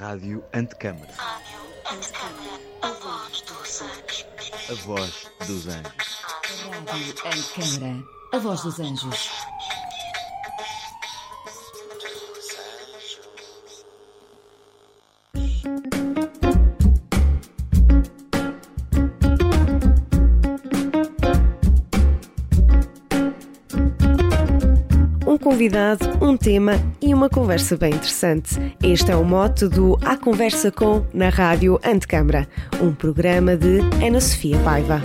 Rádio 0.00 0.42
Antecâmara. 0.54 1.12
A 2.80 2.88
voz 2.88 3.42
dos 3.42 3.82
anjos. 3.82 4.26
A 4.70 4.74
voz 4.86 5.30
dos 5.46 5.68
anjos. 5.68 6.22
Rádio 6.86 7.14
Antecâmara. 7.26 8.04
A 8.32 8.38
voz 8.38 8.62
dos 8.62 8.80
anjos. 8.80 9.39
Convidado, 25.60 26.06
um 26.24 26.38
tema 26.38 26.72
e 27.02 27.12
uma 27.12 27.28
conversa 27.28 27.76
bem 27.76 27.90
interessante. 27.90 28.58
Este 28.82 29.12
é 29.12 29.16
o 29.16 29.22
mote 29.22 29.68
do 29.68 29.98
A 30.00 30.16
Conversa 30.16 30.72
com 30.72 31.04
na 31.12 31.28
Rádio 31.28 31.78
Antecâmara, 31.84 32.48
um 32.80 32.94
programa 32.94 33.58
de 33.58 33.80
Ana 34.02 34.22
Sofia 34.22 34.58
Paiva. 34.60 35.02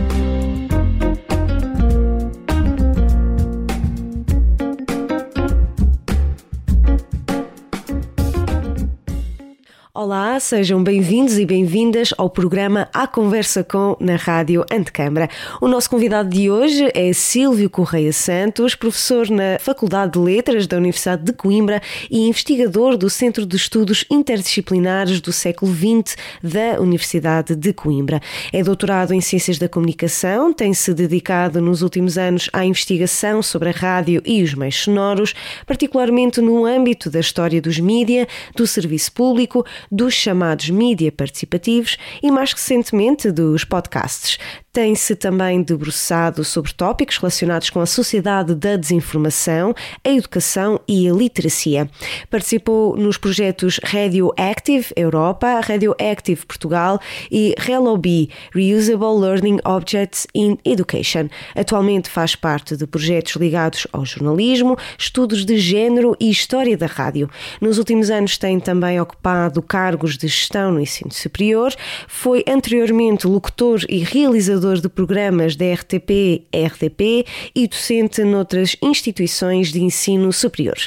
Olá, 10.05 10.40
sejam 10.40 10.84
bem-vindos 10.84 11.36
e 11.40 11.48
bem-vindas 11.48 12.13
ao 12.16 12.30
programa 12.30 12.88
A 12.94 13.08
Conversa 13.08 13.63
com 13.63 13.98
na 14.00 14.16
Rádio 14.16 14.63
Antecâmara. 14.72 15.27
O 15.59 15.68
nosso 15.68 15.90
convidado 15.90 16.30
de 16.30 16.48
hoje 16.48 16.91
é 16.94 17.12
Silvio 17.12 17.68
Correia 17.72 18.13
Santos, 18.13 18.76
professor 18.76 19.27
na 19.32 19.58
Faculdade 19.60 20.12
de 20.12 20.20
Letras 20.20 20.68
da 20.68 20.77
Universidade 20.77 21.23
de 21.23 21.34
Coimbra 21.34 21.82
e 22.08 22.20
investigador 22.27 22.98
do 22.98 23.10
Centro 23.10 23.48
de 23.48 23.55
Estudos 23.55 24.05
Interdisciplinares 24.08 25.20
do 25.20 25.34
século 25.34 25.73
XX 25.73 26.16
da 26.44 26.80
Universidade 26.80 27.55
de 27.55 27.74
Coimbra. 27.74 28.22
É 28.54 28.62
doutorado 28.62 29.12
em 29.12 29.22
Ciências 29.22 29.57
da 29.57 29.68
Comunicação, 29.68 30.54
tem-se 30.54 30.94
dedicado 30.94 31.60
nos 31.60 31.82
últimos 31.82 32.16
anos 32.16 32.48
à 32.54 32.63
investigação 32.63 33.41
sobre 33.41 33.70
a 33.70 33.72
rádio 33.72 34.22
e 34.24 34.44
os 34.44 34.54
meios 34.54 34.84
sonoros, 34.84 35.34
particularmente 35.66 36.41
no 36.41 36.63
âmbito 36.63 37.10
da 37.10 37.20
história 37.20 37.60
dos 37.60 37.79
mídia, 37.79 38.27
do 38.55 38.68
serviço 38.68 39.12
público, 39.12 39.66
dos 39.96 40.13
chamados 40.13 40.70
mídia 40.70 41.12
participativos 41.12 41.98
e, 42.21 42.29
mais 42.29 42.51
recentemente, 42.51 43.32
dos 43.32 43.63
podcasts. 43.63 44.38
Tem-se 44.76 45.15
também 45.15 45.63
debruçado 45.63 46.43
sobre 46.43 46.73
tópicos 46.73 47.15
relacionados 47.15 47.70
com 47.70 47.79
a 47.79 47.85
sociedade 47.85 48.54
da 48.54 48.76
desinformação, 48.76 49.73
a 50.04 50.09
educação 50.09 50.82
e 50.85 51.07
a 51.09 51.13
literacia. 51.13 51.90
Participou 52.29 52.98
nos 52.98 53.17
projetos 53.17 53.79
Radioactive 53.82 54.87
Europa, 54.98 55.62
Radioactive 55.62 56.45
Portugal 56.45 56.99
e 57.32 57.55
ReloB, 57.57 58.29
Reusable 58.54 59.17
Learning 59.17 59.59
Objects 59.63 60.27
in 60.35 60.57
Education. 60.65 61.29
Atualmente 61.55 62.10
faz 62.10 62.35
parte 62.35 62.76
de 62.76 62.85
projetos 62.85 63.37
ligados 63.37 63.87
ao 63.93 64.06
jornalismo, 64.06 64.78
estudos 64.97 65.45
de 65.45 65.57
género 65.57 66.17
e 66.19 66.29
história 66.29 66.75
da 66.75 66.88
rádio. 66.88 67.29
Nos 67.62 67.78
últimos 67.78 68.09
anos 68.09 68.38
tem 68.38 68.59
também 68.59 69.00
ocupado 69.00 69.62
cargos 69.62 70.17
de 70.17 70.28
gestão 70.28 70.73
no 70.73 70.81
ensino 70.81 71.13
superior, 71.13 71.73
foi 72.09 72.44
anteriormente 72.45 73.25
locutor 73.25 73.79
e 73.88 74.00
realizador 74.00 74.65
de 74.74 74.90
programas 74.90 75.56
da 75.56 75.66
RTP, 75.74 76.47
RDP 76.53 77.25
e 77.56 77.68
docente 77.68 78.24
noutras 78.24 78.75
instituições 78.81 79.72
de 79.72 79.81
ensino 79.81 80.34
superior. 80.34 80.78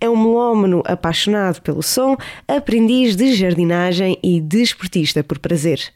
É 0.00 0.10
um 0.10 0.16
melómano 0.16 0.82
apaixonado 0.84 1.62
pelo 1.62 1.82
som, 1.82 2.16
aprendiz 2.46 3.14
de 3.14 3.34
jardinagem 3.34 4.18
e 4.22 4.40
desportista 4.40 5.22
por 5.22 5.38
prazer. 5.38 5.92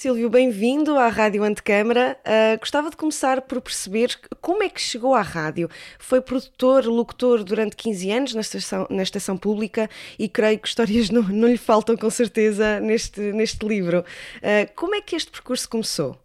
Silvio, 0.00 0.30
bem-vindo 0.30 0.96
à 0.96 1.08
Rádio 1.08 1.44
Antecâmara. 1.44 2.16
Uh, 2.24 2.58
gostava 2.58 2.88
de 2.88 2.96
começar 2.96 3.42
por 3.42 3.60
perceber 3.60 4.18
como 4.40 4.62
é 4.62 4.70
que 4.70 4.80
chegou 4.80 5.14
à 5.14 5.20
rádio. 5.20 5.68
Foi 5.98 6.22
produtor, 6.22 6.86
locutor 6.86 7.44
durante 7.44 7.76
15 7.76 8.10
anos 8.10 8.34
na 8.34 8.40
estação, 8.40 8.86
na 8.88 9.02
estação 9.02 9.36
pública 9.36 9.90
e 10.18 10.26
creio 10.26 10.58
que 10.58 10.68
histórias 10.68 11.10
não, 11.10 11.20
não 11.24 11.48
lhe 11.48 11.58
faltam 11.58 11.98
com 11.98 12.08
certeza 12.08 12.80
neste, 12.80 13.20
neste 13.20 13.62
livro. 13.66 13.98
Uh, 14.38 14.72
como 14.74 14.94
é 14.94 15.02
que 15.02 15.14
este 15.14 15.30
percurso 15.30 15.68
começou? 15.68 16.18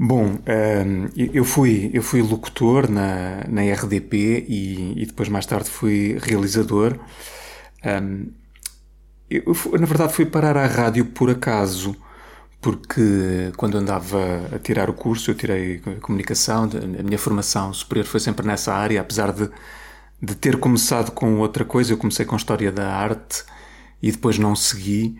Bom, 0.00 0.38
ehm, 0.46 1.08
eu 1.16 1.44
fui, 1.44 1.90
eu 1.92 2.02
fui 2.02 2.22
locutor 2.22 2.88
na, 2.88 3.44
na 3.48 3.62
RDP 3.62 4.44
e, 4.48 5.02
e 5.02 5.06
depois 5.06 5.28
mais 5.28 5.44
tarde 5.44 5.68
fui 5.68 6.16
realizador. 6.20 6.96
Ehm, 7.84 8.28
eu, 9.30 9.44
na 9.78 9.86
verdade 9.86 10.12
fui 10.12 10.24
parar 10.26 10.56
à 10.56 10.66
rádio 10.66 11.06
por 11.06 11.30
acaso, 11.30 11.96
porque 12.60 13.52
quando 13.56 13.76
andava 13.78 14.18
a 14.54 14.58
tirar 14.58 14.90
o 14.90 14.94
curso, 14.94 15.30
eu 15.30 15.34
tirei 15.34 15.80
comunicação, 16.02 16.68
a 16.98 17.02
minha 17.02 17.18
formação 17.18 17.72
superior 17.74 18.06
foi 18.06 18.20
sempre 18.20 18.46
nessa 18.46 18.74
área, 18.74 19.00
apesar 19.00 19.32
de, 19.32 19.50
de 20.22 20.34
ter 20.36 20.58
começado 20.58 21.12
com 21.12 21.38
outra 21.40 21.64
coisa, 21.64 21.92
eu 21.92 21.98
comecei 21.98 22.24
com 22.26 22.36
História 22.36 22.72
da 22.72 22.88
Arte 22.94 23.44
e 24.02 24.10
depois 24.10 24.38
não 24.38 24.54
segui. 24.54 25.18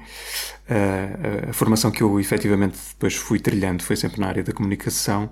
Uh, 0.68 1.50
a 1.50 1.52
formação 1.52 1.90
que 1.90 2.02
eu 2.02 2.20
efetivamente 2.20 2.78
depois 2.90 3.14
fui 3.14 3.38
trilhando 3.38 3.82
foi 3.82 3.96
sempre 3.96 4.20
na 4.20 4.28
área 4.28 4.42
da 4.42 4.52
comunicação. 4.52 5.30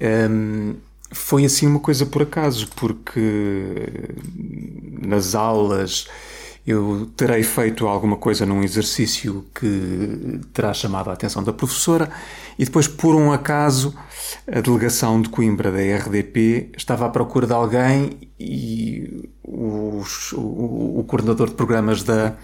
Um, 0.00 0.76
foi 1.10 1.44
assim 1.44 1.66
uma 1.66 1.80
coisa 1.80 2.06
por 2.06 2.22
acaso, 2.22 2.68
porque 2.74 4.10
nas 5.02 5.34
aulas 5.34 6.08
eu 6.66 7.10
terei 7.16 7.42
feito 7.42 7.86
alguma 7.88 8.16
coisa 8.16 8.46
num 8.46 8.62
exercício 8.62 9.44
que 9.54 10.40
terá 10.52 10.72
chamado 10.72 11.10
a 11.10 11.12
atenção 11.12 11.42
da 11.42 11.52
professora 11.52 12.08
e 12.58 12.64
depois, 12.64 12.86
por 12.86 13.16
um 13.16 13.32
acaso, 13.32 13.94
a 14.46 14.60
delegação 14.60 15.20
de 15.20 15.28
Coimbra 15.28 15.72
da 15.72 15.78
RDP 15.78 16.70
estava 16.76 17.06
à 17.06 17.08
procura 17.08 17.46
de 17.46 17.52
alguém 17.52 18.18
e 18.38 19.28
os, 19.42 20.32
o, 20.32 21.00
o, 21.00 21.04
coordenador 21.06 21.48
de 21.48 21.54
programas 21.54 22.04
da, 22.04 22.36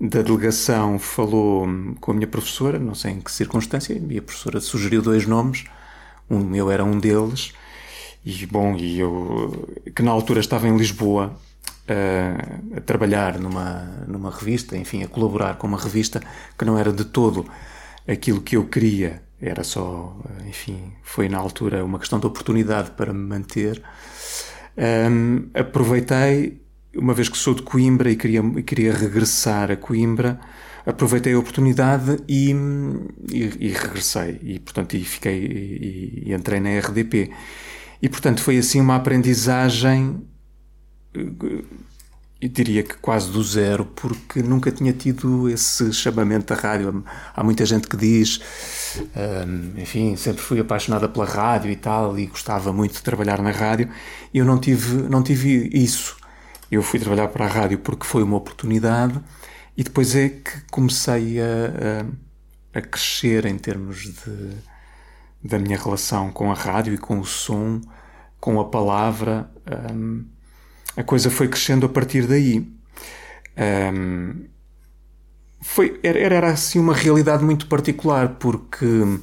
da 0.00 0.22
delegação 0.22 0.98
falou 0.98 1.66
com 2.00 2.12
a 2.12 2.14
minha 2.14 2.26
professora, 2.26 2.78
não 2.78 2.94
sei 2.94 3.12
em 3.12 3.20
que 3.20 3.30
circunstância, 3.30 3.92
e 3.92 4.18
a 4.18 4.22
professora 4.22 4.60
sugeriu 4.60 5.02
dois 5.02 5.26
nomes, 5.26 5.64
um 6.30 6.38
meu 6.38 6.70
era 6.70 6.84
um 6.84 6.98
deles, 6.98 7.52
e 8.24 8.46
bom, 8.46 8.76
e 8.76 9.00
eu, 9.00 9.68
que 9.94 10.02
na 10.02 10.10
altura 10.10 10.40
estava 10.40 10.68
em 10.68 10.76
Lisboa, 10.76 11.36
a, 11.90 12.78
a 12.78 12.80
trabalhar 12.80 13.38
numa, 13.38 14.04
numa 14.06 14.30
revista, 14.30 14.76
enfim, 14.76 15.02
a 15.02 15.08
colaborar 15.08 15.56
com 15.56 15.66
uma 15.66 15.78
revista 15.78 16.20
que 16.56 16.64
não 16.64 16.78
era 16.78 16.92
de 16.92 17.04
todo 17.04 17.46
aquilo 18.06 18.40
que 18.40 18.56
eu 18.56 18.64
queria, 18.64 19.22
era 19.40 19.64
só, 19.64 20.16
enfim, 20.46 20.92
foi 21.02 21.28
na 21.28 21.38
altura 21.38 21.84
uma 21.84 21.98
questão 21.98 22.20
de 22.20 22.26
oportunidade 22.26 22.90
para 22.92 23.12
me 23.12 23.26
manter. 23.26 23.82
Um, 24.76 25.48
aproveitei, 25.54 26.60
uma 26.94 27.14
vez 27.14 27.28
que 27.28 27.38
sou 27.38 27.54
de 27.54 27.62
Coimbra 27.62 28.10
e 28.10 28.16
queria, 28.16 28.42
queria 28.62 28.92
regressar 28.92 29.70
a 29.70 29.76
Coimbra, 29.76 30.38
aproveitei 30.84 31.32
a 31.32 31.38
oportunidade 31.38 32.18
e, 32.28 32.54
e, 33.32 33.68
e 33.68 33.68
regressei. 33.68 34.38
E, 34.42 34.58
portanto, 34.58 34.94
e 34.94 35.04
fiquei 35.04 35.38
e, 35.38 36.22
e, 36.26 36.34
entrei 36.34 36.60
na 36.60 36.78
RDP. 36.78 37.30
E, 38.02 38.08
portanto, 38.08 38.42
foi 38.42 38.58
assim 38.58 38.80
uma 38.80 38.96
aprendizagem 38.96 40.22
eu 41.12 42.48
diria 42.48 42.82
que 42.82 42.94
quase 42.94 43.30
do 43.30 43.42
zero, 43.42 43.84
porque 43.84 44.42
nunca 44.42 44.72
tinha 44.72 44.92
tido 44.94 45.48
esse 45.48 45.92
chamamento 45.92 46.54
da 46.54 46.60
rádio. 46.60 47.04
Há 47.36 47.44
muita 47.44 47.66
gente 47.66 47.86
que 47.86 47.96
diz, 47.96 48.40
um, 49.46 49.78
enfim, 49.78 50.16
sempre 50.16 50.40
fui 50.42 50.58
apaixonada 50.58 51.06
pela 51.08 51.26
rádio 51.26 51.70
e 51.70 51.76
tal, 51.76 52.18
e 52.18 52.26
gostava 52.26 52.72
muito 52.72 52.94
de 52.94 53.02
trabalhar 53.02 53.42
na 53.42 53.50
rádio. 53.50 53.90
Eu 54.32 54.46
não 54.46 54.58
tive, 54.58 55.02
não 55.08 55.22
tive 55.22 55.68
isso. 55.72 56.16
Eu 56.70 56.82
fui 56.82 56.98
trabalhar 56.98 57.28
para 57.28 57.44
a 57.44 57.48
rádio 57.48 57.78
porque 57.78 58.06
foi 58.06 58.22
uma 58.22 58.36
oportunidade, 58.36 59.20
e 59.76 59.84
depois 59.84 60.14
é 60.14 60.30
que 60.30 60.62
comecei 60.70 61.40
a, 61.40 62.06
a, 62.74 62.78
a 62.78 62.82
crescer 62.82 63.44
em 63.44 63.58
termos 63.58 64.04
de, 64.04 64.50
da 65.44 65.58
minha 65.58 65.76
relação 65.76 66.30
com 66.30 66.50
a 66.50 66.54
rádio 66.54 66.94
e 66.94 66.98
com 66.98 67.18
o 67.20 67.24
som, 67.24 67.82
com 68.40 68.58
a 68.60 68.64
palavra. 68.64 69.50
Um, 69.92 70.24
a 70.96 71.02
coisa 71.02 71.30
foi 71.30 71.48
crescendo 71.48 71.86
a 71.86 71.88
partir 71.88 72.26
daí. 72.26 72.66
Um, 73.94 74.44
foi, 75.60 76.00
era, 76.02 76.18
era 76.18 76.50
assim 76.50 76.78
uma 76.78 76.94
realidade 76.94 77.44
muito 77.44 77.66
particular, 77.66 78.36
porque 78.38 78.86
um, 78.86 79.20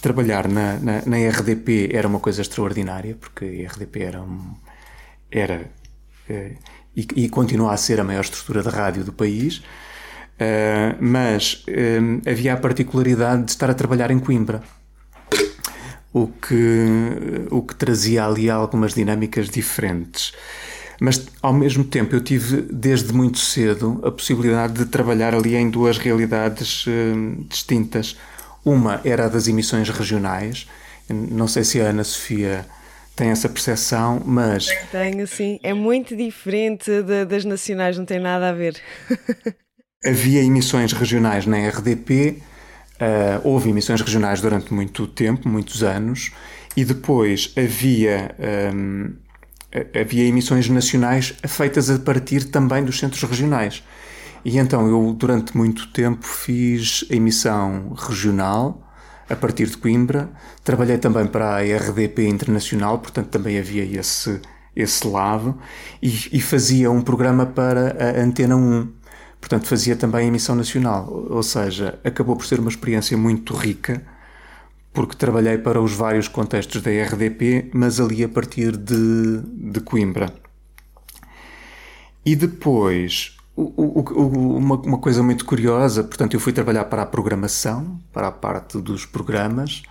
trabalhar 0.00 0.48
na, 0.48 0.78
na, 0.78 1.02
na, 1.06 1.16
RDP 1.28 1.90
era 1.92 2.08
uma 2.08 2.20
coisa 2.20 2.40
extraordinária, 2.42 3.14
porque 3.14 3.66
a 3.66 3.72
RDP 3.72 4.02
era, 4.02 4.22
um, 4.22 4.54
era 5.30 5.70
uh, 6.28 6.56
e, 6.96 7.06
e, 7.16 7.28
continua 7.28 7.72
a 7.72 7.76
ser 7.76 8.00
a 8.00 8.04
maior 8.04 8.22
estrutura 8.22 8.62
de 8.62 8.68
rádio 8.68 9.04
do 9.04 9.12
país, 9.12 9.58
uh, 9.58 10.96
mas 11.00 11.64
um, 11.68 12.20
havia 12.30 12.54
a 12.54 12.56
particularidade 12.56 13.44
de 13.44 13.50
estar 13.50 13.68
a 13.68 13.74
trabalhar 13.74 14.10
em 14.10 14.18
Coimbra 14.18 14.62
o 16.14 16.28
que, 16.28 17.48
o 17.50 17.60
que 17.60 17.74
trazia 17.74 18.24
ali 18.24 18.48
algumas 18.48 18.94
dinâmicas 18.94 19.50
diferentes. 19.50 20.32
Mas 21.00 21.26
ao 21.42 21.52
mesmo 21.52 21.82
tempo 21.82 22.14
eu 22.14 22.20
tive 22.20 22.62
desde 22.72 23.12
muito 23.12 23.38
cedo 23.38 24.00
a 24.04 24.12
possibilidade 24.12 24.74
de 24.74 24.86
trabalhar 24.86 25.34
ali 25.34 25.56
em 25.56 25.68
duas 25.68 25.98
realidades 25.98 26.86
uh, 26.86 27.44
distintas. 27.48 28.16
Uma 28.64 29.00
era 29.04 29.26
a 29.26 29.28
das 29.28 29.48
emissões 29.48 29.88
regionais. 29.90 30.68
Não 31.10 31.48
sei 31.48 31.64
se 31.64 31.80
a 31.80 31.86
Ana 31.86 32.04
Sofia 32.04 32.64
tem 33.16 33.30
essa 33.30 33.48
percepção, 33.48 34.22
mas. 34.24 34.68
Tenho, 34.92 35.26
sim. 35.26 35.58
É 35.64 35.74
muito 35.74 36.16
diferente 36.16 37.02
de, 37.02 37.24
das 37.24 37.44
nacionais, 37.44 37.98
não 37.98 38.04
tem 38.04 38.20
nada 38.20 38.50
a 38.50 38.52
ver. 38.52 38.80
Havia 40.06 40.42
emissões 40.42 40.92
regionais 40.92 41.44
na 41.44 41.58
RDP, 41.68 42.40
uh, 43.00 43.40
houve 43.48 43.70
emissões 43.70 44.00
regionais 44.00 44.40
durante 44.40 44.72
muito 44.72 45.06
tempo, 45.06 45.48
muitos 45.48 45.82
anos, 45.82 46.32
e 46.76 46.84
depois 46.84 47.52
havia. 47.56 48.34
Um, 48.74 49.14
havia 50.00 50.24
emissões 50.24 50.68
nacionais 50.68 51.34
feitas 51.48 51.90
a 51.90 51.98
partir 51.98 52.44
também 52.44 52.84
dos 52.84 52.96
centros 52.96 53.20
regionais. 53.24 53.82
E 54.44 54.58
então 54.58 54.86
eu, 54.86 55.12
durante 55.12 55.56
muito 55.56 55.88
tempo, 55.88 56.24
fiz 56.24 57.04
emissão 57.10 57.92
regional 57.96 58.84
a 59.28 59.34
partir 59.34 59.66
de 59.66 59.76
Coimbra. 59.76 60.30
Trabalhei 60.62 60.98
também 60.98 61.26
para 61.26 61.56
a 61.56 61.60
RDP 61.60 62.28
Internacional, 62.28 62.98
portanto 62.98 63.28
também 63.28 63.58
havia 63.58 63.84
esse, 63.98 64.40
esse 64.76 65.06
lado. 65.06 65.58
E, 66.02 66.08
e 66.32 66.40
fazia 66.40 66.90
um 66.90 67.00
programa 67.00 67.46
para 67.46 67.96
a 67.98 68.22
Antena 68.22 68.54
1. 68.54 69.03
Portanto, 69.44 69.66
fazia 69.66 69.94
também 69.94 70.28
emissão 70.28 70.54
nacional. 70.54 71.06
Ou 71.28 71.42
seja, 71.42 71.98
acabou 72.02 72.34
por 72.34 72.46
ser 72.46 72.60
uma 72.60 72.70
experiência 72.70 73.14
muito 73.14 73.54
rica 73.54 74.02
porque 74.90 75.14
trabalhei 75.14 75.58
para 75.58 75.82
os 75.82 75.92
vários 75.92 76.28
contextos 76.28 76.80
da 76.80 76.90
RDP, 76.90 77.70
mas 77.74 78.00
ali 78.00 78.24
a 78.24 78.28
partir 78.28 78.74
de, 78.74 79.42
de 79.42 79.80
Coimbra. 79.80 80.32
E 82.24 82.34
depois, 82.34 83.36
o, 83.54 84.00
o, 84.00 84.56
uma, 84.56 84.76
uma, 84.76 84.98
coisa 84.98 85.22
muito 85.22 85.44
curiosa, 85.44 86.02
portanto, 86.02 86.32
eu 86.32 86.40
fui 86.40 86.52
trabalhar 86.54 86.86
para 86.86 87.02
a 87.02 87.06
programação, 87.06 88.00
para 88.14 88.28
a 88.28 88.32
parte 88.32 88.80
dos 88.80 89.04
programas, 89.04 89.82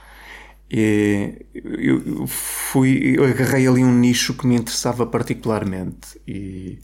e 0.72 1.46
eu 1.54 2.26
fui, 2.26 3.14
eu 3.18 3.26
agarrei 3.26 3.68
ali 3.68 3.84
um 3.84 3.94
nicho 3.94 4.34
que 4.34 4.48
me 4.48 4.56
interessava 4.56 5.06
particularmente 5.06 6.20
e, 6.28 6.80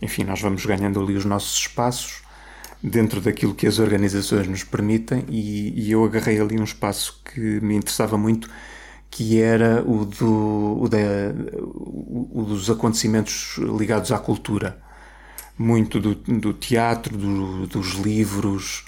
enfim, 0.00 0.24
nós 0.24 0.40
vamos 0.40 0.64
ganhando 0.64 1.00
ali 1.00 1.14
os 1.14 1.24
nossos 1.24 1.58
espaços 1.58 2.22
dentro 2.82 3.20
daquilo 3.20 3.54
que 3.54 3.66
as 3.66 3.78
organizações 3.78 4.46
nos 4.46 4.62
permitem 4.62 5.24
e, 5.28 5.86
e, 5.86 5.90
eu 5.90 6.04
agarrei 6.04 6.40
ali 6.40 6.60
um 6.60 6.64
espaço 6.64 7.20
que 7.24 7.40
me 7.40 7.74
interessava 7.74 8.18
muito 8.18 8.48
que 9.10 9.40
era 9.40 9.82
o, 9.82 10.04
do, 10.04 10.82
o, 10.82 10.88
da, 10.88 10.98
o 11.58 12.44
dos 12.46 12.68
acontecimentos 12.68 13.56
ligados 13.78 14.12
à 14.12 14.18
cultura. 14.18 14.78
Muito 15.58 15.98
do, 15.98 16.14
do 16.14 16.52
teatro, 16.52 17.16
do, 17.16 17.66
dos 17.66 17.94
livros 17.94 18.84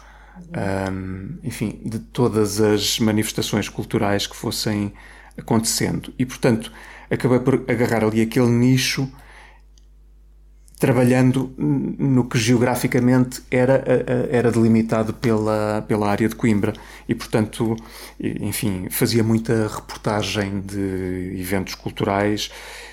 um, 0.92 1.38
enfim, 1.42 1.80
de 1.84 1.98
todas 1.98 2.60
as 2.60 2.98
manifestações 2.98 3.68
culturais 3.68 4.26
que 4.26 4.36
fossem 4.36 4.92
acontecendo. 5.36 6.12
E 6.18 6.26
portanto 6.26 6.70
acabei 7.10 7.40
por 7.40 7.64
agarrar 7.68 8.04
ali 8.04 8.20
aquele 8.20 8.48
nicho 8.48 9.10
trabalhando 10.78 11.52
no 11.58 12.24
que 12.24 12.38
geograficamente 12.38 13.42
era, 13.50 13.84
era 14.30 14.50
delimitado 14.50 15.12
pela, 15.12 15.84
pela 15.88 16.08
área 16.08 16.28
de 16.28 16.36
Coimbra 16.36 16.72
e, 17.08 17.14
portanto, 17.14 17.76
enfim, 18.20 18.88
fazia 18.88 19.24
muita 19.24 19.66
reportagem 19.66 20.60
de 20.60 21.36
eventos 21.36 21.74
culturais, 21.74 22.50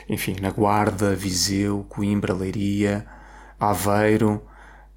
enfim, 0.10 0.36
na 0.42 0.50
Guarda, 0.50 1.16
Viseu, 1.16 1.86
Coimbra, 1.88 2.34
Leiria, 2.34 3.06
Aveiro, 3.60 4.42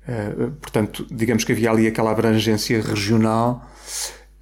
uh, 0.09 0.51
portanto, 0.53 1.07
digamos 1.11 1.45
que 1.45 1.53
havia 1.53 1.71
ali 1.71 1.87
aquela 1.87 2.11
abrangência 2.11 2.81
regional 2.83 3.69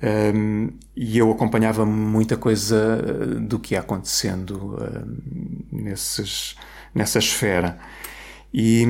um, 0.03 0.07
ehm, 0.07 0.69
e 0.95 1.19
eu 1.19 1.31
acompanhava 1.31 1.85
muita 1.85 2.37
coisa 2.37 2.97
do 3.41 3.59
que 3.59 3.75
ia 3.75 3.81
acontecendo 3.81 4.77
uh, 4.77 5.07
nesses, 5.73 6.57
nessa 6.95 7.19
esfera. 7.19 7.79
E, 8.59 8.87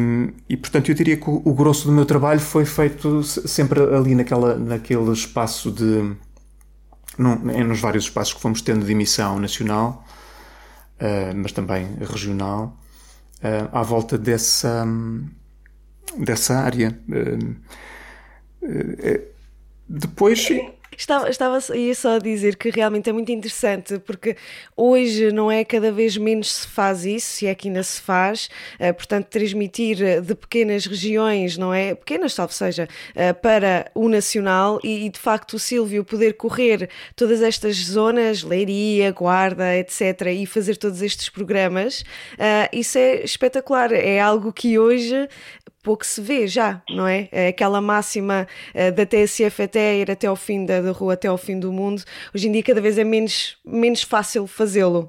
e, 0.49 0.57
portanto 0.57 0.91
eu 0.91 0.95
diria 0.95 1.17
que 1.17 1.29
o, 1.29 1.43
o, 1.45 1.53
grosso 1.53 1.89
do 1.89 1.93
meu 1.93 2.07
trabalho 2.07 2.39
foi 2.39 2.65
feito 2.65 3.25
sempre 3.25 3.81
ali 3.83 4.15
naquela, 4.15 4.55
naquele 4.55 5.11
espaço 5.11 5.73
de. 5.73 6.15
Num, 7.19 7.35
nos 7.65 7.81
vários 7.81 8.05
espaços 8.05 8.35
que 8.35 8.41
fomos 8.41 8.63
tendo 8.63 8.87
de 8.87 8.93
emissão 8.93 9.41
nacional, 9.41 10.05
uh, 11.01 11.35
mas 11.35 11.51
também 11.51 11.97
regional, 11.99 12.79
uh, 13.39 13.69
à 13.77 13.83
volta 13.83 14.17
dessa, 14.17 14.87
dessa 16.17 16.59
área. 16.61 16.97
Uh, 17.09 17.57
depois. 19.89 20.49
Estava, 20.97 21.29
estava 21.29 21.59
ia 21.75 21.95
só 21.95 22.17
a 22.17 22.19
dizer 22.19 22.57
que 22.57 22.71
realmente 22.71 23.11
é 23.11 23.13
muito 23.13 23.31
interessante 23.31 23.99
porque 23.99 24.37
hoje 24.77 25.31
não 25.31 25.51
é 25.51 25.65
cada 25.65 25.93
vez 25.93 26.17
menos 26.17 26.53
se 26.53 26.69
faz 26.69 27.05
isso, 27.05 27.27
se 27.27 27.47
é 27.47 27.55
que 27.55 27.69
ainda 27.69 27.83
se 27.83 28.01
faz, 28.01 28.49
uh, 28.81 28.95
portanto, 28.95 29.27
transmitir 29.27 30.23
de 30.23 30.35
pequenas 30.35 30.87
regiões, 30.87 31.59
não 31.59 31.73
é? 31.73 31.95
Pequenas, 31.95 32.33
salvo 32.33 32.53
seja, 32.53 32.89
uh, 33.11 33.35
para 33.41 33.91
o 33.95 34.09
nacional 34.09 34.79
e, 34.83 35.09
de 35.11 35.19
facto 35.19 35.55
o 35.55 35.59
Silvio 35.59 36.05
poder 36.05 36.35
correr 36.35 36.89
todas 37.15 37.43
estas 37.43 37.77
zonas, 37.77 38.43
Leiria, 38.43 39.13
Guarda, 39.13 39.77
etc., 39.77 40.29
e 40.35 40.47
fazer 40.47 40.77
todos 40.77 41.03
estes 41.03 41.29
programas, 41.29 42.05
isso 42.73 42.99
é 42.99 43.23
espetacular. 43.23 43.93
É 43.93 44.21
algo 44.21 44.53
que 44.53 44.79
hoje 44.79 45.29
pouco 45.87 46.05
se 46.05 46.21
vê 46.21 46.49
já, 46.49 46.83
não 46.91 47.07
é? 47.07 47.29
é 47.31 47.47
aquela 47.47 47.81
máxima 47.81 48.49
uh, 48.75 48.93
da 48.93 49.07
TSF 49.07 49.63
até 49.63 49.99
ir 49.99 50.11
até 50.11 50.27
ao 50.27 50.35
fim 50.35 50.67
da, 50.67 50.81
da, 50.81 50.91
rua, 50.91 51.13
até 51.13 51.29
ao 51.29 51.39
fim 51.39 51.61
do 51.61 51.71
mundo, 51.73 52.03
hoje 52.35 52.49
em 52.49 52.53
dia 52.53 52.63
cada 52.65 52.81
vez 52.81 52.99
é 52.99 53.05
menos, 53.05 53.57
menos 53.65 54.03
fácil 54.03 54.49
fazê-lo. 54.49 55.09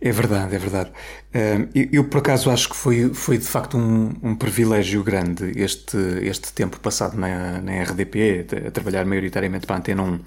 É 0.00 0.10
verdade, 0.10 0.56
é 0.56 0.58
verdade. 0.58 0.90
Uh, 0.90 1.70
eu, 1.72 1.88
eu, 1.92 2.04
por 2.04 2.18
acaso 2.18 2.50
acho 2.50 2.68
que 2.70 2.74
foi, 2.74 3.14
foi 3.14 3.38
de 3.38 3.46
facto 3.46 3.78
um, 3.78 4.12
um 4.20 4.34
privilégio 4.34 5.00
grande 5.04 5.52
este, 5.54 5.96
este 6.22 6.52
tempo 6.52 6.80
passado 6.80 7.16
na, 7.16 7.60
na 7.60 7.80
RDP, 7.84 8.46
a 8.66 8.70
trabalhar 8.72 9.04
maioritariamente 9.04 9.64
para 9.64 9.76
a 9.76 9.78
Antena 9.78 10.02
1. 10.02 10.20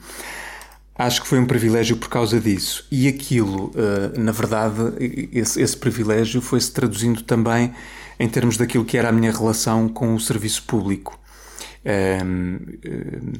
Acho 0.95 1.21
que 1.21 1.27
foi 1.27 1.39
um 1.39 1.45
privilégio 1.45 1.97
por 1.97 2.07
causa 2.07 2.39
disso. 2.39 2.87
E 2.89 3.09
aquilo, 3.09 3.65
uh, 3.75 4.17
na 4.17 4.31
verdade, 4.31 4.79
esse, 5.33 5.61
esse 5.61 5.75
privilégio 5.75 6.41
foi-se 6.41 6.71
traduzindo 6.71 7.21
também 7.21 7.73
em 8.19 8.27
termos 8.27 8.57
daquilo 8.57 8.85
que 8.85 8.97
era 8.97 9.09
a 9.09 9.11
minha 9.11 9.31
relação 9.31 9.87
com 9.87 10.13
o 10.15 10.19
serviço 10.19 10.63
público. 10.63 11.19
Um, 11.85 12.55
um, 12.85 13.33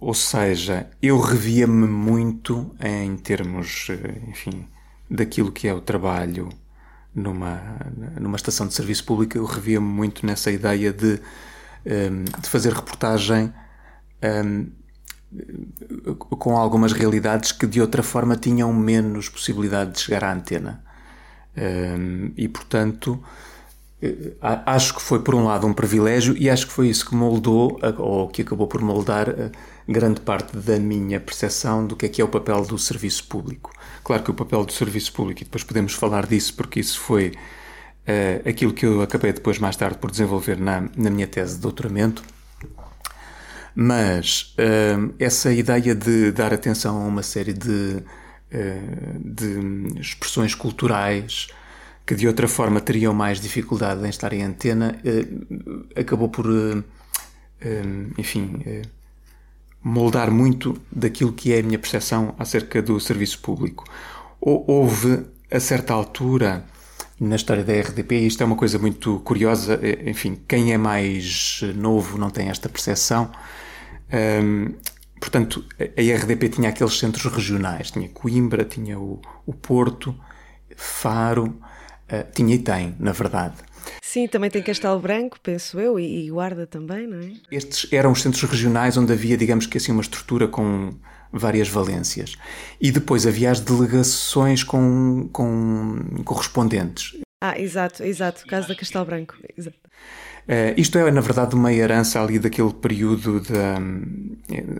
ou 0.00 0.14
seja, 0.14 0.88
eu 1.00 1.20
revia-me 1.20 1.86
muito 1.86 2.74
em 2.80 3.16
termos, 3.16 3.88
enfim, 4.28 4.66
daquilo 5.08 5.52
que 5.52 5.68
é 5.68 5.74
o 5.74 5.80
trabalho 5.80 6.48
numa, 7.14 7.60
numa 8.18 8.36
estação 8.36 8.66
de 8.66 8.74
serviço 8.74 9.04
público, 9.04 9.36
eu 9.36 9.44
revia-me 9.44 9.86
muito 9.86 10.26
nessa 10.26 10.50
ideia 10.50 10.92
de, 10.92 11.20
de 11.84 12.48
fazer 12.48 12.72
reportagem 12.72 13.52
com 16.18 16.56
algumas 16.56 16.92
realidades 16.92 17.52
que 17.52 17.66
de 17.66 17.80
outra 17.80 18.02
forma 18.02 18.36
tinham 18.36 18.72
menos 18.72 19.28
possibilidade 19.28 19.92
de 19.92 20.00
chegar 20.00 20.24
à 20.24 20.32
antena. 20.32 20.82
e 22.36 22.48
portanto, 22.48 23.22
eh, 23.22 23.51
acho 24.66 24.94
que 24.94 25.02
foi, 25.02 25.20
por 25.20 25.34
um 25.34 25.44
lado, 25.44 25.66
um 25.66 25.72
privilégio 25.72 26.36
e 26.36 26.50
acho 26.50 26.66
que 26.66 26.72
foi 26.72 26.88
isso 26.88 27.08
que 27.08 27.14
moldou, 27.14 27.78
ou 27.98 28.28
que 28.28 28.42
acabou 28.42 28.66
por 28.66 28.80
moldar, 28.82 29.28
eh, 29.28 29.50
grande 29.88 30.20
parte 30.20 30.56
da 30.56 30.78
minha 30.78 31.20
percepção 31.20 31.86
do 31.86 31.94
que 31.94 32.06
é 32.06 32.08
que 32.08 32.20
é 32.20 32.24
o 32.24 32.28
papel 32.28 32.62
do 32.64 32.78
serviço 32.78 33.24
público. 33.24 33.72
Claro 34.02 34.22
que 34.22 34.30
o 34.30 34.34
papel 34.34 34.64
do 34.64 34.72
serviço 34.72 35.12
público, 35.12 35.42
e 35.42 35.44
depois 35.44 35.62
podemos 35.62 35.94
falar 35.94 36.26
disso 36.26 36.54
porque 36.54 36.80
isso 36.80 36.98
foi 36.98 37.28
uh, 37.28 38.48
aquilo 38.48 38.72
que 38.72 38.84
eu 38.84 39.02
acabei 39.02 39.32
depois, 39.32 39.58
mais 39.58 39.76
tarde, 39.76 39.98
por 39.98 40.10
desenvolver 40.10 40.58
na, 40.58 40.88
na 40.96 41.10
minha 41.10 41.26
tese 41.26 41.56
de 41.56 41.60
doutoramento. 41.60 42.24
Mas 43.74 44.54
uh, 44.58 45.14
essa 45.18 45.52
ideia 45.52 45.94
de 45.94 46.32
dar 46.32 46.52
atenção 46.52 46.96
a 46.96 47.06
uma 47.06 47.22
série 47.22 47.52
de, 47.52 48.02
uh, 48.52 49.18
de 49.24 50.00
expressões 50.00 50.54
culturais 50.54 51.48
que 52.06 52.14
de 52.14 52.26
outra 52.26 52.48
forma 52.48 52.80
teriam 52.80 53.14
mais 53.14 53.40
dificuldade 53.40 54.04
em 54.04 54.08
estar 54.08 54.32
em 54.32 54.42
antena, 54.42 54.98
eh, 55.04 56.00
acabou 56.00 56.28
por, 56.28 56.46
eh, 56.46 56.82
eh, 57.60 57.82
enfim, 58.18 58.60
moldar 59.82 60.30
muito 60.30 60.80
daquilo 60.90 61.32
que 61.32 61.52
é 61.52 61.60
a 61.60 61.62
minha 61.62 61.78
percepção 61.78 62.34
acerca 62.38 62.82
do 62.82 62.98
serviço 63.00 63.38
público. 63.40 63.84
Houve, 64.40 65.24
a 65.50 65.60
certa 65.60 65.92
altura, 65.92 66.64
na 67.20 67.36
história 67.36 67.62
da 67.64 67.72
RDP, 67.72 68.16
isto 68.26 68.42
é 68.42 68.46
uma 68.46 68.56
coisa 68.56 68.78
muito 68.78 69.20
curiosa, 69.20 69.78
enfim, 70.04 70.40
quem 70.48 70.72
é 70.72 70.78
mais 70.78 71.60
novo 71.76 72.18
não 72.18 72.30
tem 72.30 72.48
esta 72.48 72.68
percepção. 72.68 73.30
portanto, 75.20 75.64
a 75.78 76.16
RDP 76.16 76.48
tinha 76.48 76.68
aqueles 76.70 76.98
centros 76.98 77.32
regionais, 77.32 77.90
tinha 77.92 78.08
Coimbra, 78.08 78.64
tinha 78.64 78.98
o, 78.98 79.20
o 79.46 79.52
Porto, 79.52 80.14
Faro, 80.76 81.54
Uh, 82.12 82.30
tinha 82.34 82.54
e 82.54 82.58
tem, 82.58 82.94
na 82.98 83.12
verdade. 83.12 83.54
Sim, 84.00 84.28
também 84.28 84.50
tem 84.50 84.62
Castelo 84.62 85.00
Branco, 85.00 85.38
penso 85.42 85.80
eu, 85.80 85.98
e, 85.98 86.26
e 86.26 86.30
Guarda 86.30 86.66
também, 86.66 87.06
não 87.06 87.18
é? 87.18 87.32
Estes 87.50 87.90
eram 87.90 88.12
os 88.12 88.20
centros 88.20 88.42
regionais 88.42 88.96
onde 88.96 89.12
havia, 89.12 89.36
digamos 89.36 89.66
que 89.66 89.78
assim, 89.78 89.92
uma 89.92 90.02
estrutura 90.02 90.46
com 90.46 90.94
várias 91.32 91.68
valências. 91.68 92.36
E 92.80 92.92
depois 92.92 93.26
havia 93.26 93.50
as 93.50 93.60
delegações 93.60 94.62
com, 94.62 95.28
com 95.32 96.22
correspondentes. 96.24 97.18
Ah, 97.40 97.58
exato, 97.58 98.04
exato, 98.04 98.44
o 98.44 98.46
caso 98.46 98.68
da 98.68 98.74
Castelo 98.74 99.04
Branco. 99.04 99.34
Exato. 99.56 99.78
Uh, 100.46 100.74
isto 100.76 100.98
é, 100.98 101.10
na 101.10 101.20
verdade, 101.20 101.54
uma 101.54 101.72
herança 101.72 102.20
ali 102.20 102.38
daquele 102.38 102.72
período 102.72 103.40
de, 103.40 103.52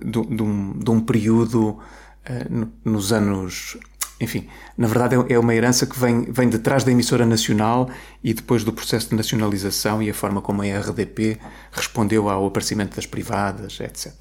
de, 0.05 0.37
de, 0.37 0.43
um, 0.43 0.79
de 0.79 0.91
um, 0.91 1.01
período 1.01 1.71
uh, 1.71 2.73
nos 2.85 3.13
anos. 3.13 3.79
Enfim, 4.23 4.47
na 4.79 4.87
verdade 4.87 5.17
é, 5.17 5.35
é 5.35 5.39
uma 5.39 5.53
herança 5.53 5.85
que 5.85 5.99
vem, 5.99 6.31
vem 6.31 6.49
de 6.49 6.61
trás 6.61 6.85
da 6.85 6.93
emissora 6.93 7.27
nacional 7.27 7.91
e 8.23 8.33
depois 8.33 8.63
do 8.63 8.73
processo 8.73 9.11
de 9.11 9.17
nacionalização 9.17 10.01
e 10.01 10.09
a 10.09 10.15
forma 10.15 10.41
como 10.41 10.63
a 10.63 10.65
RDP 10.65 11.39
respondeu 11.73 12.31
ao 12.31 12.47
aparecimento 12.47 12.95
das 12.95 13.05
privadas, 13.05 13.81
etc. 13.81 14.13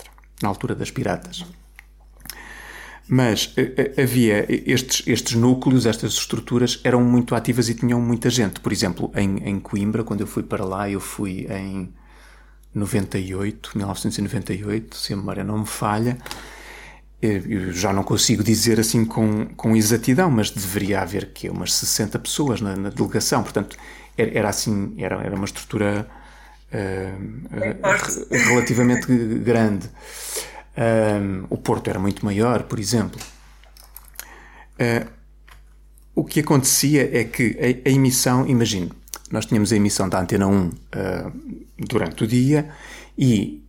Na 0.41 0.49
altura 0.49 0.73
das 0.73 0.89
piratas. 0.89 1.45
Mas 3.07 3.53
eh, 3.57 3.93
eh, 3.95 4.01
havia 4.01 4.45
estes, 4.49 5.03
estes 5.05 5.35
núcleos, 5.35 5.85
estas 5.85 6.13
estruturas 6.13 6.79
eram 6.83 7.03
muito 7.03 7.35
ativas 7.35 7.69
e 7.69 7.75
tinham 7.75 8.01
muita 8.01 8.29
gente. 8.29 8.59
Por 8.59 8.71
exemplo, 8.71 9.11
em, 9.15 9.37
em 9.47 9.59
Coimbra, 9.59 10.03
quando 10.03 10.21
eu 10.21 10.27
fui 10.27 10.41
para 10.41 10.65
lá, 10.65 10.89
eu 10.89 10.99
fui 10.99 11.45
em 11.51 11.93
98, 12.73 13.71
1998, 13.75 14.95
se 14.95 15.13
a 15.13 15.15
memória 15.15 15.43
não 15.43 15.59
me 15.59 15.67
falha. 15.67 16.17
Eh, 17.21 17.41
eu 17.47 17.71
já 17.71 17.93
não 17.93 18.03
consigo 18.03 18.43
dizer 18.43 18.79
assim 18.79 19.05
com, 19.05 19.45
com 19.55 19.75
exatidão, 19.75 20.31
mas 20.31 20.49
deveria 20.49 21.01
haver 21.01 21.31
que 21.33 21.49
umas 21.49 21.73
60 21.73 22.17
pessoas 22.19 22.61
na, 22.61 22.75
na 22.75 22.89
delegação. 22.89 23.43
Portanto, 23.43 23.77
era, 24.17 24.37
era, 24.39 24.49
assim, 24.49 24.95
era, 24.97 25.21
era 25.21 25.35
uma 25.35 25.45
estrutura 25.45 26.07
uh, 26.73 28.29
relativamente 28.31 29.05
grande. 29.39 29.89
Um, 30.77 31.45
o 31.49 31.57
Porto 31.57 31.89
era 31.89 31.99
muito 31.99 32.25
maior, 32.25 32.63
por 32.63 32.79
exemplo. 32.79 33.19
Uh, 34.79 35.07
o 36.15 36.23
que 36.23 36.39
acontecia 36.39 37.09
é 37.17 37.23
que 37.23 37.57
a, 37.59 37.89
a 37.89 37.91
emissão, 37.91 38.47
imagine, 38.47 38.91
nós 39.31 39.45
tínhamos 39.45 39.71
a 39.71 39.75
emissão 39.75 40.09
da 40.09 40.19
Antena 40.19 40.47
1 40.47 40.65
uh, 40.65 40.71
ah, 40.91 41.31
durante 41.77 42.23
o 42.23 42.27
dia 42.27 42.69
e, 43.17 43.63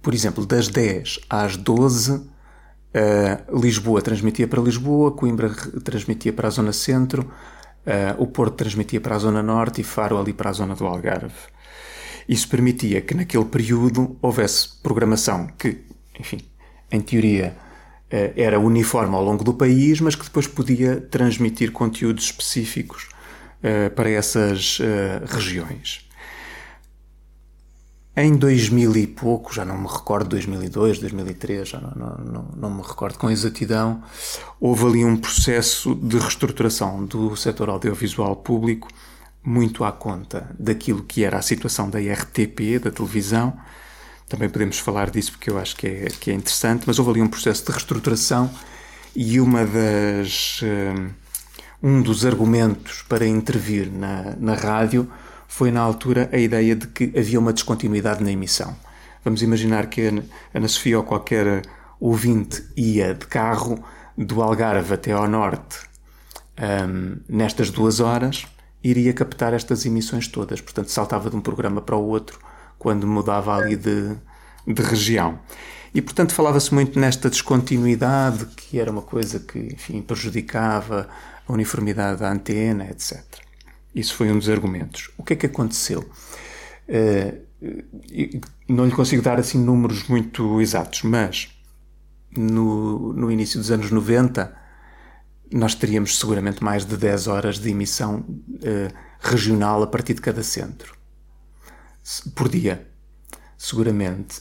por 0.00 0.14
exemplo, 0.14 0.46
das 0.46 0.68
10 0.68 1.20
às 1.28 1.56
12, 1.56 2.33
uh, 2.94 3.60
Lisboa 3.60 4.00
transmitia 4.00 4.46
para 4.46 4.60
Lisboa, 4.60 5.12
Coimbra 5.12 5.50
transmitia 5.82 6.32
para 6.32 6.48
a 6.48 6.50
Zona 6.50 6.72
Centro, 6.72 7.30
o 8.16 8.26
Porto 8.26 8.54
transmitia 8.54 8.98
para 8.98 9.14
a 9.14 9.18
Zona 9.18 9.42
Norte 9.42 9.82
e 9.82 9.84
Faro 9.84 10.18
ali 10.18 10.32
para 10.32 10.48
a 10.48 10.52
Zona 10.54 10.74
do 10.74 10.86
Algarve. 10.86 11.34
Isso 12.26 12.48
permitia 12.48 13.02
que 13.02 13.12
naquele 13.12 13.44
período 13.44 14.16
houvesse 14.22 14.70
programação 14.82 15.48
que 15.58 15.84
enfim, 16.18 16.40
em 16.90 17.02
teoria 17.02 17.54
eh, 18.10 18.32
era 18.36 18.58
uniforme 18.58 19.14
ao 19.14 19.22
longo 19.22 19.44
do 19.44 19.52
país, 19.52 20.00
mas 20.00 20.14
que 20.14 20.24
depois 20.24 20.46
podia 20.46 20.98
transmitir 20.98 21.72
conteúdos 21.72 22.24
específicos 22.24 23.10
para 23.94 24.08
essas 24.10 24.78
regiões. 25.26 26.04
Em 28.16 28.36
2000 28.36 28.96
e 28.96 29.06
pouco, 29.08 29.52
já 29.52 29.64
não 29.64 29.76
me 29.76 29.88
recordo, 29.88 30.28
2002, 30.28 31.00
2003, 31.00 31.68
já 31.68 31.80
não, 31.80 31.90
não, 31.90 32.24
não, 32.24 32.48
não, 32.56 32.70
me 32.70 32.82
recordo 32.82 33.18
com 33.18 33.28
exatidão, 33.28 34.02
houve 34.60 34.86
ali 34.86 35.04
um 35.04 35.16
processo 35.16 35.96
de 35.96 36.16
reestruturação 36.18 37.04
do 37.04 37.34
setor 37.34 37.68
audiovisual 37.70 38.36
público 38.36 38.88
muito 39.42 39.82
à 39.82 39.90
conta 39.90 40.48
daquilo 40.56 41.02
que 41.02 41.24
era 41.24 41.38
a 41.38 41.42
situação 41.42 41.90
da 41.90 41.98
RTP, 41.98 42.78
da 42.80 42.92
televisão, 42.92 43.52
também 44.28 44.48
podemos 44.48 44.78
falar 44.78 45.10
disso 45.10 45.32
porque 45.32 45.50
eu 45.50 45.58
acho 45.58 45.76
que 45.76 45.86
é, 45.86 46.06
que 46.08 46.30
é 46.30 46.34
interessante, 46.34 46.84
mas 46.86 46.98
houve 46.98 47.10
ali 47.10 47.22
um 47.22 47.28
processo 47.28 47.64
de 47.64 47.72
reestruturação 47.72 48.50
e 49.14 49.40
uma 49.40 49.64
das, 49.66 50.60
um, 50.62 51.10
um 51.96 52.02
dos 52.02 52.24
argumentos 52.24 53.02
para 53.02 53.26
intervir 53.26 53.90
na, 53.92 54.34
na 54.38 54.54
rádio 54.54 55.10
foi 55.56 55.70
na 55.70 55.80
altura 55.80 56.28
a 56.32 56.36
ideia 56.36 56.74
de 56.74 56.88
que 56.88 57.16
havia 57.16 57.38
uma 57.38 57.52
descontinuidade 57.52 58.24
na 58.24 58.32
emissão. 58.32 58.74
Vamos 59.24 59.40
imaginar 59.40 59.86
que 59.86 60.00
a 60.08 60.12
Ana 60.52 60.66
Sofia 60.66 60.98
ou 60.98 61.04
qualquer 61.04 61.62
ouvinte 62.00 62.64
ia 62.76 63.14
de 63.14 63.24
carro 63.28 63.78
do 64.18 64.42
Algarve 64.42 64.94
até 64.94 65.12
ao 65.12 65.28
norte 65.28 65.78
um, 66.88 67.18
nestas 67.28 67.70
duas 67.70 68.00
horas, 68.00 68.48
iria 68.82 69.12
captar 69.12 69.54
estas 69.54 69.86
emissões 69.86 70.26
todas. 70.26 70.60
Portanto, 70.60 70.88
saltava 70.88 71.30
de 71.30 71.36
um 71.36 71.40
programa 71.40 71.80
para 71.80 71.94
o 71.94 72.04
outro 72.04 72.40
quando 72.76 73.06
mudava 73.06 73.54
ali 73.54 73.76
de, 73.76 74.16
de 74.66 74.82
região. 74.82 75.38
E, 75.94 76.02
portanto, 76.02 76.34
falava-se 76.34 76.74
muito 76.74 76.98
nesta 76.98 77.30
descontinuidade, 77.30 78.46
que 78.56 78.80
era 78.80 78.90
uma 78.90 79.02
coisa 79.02 79.38
que, 79.38 79.60
enfim, 79.72 80.02
prejudicava 80.02 81.08
a 81.46 81.52
uniformidade 81.52 82.18
da 82.18 82.32
antena, 82.32 82.90
etc. 82.90 83.43
Isso 83.94 84.14
foi 84.14 84.30
um 84.30 84.38
dos 84.38 84.48
argumentos. 84.48 85.10
O 85.16 85.22
que 85.22 85.34
é 85.34 85.36
que 85.36 85.46
aconteceu? 85.46 86.08
Uh, 86.88 87.44
não 88.68 88.84
lhe 88.84 88.92
consigo 88.92 89.22
dar 89.22 89.38
assim 89.38 89.58
números 89.58 90.08
muito 90.08 90.60
exatos, 90.60 91.02
mas 91.02 91.48
no, 92.36 93.12
no 93.12 93.30
início 93.30 93.58
dos 93.58 93.70
anos 93.70 93.90
90 93.90 94.64
nós 95.52 95.74
teríamos 95.74 96.18
seguramente 96.18 96.64
mais 96.64 96.84
de 96.84 96.96
10 96.96 97.28
horas 97.28 97.58
de 97.58 97.70
emissão 97.70 98.16
uh, 98.18 98.94
regional 99.20 99.82
a 99.82 99.86
partir 99.86 100.14
de 100.14 100.20
cada 100.20 100.42
centro 100.42 100.94
por 102.34 102.48
dia, 102.48 102.86
seguramente. 103.56 104.40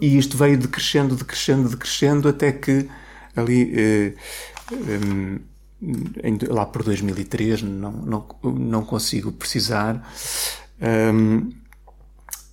E 0.00 0.16
isto 0.16 0.36
veio 0.36 0.56
decrescendo, 0.58 1.16
decrescendo, 1.16 1.68
decrescendo, 1.68 2.28
até 2.28 2.52
que 2.52 2.88
ali, 3.34 3.72
eh, 3.76 4.14
eh, 5.82 6.52
lá 6.52 6.66
por 6.66 6.82
2003, 6.82 7.62
não, 7.62 7.92
não, 7.92 8.26
não 8.42 8.84
consigo 8.84 9.32
precisar, 9.32 10.02
eh, 10.80 11.12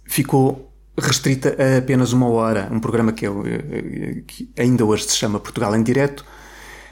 ficou 0.06 0.72
restrita 0.98 1.56
a 1.60 1.78
apenas 1.78 2.14
uma 2.14 2.28
hora. 2.28 2.70
Um 2.72 2.80
programa 2.80 3.12
que, 3.12 3.28
eu, 3.28 3.46
eh, 3.46 4.24
que 4.26 4.50
ainda 4.58 4.86
hoje 4.86 5.04
se 5.04 5.16
chama 5.16 5.40
Portugal 5.40 5.76
em 5.76 5.84
Direto, 5.84 6.26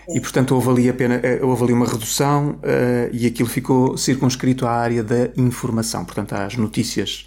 e 0.07 0.19
portanto 0.19 0.53
houve 0.53 0.69
ali, 0.69 0.89
apenas, 0.89 1.23
eh, 1.23 1.39
houve 1.41 1.63
ali 1.63 1.73
uma 1.73 1.87
redução 1.87 2.59
uh, 2.59 3.09
e 3.11 3.25
aquilo 3.25 3.49
ficou 3.49 3.97
circunscrito 3.97 4.67
à 4.67 4.71
área 4.71 5.03
da 5.03 5.31
informação, 5.35 6.05
portanto 6.05 6.33
às 6.33 6.55
notícias 6.55 7.25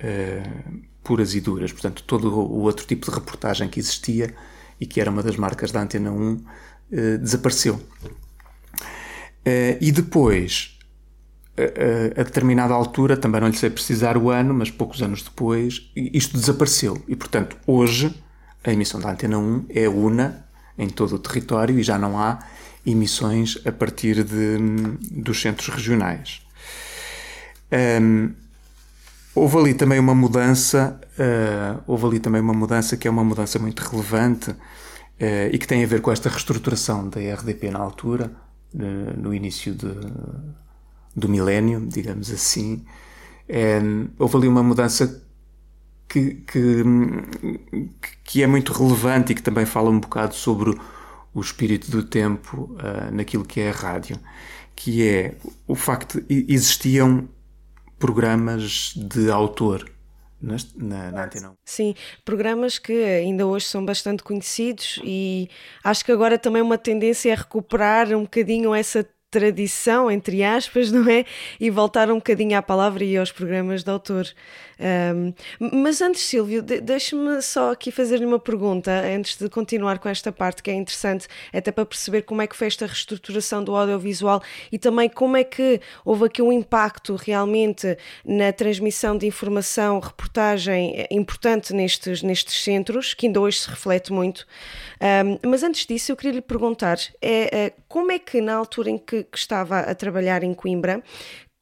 uh, 0.00 0.82
puras 1.02 1.34
e 1.34 1.40
duras. 1.40 1.72
Portanto, 1.72 2.02
todo 2.06 2.28
o 2.28 2.60
outro 2.60 2.86
tipo 2.86 3.06
de 3.06 3.14
reportagem 3.14 3.68
que 3.68 3.80
existia 3.80 4.34
e 4.80 4.86
que 4.86 5.00
era 5.00 5.10
uma 5.10 5.22
das 5.22 5.36
marcas 5.36 5.70
da 5.70 5.80
Antena 5.80 6.10
1 6.10 6.32
uh, 6.32 6.44
eh, 6.92 7.16
desapareceu. 7.18 7.80
Uh, 9.46 9.76
e 9.80 9.92
depois, 9.92 10.78
a, 11.56 12.20
a 12.20 12.24
determinada 12.24 12.72
altura, 12.72 13.16
também 13.16 13.40
não 13.40 13.48
lhe 13.48 13.56
sei 13.56 13.70
precisar 13.70 14.16
o 14.16 14.30
ano, 14.30 14.54
mas 14.54 14.70
poucos 14.70 15.02
anos 15.02 15.22
depois, 15.22 15.90
isto 15.94 16.38
desapareceu. 16.38 17.02
E, 17.06 17.14
portanto, 17.14 17.56
hoje, 17.66 18.14
a 18.62 18.72
emissão 18.72 19.00
da 19.00 19.10
Antena 19.10 19.38
1 19.38 19.66
é 19.68 19.88
una 19.88 20.46
em 20.78 20.88
todo 20.88 21.16
o 21.16 21.18
território 21.18 21.78
e 21.78 21.82
já 21.82 21.98
não 21.98 22.18
há 22.18 22.38
emissões 22.84 23.58
a 23.64 23.72
partir 23.72 24.24
de, 24.24 24.58
dos 25.10 25.40
centros 25.40 25.68
regionais. 25.68 26.42
Um, 28.00 28.30
Houve 29.34 29.58
ali 29.58 29.74
também 29.74 29.98
uma 29.98 30.14
mudança, 30.14 31.00
uh, 31.18 31.82
houve 31.88 32.06
ali 32.06 32.20
também 32.20 32.40
uma 32.40 32.54
mudança 32.54 32.96
que 32.96 33.08
é 33.08 33.10
uma 33.10 33.24
mudança 33.24 33.58
muito 33.58 33.80
relevante 33.80 34.50
uh, 34.50 34.56
e 35.50 35.58
que 35.58 35.66
tem 35.66 35.82
a 35.82 35.86
ver 35.88 36.00
com 36.00 36.12
esta 36.12 36.28
reestruturação 36.28 37.08
da 37.08 37.18
RDP 37.18 37.68
na 37.68 37.80
altura, 37.80 38.30
no 38.74 39.32
início 39.32 39.74
de, 39.74 39.94
do 41.14 41.28
milénio, 41.28 41.86
digamos 41.86 42.30
assim. 42.30 42.84
houve 44.18 44.36
ali 44.36 44.48
uma 44.48 44.62
mudança 44.62 45.22
que, 46.08 46.34
que, 46.46 46.82
que, 48.24 48.42
é 48.42 48.46
muito 48.46 48.72
relevante 48.72 49.32
e 49.32 49.34
que 49.34 49.42
também 49.42 49.64
fala 49.64 49.90
um 49.90 50.00
bocado 50.00 50.34
sobre 50.34 50.76
o 51.32 51.40
espírito 51.40 51.90
do 51.90 52.02
tempo 52.02 52.76
naquilo 53.12 53.44
que 53.44 53.60
é 53.60 53.70
a 53.70 53.72
rádio, 53.72 54.18
que 54.74 55.06
é 55.06 55.36
o 55.66 55.74
facto 55.74 56.20
de 56.20 56.46
existiam 56.48 57.28
programas 57.98 58.92
de 58.96 59.30
autor 59.30 59.93
na, 60.44 60.56
na, 60.76 61.10
na 61.10 61.24
Antena 61.24 61.50
1. 61.50 61.56
Sim, 61.64 61.94
programas 62.24 62.78
que 62.78 62.92
ainda 62.92 63.46
hoje 63.46 63.66
são 63.66 63.84
bastante 63.84 64.22
conhecidos 64.22 65.00
e 65.02 65.48
acho 65.82 66.04
que 66.04 66.12
agora 66.12 66.38
também 66.38 66.62
uma 66.62 66.78
tendência 66.78 67.32
é 67.32 67.34
recuperar 67.34 68.08
um 68.12 68.22
bocadinho 68.22 68.74
essa 68.74 69.06
tradição, 69.30 70.08
entre 70.10 70.44
aspas, 70.44 70.90
não 70.92 71.10
é? 71.10 71.24
E 71.58 71.70
voltar 71.70 72.10
um 72.10 72.16
bocadinho 72.16 72.56
à 72.56 72.62
palavra 72.62 73.04
e 73.04 73.16
aos 73.16 73.32
programas 73.32 73.82
de 73.82 73.90
autor. 73.90 74.26
Um, 74.80 75.32
mas 75.82 76.00
antes, 76.00 76.22
Silvio, 76.22 76.62
de, 76.62 76.80
deixe-me 76.80 77.40
só 77.42 77.72
aqui 77.72 77.90
fazer-lhe 77.90 78.26
uma 78.26 78.38
pergunta, 78.38 78.90
antes 78.90 79.36
de 79.36 79.48
continuar 79.48 79.98
com 79.98 80.08
esta 80.08 80.32
parte 80.32 80.62
que 80.62 80.70
é 80.70 80.74
interessante, 80.74 81.26
até 81.52 81.70
para 81.70 81.86
perceber 81.86 82.22
como 82.22 82.42
é 82.42 82.46
que 82.46 82.56
foi 82.56 82.66
esta 82.66 82.86
reestruturação 82.86 83.62
do 83.62 83.74
audiovisual 83.74 84.42
e 84.70 84.78
também 84.78 85.08
como 85.08 85.36
é 85.36 85.44
que 85.44 85.80
houve 86.04 86.26
aqui 86.26 86.42
um 86.42 86.52
impacto 86.52 87.16
realmente 87.16 87.96
na 88.24 88.52
transmissão 88.52 89.16
de 89.16 89.26
informação, 89.26 90.00
reportagem 90.00 91.06
importante 91.10 91.72
nestes, 91.72 92.22
nestes 92.22 92.62
centros, 92.62 93.14
que 93.14 93.26
ainda 93.26 93.40
hoje 93.40 93.60
se 93.60 93.70
reflete 93.70 94.12
muito. 94.12 94.46
Um, 95.00 95.48
mas 95.48 95.62
antes 95.62 95.86
disso, 95.86 96.12
eu 96.12 96.16
queria 96.16 96.32
lhe 96.32 96.40
perguntar: 96.40 96.98
é, 97.20 97.66
é, 97.66 97.72
como 97.88 98.12
é 98.12 98.18
que, 98.18 98.40
na 98.40 98.54
altura 98.54 98.90
em 98.90 98.98
que, 98.98 99.24
que 99.24 99.38
estava 99.38 99.80
a 99.80 99.94
trabalhar 99.94 100.42
em 100.42 100.54
Coimbra, 100.54 101.02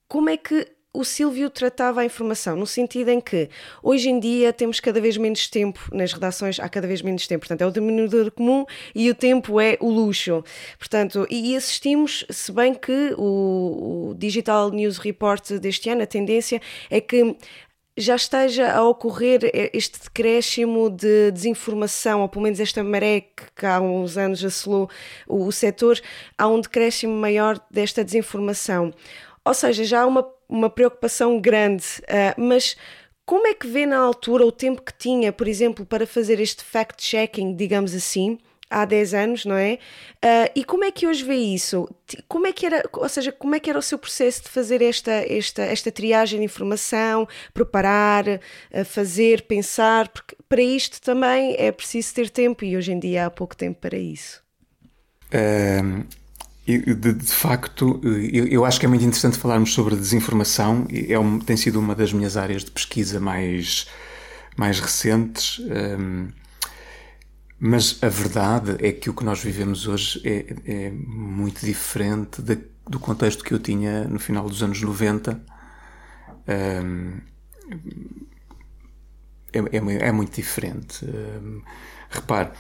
como 0.09 0.31
é 0.31 0.37
que 0.37 0.66
o 0.94 1.04
Silvio 1.04 1.49
tratava 1.49 2.02
a 2.02 2.04
informação, 2.04 2.54
no 2.54 2.66
sentido 2.66 3.08
em 3.08 3.20
que 3.20 3.49
hoje 3.82 4.11
em 4.11 4.20
dia 4.20 4.52
temos 4.52 4.78
cada 4.78 5.00
vez 5.00 5.16
menos 5.16 5.49
tempo 5.49 5.80
nas 5.90 6.12
redações, 6.12 6.61
há 6.61 6.68
cada 6.68 6.87
vez 6.87 7.00
menos 7.00 7.26
tempo, 7.26 7.40
portanto 7.40 7.62
é 7.62 7.66
o 7.66 7.70
denominador 7.70 8.30
comum 8.30 8.66
e 8.94 9.08
o 9.08 9.14
tempo 9.14 9.58
é 9.58 9.78
o 9.80 9.88
luxo. 9.88 10.44
Portanto, 10.78 11.26
e 11.30 11.56
assistimos, 11.56 12.26
se 12.28 12.52
bem 12.52 12.75
que 12.75 13.14
o, 13.16 14.11
o 14.11 14.14
Digital 14.14 14.70
News 14.70 14.99
Report 14.99 15.52
deste 15.52 15.88
ano, 15.88 16.02
a 16.02 16.06
tendência 16.06 16.61
é 16.90 17.00
que 17.00 17.37
já 17.96 18.16
esteja 18.16 18.72
a 18.72 18.82
ocorrer 18.87 19.50
este 19.72 20.00
decréscimo 20.00 20.90
de 20.90 21.30
desinformação, 21.30 22.22
ou 22.22 22.28
pelo 22.28 22.42
menos 22.42 22.61
esta 22.61 22.82
maré 22.82 23.20
que 23.54 23.66
há 23.66 23.80
uns 23.80 24.16
anos 24.16 24.44
assolou 24.44 24.88
o, 25.26 25.46
o 25.46 25.52
setor, 25.52 26.00
há 26.37 26.49
um 26.49 26.61
decréscimo 26.61 27.14
maior 27.14 27.61
desta 27.70 28.04
desinformação. 28.04 28.92
Ou 29.44 29.54
seja, 29.54 29.84
já 29.84 30.02
há 30.02 30.06
uma, 30.06 30.26
uma 30.52 30.68
preocupação 30.68 31.40
grande, 31.40 31.85
uh, 32.02 32.40
mas 32.40 32.76
como 33.25 33.47
é 33.47 33.54
que 33.54 33.66
vê 33.66 33.87
na 33.87 33.99
altura 33.99 34.44
o 34.44 34.52
tempo 34.52 34.82
que 34.82 34.92
tinha, 34.92 35.32
por 35.32 35.49
exemplo, 35.49 35.87
para 35.87 36.06
fazer 36.06 36.38
este 36.40 36.62
fact-checking, 36.62 37.56
digamos 37.56 37.94
assim, 37.94 38.38
há 38.68 38.85
10 38.85 39.14
anos, 39.14 39.44
não 39.44 39.56
é? 39.56 39.78
Uh, 40.25 40.50
e 40.56 40.64
como 40.64 40.85
é 40.85 40.90
que 40.90 41.06
hoje 41.06 41.25
vê 41.25 41.37
isso? 41.37 41.88
Como 42.28 42.47
é 42.47 42.52
que 42.52 42.66
era, 42.66 42.82
ou 42.92 43.09
seja, 43.09 43.32
como 43.32 43.54
é 43.54 43.61
que 43.61 43.71
era 43.71 43.78
o 43.78 43.82
seu 43.82 43.99
processo 43.99 44.42
de 44.42 44.49
fazer 44.50 44.82
esta, 44.82 45.12
esta, 45.12 45.62
esta 45.62 45.90
triagem 45.90 46.40
de 46.40 46.44
informação, 46.44 47.26
preparar, 47.54 48.26
uh, 48.26 48.85
fazer, 48.85 49.42
pensar? 49.42 50.09
Porque 50.09 50.37
para 50.49 50.62
isto 50.62 51.00
também 51.00 51.54
é 51.59 51.73
preciso 51.73 52.14
ter 52.14 52.28
tempo 52.28 52.64
e 52.64 52.76
hoje 52.76 52.92
em 52.92 52.99
dia 52.99 53.26
há 53.26 53.30
pouco 53.30 53.56
tempo 53.56 53.78
para 53.80 53.97
isso. 53.97 54.42
Um, 55.32 56.22
de, 56.64 57.12
de, 57.12 57.26
facto, 57.26 58.00
eu, 58.04 58.47
eu, 58.47 58.64
acho 58.64 58.78
que 58.78 58.87
é 58.87 58.88
muito 58.88 59.04
interessante 59.04 59.37
falarmos 59.37 59.73
sobre 59.75 59.97
desinformação. 59.97 60.87
É 61.09 61.19
um, 61.19 61.38
tem 61.40 61.57
sido 61.57 61.81
uma 61.81 61.95
das 61.95 62.12
minhas 62.12 62.37
áreas 62.37 62.64
de 62.64 62.71
pesquisa 62.71 63.19
mais, 63.19 63.88
mais 64.57 64.78
recentes. 64.78 65.61
Um, 65.99 66.28
mas 67.59 67.99
a 68.02 68.09
verdade 68.09 68.76
é 68.78 68.92
que 68.92 69.11
o 69.11 69.14
que 69.14 69.25
nós 69.25 69.42
vivemos 69.42 69.87
hoje 69.88 70.21
é, 70.25 70.87
é 70.87 70.90
muito 70.90 71.64
diferente 71.66 72.40
de, 72.40 72.59
do 72.88 72.99
contexto 72.99 73.42
que 73.42 73.54
eu 73.54 73.59
tinha 73.59 74.04
no 74.04 74.21
final 74.21 74.49
dos 74.49 74.62
anos 74.62 74.81
90. 74.81 75.40
Um, 76.49 77.21
é, 79.52 79.59
é, 79.59 80.09
é, 80.09 80.12
muito 80.12 80.35
diferente. 80.35 81.04
Um, 81.04 81.61
repare, 82.09 82.50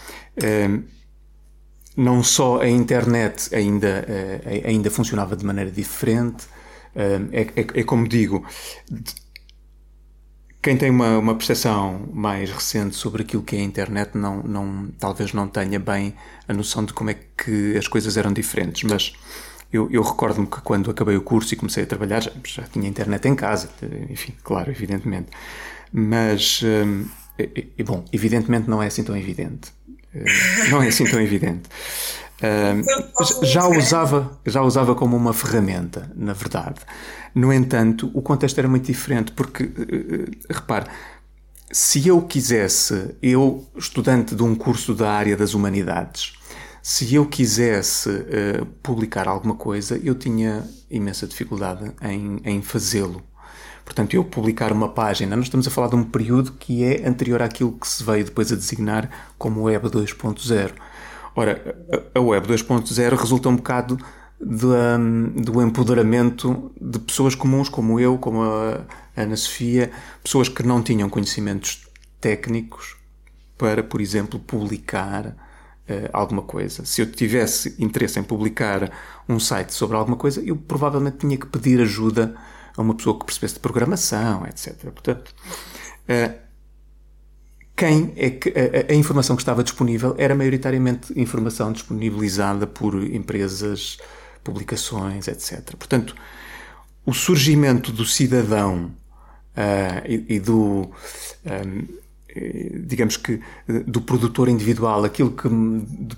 não 1.96 2.22
só 2.22 2.60
a 2.60 2.68
internet 2.68 3.54
ainda, 3.54 4.06
uh, 4.08 4.68
ainda 4.68 4.90
funcionava 4.90 5.36
de 5.36 5.44
maneira 5.44 5.70
diferente, 5.70 6.46
é, 6.94 7.20
é, 7.32 7.80
é, 7.80 7.84
como 7.84 8.06
digo, 8.06 8.46
quem 10.60 10.76
tem 10.76 10.90
uma, 10.90 11.18
uma 11.18 11.34
percepção 11.34 12.08
mais 12.12 12.50
recente 12.50 12.94
sobre 12.94 13.22
aquilo 13.22 13.42
que 13.42 13.56
é 13.56 13.60
a 13.60 13.62
internet 13.62 14.16
não, 14.16 14.42
não, 14.42 14.88
talvez 14.98 15.32
não 15.32 15.48
tenha 15.48 15.78
bem 15.78 16.14
a 16.46 16.52
noção 16.52 16.84
de 16.84 16.92
como 16.92 17.10
é 17.10 17.14
que 17.14 17.76
as 17.76 17.88
coisas 17.88 18.16
eram 18.16 18.32
diferentes, 18.32 18.82
mas 18.84 19.14
eu, 19.72 19.90
eu 19.90 20.02
recordo-me 20.02 20.46
que 20.46 20.60
quando 20.60 20.90
acabei 20.90 21.16
o 21.16 21.22
curso 21.22 21.54
e 21.54 21.56
comecei 21.56 21.84
a 21.84 21.86
trabalhar 21.86 22.20
já, 22.20 22.30
já, 22.44 22.62
tinha 22.64 22.86
internet 22.86 23.26
em 23.26 23.34
casa, 23.34 23.70
enfim, 24.10 24.34
claro, 24.42 24.70
evidentemente. 24.70 25.28
Mas, 25.90 26.62
hum, 26.62 27.06
bom, 27.84 28.04
evidentemente 28.12 28.68
não 28.68 28.82
é 28.82 28.86
assim 28.86 29.02
tão 29.02 29.16
evidente. 29.16 29.72
Hum, 30.14 30.24
não 30.70 30.82
é 30.82 30.88
assim 30.88 31.04
tão 31.04 31.20
evidente. 31.20 31.68
Uh, 32.42 33.44
já 33.44 33.68
usava 33.68 34.40
já 34.44 34.62
usava 34.62 34.94
como 34.94 35.16
uma 35.16 35.32
ferramenta, 35.32 36.10
na 36.14 36.32
verdade. 36.32 36.80
No 37.34 37.52
entanto, 37.52 38.10
o 38.12 38.20
contexto 38.20 38.58
era 38.58 38.68
muito 38.68 38.86
diferente, 38.86 39.30
porque, 39.32 39.64
uh, 39.64 40.30
repare, 40.50 40.86
se 41.70 42.06
eu 42.06 42.20
quisesse, 42.22 43.14
eu, 43.22 43.66
estudante 43.76 44.34
de 44.34 44.42
um 44.42 44.54
curso 44.54 44.94
da 44.94 45.10
área 45.12 45.36
das 45.36 45.54
humanidades, 45.54 46.32
se 46.82 47.14
eu 47.14 47.26
quisesse 47.26 48.10
uh, 48.10 48.66
publicar 48.82 49.28
alguma 49.28 49.54
coisa, 49.54 49.98
eu 50.02 50.16
tinha 50.16 50.68
imensa 50.90 51.26
dificuldade 51.28 51.92
em, 52.02 52.40
em 52.44 52.60
fazê-lo. 52.60 53.22
Portanto, 53.84 54.14
eu 54.14 54.24
publicar 54.24 54.72
uma 54.72 54.88
página, 54.88 55.36
nós 55.36 55.46
estamos 55.46 55.66
a 55.66 55.70
falar 55.70 55.88
de 55.88 55.96
um 55.96 56.04
período 56.04 56.52
que 56.52 56.84
é 56.84 57.06
anterior 57.06 57.42
àquilo 57.42 57.72
que 57.72 57.86
se 57.86 58.02
veio 58.02 58.24
depois 58.24 58.52
a 58.52 58.56
designar 58.56 59.10
como 59.36 59.62
Web 59.62 59.88
2.0. 59.88 60.72
Ora, 61.34 61.76
a 62.14 62.20
Web 62.20 62.46
2.0 62.46 63.16
resulta 63.16 63.48
um 63.48 63.56
bocado 63.56 63.98
do, 64.40 64.74
um, 64.74 65.30
do 65.30 65.62
empoderamento 65.62 66.72
de 66.80 66.98
pessoas 66.98 67.34
comuns 67.34 67.68
como 67.68 67.98
eu, 67.98 68.18
como 68.18 68.42
a 68.42 68.84
Ana 69.16 69.36
Sofia, 69.36 69.90
pessoas 70.22 70.48
que 70.48 70.62
não 70.62 70.82
tinham 70.82 71.08
conhecimentos 71.08 71.86
técnicos 72.20 72.96
para, 73.56 73.82
por 73.82 74.00
exemplo, 74.00 74.40
publicar 74.40 75.26
uh, 75.26 76.08
alguma 76.12 76.42
coisa. 76.42 76.84
Se 76.84 77.00
eu 77.00 77.10
tivesse 77.10 77.76
interesse 77.78 78.18
em 78.18 78.22
publicar 78.22 78.90
um 79.28 79.38
site 79.38 79.72
sobre 79.72 79.96
alguma 79.96 80.16
coisa, 80.16 80.42
eu 80.42 80.56
provavelmente 80.56 81.18
tinha 81.18 81.36
que 81.36 81.46
pedir 81.46 81.80
ajuda 81.80 82.34
a 82.76 82.82
uma 82.82 82.94
pessoa 82.94 83.18
que 83.18 83.24
percebesse 83.24 83.54
de 83.54 83.60
programação, 83.60 84.46
etc. 84.46 84.74
Portanto, 84.90 85.34
uh, 86.08 86.34
quem 87.76 88.12
é 88.16 88.30
que 88.30 88.52
a, 88.88 88.94
informação 88.94 89.34
que 89.34 89.42
estava 89.42 89.64
disponível 89.64 90.14
era 90.18 90.34
maioritariamente 90.34 91.18
informação 91.18 91.72
disponibilizada 91.72 92.66
por 92.66 92.94
empresas, 92.94 93.98
publicações, 94.44 95.26
etc. 95.26 95.74
Portanto, 95.76 96.14
o 97.04 97.12
surgimento 97.12 97.90
do 97.90 98.04
cidadão 98.04 98.92
uh, 99.56 100.06
e, 100.06 100.38
do 100.38 100.90
eh, 102.34 102.78
digamos 102.84 103.16
que 103.18 103.40
do 103.86 104.00
produtor 104.00 104.48
individual, 104.48 105.04
aquilo 105.04 105.32
que 105.32 105.48
no, 105.48 106.08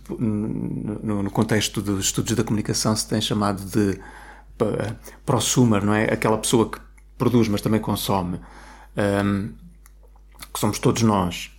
contexto 1.31 1.83
dos 1.83 2.07
estudos 2.07 2.37
da 2.37 2.45
comunicação 2.45 2.95
se 2.95 3.09
tem 3.09 3.21
chamado 3.21 3.65
de 3.65 3.99
prosumer, 5.25 5.85
não 5.85 5.95
é? 5.95 6.05
Aquela 6.05 6.39
pessoa 6.39 6.71
que 6.71 6.79
produz 7.19 7.49
mas 7.49 7.61
também 7.61 7.81
consome. 7.81 8.41
Um, 8.97 9.53
que 10.53 10.61
somos 10.61 10.79
todos 10.79 11.03
nós, 11.03 11.51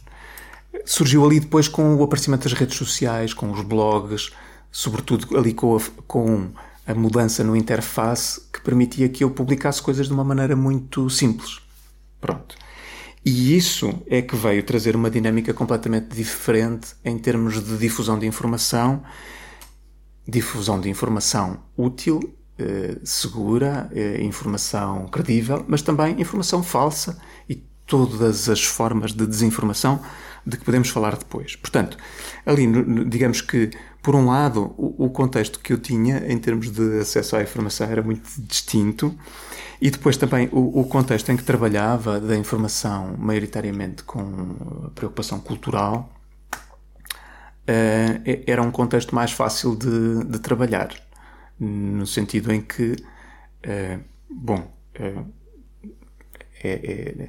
surgiu 0.86 1.26
ali 1.26 1.40
depois 1.40 1.68
com 1.68 1.96
o 1.96 2.04
aparecimento 2.04 2.44
das 2.44 2.54
redes 2.54 2.78
sociais, 2.78 3.34
com 3.34 3.52
os 3.52 3.62
blogs, 3.62 4.32
sobretudo 4.72 5.38
ali 5.38 5.54
com 5.54 5.76
a, 5.76 5.82
com 6.08 6.50
a 6.88 6.94
mudança 6.94 7.44
no 7.44 7.56
interface 7.56 8.42
que 8.54 8.62
permitia 8.62 9.10
que 9.10 9.24
eu 9.24 9.32
publicasse 9.32 9.82
coisas 9.82 10.08
de 10.08 10.14
uma 10.14 10.24
maneira 10.24 10.56
muito 10.56 11.10
simples. 11.10 11.60
Pronto. 12.22 12.56
E 13.26 13.58
isso 13.58 14.02
é 14.08 14.22
que 14.22 14.36
veio 14.36 14.64
trazer 14.64 14.96
uma 14.96 15.10
dinâmica 15.10 15.54
completamente 15.54 16.16
diferente 16.16 16.96
em 17.04 17.18
termos 17.18 17.64
de 17.64 17.78
difusão 17.78 18.20
de 18.20 18.28
informação, 18.28 19.04
difusão 20.28 20.80
de 20.80 20.90
informação 20.90 21.64
útil, 21.76 22.20
eh, 22.58 22.98
segura, 23.04 23.90
eh, 23.94 24.24
informação 24.24 25.08
credível, 25.08 25.66
mas 25.68 25.82
também 25.82 26.22
informação 26.22 26.64
falsa 26.64 27.20
e 27.50 27.56
todas 27.86 28.48
as 28.48 28.64
formas 28.64 29.12
de 29.12 29.28
desinformação 29.28 30.00
de 30.46 30.58
que 30.58 30.64
podemos 30.64 30.90
falar 30.90 31.18
depois. 31.18 31.56
Portanto, 31.56 31.98
ali, 32.46 32.66
digamos 33.10 33.42
que, 33.42 33.72
por 34.02 34.16
um 34.16 34.28
lado, 34.28 34.74
o, 34.78 35.10
contexto 35.10 35.60
que 35.60 35.74
eu 35.74 35.78
tinha 35.78 36.32
em 36.32 36.38
termos 36.38 36.72
de 36.72 37.00
acesso 37.00 37.36
à 37.36 37.42
informação 37.42 37.88
era 37.88 38.02
muito 38.02 38.30
distinto, 38.42 39.14
e 39.82 39.90
depois 39.90 40.16
também 40.16 40.48
o, 40.52 40.80
o 40.80 40.86
contexto 40.86 41.32
em 41.32 41.38
que 41.38 41.44
trabalhava 41.44 42.20
da 42.20 42.38
informação, 42.38 43.16
maioritariamente 43.18 44.04
com 44.04 44.90
preocupação 44.94 45.40
cultural, 45.40 46.10
uh, 47.68 48.44
era 48.48 48.62
um 48.62 48.72
contexto 48.72 49.14
mais 49.14 49.32
fácil 49.32 49.76
de, 49.76 50.24
de 50.24 50.40
trabalhar, 50.40 50.90
no 51.60 52.06
sentido 52.06 52.52
em 52.52 52.62
que, 52.62 52.92
uh, 52.94 54.04
bom, 54.30 54.74
uh, 55.00 55.26
é, 56.64 56.70
é, 56.70 57.28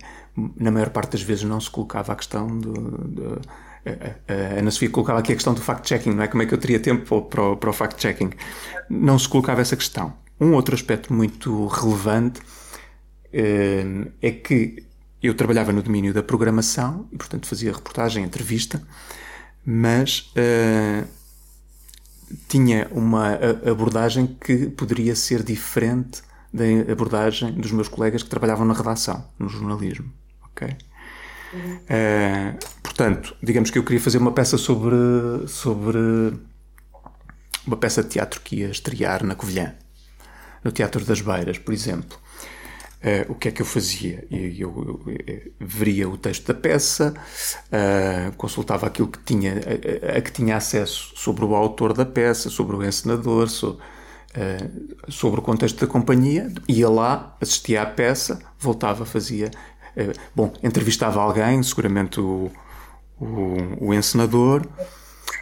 na 0.56 0.70
maior 0.70 0.90
parte 0.90 1.12
das 1.12 1.22
vezes 1.22 1.44
não 1.44 1.60
se 1.60 1.70
colocava 1.70 2.12
a 2.12 2.16
questão 2.16 2.46
do, 2.46 2.72
do 2.72 3.40
a 3.86 4.58
Ana 4.58 4.70
Sofia 4.72 4.90
colocava 4.90 5.20
aqui 5.20 5.30
a 5.30 5.34
questão 5.36 5.54
do 5.54 5.60
fact-checking, 5.60 6.10
não 6.10 6.24
é? 6.24 6.26
Como 6.26 6.42
é 6.42 6.46
que 6.46 6.52
eu 6.52 6.58
teria 6.58 6.80
tempo 6.80 7.22
para 7.22 7.54
para 7.54 7.70
o 7.70 7.72
fact-checking? 7.72 8.30
Não 8.90 9.16
se 9.16 9.28
colocava 9.28 9.60
essa 9.60 9.76
questão. 9.76 10.12
Um 10.40 10.54
outro 10.54 10.74
aspecto 10.74 11.12
muito 11.12 11.68
relevante 11.68 12.40
é 13.32 14.30
que 14.32 14.84
eu 15.22 15.34
trabalhava 15.34 15.72
no 15.72 15.82
domínio 15.82 16.12
da 16.12 16.22
programação 16.22 17.08
e, 17.12 17.16
portanto, 17.16 17.46
fazia 17.46 17.72
reportagem, 17.72 18.24
entrevista, 18.24 18.82
mas 19.64 20.32
uh, 20.36 21.06
tinha 22.48 22.88
uma 22.90 23.34
abordagem 23.68 24.26
que 24.26 24.68
poderia 24.70 25.14
ser 25.14 25.42
diferente 25.42 26.22
da 26.52 26.64
abordagem 26.92 27.52
dos 27.52 27.70
meus 27.72 27.88
colegas 27.88 28.22
que 28.22 28.28
trabalhavam 28.28 28.66
na 28.66 28.74
redação, 28.74 29.24
no 29.38 29.48
jornalismo. 29.48 30.12
Ok? 30.44 30.68
Uh, 31.54 32.58
portanto, 32.82 33.36
digamos 33.42 33.70
que 33.70 33.78
eu 33.78 33.84
queria 33.84 34.00
fazer 34.00 34.18
uma 34.18 34.32
peça 34.32 34.58
sobre, 34.58 34.96
sobre 35.46 35.98
uma 37.66 37.76
peça 37.76 38.02
de 38.02 38.08
teatro 38.10 38.40
que 38.40 38.56
ia 38.56 38.68
estrear 38.68 39.24
na 39.24 39.34
Covilhã, 39.34 39.74
no 40.64 40.72
Teatro 40.72 41.04
das 41.04 41.20
Beiras, 41.20 41.58
por 41.58 41.72
exemplo. 41.72 42.18
Uh, 42.96 43.30
o 43.30 43.34
que 43.34 43.48
é 43.48 43.50
que 43.50 43.60
eu 43.60 43.66
fazia? 43.66 44.26
Eu, 44.30 44.50
eu, 44.50 45.00
eu 45.26 45.52
veria 45.60 46.08
o 46.08 46.16
texto 46.16 46.46
da 46.46 46.54
peça, 46.54 47.14
uh, 47.68 48.34
consultava 48.36 48.86
aquilo 48.86 49.08
que 49.08 49.18
tinha, 49.18 49.52
a, 49.52 50.18
a, 50.18 50.20
que 50.20 50.32
tinha 50.32 50.56
acesso 50.56 51.12
sobre 51.14 51.44
o 51.44 51.54
autor 51.54 51.92
da 51.92 52.06
peça, 52.06 52.48
sobre 52.48 52.74
o 52.74 52.82
encenador, 52.82 53.48
so, 53.48 53.72
uh, 53.72 55.12
sobre 55.12 55.40
o 55.40 55.42
contexto 55.42 55.78
da 55.78 55.86
companhia, 55.86 56.50
ia 56.66 56.88
lá, 56.88 57.36
assistia 57.40 57.82
à 57.82 57.86
peça, 57.86 58.40
voltava, 58.58 59.04
fazia. 59.04 59.50
bom, 60.34 60.52
entrevistava 60.62 61.20
alguém, 61.20 61.62
seguramente 61.62 62.18
o, 62.18 62.50
o, 63.20 63.88
o 63.88 63.94
encenador 63.94 64.66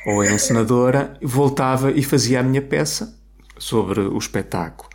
ou 0.07 0.21
a 0.21 0.27
encenadora, 0.31 1.17
voltava 1.23 1.91
e 1.93 2.03
fazia 2.03 2.41
a 2.41 2.43
minha 2.43 2.61
peça 2.61 3.17
sobre 3.59 4.01
o 4.01 4.19
espetáculo. 4.19 4.91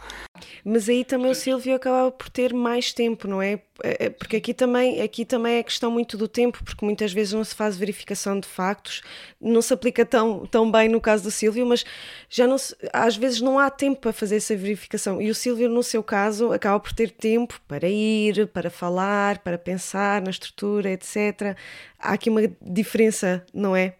Mas 0.63 0.87
aí 0.87 1.03
também 1.03 1.31
o 1.31 1.35
Silvio 1.35 1.75
acaba 1.75 2.11
por 2.11 2.29
ter 2.29 2.53
mais 2.53 2.93
tempo, 2.93 3.27
não 3.27 3.41
é? 3.41 3.61
é, 3.83 4.05
é 4.05 4.09
porque 4.09 4.37
aqui 4.37 4.53
também, 4.53 5.01
aqui 5.01 5.25
também 5.25 5.57
é 5.57 5.63
questão 5.63 5.91
muito 5.91 6.17
do 6.17 6.27
tempo, 6.27 6.63
porque 6.63 6.85
muitas 6.85 7.11
vezes 7.11 7.33
não 7.33 7.43
se 7.43 7.55
faz 7.55 7.75
verificação 7.77 8.39
de 8.39 8.47
factos, 8.47 9.01
não 9.39 9.61
se 9.61 9.73
aplica 9.73 10.05
tão, 10.05 10.45
tão 10.45 10.71
bem 10.71 10.89
no 10.89 11.01
caso 11.01 11.23
do 11.23 11.31
Silvio, 11.31 11.65
mas 11.65 11.85
já 12.29 12.47
não 12.47 12.57
se, 12.57 12.75
às 12.93 13.15
vezes 13.15 13.41
não 13.41 13.59
há 13.59 13.69
tempo 13.69 14.01
para 14.01 14.13
fazer 14.13 14.37
essa 14.37 14.55
verificação. 14.55 15.21
E 15.21 15.29
o 15.29 15.35
Silvio, 15.35 15.69
no 15.69 15.83
seu 15.83 16.03
caso, 16.03 16.51
acaba 16.51 16.79
por 16.79 16.93
ter 16.93 17.11
tempo 17.11 17.59
para 17.67 17.87
ir, 17.87 18.47
para 18.47 18.69
falar, 18.69 19.39
para 19.39 19.57
pensar 19.57 20.21
na 20.21 20.29
estrutura, 20.29 20.91
etc. 20.91 21.55
Há 21.97 22.13
aqui 22.13 22.29
uma 22.29 22.41
diferença, 22.61 23.45
não 23.53 23.75
é? 23.75 23.95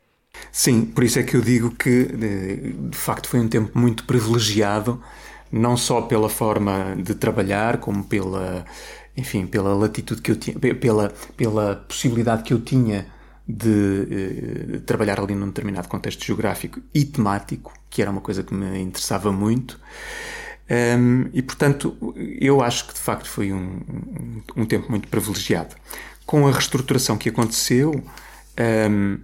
Sim, 0.51 0.85
por 0.85 1.03
isso 1.03 1.19
é 1.19 1.23
que 1.23 1.35
eu 1.35 1.41
digo 1.41 1.71
que 1.75 2.05
de 2.05 2.97
facto 2.97 3.27
foi 3.27 3.39
um 3.39 3.47
tempo 3.47 3.77
muito 3.77 4.05
privilegiado 4.05 5.03
não 5.51 5.75
só 5.77 6.01
pela 6.01 6.29
forma 6.29 6.95
de 6.97 7.15
trabalhar, 7.15 7.77
como 7.77 8.03
pela, 8.03 8.65
enfim, 9.15 9.45
pela 9.45 9.73
latitude 9.73 10.21
que 10.21 10.31
eu 10.31 10.35
tinha, 10.35 10.57
pela, 10.59 11.13
pela 11.35 11.75
possibilidade 11.87 12.43
que 12.43 12.53
eu 12.53 12.59
tinha 12.59 13.07
de 13.47 14.07
eh, 14.11 14.79
trabalhar 14.85 15.19
ali 15.19 15.33
num 15.33 15.47
determinado 15.47 15.87
contexto 15.87 16.23
geográfico 16.23 16.79
e 16.93 17.03
temático, 17.03 17.73
que 17.89 18.01
era 18.01 18.11
uma 18.11 18.21
coisa 18.21 18.43
que 18.43 18.53
me 18.53 18.79
interessava 18.79 19.31
muito. 19.31 19.79
Um, 20.69 21.29
e 21.33 21.41
portanto, 21.41 21.97
eu 22.39 22.61
acho 22.61 22.87
que 22.87 22.93
de 22.93 22.99
facto 22.99 23.27
foi 23.27 23.51
um, 23.51 23.81
um, 24.55 24.61
um 24.61 24.65
tempo 24.65 24.87
muito 24.91 25.07
privilegiado. 25.07 25.75
Com 26.27 26.47
a 26.47 26.51
reestruturação 26.51 27.17
que 27.17 27.29
aconteceu, 27.29 28.03
um, 28.91 29.17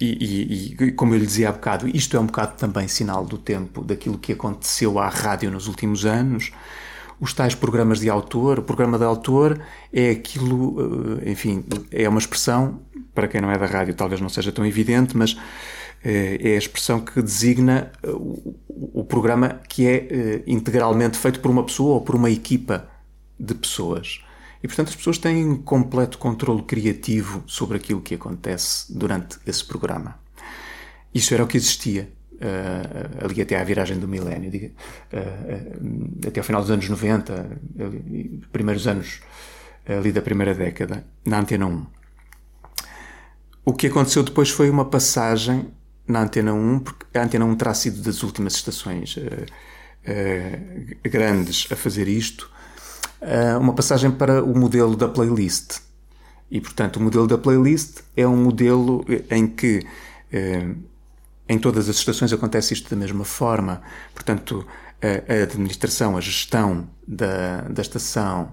e, 0.00 0.06
e, 0.06 0.84
e, 0.84 0.92
como 0.92 1.14
eu 1.14 1.18
lhe 1.18 1.26
dizia 1.26 1.48
há 1.48 1.52
bocado, 1.52 1.88
isto 1.88 2.16
é 2.16 2.20
um 2.20 2.26
bocado 2.26 2.56
também 2.56 2.86
sinal 2.86 3.24
do 3.24 3.36
tempo, 3.36 3.82
daquilo 3.82 4.16
que 4.16 4.32
aconteceu 4.32 4.98
à 4.98 5.08
rádio 5.08 5.50
nos 5.50 5.66
últimos 5.66 6.06
anos. 6.06 6.52
Os 7.20 7.32
tais 7.32 7.54
programas 7.54 7.98
de 7.98 8.08
autor, 8.08 8.60
o 8.60 8.62
programa 8.62 8.96
de 8.96 9.04
autor 9.04 9.60
é 9.92 10.10
aquilo, 10.10 11.20
eh, 11.24 11.32
enfim, 11.32 11.64
é 11.90 12.08
uma 12.08 12.20
expressão, 12.20 12.80
para 13.12 13.26
quem 13.26 13.40
não 13.40 13.50
é 13.50 13.58
da 13.58 13.66
rádio 13.66 13.92
talvez 13.92 14.20
não 14.20 14.28
seja 14.28 14.52
tão 14.52 14.64
evidente, 14.64 15.16
mas 15.16 15.36
eh, 16.04 16.38
é 16.40 16.54
a 16.54 16.58
expressão 16.58 17.00
que 17.00 17.20
designa 17.20 17.90
eh, 18.04 18.10
o 18.14 19.04
programa 19.04 19.60
que 19.68 19.84
é 19.88 20.44
integralmente 20.46 21.18
feito 21.18 21.40
por 21.40 21.50
uma 21.50 21.64
pessoa 21.64 21.94
ou 21.94 22.00
por 22.00 22.14
uma 22.14 22.30
equipa 22.30 22.88
de 23.38 23.54
pessoas. 23.54 24.20
E, 24.62 24.66
portanto, 24.66 24.88
as 24.88 24.96
pessoas 24.96 25.18
têm 25.18 25.56
completo 25.56 26.18
controle 26.18 26.62
criativo 26.62 27.44
sobre 27.46 27.76
aquilo 27.76 28.00
que 28.00 28.14
acontece 28.14 28.92
durante 28.92 29.38
esse 29.46 29.64
programa. 29.64 30.18
Isso 31.14 31.32
era 31.32 31.44
o 31.44 31.46
que 31.46 31.56
existia 31.56 32.12
uh, 32.34 33.24
ali 33.24 33.40
até 33.40 33.60
à 33.60 33.64
viragem 33.64 33.98
do 33.98 34.08
milénio, 34.08 34.50
uh, 34.50 35.16
uh, 35.16 36.28
até 36.28 36.40
ao 36.40 36.44
final 36.44 36.60
dos 36.60 36.70
anos 36.70 36.88
90, 36.88 37.58
primeiros 38.52 38.86
anos 38.86 39.20
ali 39.86 40.12
da 40.12 40.20
primeira 40.20 40.54
década, 40.54 41.04
na 41.24 41.40
Antena 41.40 41.66
1. 41.66 41.86
O 43.64 43.72
que 43.72 43.86
aconteceu 43.86 44.22
depois 44.22 44.50
foi 44.50 44.68
uma 44.68 44.84
passagem 44.84 45.72
na 46.06 46.22
Antena 46.22 46.52
1, 46.52 46.80
porque 46.80 47.18
a 47.18 47.22
Antena 47.22 47.46
1 47.46 47.54
terá 47.56 47.72
sido 47.72 48.02
das 48.02 48.22
últimas 48.22 48.54
estações 48.54 49.18
grandes 51.04 51.68
a 51.72 51.76
fazer 51.76 52.06
isto, 52.06 52.50
uma 53.60 53.72
passagem 53.72 54.10
para 54.10 54.42
o 54.42 54.56
modelo 54.56 54.96
da 54.96 55.08
playlist. 55.08 55.80
E, 56.50 56.60
portanto, 56.60 56.96
o 56.96 57.00
modelo 57.00 57.26
da 57.26 57.36
playlist 57.36 58.00
é 58.16 58.26
um 58.26 58.36
modelo 58.36 59.04
em 59.30 59.46
que 59.46 59.86
eh, 60.32 60.74
em 61.48 61.58
todas 61.58 61.88
as 61.88 61.96
estações 61.96 62.32
acontece 62.32 62.74
isto 62.74 62.88
da 62.88 62.96
mesma 62.96 63.24
forma. 63.24 63.82
Portanto, 64.14 64.66
a 65.00 65.42
administração, 65.42 66.16
a 66.16 66.20
gestão 66.20 66.88
da, 67.06 67.62
da 67.62 67.82
estação 67.82 68.52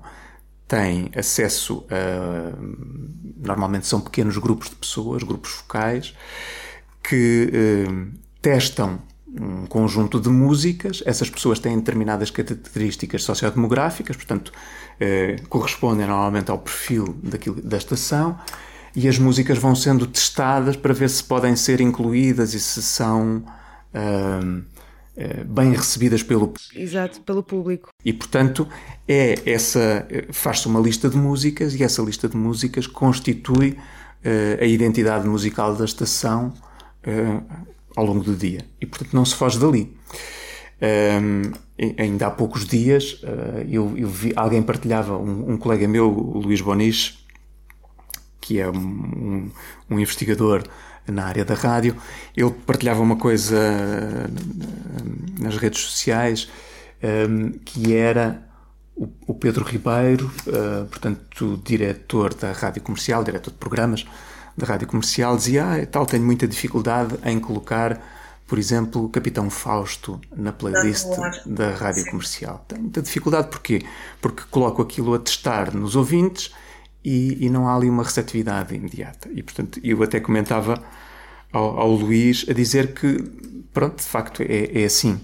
tem 0.67 1.09
acesso 1.15 1.85
a. 1.89 2.57
Normalmente 3.37 3.85
são 3.85 4.01
pequenos 4.01 4.37
grupos 4.37 4.69
de 4.69 4.75
pessoas, 4.75 5.23
grupos 5.23 5.51
focais, 5.51 6.15
que 7.03 7.49
eh, 7.53 8.17
testam 8.41 8.99
um 9.39 9.65
conjunto 9.65 10.19
de 10.19 10.29
músicas, 10.29 11.03
essas 11.05 11.29
pessoas 11.29 11.59
têm 11.59 11.77
determinadas 11.77 12.31
características 12.31 13.23
sociodemográficas, 13.23 14.15
portanto, 14.15 14.51
eh, 14.99 15.37
correspondem 15.49 16.07
normalmente 16.07 16.49
ao 16.51 16.57
perfil 16.57 17.17
daquilo, 17.21 17.61
da 17.61 17.77
estação, 17.77 18.39
e 18.95 19.07
as 19.07 19.19
músicas 19.19 19.57
vão 19.57 19.75
sendo 19.75 20.07
testadas 20.07 20.77
para 20.77 20.93
ver 20.93 21.09
se 21.09 21.23
podem 21.23 21.55
ser 21.55 21.81
incluídas 21.81 22.53
e 22.53 22.59
se 22.59 22.81
são 22.81 23.43
uh, 23.93 24.63
bem 25.45 25.73
recebidas 25.73 26.23
pelo 26.23 26.53
Exato, 26.73 27.19
pelo 27.21 27.43
público. 27.43 27.89
E 28.05 28.13
portanto 28.13 28.67
é 29.05 29.35
essa 29.45 30.07
faz-se 30.31 30.67
uma 30.67 30.79
lista 30.79 31.09
de 31.09 31.17
músicas 31.17 31.75
e 31.75 31.83
essa 31.83 32.01
lista 32.01 32.29
de 32.29 32.37
músicas 32.37 32.87
constitui 32.87 33.71
uh, 33.71 34.61
a 34.63 34.65
identidade 34.65 35.27
musical 35.27 35.75
da 35.75 35.83
estação 35.83 36.53
ao 37.95 38.05
longo 38.05 38.23
do 38.23 38.35
dia. 38.35 38.65
E, 38.79 38.85
portanto, 38.85 39.13
não 39.13 39.25
se 39.25 39.35
foge 39.35 39.59
dali. 39.59 39.95
Um, 40.81 41.51
ainda 41.97 42.27
há 42.27 42.31
poucos 42.31 42.65
dias 42.65 43.21
uh, 43.23 43.65
eu, 43.69 43.97
eu, 43.97 44.09
vi, 44.09 44.33
alguém 44.35 44.61
partilhava, 44.61 45.17
um, 45.17 45.53
um, 45.53 45.57
colega 45.57 45.87
meu, 45.87 46.09
o 46.09 46.39
Luís 46.39 46.59
Bonis, 46.59 47.25
que 48.41 48.59
é 48.59 48.69
um, 48.69 49.49
um, 49.89 49.99
investigador 49.99 50.63
na 51.07 51.25
área 51.25 51.45
da 51.45 51.53
rádio, 51.53 51.95
ele 52.35 52.51
partilhava 52.65 53.01
uma 53.01 53.15
coisa 53.15 53.57
uh, 53.57 55.43
nas 55.43 55.57
redes 55.57 55.81
sociais 55.81 56.49
que 57.63 57.95
era 57.95 58.43
o, 58.95 59.07
o 59.27 59.33
Pedro 59.33 59.63
Ribeiro, 59.63 60.31
uh, 60.47 60.85
portanto, 60.85 61.61
diretor 61.63 62.33
da 62.33 62.51
rádio 62.51 62.81
comercial, 62.81 63.23
diretor 63.23 63.51
de 63.51 63.57
programas, 63.57 64.05
da 64.57 64.65
rádio 64.65 64.87
comercial 64.87 65.35
dizia: 65.35 65.65
Ah, 65.65 65.85
tal, 65.85 66.05
tenho 66.05 66.23
muita 66.23 66.47
dificuldade 66.47 67.15
em 67.25 67.39
colocar, 67.39 68.01
por 68.47 68.57
exemplo, 68.57 69.09
Capitão 69.09 69.49
Fausto 69.49 70.19
na 70.35 70.51
playlist 70.51 71.07
da 71.45 71.71
rádio 71.71 72.05
comercial. 72.05 72.63
Tenho 72.67 72.81
muita 72.81 73.01
dificuldade 73.01 73.49
porquê? 73.49 73.83
Porque 74.21 74.43
coloco 74.49 74.81
aquilo 74.81 75.13
a 75.13 75.19
testar 75.19 75.73
nos 75.73 75.95
ouvintes 75.95 76.53
e, 77.03 77.45
e 77.45 77.49
não 77.49 77.67
há 77.67 77.75
ali 77.75 77.89
uma 77.89 78.03
receptividade 78.03 78.73
imediata. 78.73 79.29
E 79.33 79.43
portanto, 79.43 79.79
eu 79.83 80.01
até 80.01 80.19
comentava 80.19 80.81
ao, 81.51 81.79
ao 81.79 81.91
Luís 81.91 82.45
a 82.49 82.53
dizer 82.53 82.93
que, 82.93 83.21
pronto, 83.73 83.97
de 83.97 84.07
facto 84.07 84.41
é, 84.41 84.81
é 84.81 84.85
assim. 84.85 85.19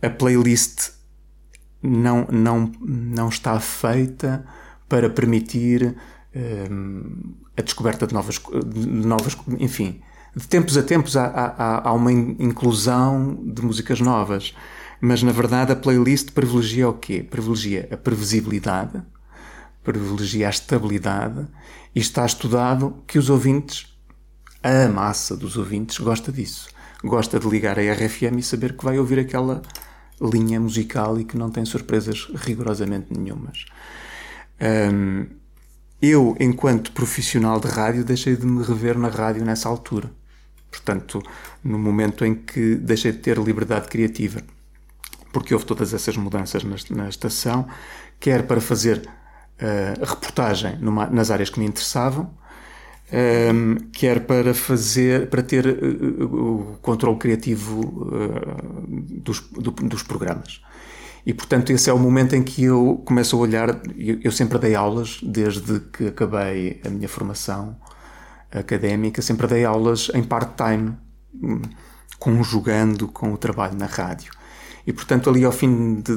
A 0.00 0.10
playlist 0.10 0.90
não, 1.82 2.26
não, 2.30 2.72
não 2.80 3.28
está 3.28 3.58
feita 3.60 4.44
para 4.88 5.10
permitir 5.10 5.96
a 7.56 7.62
descoberta 7.62 8.06
de 8.06 8.14
novas, 8.14 8.40
de 8.66 8.86
novas 9.06 9.36
enfim, 9.58 10.00
de 10.34 10.48
tempos 10.48 10.76
a 10.76 10.82
tempos 10.82 11.16
há, 11.16 11.26
há, 11.26 11.88
há, 11.88 11.92
uma 11.92 12.12
inclusão 12.12 13.38
de 13.44 13.62
músicas 13.62 14.00
novas, 14.00 14.54
mas 15.00 15.22
na 15.22 15.32
verdade 15.32 15.72
a 15.72 15.76
playlist 15.76 16.30
privilegia 16.30 16.88
o 16.88 16.94
quê? 16.94 17.22
Privilegia 17.22 17.88
a 17.90 17.96
previsibilidade, 17.96 19.02
privilegia 19.82 20.46
a 20.46 20.50
estabilidade 20.50 21.46
e 21.94 22.00
está 22.00 22.24
estudado 22.24 23.02
que 23.06 23.18
os 23.18 23.28
ouvintes 23.28 23.92
a 24.62 24.88
massa 24.88 25.36
dos 25.36 25.56
ouvintes 25.56 25.98
gosta 25.98 26.30
disso. 26.30 26.68
Gosta 27.02 27.40
de 27.40 27.48
ligar 27.48 27.78
a 27.80 27.82
RFM 27.82 28.38
e 28.38 28.42
saber 28.42 28.76
que 28.76 28.84
vai 28.84 28.96
ouvir 28.96 29.18
aquela 29.18 29.60
linha 30.20 30.60
musical 30.60 31.18
e 31.18 31.24
que 31.24 31.36
não 31.36 31.50
tem 31.50 31.64
surpresas 31.64 32.28
rigorosamente 32.36 33.06
nenhumas. 33.10 33.64
Um, 34.60 35.26
eu, 36.02 36.36
enquanto 36.40 36.90
profissional 36.90 37.60
de 37.60 37.68
rádio, 37.68 38.04
deixei 38.04 38.36
de 38.36 38.44
me 38.44 38.64
rever 38.64 38.98
na 38.98 39.08
rádio 39.08 39.44
nessa 39.44 39.68
altura. 39.68 40.10
Portanto, 40.68 41.22
no 41.62 41.78
momento 41.78 42.24
em 42.24 42.34
que 42.34 42.74
deixei 42.74 43.12
de 43.12 43.18
ter 43.18 43.38
liberdade 43.38 43.86
criativa. 43.88 44.42
Porque 45.32 45.54
houve 45.54 45.64
todas 45.64 45.94
essas 45.94 46.16
mudanças 46.16 46.64
na, 46.64 46.76
na 46.90 47.08
estação, 47.08 47.68
quer 48.18 48.42
para 48.46 48.60
fazer 48.60 48.98
uh, 48.98 50.04
reportagem 50.04 50.76
numa, 50.80 51.06
nas 51.06 51.30
áreas 51.30 51.50
que 51.50 51.60
me 51.60 51.66
interessavam, 51.66 52.30
um, 53.12 53.76
quer 53.92 54.20
para 54.26 54.54
fazer, 54.54 55.28
para 55.28 55.42
ter 55.42 55.66
uh, 55.66 56.72
o 56.72 56.78
controle 56.82 57.18
criativo 57.18 57.80
uh, 57.80 59.20
dos, 59.20 59.40
do, 59.52 59.70
dos 59.70 60.02
programas. 60.02 60.62
E 61.24 61.32
portanto 61.32 61.70
esse 61.70 61.88
é 61.88 61.92
o 61.92 61.98
momento 61.98 62.34
em 62.34 62.42
que 62.42 62.64
eu 62.64 63.00
começo 63.04 63.36
a 63.36 63.38
olhar. 63.38 63.80
Eu, 63.96 64.32
sempre 64.32 64.58
dei 64.58 64.74
aulas 64.74 65.20
desde 65.22 65.80
que 65.80 66.08
acabei 66.08 66.80
a 66.84 66.88
minha 66.88 67.08
formação 67.08 67.76
académica, 68.50 69.22
sempre 69.22 69.46
dei 69.46 69.64
aulas 69.64 70.10
em 70.14 70.22
part-time, 70.22 70.96
conjugando 72.18 73.08
com 73.08 73.32
o 73.32 73.38
trabalho 73.38 73.76
na 73.76 73.86
rádio. 73.86 74.32
E 74.86 74.92
portanto 74.92 75.30
ali 75.30 75.44
ao 75.44 75.52
fim 75.52 76.00
de, 76.00 76.12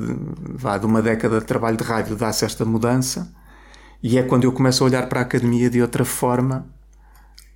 vá, 0.56 0.78
de 0.78 0.86
uma 0.86 1.02
década 1.02 1.40
de 1.40 1.46
trabalho 1.46 1.78
de 1.78 1.84
rádio 1.84 2.16
dá-se 2.16 2.44
esta 2.44 2.66
mudança 2.66 3.32
e 4.02 4.18
é 4.18 4.24
quando 4.24 4.44
eu 4.44 4.52
começo 4.52 4.84
a 4.84 4.88
olhar 4.88 5.08
para 5.08 5.20
a 5.20 5.24
academia 5.24 5.70
de 5.70 5.82
outra 5.82 6.04
forma 6.04 6.68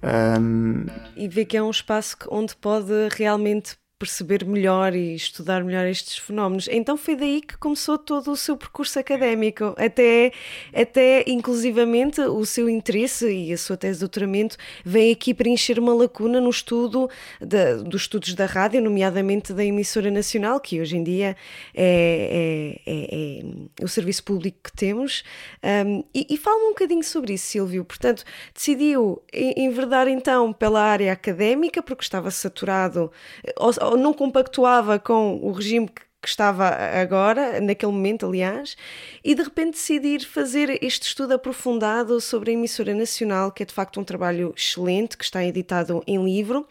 um... 0.04 0.86
E 1.16 1.28
vê 1.28 1.46
que 1.46 1.58
é 1.58 1.64
um 1.64 1.70
espaço 1.70 2.16
onde 2.30 2.56
pode 2.56 2.94
realmente 3.12 3.76
perceber 4.00 4.46
melhor 4.46 4.96
e 4.96 5.14
estudar 5.14 5.62
melhor 5.62 5.86
estes 5.86 6.18
fenómenos. 6.18 6.70
Então 6.72 6.96
foi 6.96 7.18
daí 7.18 7.42
que 7.42 7.58
começou 7.58 7.98
todo 7.98 8.32
o 8.32 8.36
seu 8.38 8.56
percurso 8.56 8.98
académico, 8.98 9.76
até, 9.78 10.32
até 10.74 11.26
inclusivamente 11.28 12.22
o 12.22 12.46
seu 12.46 12.70
interesse 12.70 13.30
e 13.30 13.52
a 13.52 13.58
sua 13.58 13.76
tese 13.76 13.96
de 13.96 14.00
doutoramento 14.00 14.56
vem 14.86 15.12
aqui 15.12 15.34
preencher 15.34 15.78
uma 15.78 15.94
lacuna 15.94 16.40
no 16.40 16.50
estudo 16.50 17.10
de, 17.42 17.84
dos 17.84 18.04
estudos 18.04 18.34
da 18.34 18.46
rádio, 18.46 18.82
nomeadamente 18.82 19.52
da 19.52 19.66
emissora 19.66 20.10
nacional, 20.10 20.62
que 20.62 20.80
hoje 20.80 20.96
em 20.96 21.04
dia 21.04 21.36
é, 21.76 22.80
é, 22.86 22.92
é, 22.92 23.42
é 23.82 23.84
o 23.84 23.88
serviço 23.90 24.24
público 24.24 24.60
que 24.64 24.72
temos. 24.72 25.24
Um, 25.62 26.06
e, 26.16 26.26
e 26.30 26.38
fala 26.38 26.56
um 26.68 26.70
bocadinho 26.70 27.04
sobre 27.04 27.34
isso, 27.34 27.48
Silvio. 27.48 27.84
Portanto, 27.84 28.24
decidiu 28.54 29.22
enverdar 29.34 30.08
então 30.08 30.54
pela 30.54 30.82
área 30.82 31.12
académica, 31.12 31.84
porque 31.84 32.04
estava 32.04 32.32
saturado, 32.32 33.12
ou, 33.58 33.89
não 33.98 34.14
compactuava 34.14 35.00
com 35.00 35.40
o 35.42 35.52
regime 35.52 35.88
que 35.88 36.10
que 36.22 36.28
estava 36.28 36.68
agora, 36.68 37.62
naquele 37.62 37.92
momento, 37.92 38.26
aliás, 38.26 38.76
e 39.24 39.34
de 39.34 39.42
repente 39.42 39.72
decidir 39.72 40.26
fazer 40.26 40.78
este 40.84 41.08
estudo 41.08 41.34
aprofundado 41.34 42.20
sobre 42.20 42.52
a 42.52 42.54
emissora 42.54 42.94
nacional, 42.94 43.52
que 43.52 43.64
é 43.64 43.66
de 43.66 43.74
facto 43.74 44.00
um 44.00 44.04
trabalho 44.04 44.54
excelente, 44.56 45.18
que 45.18 45.24
está 45.24 45.44
editado 45.46 46.04
em 46.06 46.22
livro. 46.24 46.68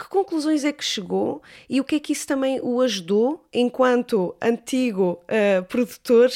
Que 0.00 0.08
conclusões 0.08 0.64
é 0.64 0.72
que 0.72 0.82
chegou 0.82 1.42
e 1.68 1.78
o 1.78 1.84
que 1.84 1.96
é 1.96 2.00
que 2.00 2.14
isso 2.14 2.26
também 2.26 2.58
o 2.62 2.80
ajudou 2.80 3.46
enquanto 3.52 4.34
antigo 4.40 5.22
uh, 5.24 5.62
produtor? 5.64 6.30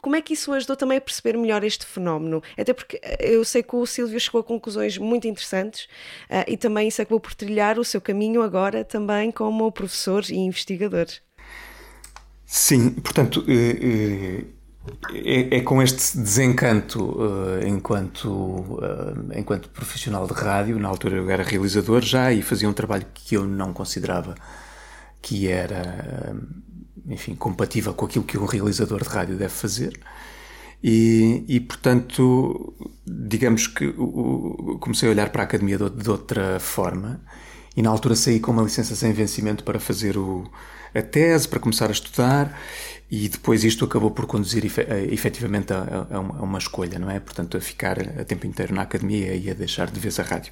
Como 0.00 0.16
é 0.16 0.22
que 0.22 0.32
isso 0.32 0.50
o 0.50 0.54
ajudou 0.54 0.74
também 0.74 0.96
a 0.96 1.00
perceber 1.00 1.36
melhor 1.36 1.62
este 1.62 1.84
fenómeno? 1.84 2.42
Até 2.56 2.72
porque 2.72 2.98
eh, 3.02 3.34
eu 3.34 3.44
sei 3.44 3.62
que 3.62 3.76
o 3.76 3.84
Silvio 3.84 4.18
chegou 4.18 4.40
a 4.40 4.44
conclusões 4.44 4.96
muito 4.96 5.28
interessantes 5.28 5.84
uh, 6.30 6.48
e 6.48 6.56
também 6.56 6.88
isso 6.88 7.02
acabou 7.02 7.20
por 7.20 7.34
trilhar 7.34 7.78
o 7.78 7.84
seu 7.84 8.00
caminho 8.00 8.40
agora 8.40 8.82
também 8.82 9.30
como 9.30 9.70
professor 9.70 10.24
e 10.30 10.36
investigador. 10.36 11.08
Sim, 12.46 12.92
portanto, 12.92 13.44
é, 15.12 15.56
é, 15.56 15.60
com 15.60 15.82
este 15.82 16.18
desencanto 16.18 17.02
uh, 17.02 17.66
enquanto, 17.66 18.28
uh, 18.28 19.32
enquanto 19.34 19.68
profissional 19.70 20.26
de 20.26 20.32
rádio, 20.32 20.78
na 20.78 20.88
altura 20.88 21.16
eu 21.16 21.30
era 21.30 21.42
realizador 21.42 22.02
já 22.02 22.32
e 22.32 22.42
fazia 22.42 22.68
um 22.68 22.72
trabalho 22.72 23.06
que 23.12 23.36
eu 23.36 23.46
não 23.46 23.72
considerava 23.72 24.34
que 25.20 25.48
era, 25.48 26.32
uh, 26.32 27.12
enfim, 27.12 27.34
compatível 27.34 27.94
com 27.94 28.06
aquilo 28.06 28.24
que 28.24 28.38
um 28.38 28.46
realizador 28.46 29.02
de 29.02 29.08
rádio 29.08 29.36
deve 29.36 29.52
fazer. 29.52 29.98
E, 30.82 31.44
e 31.48 31.60
portanto, 31.60 32.74
digamos 33.04 33.66
que 33.66 33.92
comecei 34.80 35.08
a 35.08 35.12
olhar 35.12 35.30
para 35.30 35.42
a 35.42 35.44
academia 35.44 35.76
de, 35.76 35.90
de 35.90 36.10
outra 36.10 36.60
forma 36.60 37.20
e 37.78 37.82
na 37.82 37.90
altura 37.90 38.16
saí 38.16 38.40
com 38.40 38.50
uma 38.50 38.62
licença 38.62 38.96
sem 38.96 39.12
vencimento 39.12 39.62
para 39.62 39.78
fazer 39.78 40.18
o, 40.18 40.50
a 40.92 41.00
tese, 41.00 41.46
para 41.46 41.60
começar 41.60 41.86
a 41.86 41.92
estudar 41.92 42.60
e 43.08 43.28
depois 43.28 43.62
isto 43.62 43.84
acabou 43.84 44.10
por 44.10 44.26
conduzir 44.26 44.64
efetivamente 44.64 45.72
a, 45.72 46.08
a, 46.10 46.18
uma, 46.18 46.38
a, 46.40 46.42
uma, 46.42 46.58
escolha, 46.58 46.98
não 46.98 47.08
é? 47.08 47.20
Portanto, 47.20 47.56
a 47.56 47.60
ficar 47.60 47.96
a 48.00 48.24
tempo 48.24 48.48
inteiro 48.48 48.74
na 48.74 48.82
academia 48.82 49.32
e 49.32 49.48
a 49.48 49.54
deixar 49.54 49.88
de 49.92 50.00
vez 50.00 50.18
a 50.18 50.24
rádio. 50.24 50.50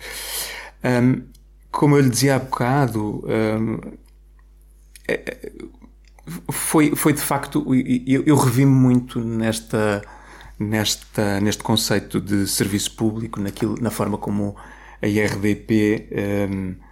Um, 0.85 1.25
como 1.73 1.97
eu 1.97 2.01
lhe 2.01 2.11
dizia 2.11 2.37
há 2.37 2.39
bocado, 2.39 3.25
um, 3.27 3.81
é, 5.09 5.15
é, 5.15 5.53
foi, 6.53 6.95
foi 6.95 7.13
de 7.13 7.21
facto. 7.21 7.67
Eu, 8.07 8.23
eu 8.25 8.37
revi-me 8.37 8.71
muito 8.71 9.19
nesta, 9.19 10.01
nesta, 10.61 11.41
neste 11.41 11.65
conceito 11.65 12.21
de 12.21 12.47
serviço 12.47 12.95
público, 12.95 13.41
naquilo, 13.41 13.75
na 13.81 13.91
forma 13.91 14.17
como 14.17 14.55
a 15.03 15.09
IRDP 15.09 16.09
um, 16.49 16.86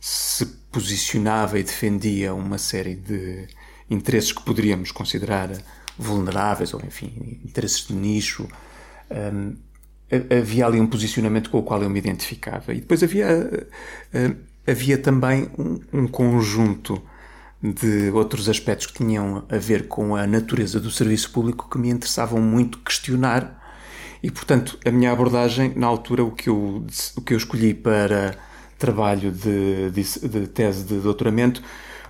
se 0.00 0.46
posicionava 0.72 1.58
e 1.58 1.62
defendia 1.62 2.32
uma 2.32 2.56
série 2.56 2.94
de 2.94 3.46
interesses 3.90 4.32
que 4.32 4.42
poderíamos 4.42 4.90
considerar 4.90 5.50
vulneráveis, 5.98 6.72
ou 6.72 6.80
enfim, 6.80 7.40
interesses 7.44 7.86
de 7.86 7.92
nicho. 7.92 8.48
Um, 9.10 9.56
havia 10.40 10.66
ali 10.66 10.80
um 10.80 10.86
posicionamento 10.86 11.50
com 11.50 11.58
o 11.58 11.62
qual 11.62 11.82
eu 11.82 11.90
me 11.90 11.98
identificava. 11.98 12.72
E 12.72 12.80
depois 12.80 13.02
havia, 13.02 13.28
uh, 13.28 14.36
havia 14.66 14.96
também 14.96 15.50
um, 15.58 15.80
um, 15.92 16.06
conjunto 16.08 17.02
de 17.62 18.10
outros 18.10 18.48
aspectos 18.48 18.86
que 18.86 18.94
tinham 18.94 19.44
a 19.50 19.58
ver 19.58 19.86
com 19.86 20.16
a 20.16 20.26
natureza 20.26 20.80
do 20.80 20.90
serviço 20.90 21.30
público 21.30 21.68
que 21.68 21.78
me 21.78 21.90
interessavam 21.90 22.40
muito 22.40 22.78
questionar. 22.78 23.58
E, 24.22 24.30
portanto, 24.30 24.78
a 24.84 24.90
minha 24.90 25.12
abordagem, 25.12 25.72
na 25.76 25.86
altura, 25.86 26.24
o 26.24 26.30
que 26.30 26.48
eu, 26.48 26.86
o 27.16 27.20
que 27.20 27.34
eu 27.34 27.38
escolhi 27.38 27.74
para 27.74 28.36
trabalho 28.80 29.30
de, 29.30 29.90
de, 29.90 30.28
de 30.28 30.46
tese 30.48 30.84
de 30.84 30.98
doutoramento 30.98 31.62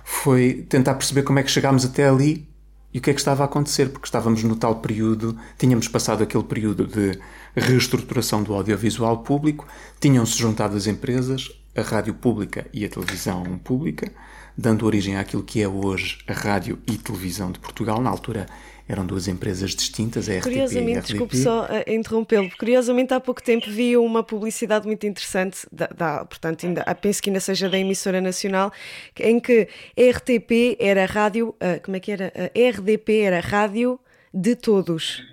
foi 0.03 0.65
tentar 0.67 0.95
perceber 0.95 1.21
como 1.21 1.37
é 1.37 1.43
que 1.43 1.51
chegámos 1.51 1.85
até 1.85 2.07
ali 2.07 2.49
e 2.93 2.97
o 2.97 3.01
que 3.01 3.09
é 3.09 3.13
que 3.13 3.19
estava 3.19 3.43
a 3.43 3.45
acontecer, 3.45 3.89
porque 3.89 4.07
estávamos 4.07 4.43
no 4.43 4.55
tal 4.55 4.75
período, 4.75 5.37
tínhamos 5.57 5.87
passado 5.87 6.23
aquele 6.23 6.43
período 6.43 6.85
de 6.87 7.19
reestruturação 7.55 8.43
do 8.43 8.53
audiovisual 8.53 9.19
público, 9.19 9.67
tinham-se 9.99 10.37
juntado 10.37 10.75
as 10.75 10.87
empresas, 10.87 11.49
a 11.75 11.81
rádio 11.81 12.13
pública 12.13 12.65
e 12.73 12.83
a 12.83 12.89
televisão 12.89 13.43
pública, 13.63 14.11
dando 14.57 14.85
origem 14.85 15.15
àquilo 15.15 15.43
que 15.43 15.61
é 15.61 15.67
hoje 15.67 16.19
a 16.27 16.33
rádio 16.33 16.79
e 16.85 16.97
televisão 16.97 17.51
de 17.51 17.59
Portugal. 17.59 18.01
Na 18.01 18.09
altura 18.09 18.45
eram 18.91 19.05
duas 19.05 19.27
empresas 19.27 19.71
distintas, 19.71 20.27
a 20.27 20.33
RTP 20.33 20.43
Curiosamente, 20.43 20.91
e 20.91 20.95
a 20.95 20.99
RTP. 20.99 21.07
desculpe 21.07 21.37
só 21.37 21.65
uh, 21.65 21.67
interrompê-lo, 21.91 22.49
curiosamente 22.57 23.13
há 23.13 23.19
pouco 23.19 23.41
tempo 23.41 23.69
vi 23.69 23.95
uma 23.95 24.23
publicidade 24.23 24.85
muito 24.85 25.05
interessante, 25.05 25.65
da, 25.71 25.87
da, 25.87 26.25
portanto, 26.25 26.65
ainda, 26.65 26.83
ah, 26.85 26.93
penso 26.93 27.21
que 27.21 27.29
ainda 27.29 27.39
seja 27.39 27.69
da 27.69 27.77
emissora 27.77 28.19
nacional, 28.19 28.71
em 29.19 29.39
que 29.39 29.67
RTP 29.97 30.77
era 30.79 31.05
rádio, 31.05 31.49
uh, 31.49 31.81
como 31.83 31.95
é 31.95 31.99
que 31.99 32.11
era? 32.11 32.33
A 32.35 32.69
RDP 32.69 33.21
era 33.21 33.39
rádio 33.39 33.99
de 34.33 34.55
todos 34.55 35.30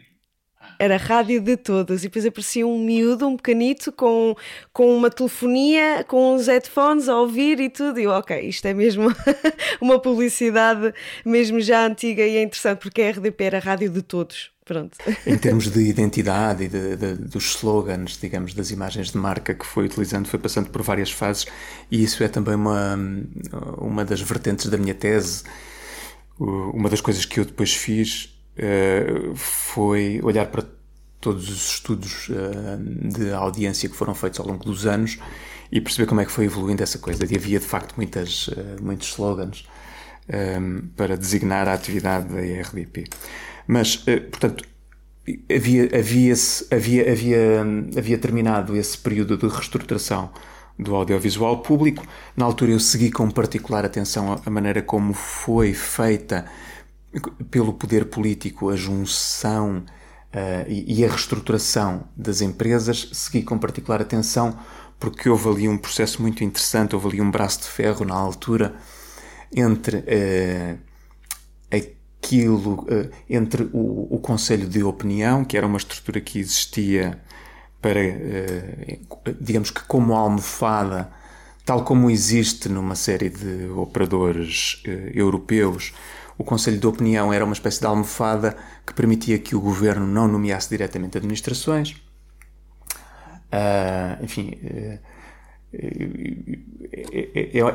era 0.79 0.97
rádio 0.97 1.41
de 1.41 1.57
todos. 1.57 2.01
E 2.01 2.09
depois 2.09 2.25
aparecia 2.25 2.67
um 2.67 2.79
miúdo, 2.79 3.27
um 3.27 3.37
pequenito, 3.37 3.91
com, 3.93 4.37
com 4.73 4.97
uma 4.97 5.11
telefonia, 5.11 6.05
com 6.07 6.35
os 6.35 6.47
headphones 6.47 7.09
a 7.09 7.17
ouvir 7.19 7.61
e 7.61 7.69
tudo. 7.69 7.99
E 7.99 8.05
eu, 8.05 8.11
ok, 8.11 8.41
isto 8.41 8.67
é 8.67 8.75
mesmo 8.75 9.13
uma 9.81 9.99
publicidade 9.99 10.93
mesmo 11.25 11.61
já 11.61 11.87
antiga 11.87 12.25
e 12.25 12.37
é 12.37 12.43
interessante, 12.43 12.79
porque 12.79 13.03
a 13.03 13.11
RDP 13.11 13.45
era 13.45 13.59
rádio 13.59 13.91
de 13.91 14.03
todos. 14.03 14.51
Pronto. 14.65 14.99
Em 15.27 15.39
termos 15.39 15.71
de 15.71 15.81
identidade 15.81 16.65
e 16.65 16.69
de, 16.69 16.95
de, 16.95 17.15
dos 17.15 17.57
slogans, 17.57 18.19
digamos, 18.21 18.53
das 18.53 18.71
imagens 18.71 19.11
de 19.11 19.17
marca 19.17 19.55
que 19.55 19.65
foi 19.65 19.87
utilizando, 19.87 20.29
foi 20.29 20.39
passando 20.39 20.69
por 20.69 20.83
várias 20.83 21.11
fases, 21.11 21.47
e 21.91 22.05
isso 22.05 22.23
é 22.23 22.29
também 22.29 22.55
uma, 22.55 22.95
uma 23.79 24.05
das 24.05 24.21
vertentes 24.21 24.67
da 24.67 24.77
minha 24.77 24.95
tese. 24.95 25.45
Uma 26.39 26.91
das 26.91 27.01
coisas 27.01 27.25
que 27.25 27.41
eu 27.41 27.47
depois 27.47 27.75
fiz 27.75 28.38
uh, 28.59 29.35
foi 29.35 30.21
olhar 30.23 30.47
para 30.47 30.65
todos 31.21 31.49
os 31.49 31.73
estudos 31.73 32.29
uh, 32.29 33.09
de 33.09 33.33
audiência 33.33 33.89
que 33.89 33.97
foram 33.97 34.15
feitos 34.15 34.41
ao 34.41 34.47
longo 34.47 34.65
dos 34.65 34.87
anos 34.87 35.19
e 35.71 35.81
perceber 35.81 36.07
como 36.07 36.21
é 36.21 36.25
que 36.25 36.33
foi 36.33 36.45
evoluindo 36.45 36.83
essa 36.83 36.99
coisa. 36.99 37.25
E 37.25 37.37
havia 37.37 37.59
de 37.59 37.67
facto 37.67 37.95
muitas, 37.97 38.49
uh, 38.49 38.77
muitos 38.81 39.09
slogans 39.09 39.67
um, 40.61 40.89
para 40.97 41.17
designar 41.17 41.69
a 41.69 41.75
atividade 41.75 42.29
da 42.29 42.43
IRDP. 42.43 43.05
Mas, 43.67 43.97
portanto, 43.97 44.65
havia, 45.55 45.85
havia, 45.99 46.35
havia, 46.71 47.13
havia, 47.13 47.67
havia 47.97 48.19
terminado 48.19 48.77
esse 48.77 48.97
período 48.97 49.37
de 49.37 49.47
reestruturação 49.47 50.31
do 50.79 50.95
audiovisual 50.95 51.59
público. 51.59 52.07
Na 52.37 52.45
altura 52.45 52.73
eu 52.73 52.81
segui 52.81 53.11
com 53.11 53.31
particular 53.31 53.85
atenção 53.85 54.41
a 54.45 54.51
maneira 54.51 54.81
como 54.81 55.13
foi 55.13 55.75
feita 55.75 56.47
pelo 57.51 57.73
poder 57.73 58.07
político 58.07 58.71
a 58.71 58.77
junção 58.77 59.79
uh, 59.79 60.69
e, 60.69 61.05
a 61.05 61.09
reestruturação 61.09 62.05
das 62.17 62.41
empresas. 62.41 63.09
Segui 63.13 63.43
com 63.43 63.59
particular 63.59 64.01
atenção 64.01 64.59
porque 64.99 65.29
houve 65.29 65.49
ali 65.49 65.69
um 65.69 65.79
processo 65.79 66.21
muito 66.21 66.43
interessante, 66.43 66.95
houve 66.95 67.09
ali 67.09 67.21
um 67.21 67.31
braço 67.31 67.61
de 67.61 67.67
ferro 67.67 68.05
na 68.05 68.15
altura 68.15 68.75
entre 69.55 69.99
uh, 69.99 70.79
aquilo, 71.71 72.83
uh, 72.83 73.11
entre 73.31 73.69
o, 73.73 74.15
o 74.15 74.19
Conselho 74.19 74.69
de 74.69 74.83
Opinião, 74.83 75.45
que 75.45 75.57
era 75.57 75.67
uma 75.67 75.79
estrutura 75.79 76.21
que 76.21 76.39
existia 76.39 77.21
para, 77.81 78.01
digamos 79.41 79.71
que 79.71 79.81
como 79.85 80.13
almofada, 80.13 81.13
tal 81.65 81.85
como 81.85 82.11
existe 82.11 82.69
numa 82.69 82.97
série 82.97 83.31
de 83.31 83.69
operadores 83.69 84.83
europeus, 85.15 85.95
o 86.39 86.45
Conselho 86.45 86.79
de 86.79 86.87
Opinião 86.87 87.33
era 87.33 87.45
uma 87.45 87.53
espécie 87.53 87.81
de 87.81 87.87
almofada 87.87 88.57
que 88.87 88.95
permitia 88.95 89.39
que 89.39 89.57
o 89.57 89.61
governo 89.61 90.07
não 90.07 90.29
nomeasse 90.29 90.69
diretamente 90.69 91.19
administrações. 91.19 91.97
Uh, 93.53 94.25
enfim, 94.25 94.59
uh, 94.63 94.99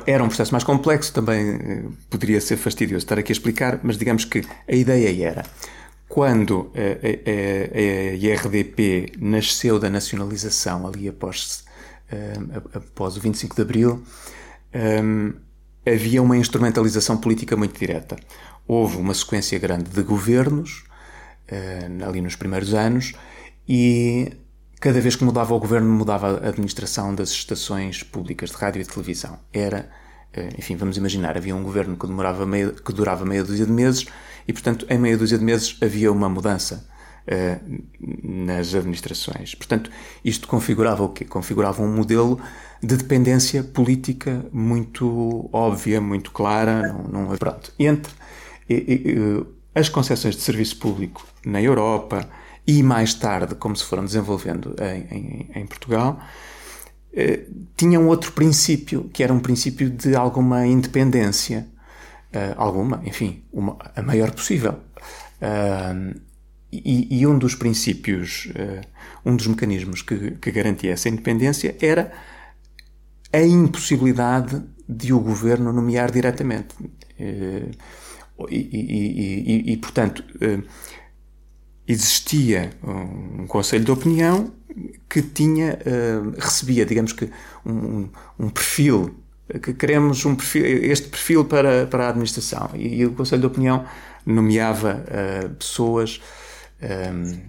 era 0.08 0.24
um 0.24 0.28
processo 0.28 0.52
mais 0.54 0.64
complexo, 0.64 1.14
também 1.14 1.92
poderia 2.10 2.40
ser 2.40 2.58
fastidioso 2.58 3.04
estar 3.04 3.20
aqui 3.20 3.32
a 3.32 3.36
explicar, 3.36 3.80
mas 3.84 3.98
digamos 3.98 4.26
que 4.26 4.44
a 4.68 4.74
ideia 4.74 5.28
era 5.28 5.44
quando 6.08 6.72
a, 6.76 6.80
a, 6.80 8.12
a 8.12 8.16
IRDP 8.16 9.14
nasceu 9.20 9.80
da 9.80 9.90
nacionalização 9.90 10.88
ali 10.88 11.10
após, 11.10 11.66
após 12.74 13.18
o 13.18 13.20
25 13.20 13.56
de 13.56 13.62
Abril, 13.64 14.04
um, 15.04 15.34
havia 15.86 16.22
uma 16.22 16.38
instrumentalização 16.38 17.18
política 17.18 17.58
muito 17.58 17.80
direta 17.80 18.16
houve 18.68 18.98
uma 18.98 19.14
sequência 19.14 19.58
grande 19.60 19.90
de 19.90 20.02
governos, 20.02 20.84
uh, 21.52 22.08
ali 22.08 22.22
nos 22.22 22.36
primeiros 22.36 22.74
anos, 22.74 23.14
e 23.68 24.32
cada 24.80 25.00
vez 25.00 25.16
que 25.16 25.24
mudava 25.24 25.54
o 25.54 25.60
governo, 25.60 25.90
mudava 25.90 26.40
a 26.44 26.50
administração 26.50 27.14
das 27.16 27.30
estações 27.30 28.04
públicas 28.04 28.50
de 28.50 28.58
rádio 28.58 28.82
e 28.82 28.84
de 28.84 28.90
televisão. 28.90 29.40
Era, 29.52 29.90
uh, 30.36 30.60
enfim, 30.60 30.76
vamos 30.76 30.98
imaginar, 30.98 31.38
havia 31.38 31.56
um 31.56 31.64
governo 31.64 31.96
que, 31.98 32.08
demorava 32.08 32.46
meia, 32.46 32.72
que 32.72 32.94
durava 32.94 33.26
meia 33.26 33.44
dúzia 33.44 33.66
de 33.66 33.72
meses, 33.72 34.06
e, 34.48 34.54
portanto, 34.54 34.86
em 34.90 34.98
meia 34.98 35.18
dúzia 35.18 35.38
de 35.38 35.44
meses 35.44 35.78
havia 35.82 36.12
uma 36.12 36.30
mudança. 36.30 36.88
Uh, 37.26 37.82
nas 38.22 38.76
administrações. 38.76 39.56
Portanto, 39.56 39.90
isto 40.26 40.46
configurava 40.46 41.04
o 41.04 41.08
quê? 41.08 41.24
Configurava 41.24 41.82
um 41.82 41.88
modelo 41.88 42.38
de 42.82 42.98
dependência 42.98 43.64
política 43.64 44.46
muito 44.52 45.50
óbvia, 45.54 46.02
muito 46.02 46.32
clara. 46.32 46.82
Não, 46.82 47.28
não, 47.28 47.38
pronto. 47.38 47.72
Entre 47.80 48.12
as 49.76 49.90
concessões 49.90 50.36
de 50.36 50.42
serviço 50.42 50.78
público 50.78 51.26
na 51.46 51.62
Europa 51.62 52.30
e 52.66 52.82
mais 52.82 53.14
tarde, 53.14 53.56
como 53.56 53.76
se 53.76 53.84
foram 53.84 54.06
desenvolvendo 54.06 54.76
em, 54.80 55.18
em, 55.18 55.52
em 55.62 55.66
Portugal, 55.66 56.20
eh, 57.14 57.46
tinham 57.78 58.08
outro 58.08 58.32
princípio, 58.32 59.10
que 59.14 59.24
era 59.24 59.32
um 59.32 59.40
princípio 59.40 59.90
de 59.90 60.16
alguma 60.16 60.66
independência, 60.66 61.68
eh, 62.32 62.54
alguma, 62.58 63.02
enfim, 63.06 63.44
uma, 63.52 63.78
a 63.96 64.02
maior 64.02 64.32
possível. 64.32 64.80
Uh, 65.42 66.20
e, 66.72 67.20
e, 67.20 67.28
um 67.28 67.38
dos 67.38 67.54
princípios, 67.54 68.48
uh, 68.56 68.82
um 69.26 69.36
dos 69.36 69.46
mecanismos 69.46 70.02
que, 70.02 70.32
que, 70.32 70.52
garantia 70.52 70.94
essa 70.94 71.10
independência 71.10 71.76
era 71.82 72.14
a 73.32 73.42
impossibilidade 73.42 74.64
de 74.88 75.12
o 75.12 75.20
governo 75.20 75.74
nomear 75.74 76.12
diretamente. 76.12 76.74
Uh, 78.38 78.48
e, 78.50 78.58
e, 78.58 79.70
e, 79.70 79.74
e 79.74 79.78
portanto, 79.78 80.24
eh, 80.42 80.60
existia 81.88 82.72
um 82.84 83.46
conselho 83.48 83.86
de 83.86 83.92
opinião 83.92 84.52
que 85.10 85.22
tinha, 85.22 85.78
eh, 85.86 86.20
recebia, 86.40 86.86
digamos 86.86 87.14
que, 87.14 87.30
um, 87.66 88.10
um 88.40 88.50
perfil, 88.50 89.16
que 89.62 89.74
queremos 89.74 90.26
um 90.26 90.36
perfil, 90.36 90.66
este 90.66 91.10
perfil 91.10 91.46
para, 91.46 91.86
para 91.86 92.06
a 92.08 92.10
administração. 92.10 92.72
E, 92.74 93.06
o 93.06 93.14
conselho 93.14 93.42
de 93.42 93.48
opinião 93.48 93.86
nomeava 94.26 95.04
uh, 95.04 95.50
pessoas 95.56 96.22
um, 96.82 97.40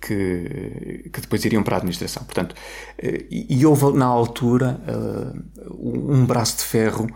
que, 0.00 1.10
que 1.12 1.20
depois 1.20 1.44
iriam 1.44 1.62
para 1.62 1.76
a 1.76 1.78
administração. 1.78 2.22
Portanto, 2.22 2.54
e, 3.02 3.58
e 3.58 3.66
houve 3.66 3.92
na 3.98 4.06
altura 4.06 4.80
uh, 4.88 6.12
um 6.12 6.24
braço 6.24 6.58
de 6.58 6.64
ferro 6.64 7.08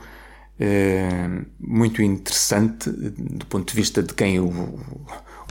muito 1.58 2.00
interessante 2.00 2.88
do 2.90 3.44
ponto 3.46 3.68
de 3.68 3.74
vista 3.74 4.02
de 4.02 4.14
quem 4.14 4.38
o, 4.38 4.78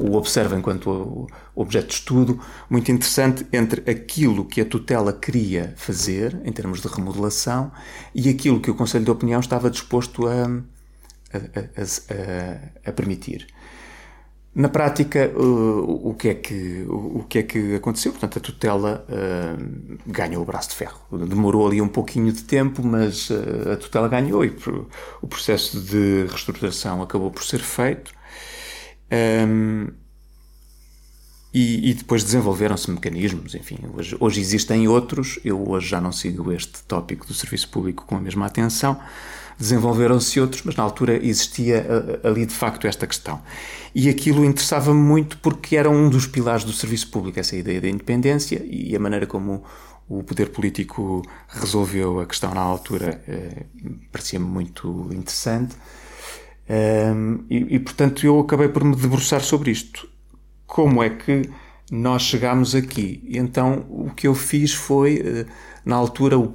o 0.01 0.15
observa 0.15 0.57
enquanto 0.57 1.27
objeto 1.55 1.87
de 1.87 1.93
estudo, 1.93 2.39
muito 2.69 2.91
interessante 2.91 3.45
entre 3.51 3.89
aquilo 3.89 4.45
que 4.45 4.61
a 4.61 4.65
tutela 4.65 5.13
queria 5.13 5.73
fazer 5.75 6.39
em 6.45 6.51
termos 6.51 6.81
de 6.81 6.87
remodelação 6.87 7.71
e 8.15 8.29
aquilo 8.29 8.59
que 8.59 8.71
o 8.71 8.75
Conselho 8.75 9.05
de 9.05 9.11
Opinião 9.11 9.39
estava 9.39 9.69
disposto 9.69 10.27
a, 10.27 10.45
a, 11.33 12.87
a, 12.87 12.89
a 12.89 12.91
permitir. 12.93 13.47
Na 14.55 14.69
prática, 14.69 15.31
uh, 15.35 16.09
o, 16.09 16.13
que 16.13 16.29
é 16.29 16.35
que, 16.35 16.85
o, 16.87 17.19
o, 17.19 17.25
que 17.27 17.39
é 17.39 17.43
que 17.43 17.75
aconteceu? 17.75 18.11
Portanto, 18.11 18.37
a 18.37 18.41
tutela 18.41 19.03
uh, 19.09 19.97
ganhou 20.05 20.43
o 20.43 20.45
braço 20.45 20.69
de 20.69 20.75
ferro. 20.75 20.99
Demorou 21.27 21.65
ali 21.65 21.81
um 21.81 21.87
pouquinho 21.87 22.31
de 22.31 22.43
tempo, 22.43 22.83
mas 22.83 23.31
uh, 23.31 23.71
a 23.73 23.77
tutela 23.77 24.07
ganhou 24.07 24.45
e 24.45 24.55
o 25.23 25.27
processo 25.27 25.81
de 25.81 26.27
reestruturação 26.29 27.01
acabou 27.01 27.31
por 27.31 27.43
ser 27.43 27.59
feito. 27.59 28.13
Um, 29.11 29.87
e, 31.51 31.91
e, 31.91 31.93
depois 31.93 32.23
desenvolveram-se 32.23 32.89
mecanismos, 32.89 33.53
enfim, 33.53 33.77
hoje, 33.95 34.17
hoje 34.19 34.41
existem 34.41 34.87
outros, 34.87 35.39
eu 35.45 35.69
hoje 35.69 35.87
já 35.87 36.01
não 36.01 36.11
sigo 36.11 36.51
este 36.51 36.83
tópico 36.83 37.27
do 37.27 37.33
serviço 37.33 37.69
público 37.69 38.05
com 38.07 38.17
a 38.17 38.19
mesma 38.19 38.47
atenção, 38.47 38.99
desenvolveram-se 39.63 40.39
outros, 40.39 40.61
mas 40.63 40.75
na 40.75 40.83
altura 40.83 41.15
existia 41.25 41.85
ali 42.23 42.45
de 42.45 42.53
facto 42.53 42.85
esta 42.85 43.07
questão. 43.07 43.41
E 43.95 44.09
aquilo 44.09 44.43
interessava-me 44.43 44.99
muito 44.99 45.37
porque 45.37 45.75
era 45.75 45.89
um 45.89 46.09
dos 46.09 46.27
pilares 46.27 46.63
do 46.63 46.73
serviço 46.73 47.09
público, 47.09 47.39
essa 47.39 47.55
ideia 47.55 47.79
da 47.79 47.87
independência 47.87 48.61
e 48.65 48.95
a 48.95 48.99
maneira 48.99 49.25
como 49.25 49.63
o 50.09 50.21
poder 50.23 50.49
político 50.49 51.21
resolveu 51.47 52.19
a 52.19 52.25
questão 52.25 52.53
na 52.53 52.61
altura 52.61 53.23
eh, 53.27 53.65
parecia-me 54.11 54.45
muito 54.45 55.09
interessante. 55.11 55.75
Um, 56.69 57.43
e, 57.49 57.75
e, 57.75 57.79
portanto 57.79 58.25
eu 58.25 58.39
acabei 58.39 58.69
por 58.69 58.83
me 58.83 58.95
debruçar 58.95 59.41
sobre 59.41 59.71
isto. 59.71 60.07
Como 60.65 61.03
é 61.03 61.09
que 61.09 61.49
nós 61.91 62.23
chegámos 62.23 62.73
aqui? 62.73 63.23
Então 63.29 63.85
o 63.89 64.09
que 64.09 64.27
eu 64.27 64.35
fiz 64.35 64.73
foi, 64.73 65.21
eh, 65.23 65.45
na 65.85 65.95
altura, 65.95 66.37
o, 66.37 66.51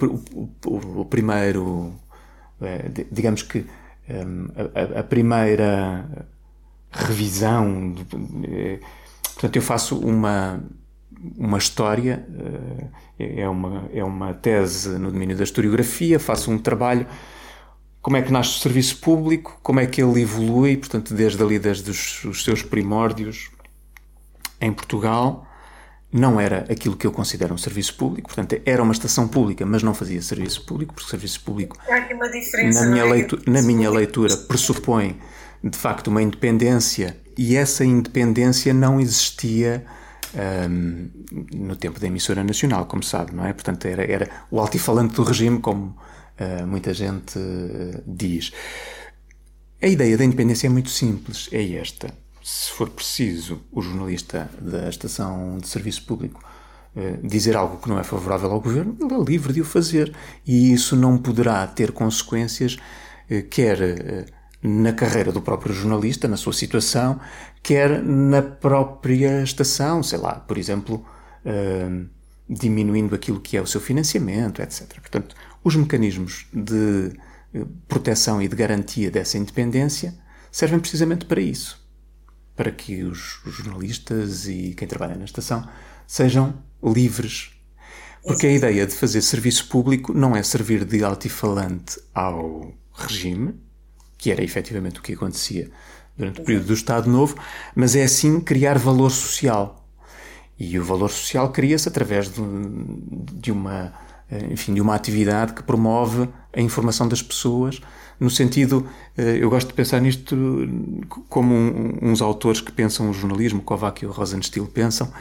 o, 0.67 1.01
o 1.01 1.05
primeiro 1.05 1.95
digamos 3.11 3.43
que 3.43 3.65
hum, 4.09 4.49
a, 4.75 5.01
a 5.01 5.03
primeira 5.03 6.29
revisão, 6.91 7.95
é, 8.49 8.81
portanto, 9.23 9.57
eu 9.57 9.63
faço 9.63 9.99
uma, 9.99 10.63
uma 11.37 11.59
história, 11.59 12.27
é, 13.19 13.43
é 13.43 13.49
uma, 13.49 13.89
é 13.93 14.05
uma 14.05 14.35
tese 14.35 14.99
no 14.99 15.11
domínio 15.11 15.37
da 15.37 15.45
historiografia, 15.45 16.19
faço 16.19 16.51
um 16.51 16.59
trabalho. 16.59 17.07
Como 18.01 18.17
é 18.17 18.23
que 18.23 18.33
nasce 18.33 18.57
o 18.57 18.61
serviço 18.61 18.99
público, 18.99 19.59
como 19.63 19.81
é 19.81 19.87
que 19.87 20.03
ele 20.03 20.23
evolui, 20.23 20.77
portanto, 20.77 21.13
desde 21.13 21.43
ali, 21.43 21.59
desde 21.59 21.91
os, 21.91 22.25
os 22.25 22.45
seus 22.45 22.63
primórdios 22.63 23.51
em 24.61 24.73
Portugal, 24.73 25.48
não 26.13 26.41
era 26.41 26.65
aquilo 26.71 26.97
que 26.97 27.07
eu 27.07 27.13
considero 27.13 27.55
um 27.55 27.59
serviço 27.59 27.95
público, 27.95 28.29
portanto 28.29 28.61
era 28.65 28.83
uma 28.83 28.93
estação 28.93 29.29
pública, 29.29 29.67
mas 29.67 29.83
não 29.83 29.93
fazia 29.93 30.21
serviço 30.23 30.65
público, 30.65 30.95
porque 30.95 31.11
serviço 31.11 31.41
público, 31.43 31.77
na 32.75 32.87
minha, 32.87 33.03
é? 33.03 33.11
leitura, 33.11 33.43
na 33.47 33.63
minha 33.63 33.91
leitura, 33.91 34.37
pressupõe 34.37 35.21
de 35.63 35.77
facto 35.77 36.09
uma 36.09 36.23
independência 36.23 37.17
e 37.37 37.57
essa 37.57 37.85
independência 37.85 38.73
não 38.73 39.01
existia 39.01 39.85
um, 40.71 41.11
no 41.53 41.77
tempo 41.77 42.01
da 42.01 42.07
emissora 42.07 42.43
nacional, 42.43 42.87
como 42.87 43.03
sabe, 43.03 43.35
não 43.35 43.45
é? 43.45 43.53
Portanto 43.53 43.85
era, 43.85 44.03
era 44.11 44.31
o 44.51 44.59
altifalante 44.59 45.15
do 45.15 45.23
regime, 45.23 45.61
como 45.61 45.95
uh, 46.41 46.67
muita 46.67 46.95
gente 46.95 47.39
uh, 47.39 48.03
diz. 48.07 48.51
A 49.81 49.87
ideia 49.87 50.17
da 50.17 50.25
independência 50.25 50.67
é 50.67 50.71
muito 50.71 50.89
simples, 50.89 51.49
é 51.53 51.75
esta 51.75 52.09
se 52.49 52.73
for 52.73 52.89
preciso, 52.89 53.61
o 53.71 53.83
jornalista 53.83 54.51
da 54.59 54.89
estação 54.89 55.59
de 55.59 55.69
serviço 55.69 56.07
público 56.07 56.43
eh, 56.97 57.19
dizer 57.23 57.55
algo 57.55 57.77
que 57.77 57.91
não 57.91 57.99
é 57.99 58.03
favorável 58.03 58.51
ao 58.51 58.59
governo, 58.59 58.97
ele 58.99 59.13
é 59.13 59.19
livre 59.23 59.53
de 59.53 59.61
o 59.61 59.67
fazer. 59.67 60.15
E 60.47 60.73
isso 60.73 60.97
não 60.97 61.19
poderá 61.19 61.67
ter 61.67 61.93
consequências, 61.93 62.79
eh, 63.29 63.43
quer 63.43 63.83
eh, 63.83 64.25
na 64.63 64.95
carreira 64.95 65.31
do 65.31 65.43
próprio 65.43 65.75
jornalista, 65.75 66.27
na 66.27 66.39
sua 66.39 66.55
situação, 66.55 67.21
quer 67.63 68.03
na 68.03 68.41
própria 68.41 69.43
estação. 69.43 70.03
Sei 70.03 70.19
lá, 70.19 70.37
por 70.37 70.57
exemplo, 70.57 71.05
diminuindo 72.49 73.15
aquilo 73.15 73.41
que 73.41 73.57
é 73.57 73.63
o 73.63 73.67
seu 73.67 73.81
financiamento, 73.81 74.61
etc. 74.63 75.01
Portanto, 75.01 75.37
os 75.63 75.77
mecanismos 75.77 76.47
de 76.53 77.13
proteção 77.87 78.41
e 78.41 78.49
de 78.49 78.57
garantia 78.57 79.11
dessa 79.11 79.39
independência 79.39 80.15
servem 80.51 80.81
precisamente 80.81 81.27
para 81.27 81.41
isso. 81.41 81.88
Para 82.59 82.73
que 82.73 83.05
os, 83.05 83.43
os 83.47 83.55
jornalistas 83.55 84.49
e 84.49 84.75
quem 84.77 84.87
trabalha 84.87 85.15
na 85.15 85.25
estação 85.25 85.67
sejam 86.07 86.55
livres. 86.83 87.53
Porque 88.23 88.49
a 88.49 88.53
ideia 88.53 88.85
de 88.85 88.95
fazer 88.95 89.23
serviço 89.23 89.69
público 89.69 90.13
não 90.13 90.35
é 90.35 90.43
servir 90.43 90.85
de 90.85 91.05
altifalante 91.05 92.01
ao 92.13 92.75
regime, 92.93 93.55
que 94.19 94.33
era 94.33 94.43
efetivamente 94.43 94.99
o 94.99 95.03
que 95.03 95.15
acontecia 95.15 95.71
durante 96.17 96.41
o 96.41 96.45
período 96.45 96.67
do 96.67 96.75
Estado 96.75 97.09
Novo, 97.09 97.37
mas 97.77 97.95
é 97.95 98.03
assim 98.03 98.41
criar 98.41 98.77
valor 98.77 99.11
social. 99.11 99.89
E 100.59 100.77
o 100.77 100.85
valor 100.85 101.11
social 101.11 101.53
cria-se 101.53 101.89
através 101.89 102.29
de, 102.29 102.43
de, 103.41 103.53
uma, 103.53 103.95
enfim, 104.51 104.75
de 104.75 104.81
uma 104.81 104.97
atividade 104.97 105.53
que 105.53 105.63
promove 105.63 106.29
a 106.59 106.61
informação 106.61 107.07
das 107.07 107.23
pessoas, 107.23 107.81
no 108.19 108.29
sentido, 108.29 108.85
eh, 109.17 109.39
eu 109.41 109.49
gosto 109.49 109.69
de 109.69 109.75
pensar 109.75 110.01
nisto 110.01 110.37
como 111.29 111.55
uns 112.03 112.21
autores 112.21 112.61
que 112.61 112.73
pensam 112.73 113.09
o 113.09 113.15
jornalismo, 113.15 113.63
Kovac 113.63 114.03
e 114.03 114.07
o 114.07 114.11
Rosenstiel 114.11 114.67
pensam, 114.67 115.13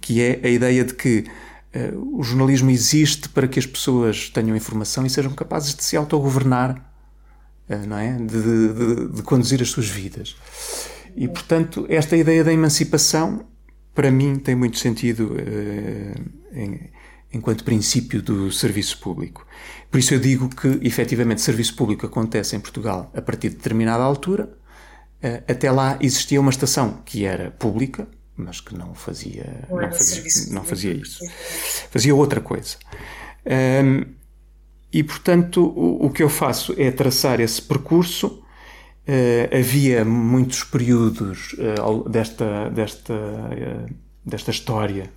que 0.00 0.22
é 0.22 0.40
a 0.42 0.48
ideia 0.48 0.82
de 0.84 0.94
que 0.94 1.26
eh, 1.74 1.92
o 1.94 2.22
jornalismo 2.22 2.70
existe 2.70 3.28
para 3.28 3.46
que 3.46 3.58
as 3.58 3.66
pessoas 3.66 4.30
tenham 4.30 4.56
informação 4.56 5.04
e 5.04 5.10
sejam 5.10 5.32
capazes 5.32 5.74
de 5.74 5.84
se 5.84 5.98
autogovernar 5.98 6.82
eh, 7.68 7.76
não 7.86 7.98
é? 7.98 8.12
De, 8.16 8.72
de, 8.72 9.08
de, 9.16 9.22
conduzir 9.22 9.60
as 9.60 9.68
suas 9.68 9.88
vidas. 9.88 10.34
E, 11.14 11.28
portanto, 11.28 11.84
esta 11.90 12.16
ideia 12.16 12.42
da 12.42 12.52
emancipação, 12.54 13.44
para 13.94 14.10
mim, 14.10 14.36
tem 14.36 14.54
muito 14.54 14.78
sentido 14.78 15.36
em, 16.52 16.90
enquanto 17.36 17.64
princípio 17.64 18.20
do 18.20 18.50
serviço 18.50 18.98
público. 18.98 19.46
Por 19.90 19.98
isso 19.98 20.14
eu 20.14 20.18
digo 20.18 20.48
que, 20.48 20.80
efetivamente, 20.82 21.40
serviço 21.40 21.76
público 21.76 22.06
acontece 22.06 22.56
em 22.56 22.60
Portugal 22.60 23.10
a 23.14 23.22
partir 23.22 23.50
de 23.50 23.56
determinada 23.56 24.02
altura. 24.02 24.50
Uh, 25.22 25.42
até 25.50 25.70
lá 25.70 25.96
existia 26.00 26.40
uma 26.40 26.50
estação 26.50 27.02
que 27.04 27.24
era 27.24 27.50
pública, 27.52 28.08
mas 28.36 28.60
que 28.60 28.74
não 28.74 28.94
fazia, 28.94 29.64
não, 29.70 29.80
não 29.80 29.92
fazia, 29.92 30.52
não 30.52 30.64
fazia 30.64 30.92
isso. 30.92 31.20
Fazia 31.90 32.14
outra 32.14 32.40
coisa. 32.40 32.76
Um, 33.46 34.04
e, 34.92 35.02
portanto, 35.02 35.64
o, 35.64 36.06
o 36.06 36.10
que 36.10 36.22
eu 36.22 36.28
faço 36.28 36.74
é 36.76 36.90
traçar 36.90 37.40
esse 37.40 37.60
percurso. 37.62 38.42
Uh, 39.08 39.56
havia 39.56 40.04
muitos 40.04 40.64
períodos 40.64 41.54
uh, 41.54 42.08
desta, 42.08 42.68
desta, 42.70 43.14
uh, 43.14 43.94
desta 44.24 44.50
história 44.50 45.10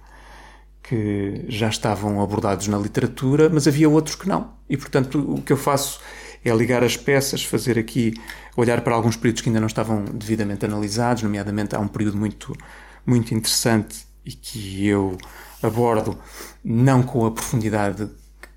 que 0.89 1.45
já 1.47 1.69
estavam 1.69 2.19
abordados 2.19 2.67
na 2.67 2.75
literatura, 2.75 3.47
mas 3.47 3.67
havia 3.67 3.87
outros 3.87 4.15
que 4.15 4.27
não. 4.27 4.53
E, 4.67 4.75
portanto, 4.75 5.19
o 5.19 5.39
que 5.39 5.53
eu 5.53 5.57
faço 5.57 5.99
é 6.43 6.49
ligar 6.51 6.83
as 6.83 6.97
peças, 6.97 7.43
fazer 7.43 7.77
aqui, 7.77 8.15
olhar 8.57 8.81
para 8.81 8.95
alguns 8.95 9.15
períodos 9.15 9.43
que 9.43 9.49
ainda 9.49 9.59
não 9.59 9.67
estavam 9.67 10.03
devidamente 10.05 10.65
analisados, 10.65 11.21
nomeadamente 11.21 11.75
há 11.75 11.79
um 11.79 11.87
período 11.87 12.17
muito, 12.17 12.55
muito 13.05 13.35
interessante 13.35 14.03
e 14.25 14.31
que 14.31 14.87
eu 14.87 15.15
abordo 15.61 16.17
não 16.63 17.03
com 17.03 17.23
a 17.23 17.29
profundidade 17.29 18.09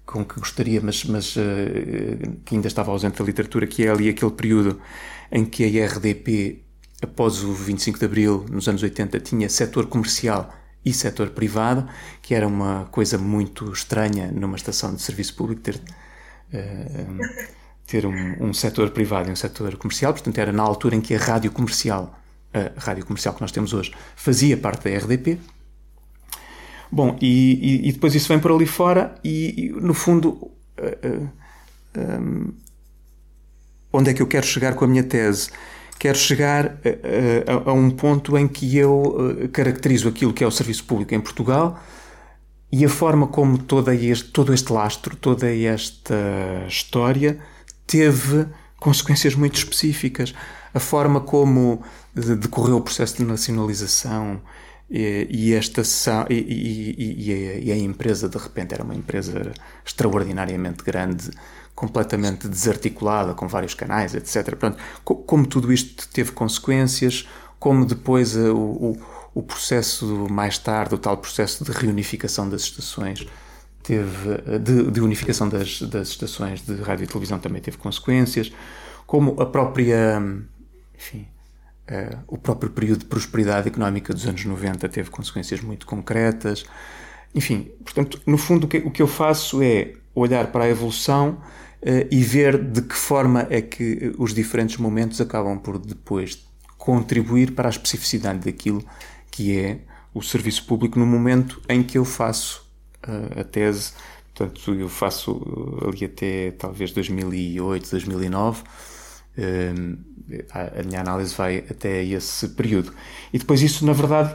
com 0.07 0.25
que 0.25 0.41
gostaria, 0.41 0.81
mas, 0.81 1.05
mas 1.05 1.37
uh, 1.37 1.41
que 2.47 2.55
ainda 2.55 2.67
estava 2.67 2.91
ausente 2.93 3.19
da 3.19 3.25
literatura, 3.27 3.67
que 3.67 3.85
é 3.85 3.91
ali 3.91 4.09
aquele 4.09 4.31
período 4.31 4.81
em 5.31 5.45
que 5.45 5.65
a 5.79 5.87
RDP, 5.87 6.63
após 7.03 7.45
o 7.45 7.53
25 7.53 7.99
de 7.99 8.05
Abril, 8.07 8.47
nos 8.51 8.69
anos 8.69 8.83
80, 8.83 9.21
tinha 9.21 9.51
setor 9.51 9.87
comercial 9.87 10.62
e 10.85 10.93
setor 10.93 11.31
privado, 11.31 11.89
que 12.21 12.35
era 12.35 12.47
uma 12.47 12.87
coisa 12.91 13.17
muito 13.19 13.73
estranha 13.73 14.31
numa 14.33 14.57
estação 14.57 14.95
de 14.95 15.03
serviço 15.03 15.35
público 15.35 15.61
ter, 15.61 15.77
uh, 15.77 17.19
ter 17.87 18.07
um, 18.07 18.49
um 18.49 18.53
setor 18.53 18.91
privado 18.91 19.29
e 19.29 19.33
um 19.33 19.37
setor 19.37 19.77
comercial, 19.77 20.13
portanto 20.13 20.39
era 20.39 20.53
na 20.53 20.63
altura 20.63 20.97
em 20.97 21.01
que 21.01 21.15
a 21.15 21.19
rádio 21.19 21.51
comercial, 21.53 22.19
a 22.53 22.81
rádio 22.81 23.07
comercial 23.07 23.35
que 23.35 23.41
nós 23.41 23.53
temos 23.53 23.73
hoje, 23.73 23.93
fazia 24.17 24.57
parte 24.57 24.91
da 24.91 24.99
RDP, 24.99 25.39
Bom, 26.95 27.17
e, 27.23 27.87
e, 27.87 27.89
e, 27.89 27.93
depois 27.93 28.15
isso 28.15 28.29
vem 28.29 28.39
por 28.39 28.53
ali 28.53 28.67
fora 28.67 29.15
e, 29.25 29.65
e 29.65 29.69
no 29.71 29.95
fundo, 29.95 30.29
uh, 30.29 30.51
uh, 31.09 31.31
um, 31.97 32.53
onde 33.91 34.11
é 34.11 34.15
que 34.15 34.21
eu 34.21 34.27
quero 34.27 34.45
chegar 34.45 34.75
com 34.75 34.85
a 34.85 34.89
minha 34.89 35.03
tese? 35.03 35.49
Quero 36.03 36.19
chegar 36.19 36.67
a, 36.67 37.69
a, 37.69 37.71
a 37.71 37.73
um 37.73 37.89
ponto 37.89 38.37
em 38.37 38.49
que 38.49 38.77
eu 38.77 39.49
caracterizo 39.53 40.09
aquilo 40.09 40.33
que 40.33 40.43
é 40.43 40.47
o 40.47 40.51
serviço 40.51 40.83
público 40.83 41.15
em 41.15 41.21
Portugal 41.21 41.81
e 42.73 42.85
a 42.85 42.89
forma 42.89 43.29
como 43.29 43.57
toda 43.57 43.95
este, 43.95 44.25
todo 44.31 44.53
este 44.53 44.73
lastro, 44.73 45.15
toda 45.15 45.49
esta 45.55 46.17
história 46.67 47.39
teve 47.87 48.47
consequências 48.81 49.37
muito 49.37 49.55
específicas. 49.55 50.35
A 50.75 50.81
forma 50.81 51.21
como 51.21 51.85
decorreu 52.13 52.79
o 52.79 52.81
processo 52.81 53.19
de 53.19 53.25
nacionalização, 53.25 54.43
e, 54.91 55.29
e 55.31 55.55
esta 55.55 55.83
e, 56.29 56.35
e, 56.35 57.63
e, 57.69 57.71
a, 57.71 57.77
empresa 57.77 58.29
de 58.29 58.37
repente 58.37 58.75
era 58.75 58.83
uma 58.83 58.95
empresa 58.97 59.53
extraordinariamente 59.87 60.83
grande, 60.83 61.31
completamente 61.75 62.49
desarticulada, 62.49 63.35
com 63.35 63.49
vários 63.49 63.75
canais, 63.75 64.15
etc. 64.15 64.55
Pronto, 64.57 64.79
como 65.05 65.47
tudo 65.47 65.73
isto 65.73 66.09
teve 66.09 66.33
consequências, 66.33 67.29
como 67.59 67.85
depois 67.85 68.37
o, 68.37 68.57
o, 68.57 68.97
o 69.35 69.43
processo 69.43 70.07
mais 70.31 70.59
tarde, 70.59 70.95
o 70.95 70.99
tal 70.99 71.17
processo 71.17 71.65
de 71.65 71.71
reunificação 71.73 72.49
das 72.49 72.63
estações 72.63 73.27
teve 73.83 74.59
de, 74.61 74.91
de 74.91 75.01
unificação 75.01 75.49
das, 75.49 75.83
das 75.83 76.09
estações 76.09 76.61
de 76.61 76.75
rádio 76.83 77.05
e 77.05 77.07
televisão 77.07 77.39
também 77.39 77.61
teve 77.61 77.79
consequências, 77.79 78.53
como 79.07 79.41
a 79.41 79.47
própria 79.47 80.23
enfim, 80.95 81.27
Uh, 81.83 82.17
o 82.29 82.39
próprio 82.39 82.71
período 82.71 83.01
de 83.01 83.07
prosperidade 83.07 83.67
económica 83.67 84.15
dos 84.15 84.25
anos 84.25 84.45
90 84.45 84.89
teve 84.89 85.11
consequências 85.11 85.61
muito 85.61 85.85
concretas. 85.85 86.65
Enfim, 87.35 87.71
portanto, 87.85 88.21
no 88.27 88.37
fundo, 88.37 88.65
o 88.65 88.69
que, 88.69 88.79
o 88.79 88.91
que 88.91 89.03
eu 89.03 89.07
faço 89.07 89.63
é 89.63 89.95
olhar 90.15 90.49
para 90.49 90.65
a 90.65 90.69
evolução 90.69 91.41
uh, 91.83 92.07
e 92.11 92.23
ver 92.23 92.59
de 92.59 92.83
que 92.83 92.95
forma 92.95 93.47
é 93.49 93.61
que 93.63 94.13
os 94.19 94.35
diferentes 94.35 94.77
momentos 94.77 95.21
acabam 95.21 95.59
por 95.59 95.79
depois 95.79 96.47
contribuir 96.77 97.53
para 97.53 97.69
a 97.69 97.71
especificidade 97.71 98.41
daquilo 98.41 98.85
que 99.31 99.57
é 99.57 99.81
o 100.13 100.21
serviço 100.21 100.67
público 100.67 100.99
no 100.99 101.07
momento 101.07 101.63
em 101.69 101.83
que 101.83 101.97
eu 101.97 102.05
faço 102.05 102.69
uh, 103.07 103.41
a 103.41 103.45
tese. 103.45 103.93
Portanto, 104.35 104.75
eu 104.75 104.89
faço 104.89 105.41
ali 105.87 106.05
até 106.05 106.51
talvez 106.53 106.91
2008, 106.93 107.91
2009 107.91 108.63
a 110.51 110.83
minha 110.83 111.01
análise 111.01 111.35
vai 111.35 111.65
até 111.71 112.05
esse 112.05 112.49
período. 112.51 112.93
E 113.33 113.39
depois 113.39 113.63
isso, 113.63 113.85
na 113.85 113.93
verdade, 113.93 114.35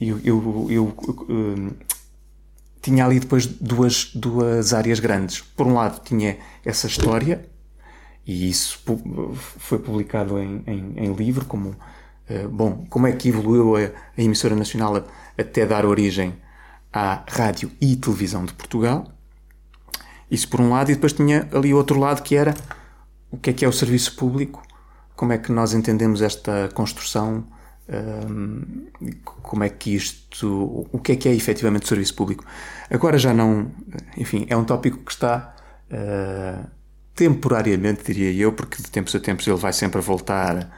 eu, 0.00 0.20
eu, 0.24 0.66
eu 0.70 0.94
eh, 1.28 1.84
tinha 2.80 3.04
ali 3.04 3.20
depois 3.20 3.46
duas, 3.46 4.12
duas 4.14 4.72
áreas 4.72 5.00
grandes. 5.00 5.40
Por 5.40 5.66
um 5.66 5.74
lado 5.74 6.00
tinha 6.04 6.38
essa 6.64 6.86
história, 6.86 7.48
e 8.26 8.48
isso 8.48 8.80
foi 9.58 9.78
publicado 9.78 10.38
em, 10.38 10.62
em, 10.66 10.92
em 10.96 11.12
livro, 11.14 11.44
como, 11.44 11.74
eh, 12.28 12.46
bom, 12.46 12.86
como 12.88 13.06
é 13.06 13.12
que 13.12 13.28
evoluiu 13.28 13.76
a, 13.76 13.80
a 14.16 14.22
emissora 14.22 14.54
nacional 14.54 15.04
até 15.36 15.66
dar 15.66 15.84
origem 15.84 16.34
à 16.92 17.24
rádio 17.28 17.70
e 17.80 17.96
televisão 17.96 18.44
de 18.44 18.52
Portugal. 18.52 19.10
Isso 20.30 20.48
por 20.48 20.60
um 20.60 20.70
lado, 20.70 20.90
e 20.90 20.94
depois 20.94 21.12
tinha 21.12 21.48
ali 21.52 21.72
outro 21.72 21.98
lado 21.98 22.22
que 22.22 22.36
era 22.36 22.54
o 23.30 23.36
que 23.36 23.50
é 23.50 23.52
que 23.52 23.64
é 23.64 23.68
o 23.68 23.72
serviço 23.72 24.14
público, 24.16 24.62
como 25.16 25.32
é 25.32 25.38
que 25.38 25.50
nós 25.50 25.74
entendemos 25.74 26.22
esta 26.22 26.68
construção, 26.74 27.44
como 29.24 29.64
é 29.64 29.68
que 29.68 29.94
isto, 29.94 30.86
o 30.92 30.98
que 30.98 31.12
é 31.12 31.16
que 31.16 31.28
é 31.28 31.34
efetivamente 31.34 31.84
o 31.84 31.88
serviço 31.88 32.14
público. 32.14 32.44
Agora 32.90 33.18
já 33.18 33.32
não, 33.32 33.70
enfim, 34.16 34.46
é 34.48 34.56
um 34.56 34.64
tópico 34.64 34.98
que 34.98 35.10
está 35.10 35.54
uh, 35.90 36.68
temporariamente, 37.14 38.04
diria 38.04 38.32
eu, 38.32 38.52
porque 38.52 38.82
de 38.82 38.90
tempos 38.90 39.14
a 39.14 39.20
tempos 39.20 39.46
ele 39.46 39.56
vai 39.56 39.72
sempre 39.72 40.00
voltar 40.00 40.70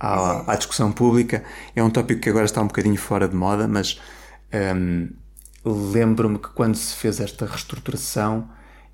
à, 0.00 0.52
à, 0.52 0.56
discussão 0.56 0.90
pública. 0.90 1.44
É 1.76 1.82
um 1.82 1.90
tópico 1.90 2.20
que 2.20 2.30
agora 2.30 2.46
está 2.46 2.62
um 2.62 2.66
bocadinho 2.66 2.96
fora 2.96 3.28
de 3.28 3.36
moda, 3.36 3.68
mas 3.68 4.00
um, 4.76 5.08
lembro-me 5.64 6.38
que 6.38 6.48
quando 6.48 6.76
se 6.76 6.96
fez 6.96 7.20
esta 7.20 7.46
reestruturação 7.46 8.48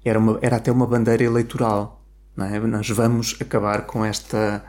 era, 0.05 0.18
uma, 0.18 0.39
era 0.43 0.57
até 0.57 0.73
uma 0.73 0.87
bandeira 0.87 1.23
eleitoral 1.23 2.01
é? 2.45 2.59
Nós 2.61 2.89
vamos 2.91 3.37
acabar 3.41 3.83
com 3.83 4.05
esta. 4.05 4.64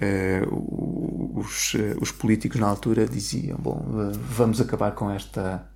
Uh, 0.00 1.40
os, 1.40 1.74
uh, 1.74 1.98
os 2.00 2.12
políticos 2.12 2.60
na 2.60 2.68
altura 2.68 3.06
diziam: 3.06 3.58
bom, 3.58 3.84
uh, 3.88 4.12
vamos 4.12 4.60
acabar 4.60 4.92
com, 4.92 5.10
esta, 5.10 5.68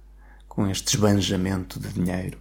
com 0.49 0.69
este 0.69 0.95
esbanjamento 0.95 1.81
de 1.81 1.89
dinheiro 1.89 2.39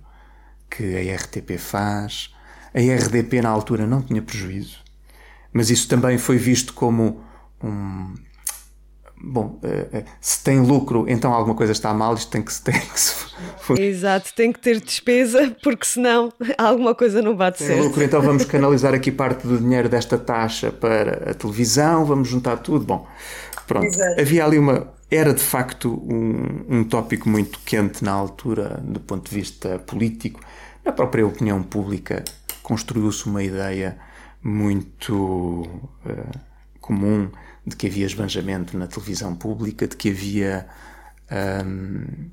que 0.70 0.96
a 0.96 1.16
RTP 1.16 1.58
faz. 1.58 2.34
A 2.74 2.80
RDP 2.80 3.42
na 3.42 3.50
altura 3.50 3.88
não 3.88 4.02
tinha 4.02 4.22
prejuízo, 4.22 4.80
mas 5.52 5.70
isso 5.70 5.88
também 5.88 6.18
foi 6.18 6.38
visto 6.38 6.74
como 6.74 7.24
um, 7.62 8.14
bom, 9.24 9.60
uh, 9.64 10.04
se 10.20 10.44
tem 10.44 10.60
lucro, 10.60 11.06
então 11.08 11.34
alguma 11.34 11.56
coisa 11.56 11.72
está 11.72 11.94
mal, 11.94 12.14
isto 12.16 12.32
tem 12.32 12.42
que, 12.42 12.52
tem 12.62 12.80
que 12.80 13.00
se... 13.00 13.32
Exato, 13.80 14.34
tem 14.36 14.52
que 14.52 14.60
ter 14.60 14.80
despesa, 14.80 15.56
porque 15.64 15.86
senão 15.86 16.32
alguma 16.58 16.96
coisa 16.96 17.22
não 17.22 17.36
bate 17.36 17.60
tem 17.60 17.68
certo. 17.68 17.84
lucro, 17.84 18.04
então 18.04 18.22
vamos 18.22 18.46
canalizar 18.46 18.94
aqui 18.94 19.12
parte 19.12 19.46
do 19.46 19.58
dinheiro 19.58 19.88
desta 19.88 20.18
taxa 20.18 20.72
para 20.72 21.32
a 21.32 21.34
televisão, 21.34 22.06
vamos 22.06 22.28
juntar 22.28 22.58
tudo. 22.58 22.86
Bom, 22.86 23.08
pronto. 23.68 23.86
Exato. 23.86 24.20
Havia 24.20 24.46
ali 24.46 24.58
uma. 24.58 24.92
Era 25.10 25.34
de 25.34 25.44
facto 25.44 26.02
um, 26.10 26.78
um 26.78 26.84
tópico 26.86 27.28
muito 27.28 27.60
quente 27.66 28.04
na 28.04 28.14
altura, 28.14 28.82
do 28.82 29.00
ponto 29.00 29.30
de 29.30 29.36
vista 29.36 29.78
político. 29.80 30.40
Na 30.86 30.94
própria 30.94 31.28
opinião 31.28 31.62
pública, 31.62 32.24
construiu-se 32.64 33.26
uma 33.26 33.44
ideia 33.44 33.98
muito 34.42 35.14
uh, 36.06 36.40
comum 36.80 37.30
de 37.66 37.76
que 37.76 37.88
havia 37.88 38.06
esbanjamento 38.06 38.78
na 38.78 38.88
televisão 38.88 39.36
pública, 39.36 39.88
de 39.88 39.96
que 39.96 40.10
havia 40.10 40.68
um, 41.66 42.30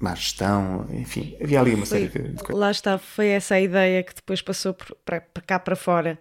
má 0.00 0.14
gestão, 0.14 0.86
enfim, 0.90 1.36
havia 1.42 1.60
ali 1.60 1.74
uma 1.74 1.84
série 1.84 2.08
foi, 2.08 2.22
de 2.22 2.42
coisas. 2.42 2.58
Lá 2.58 2.70
está, 2.70 2.96
foi 2.96 3.28
essa 3.28 3.56
a 3.56 3.60
ideia 3.60 4.02
que 4.02 4.14
depois 4.14 4.40
passou 4.40 4.74
para, 5.04 5.20
cá 5.20 5.58
para 5.58 5.76
fora. 5.76 6.18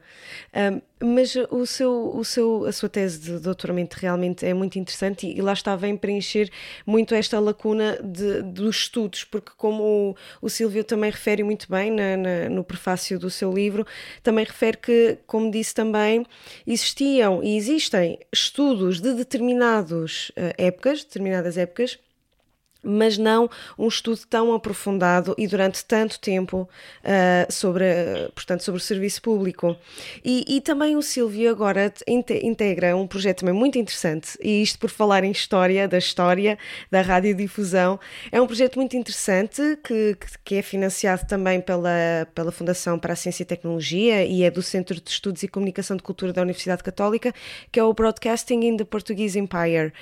Um, 0.54 0.82
mas 1.02 1.34
o 1.50 1.66
seu, 1.66 2.14
o 2.14 2.26
seu, 2.26 2.66
a 2.66 2.74
sua 2.74 2.90
tese 2.90 3.20
de 3.20 3.40
doutoramento 3.40 3.96
realmente 3.98 4.46
é 4.46 4.54
muito 4.54 4.78
interessante 4.78 5.26
e, 5.26 5.38
e 5.38 5.42
lá 5.42 5.54
está, 5.54 5.74
vem 5.78 5.96
preencher 5.96 6.52
muito 6.86 7.16
esta 7.16 7.40
lacuna 7.40 7.98
de, 8.04 8.42
dos 8.42 8.76
estudos, 8.76 9.24
porque 9.24 9.54
como 9.56 9.82
o, 9.82 10.16
o 10.42 10.50
Silvio 10.50 10.84
também 10.84 11.10
refere 11.10 11.42
muito 11.42 11.72
bem 11.72 11.90
na, 11.90 12.18
na, 12.18 12.50
no 12.50 12.66
prefácio 12.66 13.18
do 13.18 13.30
seu 13.30 13.54
livro, 13.54 13.88
também 14.22 14.44
refere 14.44 14.76
que, 14.76 15.18
como 15.26 15.50
disse 15.50 15.74
também, 15.74 16.26
existiam 16.68 17.42
e 17.42 17.56
existem 17.56 18.20
estudos 18.30 19.00
de 19.00 19.14
determinadas 19.14 20.32
uh, 20.32 20.54
épocas, 20.58 21.06
determinadas 21.06 21.58
épocas, 21.58 21.98
mas 22.84 23.18
não 23.18 23.50
um 23.78 23.88
estudo 23.88 24.22
tão 24.30 24.54
aprofundado 24.54 25.36
e 25.38 25.48
durante 25.48 25.84
tanto 25.86 26.20
tempo 26.20 26.70
uh, 27.04 27.52
sobre, 27.52 27.86
portanto, 28.34 28.64
sobre 28.64 28.80
o 28.80 28.84
serviço 28.84 29.22
público. 29.22 29.76
E, 30.24 30.46
e 30.48 30.62
também 30.62 30.96
o 30.96 31.02
Silvio 31.02 31.50
agora 31.50 31.94
integra 32.08 32.96
um 32.96 33.08
projeto 33.08 33.40
também 33.40 33.54
muito 33.54 33.78
interessante, 33.78 34.38
e 34.42 34.62
isto 34.62 34.80
por 34.80 34.90
falar 34.90 35.24
em 35.24 35.32
história, 35.32 35.88
da 35.88 35.98
história 35.98 36.58
da 36.90 37.02
radiodifusão, 37.02 38.00
é 38.32 38.42
um 38.42 38.48
projeto 38.48 38.78
muito 38.78 38.96
interessante 38.96 39.62
que, 39.84 40.18
que 40.44 40.56
é 40.56 40.62
financiado 40.62 41.26
também 41.28 41.62
pela, 41.62 42.28
pela 42.34 42.52
Fundação 42.52 42.98
para 42.98 43.14
a 43.14 43.16
Ciência 43.16 43.44
e 43.44 43.46
Tecnologia 43.46 44.26
e 44.26 44.44
é 44.44 44.52
do 44.52 44.62
Centro 44.62 45.00
de 45.00 45.10
Estudos 45.10 45.44
e 45.44 45.48
Comunicação 45.48 45.98
de 45.98 46.04
Cultura 46.04 46.34
da 46.34 46.42
Universidade 46.42 46.84
Católica, 46.84 47.34
que 47.72 47.80
é 47.80 47.84
o 47.84 47.94
Broadcasting 47.94 48.62
in 48.62 48.78
the 48.78 48.86
Portuguese 48.86 49.38
Empire. 49.38 49.94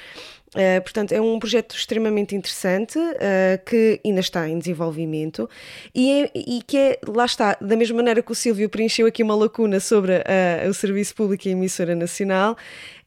Uh, 0.56 0.82
portanto, 0.82 1.12
é 1.12 1.20
um 1.20 1.38
projeto 1.40 1.76
extremamente 1.76 2.34
interessante 2.34 2.98
uh, 2.98 3.66
que 3.66 4.00
ainda 4.04 4.22
está 4.22 4.48
em 4.48 4.58
desenvolvimento 4.58 5.50
e, 5.94 6.24
é, 6.24 6.32
e, 6.34 6.62
que 6.66 6.78
é, 6.78 7.00
lá 7.06 7.26
está, 7.26 7.58
da 7.60 7.76
mesma 7.76 7.98
maneira 7.98 8.24
que 8.24 8.32
o 8.32 8.36
Silvio 8.36 8.70
preencheu 8.70 9.06
aqui 9.08 9.22
uma 9.22 9.36
lacuna 9.36 9.82
sobre 9.82 10.14
uh, 10.14 10.70
o 10.70 10.74
Serviço 10.74 11.14
Público 11.16 11.48
e 11.48 11.50
a 11.50 11.52
Emissora 11.52 11.94
Nacional, 11.96 12.56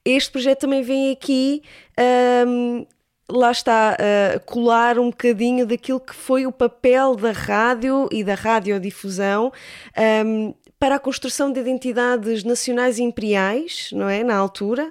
este 0.05 0.31
projeto 0.31 0.61
também 0.61 0.83
vem 0.83 1.11
aqui. 1.13 1.63
Um, 1.99 2.79
ehm, 2.79 2.87
lá 3.31 3.53
está, 3.53 3.97
uh, 3.97 4.41
colar 4.45 4.99
um 4.99 5.11
bocadinho 5.11 5.67
daquilo 5.67 6.01
que 6.01 6.15
foi 6.15 6.47
o 6.47 6.53
papel 6.53 7.15
da 7.17 7.33
rádio 7.33 8.09
e 8.11 8.25
da 8.25 8.35
radiodifusão 8.35 9.53
um, 9.97 10.03
ehm, 10.03 10.55
para 10.81 10.97
a 10.97 10.99
construção 10.99 11.53
de 11.53 11.61
identidades 11.61 12.43
nacionais 12.43 12.99
e 12.99 13.03
imperiais, 13.03 13.91
não 13.93 14.09
é? 14.09 14.25
Na 14.25 14.35
altura, 14.35 14.91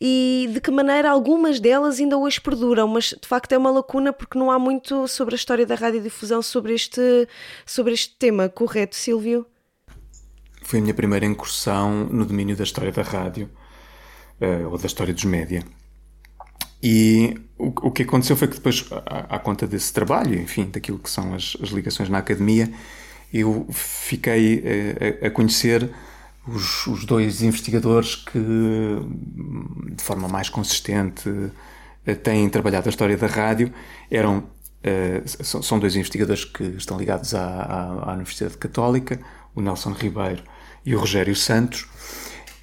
e 0.00 0.48
de 0.50 0.62
que 0.62 0.70
maneira 0.70 1.10
algumas 1.10 1.60
delas 1.60 2.00
ainda 2.00 2.16
hoje 2.16 2.40
perduram, 2.40 2.88
mas 2.88 3.14
de 3.20 3.28
facto 3.28 3.52
é 3.52 3.58
uma 3.58 3.70
lacuna 3.70 4.14
porque 4.14 4.38
não 4.38 4.50
há 4.50 4.58
muito 4.58 5.06
sobre 5.06 5.34
a 5.34 5.36
história 5.36 5.66
da 5.66 5.74
radiodifusão 5.74 6.40
sobre 6.40 6.72
este, 6.72 7.28
sobre 7.66 7.92
este 7.92 8.16
tema, 8.18 8.48
correto, 8.48 8.96
Silvio? 8.96 9.44
Foi 10.62 10.78
a 10.78 10.82
minha 10.82 10.94
primeira 10.94 11.26
incursão 11.26 12.06
no 12.06 12.24
domínio 12.24 12.56
da 12.56 12.64
história 12.64 12.90
da 12.90 13.02
rádio, 13.02 13.50
uh, 14.40 14.70
ou 14.70 14.78
da 14.78 14.86
história 14.86 15.12
dos 15.12 15.24
média. 15.24 15.62
E 16.82 17.34
o, 17.58 17.90
que 17.90 18.04
aconteceu 18.04 18.36
foi 18.36 18.48
que 18.48 18.54
depois, 18.54 18.86
à, 19.04 19.38
conta 19.38 19.66
desse 19.66 19.92
trabalho, 19.92 20.34
enfim, 20.40 20.70
daquilo 20.70 20.98
que 20.98 21.10
são 21.10 21.34
as, 21.34 21.56
as 21.62 21.70
ligações 21.70 22.08
na 22.08 22.18
academia, 22.18 22.70
eu 23.32 23.66
fiquei 23.70 24.62
a, 24.64 25.24
eh, 25.24 25.26
a 25.26 25.30
conhecer 25.30 25.90
os, 26.46 26.86
os, 26.86 27.04
dois 27.04 27.42
investigadores 27.42 28.14
que, 28.14 28.38
de 28.38 30.02
forma 30.02 30.28
mais 30.28 30.48
consistente, 30.48 31.28
eh, 32.06 32.14
têm 32.14 32.48
trabalhado 32.48 32.88
a 32.88 32.90
história 32.90 33.16
da 33.16 33.26
rádio. 33.26 33.72
Eram, 34.10 34.38
uh, 34.38 35.62
são 35.62 35.78
dois 35.78 35.96
investigadores 35.96 36.44
que 36.44 36.62
estão 36.76 36.96
ligados 36.96 37.34
à, 37.34 38.04
à, 38.06 38.12
Universidade 38.12 38.56
Católica, 38.58 39.20
o 39.54 39.60
Nelson 39.60 39.90
Ribeiro 39.92 40.42
e 40.84 40.94
o 40.94 41.00
Rogério 41.00 41.34
Santos. 41.34 41.86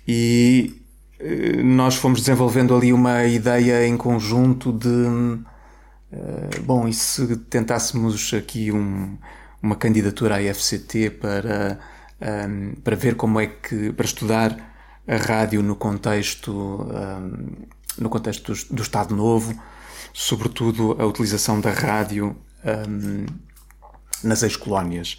E 0.07 0.81
nós 1.63 1.95
fomos 1.95 2.19
desenvolvendo 2.19 2.75
ali 2.75 2.91
uma 2.91 3.23
ideia 3.25 3.87
em 3.87 3.95
conjunto 3.95 4.73
de. 4.73 5.39
Bom, 6.65 6.87
e 6.87 6.93
se 6.93 7.37
tentássemos 7.37 8.33
aqui 8.33 8.71
um 8.71 9.17
uma 9.63 9.77
candidatura 9.77 10.35
à 10.35 10.53
FCT 10.53 11.09
para, 11.11 11.79
um, 12.21 12.73
para 12.83 12.95
ver 12.97 13.15
como 13.15 13.39
é 13.39 13.47
que, 13.47 13.93
para 13.93 14.05
estudar 14.05 14.73
a 15.07 15.15
rádio 15.15 15.63
no 15.63 15.75
contexto, 15.77 16.51
um, 16.51 17.65
no 17.97 18.09
contexto 18.09 18.53
do, 18.53 18.75
do, 18.75 18.81
Estado 18.81 19.15
Novo, 19.15 19.57
sobretudo 20.11 20.97
a 20.99 21.05
utilização 21.05 21.61
da 21.61 21.71
rádio 21.71 22.35
um, 22.65 23.25
nas 24.21 24.43
ex-colónias. 24.43 25.17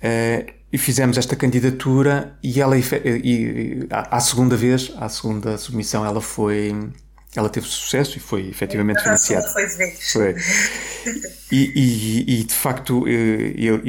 Uh, 0.00 0.58
e 0.72 0.78
fizemos 0.78 1.18
esta 1.18 1.34
candidatura 1.34 2.38
e 2.42 2.60
ela, 2.60 2.78
e, 2.78 2.82
e, 3.04 3.86
à 3.90 4.20
segunda 4.20 4.56
vez, 4.56 4.92
à 4.98 5.08
segunda 5.08 5.58
submissão, 5.58 6.04
ela 6.04 6.20
foi 6.20 6.92
ela 7.36 7.48
teve 7.48 7.66
sucesso 7.66 8.16
e 8.16 8.20
foi 8.20 8.48
efetivamente 8.48 9.02
financiada. 9.02 9.48
Foi, 9.48 9.68
foi. 9.68 10.34
E, 11.50 11.72
e, 11.74 12.40
e, 12.40 12.44
de 12.44 12.52
facto 12.52 13.08
eu, 13.08 13.80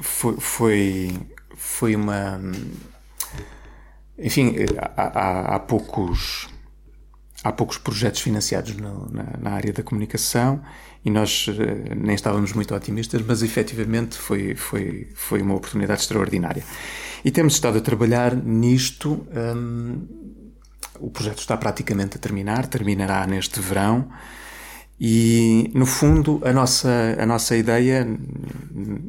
foi, 0.00 0.36
foi, 0.38 1.10
foi 1.56 1.96
uma. 1.96 2.40
Enfim, 4.16 4.54
há, 4.96 5.02
há, 5.02 5.56
há, 5.56 5.58
poucos. 5.58 6.48
Há 7.42 7.50
poucos 7.50 7.78
projetos 7.78 8.20
financiados 8.20 8.76
no, 8.76 9.10
na, 9.10 9.24
na, 9.40 9.50
área 9.50 9.72
da 9.72 9.82
comunicação 9.82 10.62
e 11.04 11.10
nós 11.10 11.48
eh, 11.48 11.94
nem 11.96 12.14
estávamos 12.14 12.52
muito 12.52 12.72
otimistas, 12.72 13.20
mas 13.26 13.42
efetivamente 13.42 14.16
foi, 14.16 14.54
foi, 14.54 15.08
foi 15.16 15.42
uma 15.42 15.56
oportunidade 15.56 16.02
extraordinária. 16.02 16.62
E 17.24 17.32
temos 17.32 17.54
estado 17.54 17.78
a 17.78 17.80
trabalhar 17.80 18.36
nisto. 18.36 19.26
Hum, 19.34 20.06
o 20.98 21.10
projeto 21.10 21.38
está 21.38 21.56
praticamente 21.56 22.16
a 22.16 22.20
terminar, 22.20 22.66
terminará 22.66 23.26
neste 23.26 23.60
verão. 23.60 24.08
E, 25.00 25.70
no 25.74 25.84
fundo, 25.84 26.40
a 26.44 26.52
nossa, 26.52 27.16
a 27.18 27.26
nossa 27.26 27.56
ideia, 27.56 28.06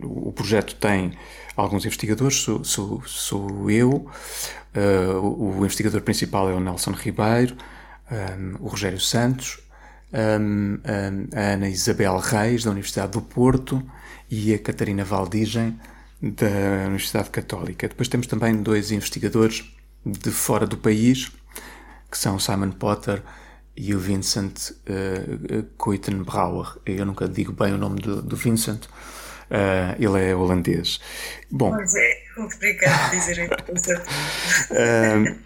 o 0.04 0.32
projeto 0.32 0.76
tem 0.76 1.14
alguns 1.56 1.86
investigadores, 1.86 2.38
sou, 2.38 2.64
sou, 2.64 3.04
sou 3.06 3.70
eu, 3.70 4.10
uh, 4.76 5.20
o, 5.20 5.64
investigador 5.64 6.02
principal 6.02 6.50
é 6.50 6.54
o 6.54 6.60
Nelson 6.60 6.92
Ribeiro, 6.92 7.56
um, 8.12 8.16
eh, 8.16 8.58
o 8.60 8.68
Rogério 8.68 9.00
Santos, 9.00 9.60
um, 10.12 10.80
eh, 10.84 11.12
a 11.36 11.54
Ana 11.54 11.70
Isabel 11.70 12.18
Reis, 12.18 12.64
da 12.64 12.72
Universidade 12.72 13.12
do 13.12 13.22
Porto, 13.22 13.84
e 14.32 14.52
a 14.52 14.58
Catarina 14.58 15.04
Valdigem, 15.04 15.80
da 16.20 16.86
Universidade 16.88 17.30
Católica. 17.30 17.88
Depois 17.88 18.08
temos 18.08 18.26
também 18.26 18.56
dois 18.56 18.92
investigadores 18.92 19.64
de 20.04 20.32
fora 20.32 20.66
do 20.66 20.78
país, 20.78 21.32
que 22.14 22.20
são 22.20 22.38
Simon 22.38 22.70
Potter 22.70 23.24
e 23.76 23.96
o 23.96 24.00
Vincent 24.00 24.70
uh. 24.88 26.80
Eu 26.86 27.06
nunca 27.08 27.28
digo 27.28 27.54
bem 27.54 27.74
o 27.74 27.78
nome 27.78 28.00
do, 28.02 28.22
do 28.22 28.36
Vincent, 28.36 28.86
uh, 28.86 29.96
ele 29.98 30.30
é 30.30 30.36
holandês. 30.36 31.00
Bom, 31.50 31.72
pois 31.72 31.96
é, 31.96 32.24
complicado 32.36 33.10
dizer 33.10 33.50
uh, 33.50 35.40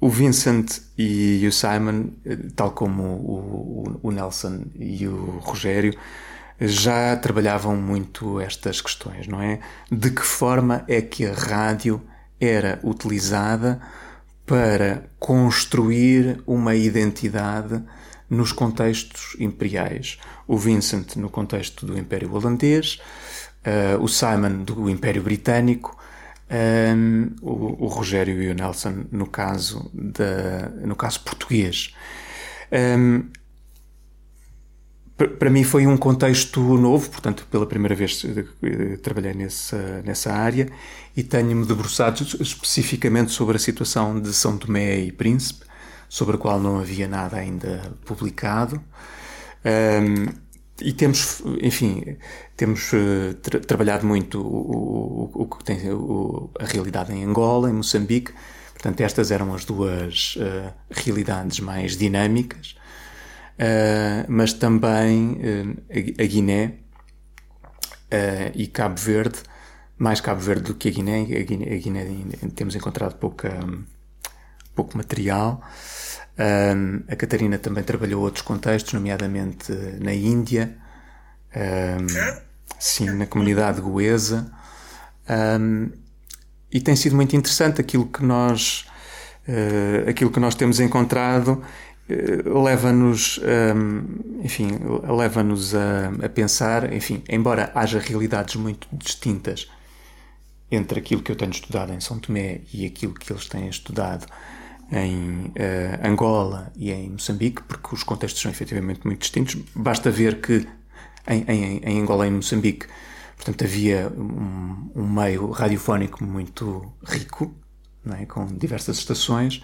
O 0.00 0.08
Vincent 0.08 0.80
e 0.98 1.46
o 1.46 1.52
Simon, 1.52 2.10
tal 2.56 2.72
como 2.72 3.04
o, 3.04 3.94
o, 4.02 4.08
o 4.08 4.10
Nelson 4.10 4.64
e 4.74 5.06
o 5.06 5.38
Rogério, 5.38 5.96
já 6.60 7.16
trabalhavam 7.16 7.76
muito 7.76 8.40
estas 8.40 8.80
questões, 8.80 9.28
não 9.28 9.40
é? 9.40 9.60
De 9.88 10.10
que 10.10 10.22
forma 10.22 10.84
é 10.88 11.00
que 11.00 11.24
a 11.26 11.32
rádio 11.32 12.02
era 12.40 12.80
utilizada 12.82 13.80
para 14.50 15.04
construir 15.20 16.42
uma 16.44 16.74
identidade 16.74 17.80
nos 18.28 18.50
contextos 18.50 19.36
imperiais. 19.38 20.18
O 20.44 20.58
Vincent 20.58 21.14
no 21.14 21.30
contexto 21.30 21.86
do 21.86 21.96
Império 21.96 22.34
Holandês, 22.34 23.00
uh, 23.64 24.02
o 24.02 24.08
Simon 24.08 24.64
do 24.64 24.90
Império 24.90 25.22
Britânico, 25.22 25.96
um, 26.50 27.30
o, 27.40 27.84
o, 27.84 27.86
Rogério 27.86 28.42
e 28.42 28.50
o 28.50 28.54
Nelson 28.54 29.04
no 29.12 29.28
caso, 29.28 29.88
no 30.84 30.96
caso 30.96 31.20
português. 31.20 31.94
Um, 32.72 33.28
para 35.28 35.50
mim 35.50 35.64
foi 35.64 35.86
um 35.86 35.96
contexto 35.96 36.60
novo, 36.78 37.10
portanto, 37.10 37.46
pela 37.50 37.66
primeira 37.66 37.94
vez 37.94 38.24
trabalhei 39.02 39.34
nessa, 39.34 40.02
nessa 40.02 40.32
área 40.32 40.68
e 41.16 41.22
tenho-me 41.22 41.66
debruçado 41.66 42.22
especificamente 42.40 43.32
sobre 43.32 43.56
a 43.56 43.58
situação 43.58 44.20
de 44.20 44.32
São 44.32 44.56
Tomé 44.56 45.00
e 45.00 45.12
Príncipe, 45.12 45.64
sobre 46.08 46.36
a 46.36 46.38
qual 46.38 46.58
não 46.60 46.78
havia 46.78 47.06
nada 47.06 47.36
ainda 47.36 47.92
publicado. 48.04 48.82
Um, 49.64 50.50
e 50.80 50.92
temos, 50.92 51.42
enfim, 51.60 52.16
temos 52.56 52.92
uh, 52.92 53.34
tra 53.42 53.60
trabalhado 53.60 54.06
muito 54.06 54.40
o, 54.40 55.30
o 55.34 55.46
que 55.46 55.62
tem 55.62 55.92
o, 55.92 56.50
a 56.58 56.64
realidade 56.64 57.12
em 57.12 57.24
Angola, 57.24 57.68
em 57.68 57.74
Moçambique. 57.74 58.32
Portanto, 58.72 59.00
estas 59.02 59.30
eram 59.30 59.54
as 59.54 59.64
duas 59.64 60.36
uh, 60.36 60.72
realidades 60.90 61.60
mais 61.60 61.96
dinâmicas. 61.96 62.76
Uh, 63.60 64.24
mas 64.26 64.54
também 64.54 65.38
a, 65.90 66.22
a, 66.22 66.26
Guiné 66.26 66.76
e 68.54 68.66
Cabo 68.66 68.98
Verde, 68.98 69.40
mais 69.98 70.18
Cabo 70.18 70.40
Verde 70.40 70.62
do 70.62 70.74
que 70.74 70.88
a 70.88 70.90
Guiné. 70.90 71.20
A 71.20 71.44
Guiné, 71.44 71.74
a 71.74 71.76
Guiné 71.76 72.06
temos 72.54 72.74
encontrado 72.74 73.16
pouca, 73.16 73.50
pouco 74.74 74.96
material. 74.96 75.62
Um, 76.40 77.02
a 77.06 77.16
Catarina 77.16 77.58
também 77.58 77.84
trabalhou 77.84 78.22
outros 78.22 78.42
contextos, 78.42 78.94
nomeadamente 78.94 79.70
na 80.00 80.14
Índia, 80.14 80.74
um, 81.54 82.06
sim, 82.78 83.10
na 83.10 83.26
comunidade 83.26 83.82
goesa. 83.82 84.50
Um, 85.28 85.90
e 86.72 86.80
tem 86.80 86.96
sido 86.96 87.14
muito 87.14 87.36
interessante 87.36 87.78
aquilo 87.78 88.06
que 88.06 88.24
nós, 88.24 88.86
uh, 89.46 90.08
aquilo 90.08 90.30
que 90.30 90.40
nós 90.40 90.54
temos 90.54 90.80
encontrado 90.80 91.52
uh, 91.52 91.64
leva-nos, 92.44 93.40
enfim, 94.42 94.68
leva-nos 95.08 95.74
a, 95.74 96.08
a 96.24 96.28
pensar, 96.28 96.92
enfim, 96.92 97.22
embora 97.28 97.70
haja 97.74 97.98
realidades 97.98 98.56
muito 98.56 98.88
distintas 98.92 99.68
entre 100.70 101.00
aquilo 101.00 101.22
que 101.22 101.32
eu 101.32 101.36
tenho 101.36 101.50
estudado 101.50 101.92
em 101.92 102.00
São 102.00 102.18
Tomé 102.18 102.60
e 102.72 102.86
aquilo 102.86 103.12
que 103.12 103.32
eles 103.32 103.46
têm 103.46 103.68
estudado 103.68 104.26
em 104.92 105.46
uh, 105.46 106.06
Angola 106.06 106.72
e 106.76 106.90
em 106.90 107.10
Moçambique, 107.10 107.62
porque 107.62 107.94
os 107.94 108.02
contextos 108.02 108.40
são 108.40 108.50
efetivamente 108.50 109.00
muito 109.04 109.20
distintos. 109.20 109.56
Basta 109.74 110.10
ver 110.10 110.40
que 110.40 110.66
em, 111.26 111.44
em, 111.48 111.78
em 111.78 112.00
Angola 112.00 112.26
e 112.26 112.30
em 112.30 112.32
Moçambique, 112.32 112.86
portanto, 113.36 113.64
havia 113.64 114.12
um, 114.16 114.90
um 114.94 115.08
meio 115.08 115.50
radiofónico 115.50 116.24
muito 116.24 116.92
rico, 117.04 117.54
é? 118.18 118.26
com 118.26 118.46
diversas 118.46 118.98
estações. 118.98 119.62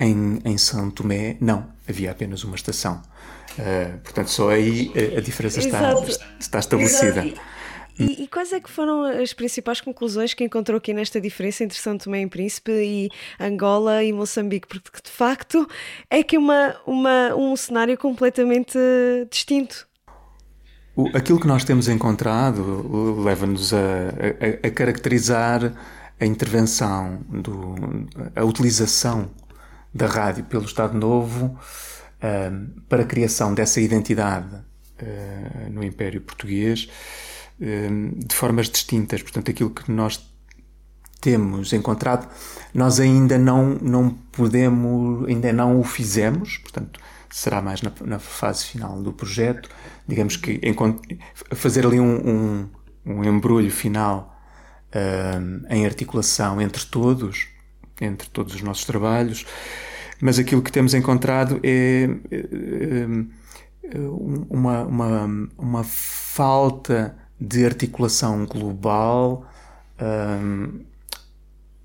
Em, 0.00 0.40
em 0.44 0.58
São 0.58 0.90
Tomé, 0.90 1.36
não, 1.40 1.66
havia 1.88 2.10
apenas 2.10 2.42
uma 2.44 2.56
estação. 2.56 3.02
Uh, 3.52 3.98
portanto, 3.98 4.28
só 4.28 4.50
aí 4.50 4.90
a, 4.96 5.18
a 5.18 5.20
diferença 5.20 5.60
está, 5.60 5.94
está 6.40 6.58
estabelecida. 6.58 7.24
Exato. 7.24 7.52
E, 7.98 8.24
e, 8.24 8.26
quais 8.26 8.52
é 8.52 8.60
que 8.60 8.70
foram 8.70 9.04
as 9.04 9.32
principais 9.32 9.80
conclusões 9.80 10.32
que 10.32 10.42
encontrou 10.42 10.78
aqui 10.78 10.94
nesta 10.94 11.20
diferença 11.20 11.62
entre 11.62 11.78
São 11.78 11.98
Tomé 11.98 12.22
e 12.22 12.26
Príncipe 12.26 12.72
e 12.72 13.10
Angola 13.38 14.02
e 14.02 14.12
Moçambique? 14.12 14.66
Porque 14.66 14.98
de 15.04 15.10
facto 15.10 15.68
é 16.08 16.22
que 16.22 16.38
uma, 16.38 16.74
uma, 16.86 17.34
um 17.34 17.54
cenário 17.54 17.96
completamente 17.98 18.78
distinto. 19.30 19.86
O, 20.96 21.08
aquilo 21.14 21.38
que 21.38 21.46
nós 21.46 21.64
temos 21.64 21.88
encontrado 21.88 23.22
leva-nos 23.22 23.72
a, 23.72 23.76
a, 23.76 24.68
a, 24.68 24.70
caracterizar 24.70 25.72
a 26.18 26.26
intervenção, 26.26 27.20
do, 27.28 27.74
a 28.34 28.44
utilização 28.44 29.30
da 29.94 30.06
rádio 30.06 30.44
pelo 30.44 30.64
Estado 30.64 30.96
Novo 30.96 31.46
uh, 31.46 32.80
para 32.88 33.02
a 33.02 33.06
criação 33.06 33.54
dessa 33.54 33.80
identidade 33.80 34.54
uh, 34.54 35.70
no 35.70 35.82
Império 35.82 36.20
Português 36.20 36.88
de 37.60 38.34
formas 38.34 38.68
distintas. 38.68 39.22
Portanto, 39.22 39.48
aquilo 39.48 39.70
que 39.70 39.88
nós 39.92 40.20
temos 41.20 41.72
encontrado, 41.72 42.28
nós 42.74 42.98
ainda 42.98 43.38
não, 43.38 43.78
não 43.80 44.10
podemos, 44.10 45.28
ainda 45.28 45.52
não 45.52 45.78
o 45.78 45.84
fizemos, 45.84 46.58
portanto, 46.58 46.98
será 47.30 47.62
mais 47.62 47.80
na, 47.80 47.92
na 48.04 48.18
fase 48.18 48.64
final 48.64 49.00
do 49.00 49.12
projeto. 49.12 49.70
Digamos 50.06 50.36
que 50.36 50.60
fazer 51.54 51.86
ali 51.86 52.00
um, 52.00 52.28
um, 52.28 52.68
um 53.06 53.24
embrulho 53.24 53.70
final 53.70 54.36
ehm, 54.92 55.64
em 55.70 55.86
articulação 55.86 56.60
entre 56.60 56.84
todos, 56.84 57.48
entre 58.04 58.28
todos 58.28 58.54
os 58.54 58.62
nossos 58.62 58.84
trabalhos, 58.84 59.46
mas 60.20 60.38
aquilo 60.38 60.62
que 60.62 60.70
temos 60.70 60.94
encontrado 60.94 61.60
é, 61.62 62.08
é, 62.30 63.06
é 63.84 63.98
uma, 64.48 64.82
uma, 64.82 65.48
uma 65.58 65.84
falta 65.84 67.16
de 67.40 67.64
articulação 67.64 68.46
global 68.46 69.46
um, 70.00 70.80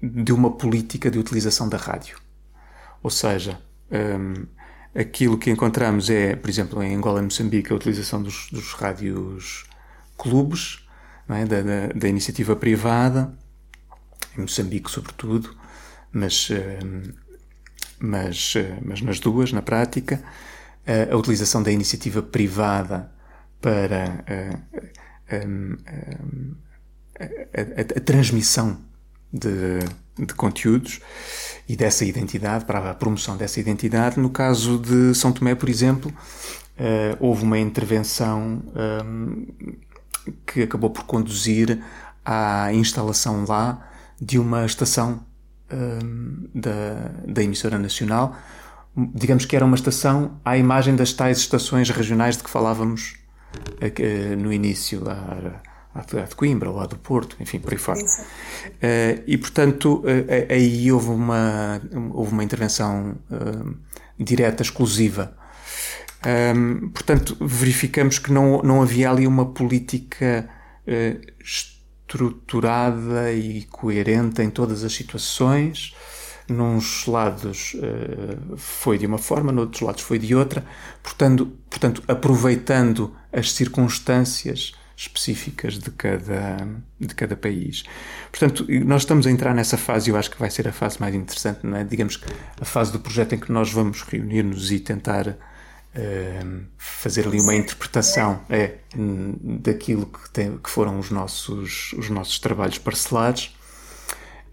de 0.01 0.31
uma 0.31 0.51
política 0.51 1.09
de 1.09 1.17
utilização 1.17 1.67
da 1.67 1.77
rádio. 1.77 2.19
Ou 3.01 3.09
seja, 3.09 3.59
aquilo 4.95 5.37
que 5.37 5.49
encontramos 5.49 6.09
é, 6.09 6.35
por 6.35 6.49
exemplo, 6.49 6.83
em 6.83 6.95
Angola 6.95 7.19
e 7.19 7.23
Moçambique, 7.23 7.71
a 7.71 7.75
utilização 7.75 8.21
dos, 8.21 8.49
dos 8.51 8.73
rádios 8.73 9.65
clubes, 10.17 10.87
é? 11.29 11.45
da, 11.45 11.61
da, 11.61 11.87
da, 11.95 12.07
iniciativa 12.07 12.55
privada, 12.55 13.33
em 14.37 14.41
Moçambique 14.41 14.89
sobretudo, 14.89 15.55
mas, 16.11 16.49
um, 16.49 17.11
mas, 17.99 18.53
mas 18.83 19.01
nas 19.01 19.19
duas, 19.19 19.51
na 19.51 19.61
prática, 19.61 20.21
a 21.11 21.15
utilização 21.17 21.61
da 21.61 21.71
iniciativa 21.71 22.21
privada 22.21 23.11
para 23.59 24.23
uh, 24.23 24.77
a, 27.19 27.23
a, 27.23 27.81
a, 27.81 28.01
transmissão 28.01 28.77
de, 29.33 29.79
de, 30.17 30.33
conteúdos 30.33 31.01
e 31.67 31.75
dessa 31.75 32.05
identidade, 32.05 32.63
para 32.63 32.91
a 32.91 32.93
promoção 32.93 33.35
dessa 33.35 33.59
identidade. 33.59 34.19
No 34.19 34.29
caso 34.29 34.79
de 34.79 35.13
São 35.13 35.33
Tomé, 35.33 35.55
por 35.55 35.67
exemplo, 35.67 36.13
houve 37.19 37.43
uma 37.43 37.59
intervenção 37.59 38.63
que 40.45 40.61
acabou 40.63 40.89
por 40.89 41.03
conduzir 41.03 41.83
à 42.23 42.71
instalação 42.73 43.43
lá 43.45 43.89
de 44.19 44.39
uma 44.39 44.65
estação 44.65 45.25
um, 45.71 46.47
da, 46.53 47.11
da 47.27 47.43
emissora 47.43 47.77
nacional. 47.77 48.35
Digamos 49.13 49.45
que 49.45 49.55
era 49.55 49.65
uma 49.65 49.75
estação 49.75 50.39
à 50.43 50.57
imagem 50.57 50.95
das 50.95 51.13
tais 51.13 51.37
estações 51.37 51.89
regionais 51.89 52.37
de 52.37 52.43
que 52.43 52.49
falávamos 52.49 53.15
no 54.39 54.51
início 54.51 55.03
a, 55.09 55.61
a, 55.93 56.25
de 56.25 56.35
Coimbra 56.35 56.69
ou 56.69 56.79
a 56.79 56.85
do 56.85 56.97
Porto, 56.97 57.37
enfim, 57.39 57.59
por 57.59 57.73
aí 57.73 57.79
fora. 57.79 57.99
Uh, 57.99 59.23
e, 59.25 59.37
portanto, 59.37 60.03
uh, 60.03 60.51
aí 60.51 60.91
houve 60.91 61.09
uma, 61.09 61.81
houve 62.13 62.31
uma 62.31 62.43
intervenção 62.43 63.15
uh, 63.31 63.75
direta, 64.19 64.61
exclusiva. 64.63 65.35
Um, 66.55 66.89
portanto, 66.89 67.37
verificamos 67.39 68.19
que 68.19 68.31
não, 68.31 68.61
não 68.61 68.81
havia 68.81 69.09
ali 69.09 69.27
uma 69.27 69.45
política 69.45 70.49
estruturada 72.07 73.33
e 73.33 73.63
coerente 73.63 74.41
em 74.41 74.49
todas 74.49 74.83
as 74.85 74.93
situações 74.93 75.93
Nuns 76.49 77.05
lados 77.05 77.75
uh, 77.75 78.55
foi 78.55 78.97
de 78.97 79.05
uma 79.05 79.17
forma, 79.17 79.51
noutros 79.51 79.81
lados 79.81 80.01
foi 80.01 80.17
de 80.17 80.33
outra, 80.33 80.65
portanto, 81.03 81.51
portanto 81.69 82.01
aproveitando 82.07 83.13
as 83.33 83.51
circunstâncias 83.51 84.71
específicas 84.95 85.77
de 85.77 85.91
cada, 85.91 86.57
de 86.99 87.13
cada 87.13 87.35
país. 87.35 87.83
Portanto, 88.31 88.65
nós 88.85 89.01
estamos 89.01 89.27
a 89.27 89.31
entrar 89.31 89.53
nessa 89.53 89.77
fase, 89.77 90.09
eu 90.09 90.15
acho 90.15 90.31
que 90.31 90.39
vai 90.39 90.49
ser 90.49 90.67
a 90.67 90.71
fase 90.71 90.99
mais 90.99 91.13
interessante, 91.13 91.59
não 91.63 91.77
é? 91.77 91.83
digamos 91.83 92.15
que 92.15 92.25
a 92.59 92.65
fase 92.65 92.93
do 92.93 92.99
projeto 92.99 93.35
em 93.35 93.39
que 93.39 93.51
nós 93.51 93.71
vamos 93.71 94.01
reunir-nos 94.03 94.71
e 94.71 94.79
tentar 94.79 95.37
fazer 96.77 97.27
ali 97.27 97.39
uma 97.39 97.55
interpretação 97.55 98.41
é, 98.49 98.75
daquilo 98.95 100.05
que, 100.05 100.29
tem, 100.29 100.57
que 100.57 100.69
foram 100.69 100.99
os 100.99 101.09
nossos, 101.09 101.93
os 101.93 102.09
nossos 102.09 102.39
trabalhos 102.39 102.77
parcelados 102.77 103.56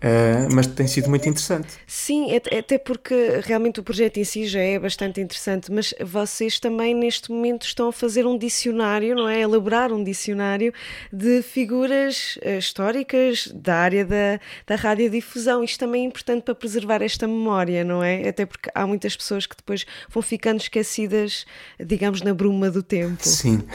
Uh, 0.04 0.52
mas 0.54 0.66
tem 0.66 0.86
sido 0.86 1.08
muito 1.08 1.26
interessante. 1.26 1.78
Sim, 1.86 2.28
até 2.36 2.76
porque 2.76 3.40
realmente 3.42 3.80
o 3.80 3.82
projeto 3.82 4.18
em 4.18 4.24
si 4.24 4.46
já 4.46 4.60
é 4.60 4.78
bastante 4.78 5.18
interessante, 5.18 5.72
mas 5.72 5.94
vocês 6.04 6.60
também 6.60 6.94
neste 6.94 7.32
momento 7.32 7.64
estão 7.64 7.88
a 7.88 7.92
fazer 7.92 8.26
um 8.26 8.36
dicionário, 8.36 9.14
não 9.16 9.26
é? 9.26 9.40
Elaborar 9.40 9.90
um 9.94 10.04
dicionário 10.04 10.74
de 11.10 11.40
figuras 11.40 12.36
uh, 12.44 12.58
históricas 12.58 13.48
da 13.54 13.76
área 13.76 14.04
da, 14.04 14.38
da 14.66 14.76
radiodifusão. 14.76 15.64
Isto 15.64 15.78
também 15.78 16.02
é 16.02 16.06
importante 16.06 16.42
para 16.42 16.54
preservar 16.54 17.00
esta 17.00 17.26
memória, 17.26 17.82
não 17.82 18.04
é? 18.04 18.28
Até 18.28 18.44
porque 18.44 18.68
há 18.74 18.86
muitas 18.86 19.16
pessoas 19.16 19.46
que 19.46 19.56
depois 19.56 19.86
vão 20.10 20.22
ficando 20.22 20.60
esquecidas, 20.60 21.46
digamos, 21.80 22.20
na 22.20 22.34
bruma 22.34 22.70
do 22.70 22.82
tempo. 22.82 23.26
Sim, 23.26 23.56
uh, 23.56 23.66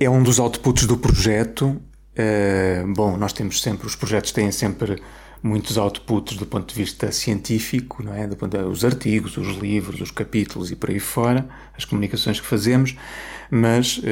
é 0.00 0.08
um 0.08 0.22
dos 0.22 0.38
outputs 0.38 0.86
do 0.86 0.96
projeto 0.96 1.78
bom, 2.94 3.16
nós 3.16 3.32
temos 3.32 3.60
sempre, 3.60 3.88
os 3.88 3.96
projetos 3.96 4.30
têm 4.30 4.52
sempre 4.52 5.02
muitos 5.44 5.76
outputs 5.76 6.38
do 6.38 6.46
ponto 6.46 6.72
de 6.72 6.74
vista 6.74 7.12
científico, 7.12 8.02
não 8.02 8.14
é? 8.14 8.26
Os 8.66 8.82
artigos, 8.82 9.36
os 9.36 9.58
livros, 9.58 10.00
os 10.00 10.10
capítulos 10.10 10.70
e 10.70 10.76
por 10.76 10.88
aí 10.88 10.98
fora, 10.98 11.46
as 11.76 11.84
comunicações 11.84 12.40
que 12.40 12.46
fazemos, 12.46 12.96
mas 13.50 13.98
uh, 13.98 14.02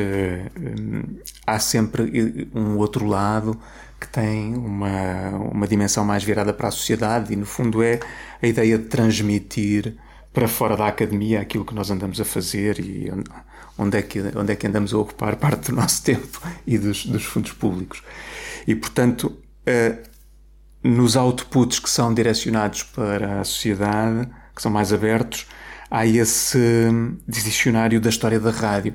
há 1.46 1.58
sempre 1.58 2.50
um 2.54 2.76
outro 2.76 3.06
lado 3.06 3.58
que 3.98 4.06
tem 4.08 4.54
uma, 4.54 5.30
uma 5.50 5.66
dimensão 5.66 6.04
mais 6.04 6.22
virada 6.22 6.52
para 6.52 6.68
a 6.68 6.70
sociedade 6.70 7.32
e, 7.32 7.36
no 7.36 7.46
fundo, 7.46 7.82
é 7.82 7.98
a 8.42 8.46
ideia 8.46 8.76
de 8.76 8.84
transmitir 8.84 9.96
para 10.34 10.46
fora 10.46 10.76
da 10.76 10.86
academia 10.86 11.40
aquilo 11.40 11.64
que 11.64 11.74
nós 11.74 11.90
andamos 11.90 12.20
a 12.20 12.26
fazer 12.26 12.78
e 12.78 13.10
onde 13.78 13.96
é 13.96 14.02
que, 14.02 14.20
onde 14.36 14.52
é 14.52 14.56
que 14.56 14.66
andamos 14.66 14.92
a 14.92 14.98
ocupar 14.98 15.36
parte 15.40 15.70
do 15.70 15.76
nosso 15.76 16.02
tempo 16.02 16.42
e 16.66 16.76
dos, 16.76 17.06
dos 17.06 17.24
fundos 17.24 17.52
públicos. 17.52 18.02
E, 18.66 18.74
portanto, 18.74 19.34
uh, 19.66 20.11
nos 20.82 21.16
outputs 21.16 21.78
que 21.78 21.88
são 21.88 22.12
direcionados 22.12 22.82
para 22.82 23.40
a 23.40 23.44
sociedade, 23.44 24.28
que 24.54 24.60
são 24.60 24.70
mais 24.70 24.92
abertos, 24.92 25.46
há 25.90 26.06
esse 26.06 26.58
dicionário 27.28 28.00
da 28.00 28.08
história 28.08 28.40
da 28.40 28.50
rádio. 28.50 28.94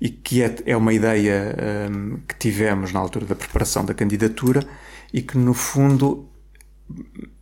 E 0.00 0.08
que 0.10 0.42
é, 0.42 0.54
é 0.66 0.76
uma 0.76 0.92
ideia 0.92 1.56
um, 1.90 2.18
que 2.28 2.38
tivemos 2.38 2.92
na 2.92 3.00
altura 3.00 3.26
da 3.26 3.34
preparação 3.34 3.84
da 3.84 3.94
candidatura 3.94 4.62
e 5.12 5.22
que 5.22 5.38
no 5.38 5.54
fundo 5.54 6.28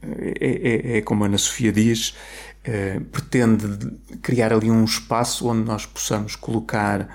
é, 0.01 0.95
é, 0.95 0.99
é 0.99 1.03
como 1.03 1.24
a 1.24 1.26
Ana 1.26 1.38
Sofia 1.38 1.72
diz, 1.72 2.14
é, 2.62 3.01
pretende 3.01 3.66
criar 4.22 4.53
ali 4.53 4.70
um 4.70 4.84
espaço 4.84 5.49
onde 5.49 5.66
nós 5.66 5.84
possamos 5.84 6.36
colocar 6.36 7.09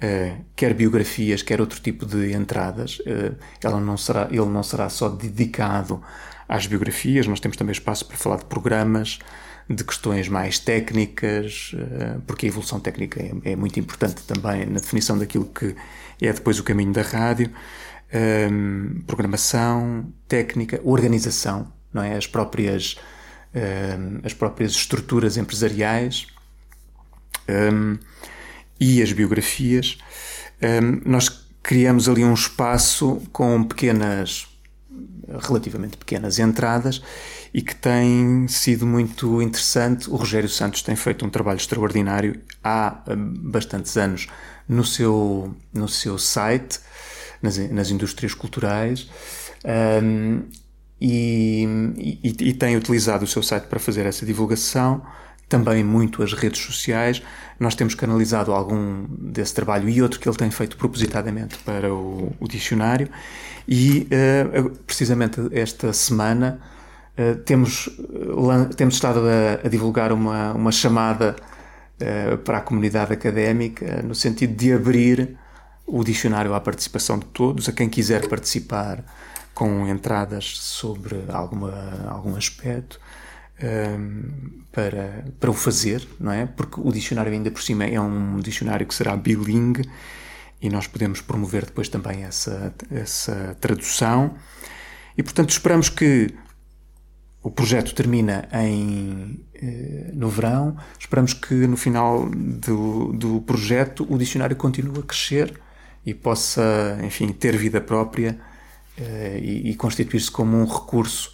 é, 0.00 0.36
quer 0.56 0.74
biografias, 0.74 1.42
quer 1.42 1.60
outro 1.60 1.80
tipo 1.80 2.06
de 2.06 2.32
entradas. 2.32 3.00
É, 3.04 3.32
ela 3.62 3.80
não 3.80 3.96
será, 3.96 4.28
ele 4.30 4.46
não 4.46 4.62
será 4.62 4.88
só 4.88 5.08
dedicado 5.08 6.02
às 6.48 6.66
biografias, 6.66 7.28
nós 7.28 7.38
temos 7.38 7.56
também 7.56 7.72
espaço 7.72 8.04
para 8.06 8.16
falar 8.16 8.36
de 8.38 8.46
programas, 8.46 9.20
de 9.68 9.84
questões 9.84 10.28
mais 10.28 10.58
técnicas, 10.58 11.72
eh, 11.76 12.16
porque 12.26 12.46
a 12.46 12.48
evolução 12.48 12.80
técnica 12.80 13.22
é, 13.22 13.52
é, 13.52 13.56
muito 13.56 13.78
importante 13.78 14.22
também 14.24 14.66
na 14.66 14.80
definição 14.80 15.16
daquilo 15.16 15.44
que 15.46 15.76
é 16.20 16.32
depois 16.32 16.58
o 16.58 16.64
caminho 16.64 16.92
da 16.92 17.02
rádio. 17.02 17.52
Ehm, 18.12 19.02
programação, 19.06 20.12
técnica, 20.26 20.80
organização, 20.82 21.72
não 21.92 22.02
é? 22.02 22.16
As 22.16 22.26
próprias, 22.26 22.96
ehm, 23.54 24.18
as 24.24 24.34
próprias 24.34 24.72
estruturas 24.72 25.36
empresariais 25.36 26.26
um, 27.48 27.52
ehm, 27.52 27.98
e 28.80 29.02
as 29.02 29.12
biografias. 29.12 29.98
nós 31.04 31.28
criamos 31.62 32.08
ali 32.08 32.24
um 32.24 32.34
espaço 32.34 33.22
com 33.32 33.62
pequenas, 33.62 34.48
relativamente 35.40 35.96
pequenas 35.96 36.38
entradas 36.38 37.02
e 37.52 37.60
que 37.62 37.74
tem 37.74 38.46
sido 38.48 38.86
muito 38.86 39.42
interessante. 39.42 40.08
O 40.08 40.16
Rogério 40.16 40.48
Santos 40.48 40.82
tem 40.82 40.96
feito 40.96 41.24
um 41.24 41.30
trabalho 41.30 41.58
extraordinário 41.58 42.40
há 42.62 43.02
hum, 43.08 43.34
bastantes 43.50 43.96
anos 43.96 44.28
no 44.68 44.84
seu, 44.84 45.54
no 45.72 45.88
seu 45.88 46.16
site, 46.16 46.78
nas, 47.42 47.58
nas 47.70 47.90
indústrias 47.90 48.34
culturais, 48.34 49.08
um, 50.02 50.42
e, 51.00 51.64
e, 52.22 52.48
e 52.48 52.52
tem 52.54 52.76
utilizado 52.76 53.24
o 53.24 53.26
seu 53.26 53.42
site 53.42 53.64
para 53.64 53.80
fazer 53.80 54.06
essa 54.06 54.24
divulgação 54.24 55.02
também 55.50 55.84
muito 55.84 56.22
as 56.22 56.32
redes 56.32 56.62
sociais. 56.62 57.20
Nós 57.58 57.74
temos 57.74 57.94
canalizado 57.94 58.52
algum 58.52 59.04
desse 59.18 59.52
trabalho 59.52 59.88
e 59.88 60.00
outro 60.00 60.18
que 60.18 60.26
ele 60.26 60.36
tem 60.36 60.50
feito 60.50 60.76
propositadamente 60.78 61.58
para 61.58 61.92
o, 61.92 62.32
o 62.40 62.48
dicionário. 62.48 63.10
E 63.68 64.08
uh, 64.56 64.70
precisamente 64.86 65.40
esta 65.52 65.92
semana 65.92 66.60
eh, 67.16 67.34
temos, 67.34 67.88
uh, 67.88 68.74
temos 68.74 68.94
estado 68.94 69.20
a, 69.20 69.66
a, 69.66 69.68
divulgar 69.68 70.12
uma, 70.12 70.52
uma 70.52 70.72
chamada 70.72 71.36
uh, 72.00 72.38
para 72.38 72.58
a 72.58 72.60
comunidade 72.60 73.12
académica 73.12 74.00
no 74.02 74.14
sentido 74.14 74.54
de 74.54 74.72
abrir 74.72 75.36
o 75.86 76.02
dicionário 76.04 76.54
à 76.54 76.60
participação 76.60 77.18
de 77.18 77.26
todos, 77.26 77.68
a 77.68 77.72
quem 77.72 77.88
quiser 77.88 78.28
participar 78.28 79.04
com 79.52 79.86
entradas 79.88 80.56
sobre 80.58 81.24
alguma, 81.28 82.06
algum 82.08 82.36
aspecto. 82.36 82.98
Para, 84.72 85.24
para 85.38 85.50
o 85.50 85.54
fazer, 85.54 86.06
não 86.18 86.32
é? 86.32 86.46
Porque 86.46 86.80
o 86.80 86.92
dicionário, 86.92 87.32
ainda 87.32 87.50
por 87.50 87.62
cima, 87.62 87.84
é 87.84 88.00
um 88.00 88.38
dicionário 88.40 88.86
que 88.86 88.94
será 88.94 89.16
bilingue 89.16 89.88
e 90.60 90.68
nós 90.68 90.86
podemos 90.86 91.20
promover 91.20 91.64
depois 91.64 91.88
também 91.88 92.24
essa, 92.24 92.74
essa 92.90 93.56
tradução. 93.60 94.34
E, 95.16 95.22
portanto, 95.22 95.50
esperamos 95.50 95.88
que 95.88 96.34
o 97.42 97.50
projeto 97.50 97.94
termina 97.94 98.48
em, 98.52 99.40
eh, 99.54 100.10
no 100.12 100.28
verão. 100.28 100.76
Esperamos 100.98 101.32
que 101.32 101.54
no 101.66 101.76
final 101.76 102.28
do, 102.28 103.12
do 103.12 103.40
projeto 103.40 104.06
o 104.08 104.18
dicionário 104.18 104.54
continue 104.56 104.98
a 104.98 105.02
crescer 105.02 105.58
e 106.04 106.12
possa, 106.12 106.98
enfim, 107.02 107.32
ter 107.32 107.56
vida 107.56 107.80
própria 107.80 108.38
eh, 108.98 109.40
e, 109.42 109.70
e 109.70 109.74
constituir-se 109.74 110.30
como 110.30 110.56
um 110.58 110.66
recurso, 110.66 111.32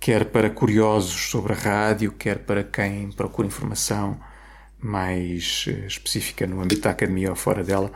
quer 0.00 0.26
para 0.26 0.50
curiosos 0.50 1.30
sobre 1.30 1.52
a 1.52 1.56
rádio, 1.56 2.12
quer 2.12 2.38
para 2.38 2.62
quem 2.62 3.10
procura 3.12 3.48
informação 3.48 4.18
mais 4.80 5.64
eh, 5.68 5.86
específica 5.86 6.46
no 6.46 6.60
âmbito 6.60 6.82
da 6.82 6.90
academia 6.90 7.30
ou 7.30 7.36
fora 7.36 7.64
dela, 7.64 7.90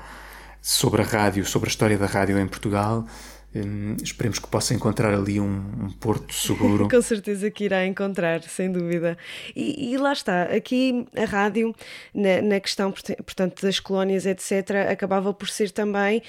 sobre 0.60 1.02
a 1.02 1.04
rádio, 1.04 1.44
sobre 1.44 1.68
a 1.68 1.70
história 1.70 1.98
da 1.98 2.06
rádio 2.06 2.38
em 2.38 2.46
Portugal 2.46 3.06
Hum, 3.54 3.96
esperemos 4.02 4.38
que 4.38 4.48
possa 4.48 4.72
encontrar 4.72 5.12
ali 5.12 5.38
um, 5.38 5.44
um 5.44 5.90
porto 6.00 6.32
seguro. 6.32 6.88
Com 6.90 7.02
certeza 7.02 7.50
que 7.50 7.64
irá 7.64 7.84
encontrar, 7.84 8.42
sem 8.44 8.72
dúvida. 8.72 9.18
E, 9.54 9.92
e 9.92 9.98
lá 9.98 10.12
está, 10.12 10.44
aqui 10.44 11.06
a 11.14 11.26
rádio, 11.26 11.74
na, 12.14 12.40
na, 12.40 12.60
questão, 12.60 12.90
portanto, 12.90 13.60
das 13.60 13.78
colónias, 13.78 14.24
etc., 14.24 14.90
acabava 14.90 15.34
por 15.34 15.50
ser 15.50 15.70
também, 15.70 16.22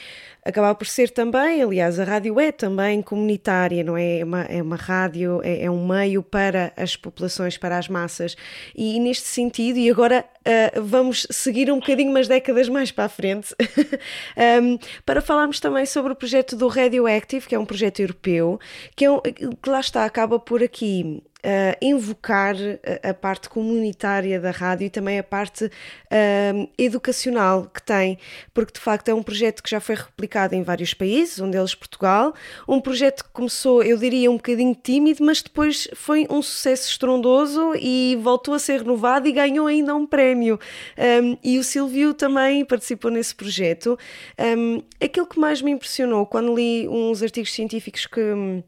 acabava 0.45 0.75
por 0.75 0.87
ser 0.87 1.09
também, 1.09 1.61
aliás, 1.61 1.99
a 1.99 2.03
rádio 2.03 2.39
é 2.39 2.51
também 2.51 3.01
comunitária, 3.01 3.83
não 3.83 3.95
é? 3.97 4.19
É 4.19 4.23
uma, 4.23 4.41
é 4.43 4.61
uma 4.61 4.75
rádio, 4.75 5.41
é, 5.43 5.63
é 5.63 5.71
um 5.71 5.87
meio 5.87 6.21
para 6.21 6.73
as 6.75 6.95
populações, 6.95 7.57
para 7.57 7.77
as 7.77 7.87
massas. 7.87 8.35
E, 8.75 8.95
e 8.95 8.99
neste 8.99 9.27
sentido, 9.27 9.77
e 9.77 9.89
agora 9.89 10.25
uh, 10.39 10.81
vamos 10.81 11.25
seguir 11.31 11.71
um 11.71 11.79
bocadinho 11.79 12.11
umas 12.11 12.27
décadas 12.27 12.67
mais 12.69 12.91
para 12.91 13.05
a 13.05 13.09
frente, 13.09 13.55
um, 14.61 14.77
para 15.05 15.21
falarmos 15.21 15.59
também 15.59 15.85
sobre 15.85 16.11
o 16.11 16.15
projeto 16.15 16.55
do 16.55 16.67
Radio 16.67 17.07
Active, 17.07 17.47
que 17.47 17.55
é 17.55 17.59
um 17.59 17.65
projeto 17.65 18.01
europeu, 18.01 18.59
que, 18.95 19.05
é 19.05 19.11
um, 19.11 19.19
que 19.19 19.69
lá 19.69 19.79
está, 19.79 20.05
acaba 20.05 20.39
por 20.39 20.61
aqui 20.61 21.23
uh, 21.43 21.77
invocar 21.81 22.55
a, 23.03 23.09
a, 23.09 23.13
parte 23.13 23.49
comunitária 23.49 24.39
da 24.39 24.51
rádio 24.51 24.85
e 24.85 24.89
também 24.89 25.19
a 25.19 25.23
parte 25.23 25.65
uh, 25.65 26.69
educacional 26.77 27.69
que 27.73 27.81
tem, 27.81 28.17
porque 28.53 28.73
de 28.73 28.79
facto 28.79 29.09
é 29.09 29.13
um 29.13 29.21
projeto 29.21 29.61
que 29.61 29.69
já 29.69 29.79
foi 29.79 29.95
replicado 29.95 30.55
em 30.55 30.63
vários 30.63 30.93
países, 30.93 31.39
um 31.39 31.49
deles 31.49 31.75
Portugal, 31.75 32.33
um 32.67 32.79
projeto 32.79 33.23
que 33.23 33.29
começou, 33.31 33.83
eu 33.83 33.97
diria, 33.97 34.31
um 34.31 34.37
bocadinho 34.37 34.75
tímido, 34.75 35.23
mas 35.23 35.41
depois 35.41 35.87
foi 35.93 36.25
um 36.29 36.41
sucesso 36.41 36.89
estrondoso 36.89 37.73
e 37.75 38.17
voltou 38.21 38.53
a 38.53 38.59
ser 38.59 38.79
renovado 38.79 39.27
e 39.27 39.31
ganhou 39.31 39.67
ainda 39.67 39.95
um 39.95 40.05
prémio. 40.05 40.59
Um, 40.97 41.37
e 41.43 41.59
o 41.59 41.63
Silvio 41.63 42.13
também 42.13 42.63
participou 42.65 43.11
nesse 43.11 43.35
projeto. 43.35 43.97
Um, 44.39 44.81
aquilo 45.03 45.27
que 45.27 45.39
mais 45.39 45.61
me 45.61 45.71
impressionou 45.71 46.25
quando 46.25 46.55
li 46.55 46.87
uns 46.87 47.21
artigos 47.21 47.53
científicos 47.53 48.05
que 48.05 48.63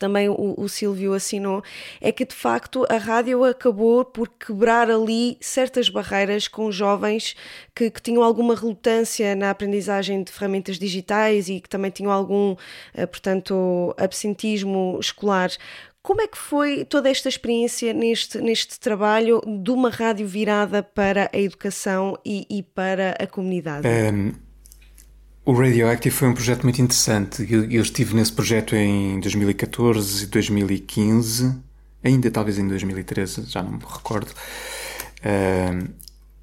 também 0.00 0.30
o, 0.30 0.54
o 0.56 0.68
Silvio 0.68 1.12
assinou, 1.12 1.62
é 2.00 2.10
que 2.10 2.24
de 2.24 2.34
facto 2.34 2.86
a 2.88 2.96
rádio 2.96 3.44
acabou 3.44 4.02
por 4.02 4.28
quebrar 4.28 4.90
ali 4.90 5.36
certas 5.40 5.90
barreiras 5.90 6.48
com 6.48 6.72
jovens 6.72 7.36
que, 7.74 7.90
que 7.90 8.00
tinham 8.00 8.22
alguma 8.22 8.56
relutância 8.56 9.36
na 9.36 9.50
aprendizagem 9.50 10.24
de 10.24 10.32
ferramentas 10.32 10.78
digitais 10.78 11.50
e 11.50 11.60
que 11.60 11.68
também 11.68 11.90
tinham 11.90 12.10
algum, 12.10 12.56
eh, 12.94 13.04
portanto, 13.04 13.94
absentismo 13.98 14.98
escolar. 14.98 15.50
Como 16.02 16.22
é 16.22 16.26
que 16.26 16.38
foi 16.38 16.86
toda 16.86 17.10
esta 17.10 17.28
experiência 17.28 17.92
neste, 17.92 18.40
neste 18.40 18.80
trabalho 18.80 19.42
de 19.62 19.70
uma 19.70 19.90
rádio 19.90 20.26
virada 20.26 20.82
para 20.82 21.30
a 21.30 21.38
educação 21.38 22.16
e, 22.24 22.46
e 22.48 22.62
para 22.62 23.14
a 23.20 23.26
comunidade? 23.26 23.86
Um 23.86 24.49
o 25.50 25.52
Radioactive 25.52 26.14
foi 26.14 26.28
um 26.28 26.32
projeto 26.32 26.62
muito 26.62 26.80
interessante. 26.80 27.44
Eu, 27.50 27.68
eu, 27.68 27.82
estive 27.82 28.14
nesse 28.14 28.32
projeto 28.32 28.76
em 28.76 29.18
2014 29.18 30.22
e 30.22 30.26
2015, 30.28 31.56
ainda 32.04 32.30
talvez 32.30 32.56
em 32.56 32.68
2013, 32.68 33.46
já 33.46 33.60
não 33.60 33.72
me 33.72 33.80
recordo. 33.80 34.30
Uh, 34.30 35.90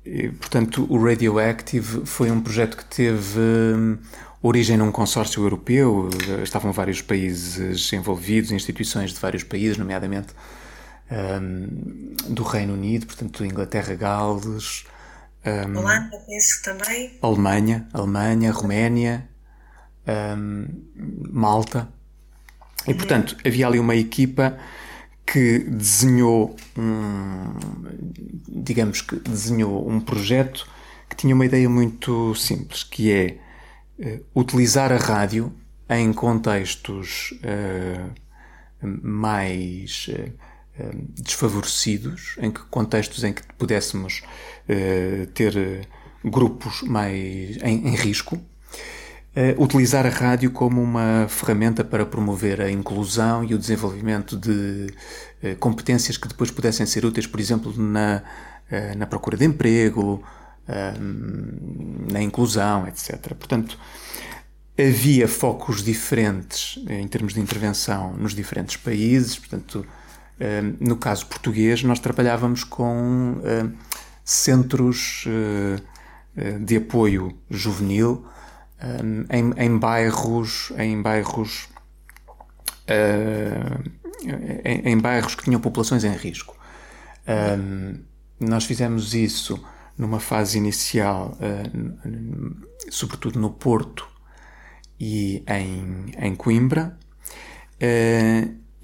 e, 0.06 0.28
portanto, 0.28 0.86
o 0.90 1.02
Radioactive 1.02 2.06
foi 2.06 2.30
um 2.30 2.42
projeto 2.42 2.76
que 2.76 2.84
teve 2.84 3.40
um, 3.40 3.98
origem 4.42 4.76
num 4.76 4.92
consórcio 4.92 5.42
europeu. 5.42 6.10
Estavam 6.44 6.74
vários 6.74 7.02
países 7.02 7.94
envolvidos, 7.94 8.52
instituições 8.52 9.14
de 9.14 9.20
vários 9.22 9.44
países, 9.44 9.78
nomeadamente 9.78 10.34
um, 11.10 12.14
do 12.34 12.44
Reino 12.44 12.74
Unido, 12.74 13.06
portanto, 13.06 13.46
Inglaterra, 13.46 13.96
Gales. 13.96 14.84
Um, 15.48 15.78
Holanda, 15.78 16.18
penso 16.28 16.62
também. 16.62 17.18
Alemanha, 17.22 17.88
Alemanha, 17.94 18.52
Roménia, 18.52 19.30
um, 20.38 20.68
Malta. 21.32 21.88
E, 22.86 22.94
portanto, 22.94 23.38
havia 23.46 23.68
ali 23.68 23.80
uma 23.80 23.96
equipa 23.96 24.58
que 25.26 25.60
desenhou 25.60 26.56
um, 26.78 27.54
digamos 28.48 29.02
que 29.02 29.18
desenhou 29.20 29.88
um 29.88 30.00
projeto 30.00 30.68
que 31.10 31.16
tinha 31.16 31.36
uma 31.36 31.46
ideia 31.46 31.70
muito 31.70 32.34
simples, 32.36 32.84
que 32.84 33.12
é 33.12 33.38
uh, 34.00 34.26
utilizar 34.40 34.92
a 34.92 34.98
rádio 34.98 35.54
em 35.90 36.12
contextos 36.14 37.34
uh, 37.44 38.14
mais 38.82 40.08
uh, 40.10 40.32
desfavorecidos, 41.10 42.36
em 42.40 42.52
que 42.52 42.62
contextos 42.62 43.24
em 43.24 43.34
que 43.34 43.42
pudéssemos 43.58 44.22
ter 45.34 45.88
grupos 46.24 46.82
mais 46.84 47.58
em, 47.64 47.88
em 47.88 47.96
risco, 47.96 48.40
utilizar 49.58 50.06
a 50.06 50.10
rádio 50.10 50.52
como 50.52 50.82
uma 50.82 51.28
ferramenta 51.30 51.84
para 51.84 52.06
promover 52.06 52.60
a 52.62 52.70
inclusão 52.70 53.44
e 53.44 53.54
o 53.54 53.58
desenvolvimento 53.58 54.36
de 54.36 54.88
competências 55.60 56.18
que 56.18 56.28
depois 56.28 56.52
pudessem 56.52 56.86
ser 56.86 57.06
úteis, 57.06 57.28
por 57.28 57.40
exemplo, 57.40 57.74
na, 57.78 58.24
na 58.98 59.06
procura 59.06 59.38
de 59.38 59.46
emprego, 59.46 60.24
uh, 60.68 62.12
na 62.12 62.22
inclusão, 62.22 62.88
etc. 62.88 63.34
Portanto, 63.34 63.78
havia 64.78 65.28
focos 65.28 65.84
diferentes 65.84 66.80
em 66.88 67.08
termos 67.08 67.34
de 67.34 67.40
intervenção 67.40 68.14
nos 68.14 68.36
diferentes 68.36 68.76
países. 68.78 69.38
Portanto, 69.38 69.86
no 70.80 70.96
caso 70.98 71.26
português, 71.26 71.84
nós 71.84 72.00
trabalhávamos 72.00 72.64
com 72.64 73.42
centros 74.24 75.26
de 76.62 76.78
apoio 76.78 77.38
juvenil 77.50 78.26
em, 79.30 79.66
em, 79.66 79.78
bairros, 79.78 80.72
em 80.78 81.02
bairros, 81.02 81.68
em, 84.64 84.92
em, 84.92 84.98
bairros 85.00 85.36
que 85.36 85.44
tinham 85.44 85.60
populações 85.60 86.04
em 86.04 86.16
risco. 86.16 86.56
Nós 88.40 88.66
fizemos 88.66 89.16
isso 89.16 89.60
numa 89.98 90.20
fase 90.20 90.58
inicial, 90.58 91.36
sobretudo 92.90 93.40
no 93.40 93.50
Porto 93.50 94.08
e 95.00 95.44
em, 95.48 96.12
em 96.20 96.36
Coimbra. 96.36 96.98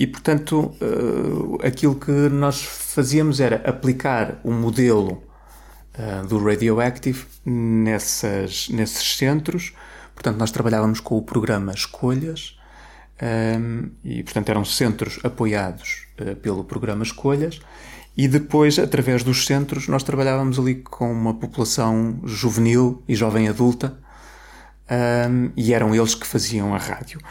E, 0.04 0.08
portanto, 0.08 0.76
aquilo 1.64 1.96
que 1.96 2.12
nós 2.12 2.62
fazíamos 2.62 3.40
era 3.40 3.56
aplicar 3.64 4.38
o 4.44 4.50
um 4.50 4.60
modelo 4.60 5.24
uh, 5.98 6.28
do 6.28 6.44
Radioactive 6.44 7.26
nessas, 7.46 8.68
nesses 8.68 9.16
centros. 9.16 9.72
Portanto, 10.14 10.36
nós 10.38 10.52
trabalhávamos 10.52 11.00
com 11.00 11.16
o 11.16 11.22
programa 11.22 11.72
Escolhas 11.72 12.60
ehm, 13.18 13.92
e, 14.04 14.22
portanto, 14.24 14.50
eram 14.50 14.66
centros 14.66 15.22
apoiados 15.24 16.06
uh, 16.20 16.36
pelo 16.36 16.66
programa 16.66 17.04
Escolhas. 17.04 17.62
E 18.18 18.28
depois, 18.28 18.78
através 18.78 19.24
dos 19.24 19.46
centros, 19.46 19.88
nós 19.88 20.04
trabalhávamos 20.04 20.60
ali 20.60 20.76
com 20.76 21.10
uma 21.14 21.34
população 21.34 22.20
juvenil 22.26 23.02
e 23.08 23.16
jovem 23.16 23.48
adulta 23.48 23.98
um, 24.92 24.94
ehm, 24.94 25.52
e 25.56 25.74
eram 25.74 25.96
eles 25.96 26.14
que 26.14 26.28
faziam 26.28 26.76
a 26.76 26.78
rádio. 26.78 27.22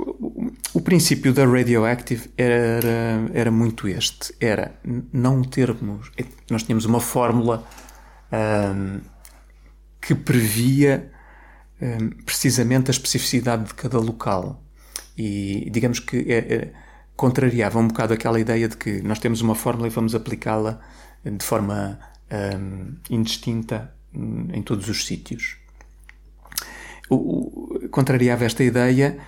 O, 0.00 0.52
o 0.74 0.80
princípio 0.80 1.32
da 1.32 1.44
Radioactive 1.44 2.30
era, 2.36 3.28
era 3.34 3.50
muito 3.50 3.86
este: 3.86 4.34
era 4.40 4.74
não 5.12 5.42
termos. 5.42 6.10
Nós 6.50 6.62
tínhamos 6.62 6.84
uma 6.84 7.00
fórmula 7.00 7.66
um, 8.32 9.00
que 10.00 10.14
previa 10.14 11.10
um, 11.80 12.10
precisamente 12.24 12.90
a 12.90 12.92
especificidade 12.92 13.64
de 13.64 13.74
cada 13.74 13.98
local. 13.98 14.62
E 15.16 15.68
digamos 15.70 16.00
que 16.00 16.16
é, 16.32 16.38
é, 16.38 16.72
contrariava 17.14 17.78
um 17.78 17.88
bocado 17.88 18.14
aquela 18.14 18.40
ideia 18.40 18.68
de 18.68 18.76
que 18.76 19.02
nós 19.02 19.18
temos 19.18 19.42
uma 19.42 19.54
fórmula 19.54 19.86
e 19.86 19.90
vamos 19.90 20.14
aplicá-la 20.14 20.80
de 21.22 21.44
forma 21.44 21.98
um, 22.30 22.96
indistinta 23.10 23.92
em 24.14 24.62
todos 24.62 24.88
os 24.88 25.04
sítios. 25.04 25.56
O, 27.08 27.16
o, 27.16 27.88
contrariava 27.90 28.44
esta 28.44 28.64
ideia 28.64 29.18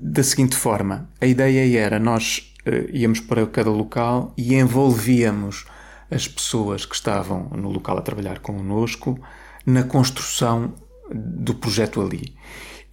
da 0.00 0.22
seguinte 0.22 0.56
forma: 0.56 1.08
a 1.20 1.26
ideia 1.26 1.78
era 1.78 1.98
nós 1.98 2.54
uh, 2.66 2.90
íamos 2.92 3.20
para 3.20 3.46
cada 3.46 3.70
local 3.70 4.34
e 4.36 4.54
envolvíamos 4.54 5.64
as 6.10 6.28
pessoas 6.28 6.84
que 6.86 6.94
estavam 6.94 7.48
no 7.50 7.70
local 7.70 7.98
a 7.98 8.02
trabalhar 8.02 8.38
connosco 8.38 9.18
na 9.64 9.82
construção 9.82 10.74
do 11.12 11.54
projeto 11.54 12.00
ali. 12.00 12.34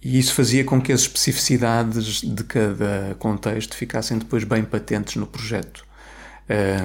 E 0.02 0.18
isso 0.18 0.34
fazia 0.34 0.64
com 0.64 0.80
que 0.80 0.92
as 0.92 1.00
especificidades 1.00 2.20
de 2.20 2.44
cada 2.44 3.16
contexto 3.18 3.74
ficassem 3.74 4.18
depois 4.18 4.44
bem 4.44 4.62
patentes 4.62 5.16
no 5.16 5.26
projeto. 5.26 5.84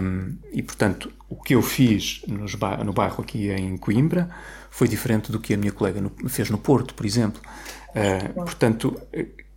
Um, 0.02 0.38
e 0.54 0.64
portanto, 0.64 1.12
o 1.28 1.36
que 1.36 1.54
eu 1.54 1.62
fiz 1.62 2.22
bar 2.58 2.82
no 2.86 2.94
bairro 2.94 3.22
aqui 3.22 3.50
em 3.50 3.76
Coimbra 3.76 4.30
foi 4.70 4.88
diferente 4.88 5.34
do 5.34 5.40
que 5.40 5.54
a 5.54 5.58
minha 5.58 5.72
colega 5.72 6.00
no, 6.00 6.12
fez 6.30 6.50
no 6.50 6.58
Porto, 6.58 6.94
por 6.94 7.06
exemplo. 7.06 7.42
Uh, 7.90 8.34
portanto, 8.36 8.98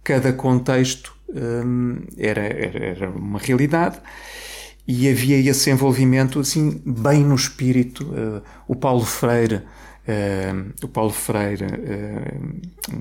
cada 0.03 0.33
contexto 0.33 1.15
um, 1.29 2.05
era, 2.17 2.43
era, 2.43 3.11
uma 3.11 3.39
realidade 3.39 4.01
e 4.87 5.09
havia 5.09 5.39
esse 5.39 5.71
envolvimento 5.71 6.41
assim 6.41 6.83
bem 6.85 7.25
no 7.25 7.35
espírito. 7.35 8.05
Uh, 8.05 8.43
o 8.67 8.75
Paulo 8.75 9.05
Freire, 9.05 9.57
uh, 9.57 10.73
o 10.85 10.89
Paulo 10.89 11.13
Freire, 11.13 11.65
uh, 11.65 12.95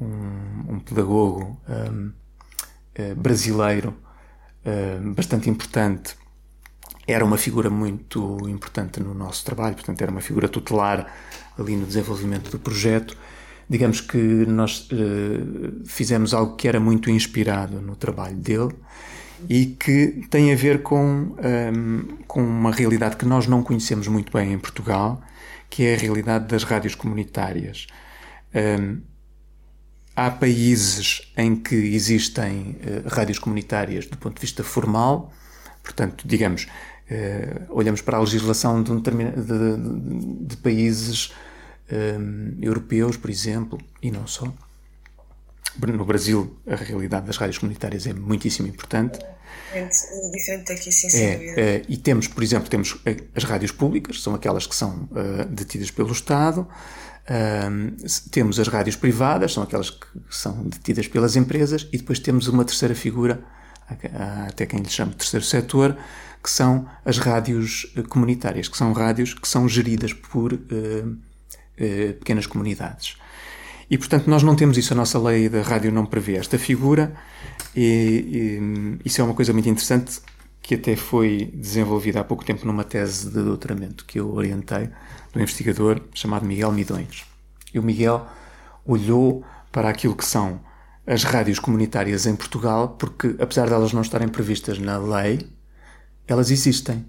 um, 0.00 0.74
um, 0.74 0.80
pedagogo 0.80 1.60
brasileiro 3.16 3.94
bastante 5.14 5.48
importante, 5.48 6.16
era 7.06 7.24
uma 7.24 7.38
figura 7.38 7.70
muito 7.70 8.38
importante 8.48 9.00
no 9.00 9.14
nosso 9.14 9.44
trabalho, 9.44 9.74
portanto 9.74 10.00
era 10.02 10.10
uma 10.10 10.20
figura 10.20 10.48
tutelar 10.48 11.06
ali 11.58 11.76
no 11.76 11.86
desenvolvimento 11.86 12.50
do 12.50 12.58
projeto. 12.58 13.16
Digamos 13.70 14.00
que 14.00 14.18
nós 14.18 14.88
fizemos 15.86 16.34
algo 16.34 16.56
que 16.56 16.66
era 16.66 16.80
muito 16.80 17.08
inspirado 17.08 17.80
no 17.80 17.94
trabalho 17.94 18.36
dele 18.36 18.74
e 19.48 19.66
que 19.66 20.26
tem 20.28 20.52
a 20.52 20.56
ver 20.56 20.82
com, 20.82 21.34
um, 21.38 22.16
com 22.26 22.42
uma 22.42 22.72
realidade 22.72 23.16
que 23.16 23.24
nós 23.24 23.46
não 23.46 23.62
conhecemos 23.62 24.08
muito 24.08 24.32
bem 24.32 24.52
em 24.52 24.58
Portugal, 24.58 25.22
que 25.68 25.84
é 25.84 25.94
a 25.94 25.98
realidade 25.98 26.46
das 26.46 26.64
rádios 26.64 26.94
comunitárias. 26.94 27.86
Um, 28.54 29.00
há 30.14 30.30
países 30.30 31.32
em 31.36 31.54
que 31.56 31.74
existem 31.74 32.76
uh, 32.82 33.08
rádios 33.08 33.38
comunitárias 33.38 34.06
do 34.06 34.18
ponto 34.18 34.34
de 34.34 34.40
vista 34.40 34.64
formal, 34.64 35.32
portanto, 35.82 36.26
digamos, 36.26 36.64
uh, 37.10 37.66
olhamos 37.70 38.02
para 38.02 38.18
a 38.18 38.20
legislação 38.20 38.82
de, 38.82 38.92
um 38.92 39.00
de, 39.00 39.10
de, 39.10 40.46
de 40.46 40.56
países 40.58 41.32
um, 41.92 42.58
europeus, 42.60 43.16
por 43.16 43.30
exemplo, 43.30 43.78
e 44.02 44.10
não 44.10 44.26
só 44.26 44.52
no 45.78 46.04
Brasil 46.04 46.58
a 46.66 46.74
realidade 46.74 47.26
das 47.26 47.36
rádios 47.36 47.58
comunitárias 47.58 48.06
é 48.06 48.12
muitíssimo 48.12 48.68
importante. 48.68 49.18
É 49.72 49.88
diferente 50.32 50.68
daqui, 50.68 50.90
sim, 50.90 51.08
sem 51.08 51.24
é, 51.24 51.54
é, 51.56 51.82
e 51.88 51.96
temos, 51.96 52.26
por 52.26 52.42
exemplo, 52.42 52.68
temos 52.68 53.00
as 53.34 53.44
rádios 53.44 53.70
públicas, 53.70 54.20
são 54.20 54.34
aquelas 54.34 54.66
que 54.66 54.74
são 54.74 55.08
uh, 55.12 55.44
detidas 55.48 55.90
pelo 55.90 56.12
Estado. 56.12 56.66
Uh, 57.22 57.94
temos 58.30 58.58
as 58.58 58.66
rádios 58.66 58.96
privadas, 58.96 59.52
são 59.52 59.62
aquelas 59.62 59.90
que 59.90 60.06
são 60.28 60.64
detidas 60.64 61.06
pelas 61.06 61.36
empresas, 61.36 61.88
e 61.92 61.98
depois 61.98 62.18
temos 62.18 62.48
uma 62.48 62.64
terceira 62.64 62.94
figura, 62.94 63.44
até 64.48 64.66
quem 64.66 64.80
lhe 64.80 64.88
chama 64.88 65.12
de 65.12 65.18
terceiro 65.18 65.44
setor, 65.44 65.96
que 66.42 66.50
são 66.50 66.88
as 67.04 67.18
rádios 67.18 67.92
eh, 67.96 68.02
comunitárias, 68.02 68.66
que 68.66 68.76
são 68.76 68.92
rádios 68.92 69.34
que 69.34 69.46
são 69.46 69.68
geridas 69.68 70.12
por 70.12 70.54
uh, 70.54 71.16
pequenas 72.18 72.46
comunidades. 72.46 73.16
E, 73.90 73.98
portanto, 73.98 74.28
nós 74.28 74.42
não 74.42 74.54
temos 74.54 74.78
isso, 74.78 74.92
a 74.92 74.96
nossa 74.96 75.18
lei 75.18 75.48
da 75.48 75.62
rádio 75.62 75.90
não 75.90 76.06
prevê 76.06 76.36
esta 76.36 76.58
figura, 76.58 77.12
e, 77.74 79.00
e 79.02 79.08
isso 79.08 79.20
é 79.20 79.24
uma 79.24 79.34
coisa 79.34 79.52
muito 79.52 79.68
interessante 79.68 80.20
que 80.62 80.74
até 80.74 80.94
foi 80.94 81.50
desenvolvida 81.54 82.20
há 82.20 82.24
pouco 82.24 82.44
tempo 82.44 82.66
numa 82.66 82.84
tese 82.84 83.28
de 83.28 83.42
doutoramento 83.42 84.04
que 84.04 84.20
eu 84.20 84.32
orientei, 84.32 84.86
de 85.32 85.38
um 85.38 85.40
investigador 85.40 86.00
chamado 86.14 86.46
Miguel 86.46 86.70
Midões. 86.70 87.24
E 87.74 87.78
o 87.78 87.82
Miguel 87.82 88.26
olhou 88.84 89.44
para 89.72 89.88
aquilo 89.88 90.14
que 90.14 90.24
são 90.24 90.60
as 91.06 91.24
rádios 91.24 91.58
comunitárias 91.58 92.26
em 92.26 92.36
Portugal, 92.36 92.90
porque 92.90 93.34
apesar 93.40 93.66
de 93.66 93.72
elas 93.72 93.92
não 93.92 94.02
estarem 94.02 94.28
previstas 94.28 94.78
na 94.78 94.98
lei, 94.98 95.48
elas 96.28 96.50
existem 96.50 97.04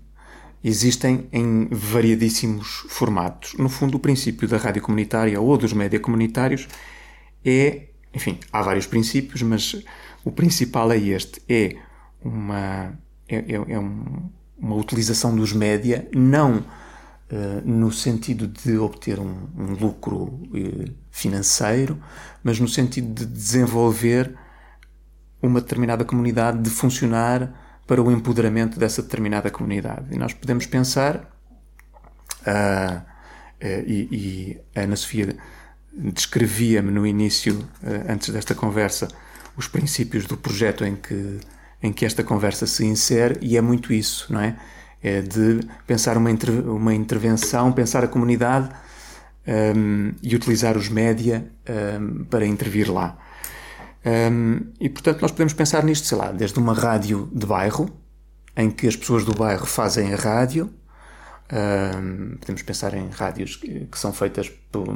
existem 0.64 1.28
em 1.32 1.68
variadíssimos 1.72 2.86
formatos. 2.90 3.54
No 3.56 3.70
fundo, 3.70 3.98
o 3.98 4.00
princípio 4.00 4.48
da 4.48 4.58
rádio 4.58 4.82
comunitária 4.82 5.40
ou 5.40 5.58
dos 5.58 5.74
média 5.74 6.00
comunitários 6.00 6.68
é, 7.44 7.88
enfim, 8.14 8.40
há 8.52 8.62
vários 8.62 8.86
princípios, 8.86 9.42
mas 9.42 9.76
o 10.24 10.32
principal 10.32 10.92
é 10.92 10.98
este: 10.98 11.42
é 11.50 11.76
uma, 12.24 12.94
é, 13.28 13.36
é, 13.36 13.74
é 13.74 13.80
um, 13.80 14.30
uma 14.58 14.76
utilização 14.76 15.36
dos 15.36 15.54
média 15.54 16.08
não 16.14 16.64
no 17.64 17.92
sentido 17.92 18.48
de 18.48 18.78
obter 18.78 19.20
um, 19.20 19.48
um 19.58 19.74
lucro 19.74 20.42
financeiro, 21.10 21.98
mas 22.44 22.60
no 22.60 22.68
sentido 22.68 23.14
de 23.14 23.26
desenvolver 23.26 24.36
uma 25.42 25.62
determinada 25.62 26.04
comunidade, 26.04 26.62
de 26.62 26.70
funcionar 26.70 27.71
para 27.88 28.02
o 28.02 28.12
empoderamento 28.12 28.80
dessa 28.80 29.02
determinada 29.02 29.50
comunidade. 29.50 30.06
E 30.12 30.18
nós 30.18 30.34
podemos 30.34 30.66
pensar, 30.66 31.16
uh, 32.48 32.98
uh, 33.00 33.04
e, 33.86 34.08
e, 34.12 34.62
a 34.76 34.84
Ana 34.84 34.96
Sofia 34.96 35.36
descrevia-me 35.94 36.92
no 36.92 37.06
início, 37.06 37.60
uh, 37.84 38.12
antes 38.12 38.30
desta 38.30 38.56
conversa, 38.56 39.08
os 39.58 39.68
princípios 39.68 40.26
do 40.26 40.38
projeto 40.38 40.86
em 40.86 40.96
que, 40.96 41.40
em 41.84 41.92
que 41.92 42.06
esta 42.06 42.24
conversa 42.24 42.66
se 42.66 42.86
insere, 42.86 43.38
e 43.42 43.58
é 43.58 43.62
muito 43.62 43.92
isso, 43.92 44.32
não 44.32 44.42
é? 44.42 44.56
É 45.04 45.22
de 45.22 45.62
pensar 45.88 46.16
uma, 46.16 46.30
inter, 46.30 46.52
uma 46.52 46.94
intervenção, 46.94 47.72
pensar 47.72 48.04
a 48.04 48.08
comunidade 48.08 48.70
um, 49.76 50.12
e 50.22 50.36
utilizar 50.36 50.78
os 50.78 50.90
média 50.90 51.52
um, 52.00 52.24
para 52.26 52.46
intervir 52.46 52.92
lá. 52.92 53.18
Um, 54.04 54.72
e 54.80 54.90
portanto 54.90 55.22
nós 55.22 55.32
podemos 55.32 55.54
pensar 55.54 55.84
nisto, 55.84 56.08
sei 56.08 56.18
lá, 56.18 56.32
desde 56.32 56.58
uma 56.60 56.74
rádio 56.74 57.30
de 57.32 57.46
bairro, 57.46 57.90
em 58.56 58.70
que 58.70 58.88
as 58.88 58.96
pessoas 58.96 59.24
do 59.24 59.34
bairro 59.34 59.66
fazem 59.66 60.14
a 60.14 60.18
rádio, 60.18 60.74
um, 61.54 62.38
podemos 62.38 62.62
pensar 62.62 62.94
em 62.94 63.10
rádios 63.10 63.58
que, 63.58 63.86
que 63.86 64.00
são 64.00 64.14
feitas 64.14 64.50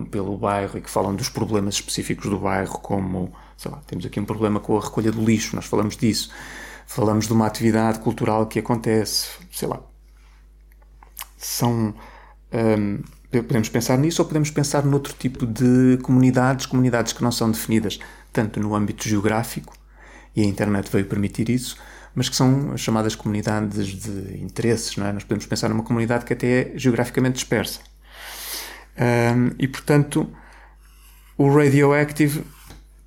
pelo, 0.10 0.38
bairro 0.38 0.78
e 0.78 0.82
que 0.82 0.89
falam 0.89 1.14
dos 1.14 1.28
problemas 1.28 1.76
específicos 1.76 2.30
do 2.30 2.39
bairro, 2.39 2.80
como, 2.80 3.34
sei 3.58 3.70
lá, 3.70 3.82
temos 3.86 4.06
aqui 4.06 4.20
um 4.20 4.26
problema 4.26 4.60
com 4.60 4.78
a 4.78 4.82
recolha 4.82 5.12
do 5.12 5.24
lixo, 5.24 5.56
nós 5.56 5.66
falamos 5.66 5.97
disso. 5.97 6.32
Falamos 6.88 7.26
de 7.26 7.34
uma 7.34 7.47
atividade 7.47 7.99
cultural 7.99 8.45
que 8.45 8.60
acontece, 8.60 9.28
sei 9.51 9.68
lá. 9.68 9.82
São. 11.36 11.93
Um, 12.53 13.03
podemos 13.30 13.68
pensar 13.68 13.97
nisso 13.97 14.22
ou 14.22 14.28
podemos 14.28 14.49
pensar 14.49 14.86
noutro 14.86 15.14
tipo 15.14 15.45
de 15.45 15.97
comunidades, 16.03 16.68
comunidades 16.68 17.12
que 17.12 17.24
não 17.24 17.32
são 17.32 17.51
definidas 17.51 17.99
tanto 18.36 18.59
no 18.59 18.75
âmbito 18.75 19.07
geográfico, 19.07 19.73
e 20.36 20.41
a 20.41 20.45
internet 20.45 20.91
veio 20.91 21.05
permitir 21.05 21.49
isso, 21.49 21.77
mas 22.13 22.27
que 22.27 22.36
são 22.36 22.73
as 22.73 22.81
chamadas 22.81 23.15
comunidades 23.15 23.88
de 23.88 24.38
interesses, 24.43 24.97
não 24.97 25.07
é? 25.07 25.13
Nós 25.13 25.23
podemos 25.23 25.45
pensar 25.45 25.69
numa 25.69 25.83
comunidade 25.83 26.25
que 26.25 26.33
até 26.33 26.47
é 26.47 26.71
geograficamente 26.75 27.36
dispersa. 27.36 27.79
Um, 28.97 29.51
e, 29.57 29.67
portanto, 29.67 30.29
o 31.38 31.49
Radioactive 31.49 32.43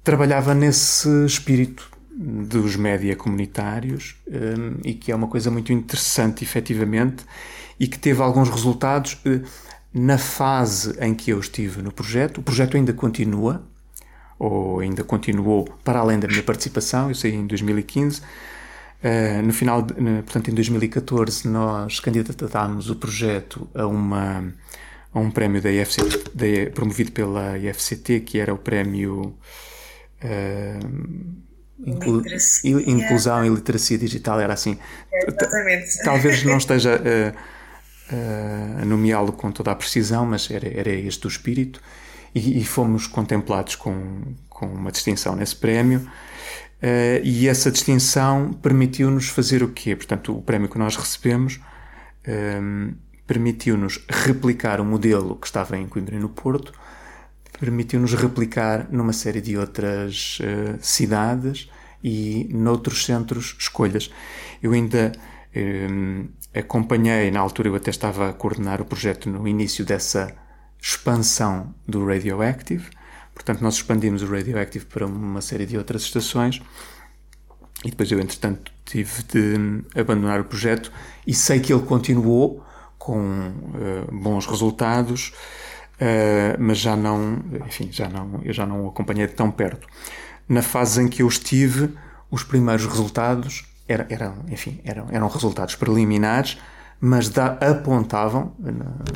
trabalhava 0.02 0.54
nesse 0.54 1.08
espírito 1.26 1.90
dos 2.10 2.76
média 2.76 3.14
comunitários 3.14 4.16
um, 4.26 4.80
e 4.84 4.94
que 4.94 5.12
é 5.12 5.14
uma 5.14 5.28
coisa 5.28 5.50
muito 5.50 5.72
interessante, 5.72 6.42
efetivamente, 6.44 7.24
e 7.78 7.86
que 7.86 7.98
teve 7.98 8.20
alguns 8.22 8.48
resultados 8.48 9.14
uh, 9.24 9.42
na 9.92 10.18
fase 10.18 10.94
em 11.00 11.14
que 11.14 11.30
eu 11.30 11.38
estive 11.38 11.82
no 11.82 11.92
projeto. 11.92 12.38
O 12.38 12.42
projeto 12.42 12.76
ainda 12.76 12.92
continua, 12.92 13.66
ou 14.39 14.80
ainda 14.80 15.03
continuou 15.03 15.64
para 15.82 15.99
além 15.99 16.18
da 16.18 16.28
minha 16.28 16.43
participação, 16.43 17.09
eu 17.09 17.14
saí 17.14 17.34
em 17.34 17.47
2015. 17.47 18.20
Uh, 18.20 18.24
eh, 19.03 19.43
no 19.43 19.53
final, 19.53 19.82
de, 19.82 19.95
portanto, 19.95 20.51
em 20.51 20.55
2014, 20.55 21.49
nós 21.49 22.01
candidatámos 22.01 22.91
o 22.91 22.97
projeto 22.97 23.68
a, 23.74 23.86
uma, 23.86 24.53
a 25.12 25.18
um 25.18 25.30
prémio 25.30 25.61
da 25.61 25.70
IFCT, 25.70 26.30
da, 26.34 26.70
promovido 26.72 27.12
pela 27.12 27.59
IFCT, 27.59 28.20
que 28.20 28.39
era 28.39 28.53
o 28.55 28.59
prémio 28.59 29.36
uh, 30.22 31.49
Inclu 31.84 32.22
Inclusão 32.64 33.45
e 33.45 33.49
Literacia 33.49 33.99
Digital, 33.99 34.41
era 34.41 34.53
assim. 34.53 34.78
É, 35.12 35.30
exatamente. 35.30 36.03
Talvez 36.05 36.45
não 36.45 36.59
esteja 36.59 36.97
uh, 36.97 38.82
a 38.82 38.84
nomeá-lo 38.84 39.32
com 39.32 39.51
toda 39.53 39.70
a 39.70 39.74
precisão, 39.74 40.26
mas 40.26 40.51
era, 40.51 40.68
era 40.68 40.91
este 40.91 41.26
o 41.26 41.28
espírito 41.28 41.80
e, 42.34 42.60
e 42.60 42.64
fomos 42.64 43.06
contemplados 43.06 43.76
com, 43.76 44.22
com 44.48 44.66
uma 44.66 44.90
distinção 44.92 45.36
nesse 45.36 45.56
prémio. 45.56 46.00
Uh, 46.78 47.18
e 47.24 47.48
essa 47.48 47.70
distinção 47.72 48.52
permitiu-nos 48.52 49.28
fazer 49.28 49.62
o 49.62 49.68
quê? 49.68 49.96
Portanto, 49.96 50.36
o 50.36 50.42
prémio 50.42 50.68
que 50.68 50.78
nós 50.78 50.96
recebemos 50.96 51.58
um, 52.26 52.30
ehm, 52.30 52.94
permitiu-nos 53.26 54.04
replicar 54.08 54.80
o 54.80 54.84
modelo 54.84 55.34
que 55.36 55.46
estava 55.46 55.76
em 55.76 55.88
Coimbra 55.88 56.14
e 56.14 56.18
no 56.20 56.28
Porto, 56.28 56.72
permitiu-nos 57.58 58.14
replicar 58.14 58.86
numa 58.92 59.12
série 59.12 59.40
de 59.40 59.58
outras 59.58 60.38
uh, 60.40 60.78
cidades 60.80 61.68
e 62.02 62.48
noutros 62.52 63.04
centros 63.04 63.56
escolhas. 63.58 64.08
Eu 64.62 64.72
ainda 64.72 65.10
um, 65.56 65.58
ehm, 65.60 66.28
acompanhei, 66.54 67.28
na 67.32 67.40
altura 67.40 67.68
eu 67.68 67.74
até 67.74 67.90
estava 67.90 68.30
a 68.30 68.32
coordenar 68.32 68.80
o 68.80 68.84
projeto 68.84 69.28
no 69.28 69.48
início 69.48 69.84
dessa 69.84 70.32
expansão 70.80 71.74
do 71.86 72.06
Radioactive. 72.06 72.86
Portanto, 73.34 73.60
nós 73.60 73.74
expandimos 73.74 74.22
o 74.22 74.26
Radioactive 74.26 74.86
para 74.86 75.06
uma 75.06 75.40
série 75.40 75.66
de 75.66 75.76
outras 75.76 76.02
estações 76.02 76.60
e 77.84 77.90
depois 77.90 78.10
eu, 78.10 78.18
entretanto, 78.18 78.72
tive 78.84 79.22
de 79.22 79.84
abandonar 79.98 80.40
o 80.40 80.44
projeto 80.44 80.90
e 81.26 81.34
sei 81.34 81.60
que 81.60 81.72
ele 81.72 81.82
continuou 81.82 82.64
com 82.98 83.20
uh, 83.20 84.12
bons 84.12 84.46
resultados, 84.46 85.32
uh, 85.94 86.56
mas 86.58 86.78
já 86.78 86.96
não, 86.96 87.38
enfim, 87.66 87.88
já 87.92 88.08
não, 88.08 88.40
eu 88.42 88.52
já 88.52 88.66
não 88.66 88.84
o 88.84 88.88
acompanhei 88.88 89.28
tão 89.28 89.50
perto. 89.50 89.86
Na 90.48 90.62
fase 90.62 91.02
em 91.02 91.08
que 91.08 91.22
eu 91.22 91.28
estive, 91.28 91.94
os 92.30 92.42
primeiros 92.42 92.84
resultados 92.86 93.64
eram, 93.86 94.06
eram 94.08 94.44
enfim, 94.48 94.80
eram, 94.84 95.06
eram 95.10 95.28
resultados 95.28 95.76
preliminares, 95.76 96.58
mas 97.01 97.28
da, 97.28 97.53
apontavam, 97.53 98.55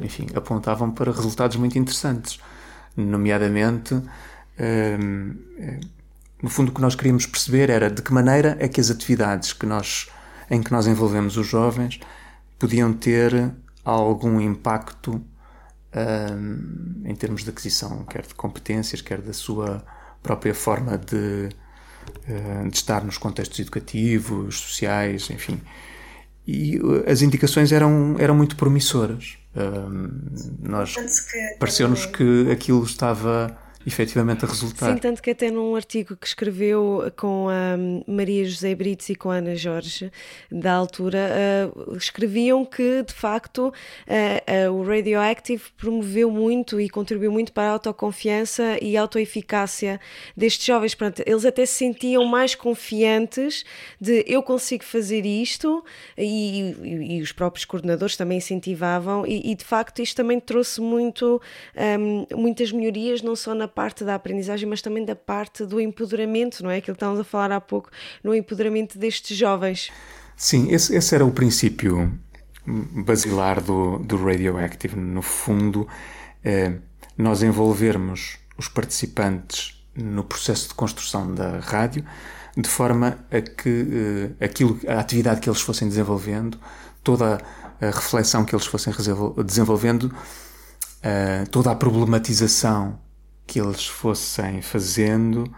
enfim, 0.02 0.26
apontavam 0.34 0.90
para 0.90 1.10
resultados 1.10 1.56
muito 1.56 1.78
interessantes, 1.78 2.38
nomeadamente, 2.96 3.94
hum, 3.94 5.36
no 6.42 6.48
fundo 6.48 6.70
o 6.70 6.74
que 6.74 6.80
nós 6.80 6.94
queríamos 6.94 7.26
perceber 7.26 7.70
era 7.70 7.90
de 7.90 8.02
que 8.02 8.12
maneira 8.12 8.56
é 8.60 8.68
que 8.68 8.80
as 8.80 8.90
atividades 8.90 9.52
que 9.52 9.66
nós, 9.66 10.08
em 10.50 10.62
que 10.62 10.70
nós 10.70 10.86
envolvemos 10.86 11.36
os 11.36 11.46
jovens 11.46 12.00
podiam 12.58 12.92
ter 12.92 13.52
algum 13.84 14.40
impacto 14.40 15.20
hum, 15.94 17.02
em 17.04 17.14
termos 17.16 17.42
de 17.42 17.50
aquisição, 17.50 18.04
quer 18.04 18.22
de 18.22 18.34
competências, 18.34 19.00
quer 19.00 19.20
da 19.20 19.32
sua 19.32 19.84
própria 20.22 20.54
forma 20.54 20.96
de, 20.96 21.48
hum, 22.28 22.68
de 22.68 22.76
estar 22.76 23.02
nos 23.02 23.18
contextos 23.18 23.58
educativos, 23.58 24.60
sociais, 24.60 25.28
enfim 25.30 25.60
e 26.46 26.78
uh, 26.78 27.04
as 27.08 27.22
indicações 27.22 27.72
eram, 27.72 28.16
eram 28.18 28.34
muito 28.34 28.56
promissoras. 28.56 29.38
nós 30.62 30.94
pareceu-nos 31.58 32.06
que 32.06 32.50
aquilo 32.50 32.84
estava 32.84 33.56
efetivamente 33.86 34.44
a 34.44 34.48
resultar. 34.48 34.92
Sim, 34.92 34.98
tanto 34.98 35.22
que 35.22 35.30
até 35.30 35.50
num 35.50 35.74
artigo 35.74 36.16
que 36.16 36.26
escreveu 36.26 37.12
com 37.16 37.48
a 37.48 37.76
Maria 38.10 38.44
José 38.44 38.74
Brites 38.74 39.08
e 39.08 39.14
com 39.14 39.30
a 39.30 39.36
Ana 39.36 39.54
Jorge, 39.54 40.10
da 40.50 40.72
altura, 40.72 41.30
uh, 41.76 41.96
escreviam 41.96 42.64
que, 42.64 43.02
de 43.02 43.12
facto, 43.12 43.68
uh, 43.68 44.70
uh, 44.70 44.72
o 44.72 44.84
Radioactive 44.84 45.62
promoveu 45.76 46.30
muito 46.30 46.80
e 46.80 46.88
contribuiu 46.88 47.32
muito 47.32 47.52
para 47.52 47.68
a 47.68 47.72
autoconfiança 47.72 48.78
e 48.80 48.96
autoeficácia 48.96 50.00
destes 50.36 50.66
jovens. 50.66 50.94
Portanto, 50.94 51.22
eles 51.26 51.44
até 51.44 51.66
se 51.66 51.74
sentiam 51.74 52.24
mais 52.24 52.54
confiantes 52.54 53.64
de 54.00 54.24
eu 54.26 54.42
consigo 54.42 54.84
fazer 54.84 55.24
isto 55.26 55.84
e, 56.16 56.74
e, 56.82 57.16
e 57.16 57.22
os 57.22 57.32
próprios 57.32 57.64
coordenadores 57.64 58.16
também 58.16 58.38
incentivavam 58.38 59.26
e, 59.26 59.50
e, 59.50 59.54
de 59.54 59.64
facto, 59.64 60.02
isto 60.02 60.16
também 60.16 60.38
trouxe 60.40 60.80
muito, 60.80 61.40
um, 61.98 62.26
muitas 62.36 62.72
melhorias, 62.72 63.22
não 63.22 63.34
só 63.34 63.54
na 63.54 63.68
parte 63.74 64.04
da 64.04 64.14
aprendizagem, 64.14 64.68
mas 64.68 64.82
também 64.82 65.04
da 65.04 65.16
parte 65.16 65.64
do 65.64 65.80
empoderamento, 65.80 66.62
não 66.62 66.70
é? 66.70 66.76
Aquilo 66.76 66.94
que 66.94 66.98
estávamos 66.98 67.20
a 67.20 67.24
falar 67.24 67.52
há 67.52 67.60
pouco, 67.60 67.90
no 68.22 68.34
empoderamento 68.34 68.98
destes 68.98 69.36
jovens. 69.36 69.90
Sim, 70.36 70.70
esse, 70.70 70.94
esse 70.94 71.14
era 71.14 71.24
o 71.24 71.30
princípio 71.30 72.18
basilar 72.66 73.60
do, 73.60 73.98
do 73.98 74.16
Radioactive. 74.16 74.96
No 74.96 75.22
fundo, 75.22 75.86
é 76.44 76.72
nós 77.16 77.42
envolvermos 77.42 78.38
os 78.56 78.68
participantes 78.68 79.82
no 79.94 80.24
processo 80.24 80.68
de 80.68 80.74
construção 80.74 81.34
da 81.34 81.58
rádio, 81.60 82.04
de 82.56 82.68
forma 82.68 83.18
a 83.30 83.40
que 83.40 84.34
eh, 84.40 84.44
aquilo, 84.44 84.78
a 84.88 84.98
atividade 84.98 85.40
que 85.40 85.48
eles 85.48 85.60
fossem 85.60 85.88
desenvolvendo, 85.88 86.58
toda 87.02 87.38
a 87.80 87.86
reflexão 87.86 88.44
que 88.44 88.54
eles 88.54 88.66
fossem 88.66 88.92
desenvolvendo, 89.44 90.14
eh, 91.02 91.44
toda 91.50 91.70
a 91.70 91.74
problematização 91.74 92.98
que 93.46 93.60
eles 93.60 93.86
fossem 93.86 94.62
fazendo 94.62 95.52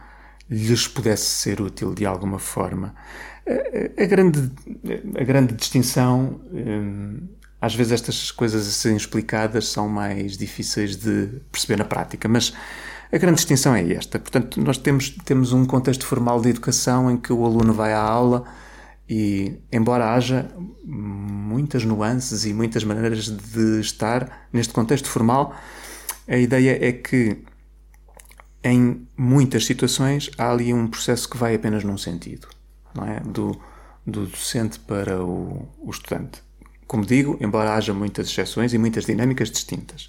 lhes 0.48 0.86
pudesse 0.86 1.26
ser 1.26 1.60
útil 1.60 1.94
de 1.94 2.04
alguma 2.04 2.38
forma. 2.38 2.94
A, 3.98 4.04
grande, 4.06 4.50
a 5.18 5.24
grande 5.24 5.54
distinção, 5.54 6.40
hum, 6.52 7.28
às 7.60 7.74
vezes 7.74 7.92
estas 7.92 8.30
coisas 8.30 8.66
a 8.66 8.70
serem 8.70 8.96
explicadas 8.96 9.68
são 9.68 9.88
mais 9.88 10.36
difíceis 10.36 10.96
de 10.96 11.40
perceber 11.50 11.76
na 11.76 11.84
prática, 11.84 12.28
mas 12.28 12.52
a 13.12 13.18
grande 13.18 13.36
distinção 13.36 13.74
é 13.74 13.92
esta. 13.92 14.18
Portanto, 14.18 14.60
nós 14.60 14.78
temos, 14.78 15.10
temos 15.24 15.52
um 15.52 15.64
contexto 15.64 16.06
formal 16.06 16.40
de 16.40 16.50
educação 16.50 17.10
em 17.10 17.16
que 17.16 17.32
o 17.32 17.44
aluno 17.44 17.72
vai 17.72 17.92
à 17.92 18.00
aula 18.00 18.44
E, 19.08 19.60
embora 19.70 20.14
haja 20.14 20.50
muitas 20.84 21.84
nuances 21.84 22.46
e 22.46 22.54
muitas 22.54 22.84
maneiras 22.84 23.26
de 23.28 23.80
estar 23.80 24.48
neste 24.52 24.72
contexto 24.72 25.08
formal, 25.08 25.54
a 26.26 26.38
ideia 26.38 26.78
é 26.80 26.92
que 26.92 27.44
em 28.64 29.06
muitas 29.14 29.66
situações 29.66 30.30
há 30.38 30.50
ali 30.50 30.72
um 30.72 30.86
processo 30.86 31.28
que 31.28 31.36
vai 31.36 31.54
apenas 31.54 31.84
num 31.84 31.98
sentido, 31.98 32.48
não 32.94 33.04
é? 33.06 33.20
Do, 33.20 33.60
do 34.06 34.26
docente 34.26 34.78
para 34.80 35.22
o, 35.22 35.68
o 35.78 35.90
estudante. 35.90 36.42
Como 36.86 37.04
digo, 37.04 37.36
embora 37.40 37.74
haja 37.74 37.92
muitas 37.92 38.28
exceções 38.28 38.72
e 38.72 38.78
muitas 38.78 39.04
dinâmicas 39.04 39.50
distintas, 39.50 40.08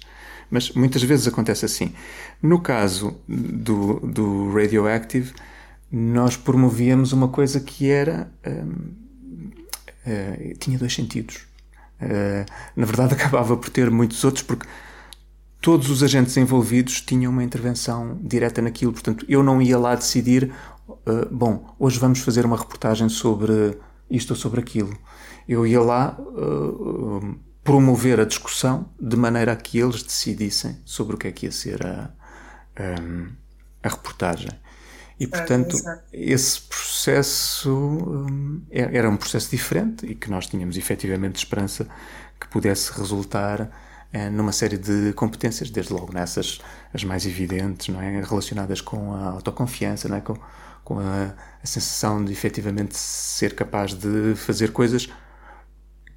mas 0.50 0.70
muitas 0.70 1.02
vezes 1.02 1.28
acontece 1.28 1.66
assim. 1.66 1.92
No 2.42 2.60
caso 2.60 3.20
do, 3.28 4.00
do 4.00 4.52
Radioactive, 4.52 5.34
nós 5.92 6.36
promovíamos 6.36 7.12
uma 7.12 7.28
coisa 7.28 7.60
que 7.60 7.90
era. 7.90 8.30
Hum, 8.46 8.92
uh, 10.06 10.58
tinha 10.58 10.78
dois 10.78 10.94
sentidos. 10.94 11.46
Uh, 12.00 12.50
na 12.74 12.86
verdade, 12.86 13.14
acabava 13.20 13.56
por 13.56 13.68
ter 13.68 13.90
muitos 13.90 14.22
outros, 14.24 14.42
porque 14.42 14.66
todos 15.66 15.90
os 15.90 16.00
agentes 16.00 16.36
envolvidos 16.36 17.00
tinham 17.00 17.32
uma 17.32 17.42
intervenção 17.42 18.16
direta 18.22 18.62
naquilo. 18.62 18.92
Portanto, 18.92 19.26
eu 19.28 19.42
não 19.42 19.60
ia 19.60 19.76
lá 19.76 19.96
decidir, 19.96 20.52
uh, 20.88 21.26
bom, 21.28 21.74
hoje 21.76 21.98
vamos 21.98 22.20
fazer 22.20 22.46
uma 22.46 22.56
reportagem 22.56 23.08
sobre 23.08 23.76
isto 24.08 24.30
ou 24.30 24.36
sobre 24.36 24.60
aquilo. 24.60 24.96
Eu 25.48 25.66
ia 25.66 25.80
lá 25.80 26.16
uh, 26.20 27.36
promover 27.64 28.20
a 28.20 28.24
discussão 28.24 28.88
de 28.96 29.16
maneira 29.16 29.50
a 29.50 29.56
que 29.56 29.76
eles 29.76 30.04
decidissem 30.04 30.80
sobre 30.84 31.16
o 31.16 31.18
que 31.18 31.26
é 31.26 31.32
que 31.32 31.46
ia 31.46 31.52
ser 31.52 31.84
a, 31.84 32.12
a, 32.76 33.88
a 33.88 33.88
reportagem. 33.88 34.52
E, 35.18 35.26
portanto, 35.26 35.76
esse 36.12 36.60
processo 36.60 37.72
um, 37.76 38.62
era 38.70 39.10
um 39.10 39.16
processo 39.16 39.50
diferente 39.50 40.06
e 40.06 40.14
que 40.14 40.30
nós 40.30 40.46
tínhamos 40.46 40.76
efetivamente 40.76 41.38
esperança 41.38 41.88
que 42.40 42.46
pudesse 42.46 42.92
resultar 42.92 43.62
eh, 43.62 43.85
numa 44.32 44.52
série 44.52 44.78
de 44.78 45.12
competências, 45.12 45.68
desde 45.68 45.92
logo 45.92 46.12
nessas 46.12 46.58
as 46.92 47.04
mais 47.04 47.26
evidentes, 47.26 47.88
não 47.88 48.00
é? 48.00 48.22
relacionadas 48.22 48.80
com 48.80 49.12
a 49.12 49.30
autoconfiança, 49.30 50.08
não 50.08 50.16
é? 50.16 50.20
com, 50.20 50.36
com 50.82 50.98
a, 50.98 51.34
a 51.62 51.66
sensação 51.66 52.24
de 52.24 52.32
efetivamente 52.32 52.96
ser 52.96 53.54
capaz 53.54 53.92
de 53.92 54.34
fazer 54.36 54.72
coisas 54.72 55.08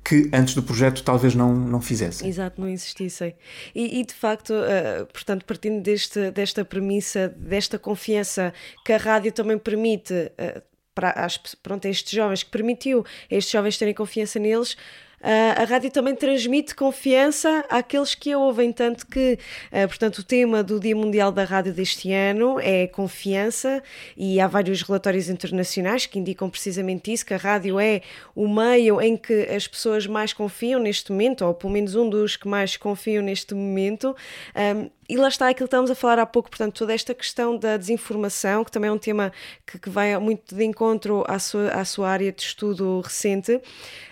que 0.10 0.28
antes 0.34 0.56
do 0.56 0.64
projeto 0.64 1.04
talvez 1.04 1.36
não, 1.36 1.54
não 1.54 1.80
fizessem. 1.80 2.28
Exato, 2.28 2.60
não 2.60 2.68
existissem. 2.68 3.36
E, 3.76 4.00
e 4.00 4.04
de 4.06 4.14
facto, 4.14 4.54
uh, 4.54 5.06
portanto, 5.14 5.46
partindo 5.46 5.84
deste, 5.84 6.32
desta 6.32 6.66
premissa, 6.66 7.30
desta 7.38 7.78
confiança 7.78 8.52
que 8.84 8.92
a 8.92 8.98
rádio 8.98 9.32
também 9.32 9.60
permite 9.60 10.14
uh, 10.14 10.62
para 10.96 11.12
as, 11.12 11.38
pronto, 11.38 11.86
estes 11.86 12.12
jovens, 12.12 12.42
que 12.42 12.50
permitiu 12.50 13.06
estes 13.30 13.52
jovens 13.52 13.78
terem 13.78 13.94
confiança 13.94 14.40
neles, 14.40 14.76
a 15.22 15.64
rádio 15.66 15.92
também 15.92 16.16
transmite 16.16 16.74
confiança 16.74 17.66
àqueles 17.70 18.16
que 18.16 18.32
a 18.32 18.38
ouvem, 18.38 18.72
tanto 18.72 19.06
que, 19.06 19.38
uh, 19.72 19.88
portanto, 19.88 20.20
o 20.20 20.24
tema 20.24 20.64
do 20.64 20.80
Dia 20.80 20.96
Mundial 20.96 21.32
da 21.32 21.44
Rádio 21.44 21.74
deste 21.74 22.12
ano 22.12 22.60
é 22.60 22.88
confiança 22.88 23.84
e 24.16 24.40
há 24.40 24.48
vários 24.48 24.82
relatórios 24.82 25.30
internacionais 25.30 26.06
que 26.06 26.18
indicam 26.20 26.50
precisamente 26.50 27.12
isso, 27.12 27.26
que 27.26 27.34
a 27.34 27.38
rádio 27.38 27.80
é 27.80 28.02
o 28.36 28.48
meio 28.48 29.02
em 29.02 29.18
que 29.18 29.44
as 29.44 29.68
pessoas 29.68 30.08
mais 30.08 30.34
confiam 30.34 30.80
neste 30.80 31.12
momento, 31.12 31.46
ou 31.46 31.54
pelo 31.54 31.74
menos 31.74 31.96
um 31.96 32.10
dos 32.10 32.36
que 32.36 32.48
mais 32.48 32.78
confiam 32.78 33.24
neste 33.24 33.54
momento. 33.54 34.16
Um, 34.56 34.90
e 35.10 35.18
lá 35.18 35.28
está 35.28 35.50
aquilo 35.50 35.68
que 35.68 35.70
estávamos 35.70 35.90
a 35.90 35.96
falar 35.96 36.20
há 36.20 36.26
pouco, 36.26 36.50
portanto, 36.50 36.78
toda 36.78 36.94
esta 36.94 37.16
questão 37.16 37.58
da 37.58 37.78
desinformação, 37.78 38.64
que 38.64 38.72
também 38.72 38.90
é 38.90 38.94
um 38.94 38.98
tema 38.98 39.34
que, 39.66 39.80
que 39.80 39.90
vai 39.90 40.16
muito 40.20 40.56
de 40.56 40.64
encontro 40.64 41.24
à 41.28 41.40
sua, 41.40 41.70
à 41.70 41.84
sua 41.84 42.10
área 42.10 42.32
de 42.32 42.44
estudo 42.44 43.02
recente. 43.02 43.60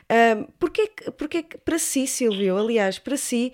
Um, 0.10 0.44
porquê, 0.58 0.90
porquê 1.18 1.46
para 1.66 1.78
si, 1.78 2.08
Silvio, 2.08 2.58
aliás, 2.58 2.98
para 2.98 3.18
si, 3.18 3.52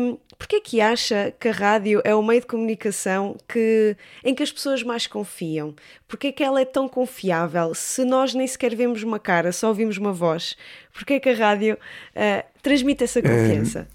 um, 0.00 0.18
porquê 0.36 0.60
que 0.60 0.80
acha 0.80 1.32
que 1.38 1.48
a 1.48 1.52
rádio 1.52 2.02
é 2.04 2.12
o 2.12 2.22
meio 2.24 2.40
de 2.40 2.46
comunicação 2.48 3.36
que, 3.48 3.96
em 4.24 4.34
que 4.34 4.42
as 4.42 4.50
pessoas 4.50 4.82
mais 4.82 5.06
confiam? 5.06 5.76
Porquê 6.08 6.32
que 6.32 6.42
ela 6.42 6.60
é 6.60 6.64
tão 6.64 6.88
confiável? 6.88 7.72
Se 7.72 8.04
nós 8.04 8.34
nem 8.34 8.48
sequer 8.48 8.74
vemos 8.74 9.04
uma 9.04 9.20
cara, 9.20 9.52
só 9.52 9.68
ouvimos 9.68 9.96
uma 9.96 10.12
voz, 10.12 10.56
porquê 10.92 11.20
que 11.20 11.28
a 11.28 11.36
rádio 11.36 11.74
uh, 11.76 12.44
transmite 12.60 13.04
essa 13.04 13.22
confiança? 13.22 13.86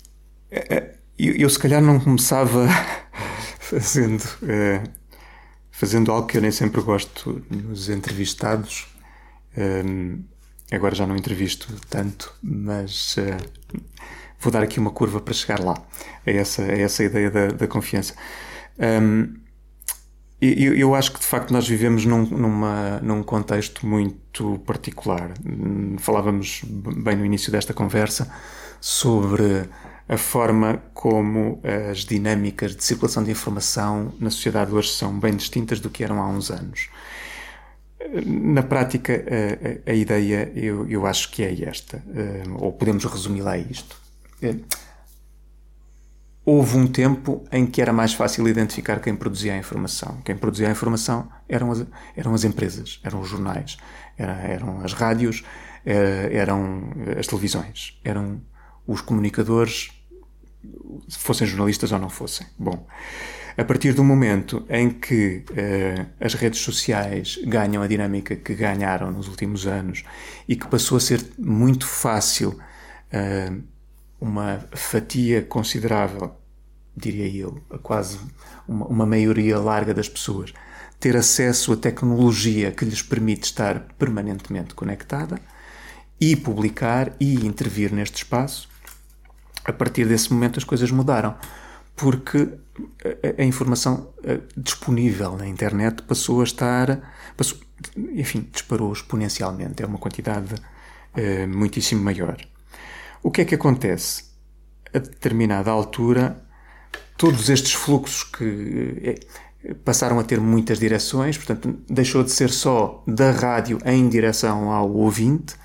É, 0.49 0.75
é, 0.75 0.95
eu, 1.19 1.35
eu, 1.35 1.49
se 1.49 1.59
calhar 1.59 1.81
não 1.81 1.99
começava 1.99 2.67
fazendo, 3.59 4.23
uh, 4.23 4.89
fazendo 5.69 6.09
algo 6.09 6.25
que 6.25 6.37
eu 6.37 6.41
nem 6.41 6.51
sempre 6.51 6.79
gosto 6.81 7.45
nos 7.49 7.89
entrevistados. 7.89 8.87
Um, 9.57 10.23
Agora 10.72 10.95
já 10.95 11.05
não 11.05 11.17
entrevisto 11.17 11.67
tanto, 11.89 12.34
mas 12.41 13.17
uh, 13.17 13.38
vou 14.39 14.51
dar 14.51 14.63
aqui 14.63 14.80
uma 14.80 14.91
curva 14.91 15.19
para 15.19 15.34
chegar 15.34 15.59
lá. 15.59 15.76
É 16.26 16.38
essa, 16.38 16.63
é 16.63 16.82
essa 16.82 17.03
a 17.03 17.05
ideia 17.05 17.30
da, 17.30 17.47
da 17.47 17.67
confiança. 17.67 18.15
Um, 18.80 19.41
eu, 20.41 20.74
eu, 20.76 20.95
acho 20.95 21.11
que 21.11 21.19
de 21.19 21.26
facto 21.26 21.51
nós 21.51 21.67
vivemos 21.67 22.03
num, 22.03 22.26
numa, 22.26 22.99
num 23.01 23.22
contexto 23.22 23.86
muito 23.86 24.57
particular. 24.65 25.34
Falávamos 25.99 26.63
bem 26.65 27.15
no 27.15 27.24
início 27.24 27.51
desta 27.51 27.76
conversa 27.76 28.32
sobre 28.80 29.69
a 30.09 30.17
forma 30.17 30.82
como 30.95 31.61
as 31.63 31.99
dinâmicas 31.99 32.76
de 32.76 32.84
circulação 32.84 33.24
de 33.24 33.30
informação 33.30 34.13
na 34.19 34.32
sociedade 34.32 34.74
hoje 34.74 34.89
são 34.89 35.19
bem 35.19 35.36
distintas 35.36 35.80
do 35.80 35.91
que 35.91 36.03
eram 36.03 36.19
há 36.19 36.28
uns 36.28 36.49
anos. 36.49 36.89
Na 38.25 38.63
prática, 38.63 39.13
a, 39.13 39.89
a, 39.89 39.93
a 39.93 39.95
ideia 39.95 40.51
eu, 40.55 40.87
eu, 40.89 41.05
acho 41.05 41.31
que 41.31 41.43
é 41.43 41.63
esta, 41.63 42.03
eh, 42.13 42.43
ou 42.59 42.73
podemos 42.73 43.05
resumir 43.05 43.41
lá 43.41 43.57
isto. 43.57 43.95
Eh, 44.41 44.55
houve 46.45 46.75
um 46.77 46.87
tempo 46.87 47.45
em 47.51 47.65
que 47.65 47.81
era 47.81 47.93
mais 47.93 48.13
fácil 48.13 48.47
identificar 48.47 48.99
quem 48.99 49.15
produzia 49.15 49.53
a 49.53 49.57
informação. 49.57 50.17
Quem 50.25 50.35
produzia 50.35 50.67
a 50.67 50.71
informação 50.71 51.29
eram 51.47 51.71
as, 51.71 51.85
eram 52.15 52.33
as 52.33 52.43
empresas, 52.43 52.99
eram 53.03 53.21
os 53.21 53.29
jornais, 53.29 53.77
era, 54.17 54.33
eram 54.33 54.81
as 54.81 54.93
rádios, 54.93 55.43
eh, 55.85 56.29
eram 56.33 56.91
as 57.17 57.27
televisões, 57.27 57.99
eram 58.03 58.41
os 58.85 58.99
comunicadores, 59.01 59.91
fossem 61.09 61.47
jornalistas 61.47 61.91
ou 61.91 61.99
não 61.99 62.09
fossem. 62.09 62.45
Bom, 62.57 62.85
a 63.57 63.63
partir 63.63 63.93
do 63.93 64.03
momento 64.03 64.65
em 64.69 64.89
que 64.89 65.43
uh, 65.49 66.07
as 66.19 66.33
redes 66.33 66.59
sociais 66.61 67.39
ganham 67.45 67.83
a 67.83 67.87
dinâmica 67.87 68.35
que 68.35 68.53
ganharam 68.53 69.11
nos 69.11 69.27
últimos 69.27 69.67
anos 69.67 70.03
e 70.47 70.55
que 70.55 70.67
passou 70.67 70.97
a 70.97 71.01
ser 71.01 71.25
muito 71.37 71.85
fácil 71.85 72.59
uh, 73.13 73.63
uma 74.19 74.63
fatia 74.73 75.41
considerável, 75.41 76.35
diria 76.95 77.27
eu, 77.43 77.61
quase 77.81 78.19
uma, 78.67 78.85
uma 78.85 79.05
maioria 79.05 79.59
larga 79.59 79.93
das 79.93 80.07
pessoas, 80.07 80.53
ter 80.99 81.17
acesso 81.17 81.73
à 81.73 81.77
tecnologia 81.77 82.71
que 82.71 82.85
lhes 82.85 83.01
permite 83.01 83.45
estar 83.45 83.79
permanentemente 83.97 84.75
conectada 84.75 85.39
e 86.19 86.35
publicar 86.35 87.11
e 87.19 87.47
intervir 87.47 87.91
neste 87.91 88.17
espaço, 88.17 88.69
a 89.65 89.73
partir 89.73 90.07
desse 90.07 90.31
momento 90.31 90.59
as 90.59 90.63
coisas 90.63 90.91
mudaram. 90.91 91.35
Porque 91.95 92.47
a, 93.03 93.41
a 93.41 93.45
informação 93.45 94.13
eh, 94.24 94.39
disponível 94.55 95.36
na 95.38 95.47
internet 95.47 96.03
passou 96.03 96.41
a 96.41 96.43
estar, 96.43 97.13
passou, 97.36 97.57
enfim, 97.97 98.47
disparou 98.51 98.91
exponencialmente, 98.93 99.84
é 99.84 99.86
uma 99.86 99.97
quantidade 99.97 100.53
uh, 100.55 101.47
muitíssimo 101.47 102.03
maior. 102.03 102.38
O 103.22 103.30
que 103.30 103.41
é 103.41 103.45
que 103.45 103.55
acontece? 103.55 104.26
A 104.93 104.99
determinada 104.99 105.72
altura, 105.72 106.41
todos 107.17 107.50
estes 107.50 107.74
fluxos 107.74 108.24
que 108.24 109.20
uh, 109.63 109.75
passaram 109.83 110.20
a 110.20 110.24
ter 110.24 110.39
muitas 110.39 110.79
direções, 110.79 111.37
portanto, 111.37 111.78
deixou 111.89 112.24
de 112.24 112.32
ser 112.32 112.50
só 112.50 113.04
da 113.05 113.32
rádio 113.32 113.79
em 113.86 114.08
direção 114.09 114.71
ao 114.71 114.91
ouvinte, 114.91 115.55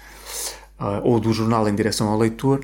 ou 1.03 1.19
do 1.19 1.33
jornal 1.33 1.67
em 1.67 1.75
direção 1.75 2.07
ao 2.09 2.19
leitor. 2.19 2.61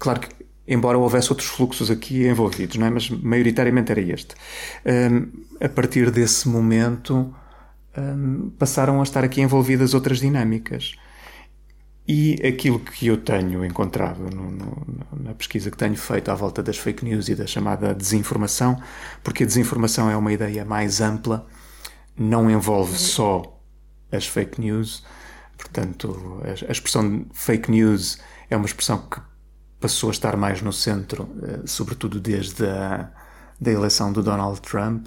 Claro 0.00 0.18
que 0.18 0.45
embora 0.66 0.98
houvesse 0.98 1.30
outros 1.30 1.48
fluxos 1.48 1.90
aqui 1.90 2.26
envolvidos, 2.26 2.76
não 2.76 2.86
é? 2.86 2.90
mas 2.90 3.08
maioritariamente 3.08 3.92
era 3.92 4.00
este. 4.00 4.34
Um, 4.84 5.30
a 5.60 5.68
partir 5.68 6.10
desse 6.10 6.48
momento 6.48 7.34
um, 7.96 8.50
passaram 8.58 9.00
a 9.00 9.02
estar 9.02 9.24
aqui 9.24 9.40
envolvidas 9.40 9.94
outras 9.94 10.18
dinâmicas. 10.18 10.94
E 12.08 12.34
aquilo 12.46 12.78
que 12.78 13.08
eu 13.08 13.16
tenho 13.16 13.64
encontrado 13.64 14.30
no, 14.30 14.50
no, 14.50 14.86
na 15.12 15.34
pesquisa 15.34 15.70
que 15.72 15.76
tenho 15.76 15.96
feito 15.96 16.30
à 16.30 16.34
volta 16.34 16.62
das 16.62 16.78
fake 16.78 17.04
news 17.04 17.28
e 17.28 17.34
da 17.34 17.46
chamada 17.46 17.92
desinformação, 17.92 18.80
porque 19.24 19.42
a 19.42 19.46
desinformação 19.46 20.08
é 20.08 20.16
uma 20.16 20.32
ideia 20.32 20.64
mais 20.64 21.00
ampla, 21.00 21.46
não 22.16 22.48
envolve 22.48 22.96
só 22.96 23.60
as 24.12 24.24
fake 24.24 24.60
news, 24.60 25.04
portanto, 25.58 26.40
a, 26.44 26.68
a 26.68 26.72
expressão 26.72 27.26
fake 27.32 27.72
news 27.72 28.20
é 28.48 28.56
uma 28.56 28.66
expressão 28.66 28.98
que 28.98 29.20
passou 29.86 30.08
a 30.08 30.12
estar 30.12 30.36
mais 30.36 30.60
no 30.60 30.72
centro, 30.72 31.28
eh, 31.44 31.60
sobretudo 31.64 32.18
desde 32.18 32.66
a 32.66 33.08
da 33.58 33.70
eleição 33.70 34.12
do 34.12 34.20
Donald 34.20 34.60
Trump. 34.60 35.06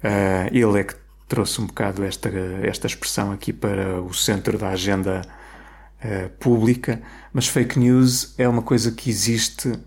Eh, 0.00 0.50
ele 0.52 0.78
é 0.78 0.84
que 0.84 0.94
trouxe 1.26 1.60
um 1.60 1.66
bocado 1.66 2.04
esta, 2.04 2.30
esta 2.62 2.86
expressão 2.86 3.32
aqui 3.32 3.52
para 3.52 4.00
o 4.00 4.14
centro 4.14 4.56
da 4.56 4.68
agenda 4.68 5.20
uh, 6.02 6.30
pública, 6.38 7.02
mas 7.34 7.46
fake 7.46 7.78
news 7.78 8.34
é 8.38 8.48
uma 8.48 8.62
coisa 8.62 8.90
que 8.92 9.10
existe 9.10 9.78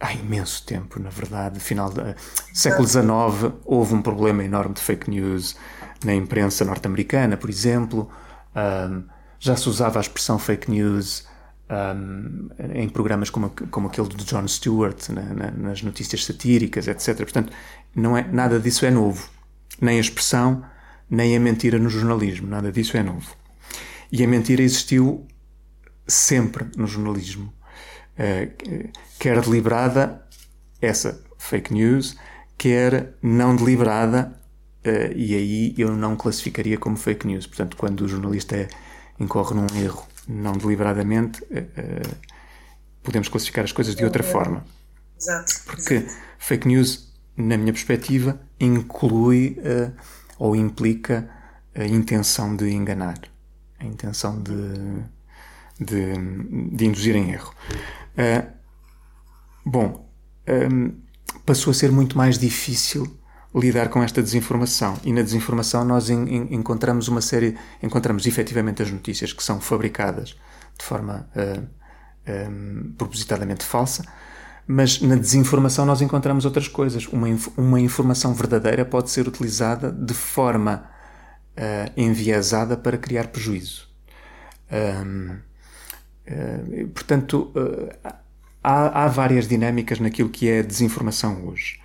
há 0.00 0.14
imenso 0.14 0.64
tempo, 0.64 0.98
na 0.98 1.10
verdade. 1.10 1.60
Final 1.60 1.90
do 1.90 2.02
século 2.54 2.88
XIX 2.88 3.52
houve 3.66 3.92
um 3.92 4.00
problema 4.00 4.42
enorme 4.42 4.72
de 4.72 4.80
fake 4.80 5.10
news 5.10 5.54
na 6.02 6.14
imprensa 6.14 6.64
norte-americana, 6.64 7.36
por 7.36 7.50
exemplo. 7.50 8.10
Já 9.38 9.56
se 9.56 9.68
usava 9.68 9.98
a 9.98 10.00
expressão 10.00 10.38
fake 10.38 10.70
news 10.70 11.26
um, 11.68 12.48
em 12.74 12.88
programas 12.88 13.30
como, 13.30 13.50
como 13.70 13.88
aquele 13.88 14.08
do 14.08 14.24
Jon 14.24 14.46
Stewart, 14.46 15.08
na, 15.10 15.22
na, 15.22 15.50
nas 15.50 15.82
notícias 15.82 16.24
satíricas, 16.24 16.86
etc. 16.86 17.16
Portanto, 17.16 17.52
não 17.94 18.16
é, 18.16 18.22
nada 18.22 18.58
disso 18.60 18.86
é 18.86 18.90
novo. 18.90 19.28
Nem 19.80 19.98
a 19.98 20.00
expressão, 20.00 20.64
nem 21.10 21.36
a 21.36 21.40
mentira 21.40 21.78
no 21.78 21.88
jornalismo. 21.88 22.46
Nada 22.46 22.70
disso 22.70 22.96
é 22.96 23.02
novo. 23.02 23.34
E 24.10 24.22
a 24.22 24.28
mentira 24.28 24.62
existiu 24.62 25.26
sempre 26.06 26.66
no 26.76 26.86
jornalismo. 26.86 27.52
Uh, 28.18 28.90
quer 29.18 29.40
deliberada, 29.42 30.24
essa 30.80 31.22
fake 31.36 31.74
news, 31.74 32.16
quer 32.56 33.14
não 33.20 33.54
deliberada, 33.54 34.32
uh, 34.86 35.12
e 35.14 35.34
aí 35.34 35.74
eu 35.76 35.94
não 35.94 36.16
classificaria 36.16 36.78
como 36.78 36.96
fake 36.96 37.26
news. 37.26 37.46
Portanto, 37.46 37.76
quando 37.76 38.02
o 38.02 38.08
jornalista 38.08 38.56
é, 38.56 38.68
incorre 39.18 39.54
num 39.54 39.66
erro 39.76 40.06
não 40.26 40.52
deliberadamente, 40.52 41.42
uh, 41.44 42.16
podemos 43.02 43.28
classificar 43.28 43.64
as 43.64 43.72
coisas 43.72 43.94
de 43.94 44.04
outra 44.04 44.22
forma. 44.22 44.64
Exato. 45.18 45.62
Porque 45.64 46.06
fake 46.38 46.68
news, 46.68 47.12
na 47.36 47.56
minha 47.56 47.72
perspectiva, 47.72 48.40
inclui 48.58 49.58
ou 50.38 50.56
implica 50.56 51.28
a 51.74 51.84
intenção 51.84 52.56
de 52.56 52.70
enganar, 52.70 53.18
a 53.78 53.84
intenção 53.84 54.42
de, 54.42 55.04
de, 55.78 56.74
de 56.74 56.86
induzir 56.86 57.14
em 57.14 57.32
erro. 57.32 57.54
Uh, 58.16 58.50
bom, 59.64 60.10
um, 60.48 60.94
passou 61.44 61.70
a 61.70 61.74
ser 61.74 61.92
muito 61.92 62.16
mais 62.16 62.38
difícil 62.38 63.18
lidar 63.56 63.88
com 63.88 64.02
esta 64.02 64.22
desinformação. 64.22 64.98
E 65.02 65.12
na 65.12 65.22
desinformação 65.22 65.84
nós 65.84 66.10
en, 66.10 66.28
en, 66.28 66.54
encontramos 66.54 67.08
uma 67.08 67.20
série 67.20 67.56
encontramos 67.82 68.26
efetivamente 68.26 68.82
as 68.82 68.90
notícias 68.90 69.32
que 69.32 69.42
são 69.42 69.60
fabricadas 69.60 70.36
de 70.78 70.84
forma 70.84 71.28
uh, 71.34 71.66
um, 72.50 72.92
propositadamente 72.98 73.64
falsa 73.64 74.04
mas 74.68 75.00
na 75.00 75.14
desinformação 75.14 75.86
nós 75.86 76.02
encontramos 76.02 76.44
outras 76.44 76.66
coisas. 76.66 77.06
Uma, 77.06 77.28
uma 77.56 77.80
informação 77.80 78.34
verdadeira 78.34 78.84
pode 78.84 79.10
ser 79.10 79.28
utilizada 79.28 79.92
de 79.92 80.12
forma 80.12 80.90
uh, 81.56 81.92
enviesada 81.96 82.76
para 82.76 82.98
criar 82.98 83.28
prejuízo. 83.28 83.88
Um, 84.72 85.36
uh, 86.26 86.88
portanto 86.88 87.52
há, 88.60 89.04
há 89.04 89.06
várias 89.06 89.46
dinâmicas 89.46 90.00
naquilo 90.00 90.28
que 90.28 90.48
é 90.48 90.64
desinformação 90.64 91.46
hoje 91.46 91.80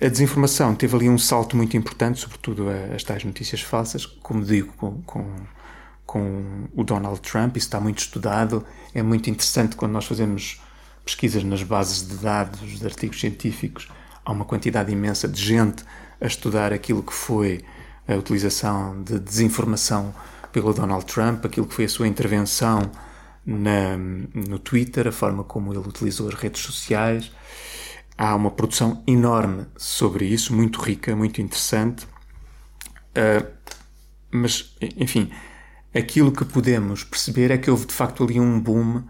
a 0.00 0.08
desinformação 0.08 0.74
teve 0.74 0.96
ali 0.96 1.08
um 1.08 1.18
salto 1.18 1.56
muito 1.56 1.76
importante, 1.76 2.18
sobretudo 2.18 2.66
as 2.94 3.02
tais 3.04 3.24
notícias 3.24 3.60
falsas, 3.60 4.04
como 4.04 4.44
digo, 4.44 4.72
com, 4.76 5.00
com, 5.02 5.26
com, 6.04 6.68
o 6.74 6.82
Donald 6.82 7.20
Trump. 7.20 7.56
Isso 7.56 7.66
está 7.66 7.78
muito 7.78 7.98
estudado. 7.98 8.64
É 8.92 9.02
muito 9.02 9.30
interessante 9.30 9.76
quando 9.76 9.92
nós 9.92 10.06
fazemos 10.06 10.60
pesquisas 11.04 11.44
nas 11.44 11.62
bases 11.62 12.06
de 12.06 12.16
dados 12.16 12.78
de 12.78 12.84
artigos 12.84 13.20
científicos. 13.20 13.88
Há 14.24 14.32
uma 14.32 14.44
quantidade 14.44 14.92
imensa 14.92 15.28
de 15.28 15.40
gente 15.40 15.84
a 16.20 16.26
estudar 16.26 16.72
aquilo 16.72 17.02
que 17.02 17.12
foi 17.14 17.64
a 18.08 18.14
utilização 18.14 19.02
de 19.02 19.18
desinformação 19.20 20.12
pelo 20.50 20.72
Donald 20.74 21.04
Trump, 21.06 21.44
aquilo 21.44 21.66
que 21.66 21.74
foi 21.74 21.84
a 21.84 21.88
sua 21.88 22.08
intervenção 22.08 22.90
na, 23.46 23.96
no 23.96 24.58
Twitter, 24.58 25.06
a 25.06 25.12
forma 25.12 25.44
como 25.44 25.72
ele 25.72 25.78
utilizou 25.78 26.28
as 26.28 26.34
redes 26.34 26.62
sociais. 26.62 27.30
Há 28.18 28.34
uma 28.34 28.50
produção 28.50 29.02
enorme 29.06 29.66
sobre 29.76 30.26
isso, 30.26 30.52
muito 30.52 30.80
rica, 30.80 31.14
muito 31.14 31.40
interessante. 31.40 32.04
Uh, 33.16 33.46
mas, 34.30 34.76
enfim, 34.96 35.30
aquilo 35.94 36.32
que 36.32 36.44
podemos 36.44 37.04
perceber 37.04 37.52
é 37.52 37.58
que 37.58 37.70
houve 37.70 37.86
de 37.86 37.94
facto 37.94 38.24
ali 38.24 38.40
um 38.40 38.60
boom 38.60 39.04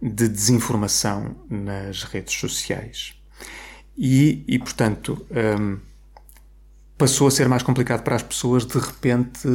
de 0.00 0.28
desinformação 0.28 1.36
nas 1.48 2.04
redes 2.04 2.34
sociais. 2.34 3.14
E, 3.96 4.44
e 4.46 4.58
portanto, 4.58 5.26
um, 5.58 5.78
passou 6.96 7.28
a 7.28 7.30
ser 7.30 7.48
mais 7.48 7.62
complicado 7.62 8.02
para 8.02 8.16
as 8.16 8.22
pessoas 8.22 8.66
de 8.66 8.78
repente 8.78 9.48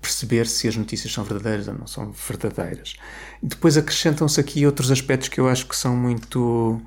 perceber 0.00 0.46
se 0.46 0.66
as 0.66 0.76
notícias 0.76 1.12
são 1.12 1.22
verdadeiras 1.22 1.68
ou 1.68 1.74
não 1.74 1.86
são 1.86 2.12
verdadeiras. 2.12 2.96
Depois 3.42 3.76
acrescentam-se 3.76 4.40
aqui 4.40 4.64
outros 4.64 4.90
aspectos 4.90 5.28
que 5.28 5.40
eu 5.40 5.48
acho 5.48 5.66
que 5.66 5.76
são 5.76 5.94
muito 5.96 6.80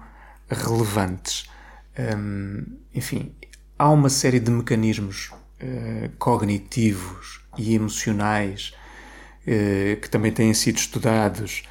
relevantes. 0.49 1.49
Um, 1.97 2.65
enfim, 2.93 3.31
há 3.77 3.89
uma 3.89 4.09
série 4.09 4.39
de 4.39 4.51
mecanismos 4.51 5.31
uh, 5.61 6.09
cognitivos 6.17 7.41
e 7.57 7.73
emocionais 7.75 8.73
uh, 9.43 9.99
que 9.99 10.09
também 10.09 10.31
têm 10.31 10.53
sido 10.53 10.77
estudados 10.77 11.63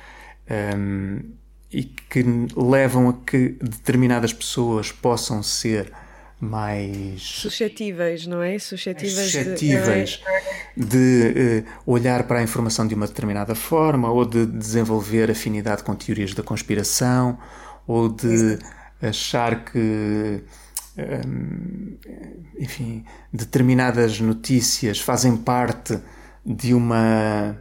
um, 0.76 1.20
e 1.70 1.84
que 1.84 2.24
levam 2.56 3.10
a 3.10 3.12
que 3.12 3.56
determinadas 3.60 4.32
pessoas 4.32 4.90
possam 4.90 5.42
ser 5.42 5.92
mais 6.40 7.20
suscetíveis, 7.20 8.26
não 8.26 8.40
é? 8.42 8.58
Suscetíveis, 8.58 9.32
suscetíveis 9.32 10.22
de, 10.76 10.86
de 10.86 11.64
uh, 11.66 11.92
olhar 11.92 12.22
para 12.24 12.38
a 12.38 12.42
informação 12.42 12.86
de 12.86 12.94
uma 12.94 13.06
determinada 13.06 13.54
forma 13.54 14.10
ou 14.10 14.24
de 14.24 14.46
desenvolver 14.46 15.30
afinidade 15.30 15.82
com 15.82 15.94
teorias 15.94 16.34
da 16.34 16.42
conspiração 16.42 17.36
ou 17.88 18.10
de 18.10 18.58
achar 19.00 19.64
que, 19.64 20.42
hum, 21.26 21.96
enfim, 22.58 23.04
determinadas 23.32 24.20
notícias 24.20 25.00
fazem 25.00 25.36
parte 25.38 25.98
de 26.44 26.74
uma, 26.74 27.58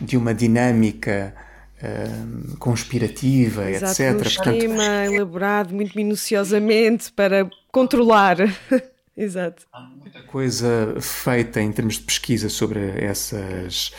de 0.00 0.18
uma 0.18 0.34
dinâmica 0.34 1.34
hum, 1.82 2.56
conspirativa, 2.58 3.70
Exato, 3.70 4.02
etc. 4.02 4.14
Um 4.14 4.22
esquema 4.22 4.74
Portanto, 4.74 5.12
elaborado 5.14 5.74
muito 5.74 5.96
minuciosamente 5.96 7.10
para 7.10 7.48
controlar. 7.72 8.36
Exato. 9.16 9.66
Há 9.72 9.80
muita 9.80 10.22
coisa 10.22 10.96
feita 11.00 11.60
em 11.60 11.72
termos 11.72 11.94
de 11.94 12.02
pesquisa 12.02 12.48
sobre 12.48 12.80
essas 13.02 13.92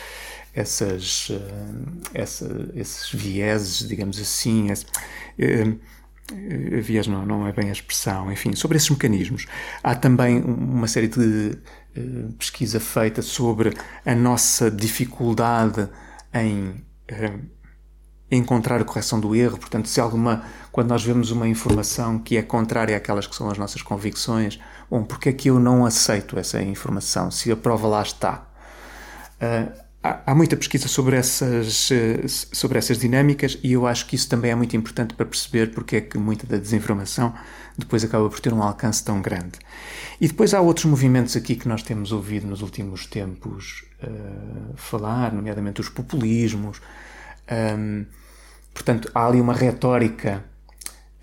essas, 0.54 1.30
uh, 1.30 1.38
essa, 2.14 2.70
esses 2.74 3.10
vieses, 3.10 3.86
digamos 3.88 4.18
assim. 4.18 4.70
Esse, 4.70 4.84
uh, 4.84 5.78
viés 6.82 7.06
não, 7.06 7.26
não 7.26 7.46
é 7.46 7.52
bem 7.52 7.68
a 7.68 7.72
expressão, 7.72 8.32
enfim, 8.32 8.54
sobre 8.54 8.76
esses 8.76 8.88
mecanismos. 8.88 9.46
Há 9.82 9.94
também 9.94 10.40
uma 10.42 10.86
série 10.86 11.08
de 11.08 11.58
pesquisa 12.38 12.80
feita 12.80 13.20
sobre 13.20 13.76
a 14.06 14.14
nossa 14.14 14.70
dificuldade 14.70 15.88
em 16.32 16.82
encontrar 18.30 18.80
a 18.80 18.84
correção 18.84 19.20
do 19.20 19.34
erro. 19.34 19.58
Portanto, 19.58 19.88
se 19.88 20.00
alguma, 20.00 20.44
quando 20.70 20.88
nós 20.88 21.04
vemos 21.04 21.30
uma 21.30 21.46
informação 21.46 22.18
que 22.18 22.36
é 22.36 22.42
contrária 22.42 22.96
àquelas 22.96 23.26
que 23.26 23.36
são 23.36 23.50
as 23.50 23.58
nossas 23.58 23.82
convicções, 23.82 24.58
bom, 24.90 25.04
porque 25.04 25.28
é 25.28 25.32
que 25.32 25.50
eu 25.50 25.60
não 25.60 25.84
aceito 25.84 26.38
essa 26.38 26.62
informação 26.62 27.30
se 27.30 27.52
a 27.52 27.56
prova 27.56 27.86
lá 27.86 28.02
está? 28.02 28.46
Uh, 29.40 29.81
há, 30.02 30.34
muita 30.34 30.56
pesquisa 30.56 30.88
sobre 30.88 31.16
essas, 31.16 31.90
eh, 31.90 32.26
sobre 32.26 32.78
essas 32.78 32.98
dinâmicas 32.98 33.58
e 33.62 33.72
eu 33.72 33.86
acho 33.86 34.06
que 34.06 34.16
isso 34.16 34.28
também 34.28 34.50
é 34.50 34.54
muito 34.54 34.76
importante 34.76 35.14
para 35.14 35.24
perceber 35.24 35.72
porque 35.72 35.96
é 35.96 36.00
que 36.00 36.18
muita 36.18 36.46
da 36.46 36.56
desinformação 36.56 37.32
depois 37.78 38.04
acaba 38.04 38.28
por 38.28 38.40
ter 38.40 38.52
um 38.52 38.62
alcance 38.62 39.04
tão 39.04 39.22
grande. 39.22 39.58
E 40.20 40.26
depois 40.26 40.52
há 40.52 40.60
outros 40.60 40.86
movimentos 40.86 41.36
aqui 41.36 41.54
que 41.54 41.68
nós 41.68 41.82
temos 41.82 42.12
ouvido 42.12 42.46
nos 42.46 42.62
últimos 42.62 43.06
tempos 43.06 43.84
uh, 44.02 44.76
falar, 44.76 45.32
nomeadamente 45.32 45.80
os 45.80 45.88
populismos. 45.88 46.82
Um, 47.50 48.04
portanto, 48.74 49.10
há 49.14 49.26
ali 49.26 49.40
uma 49.40 49.54
retórica. 49.54 50.44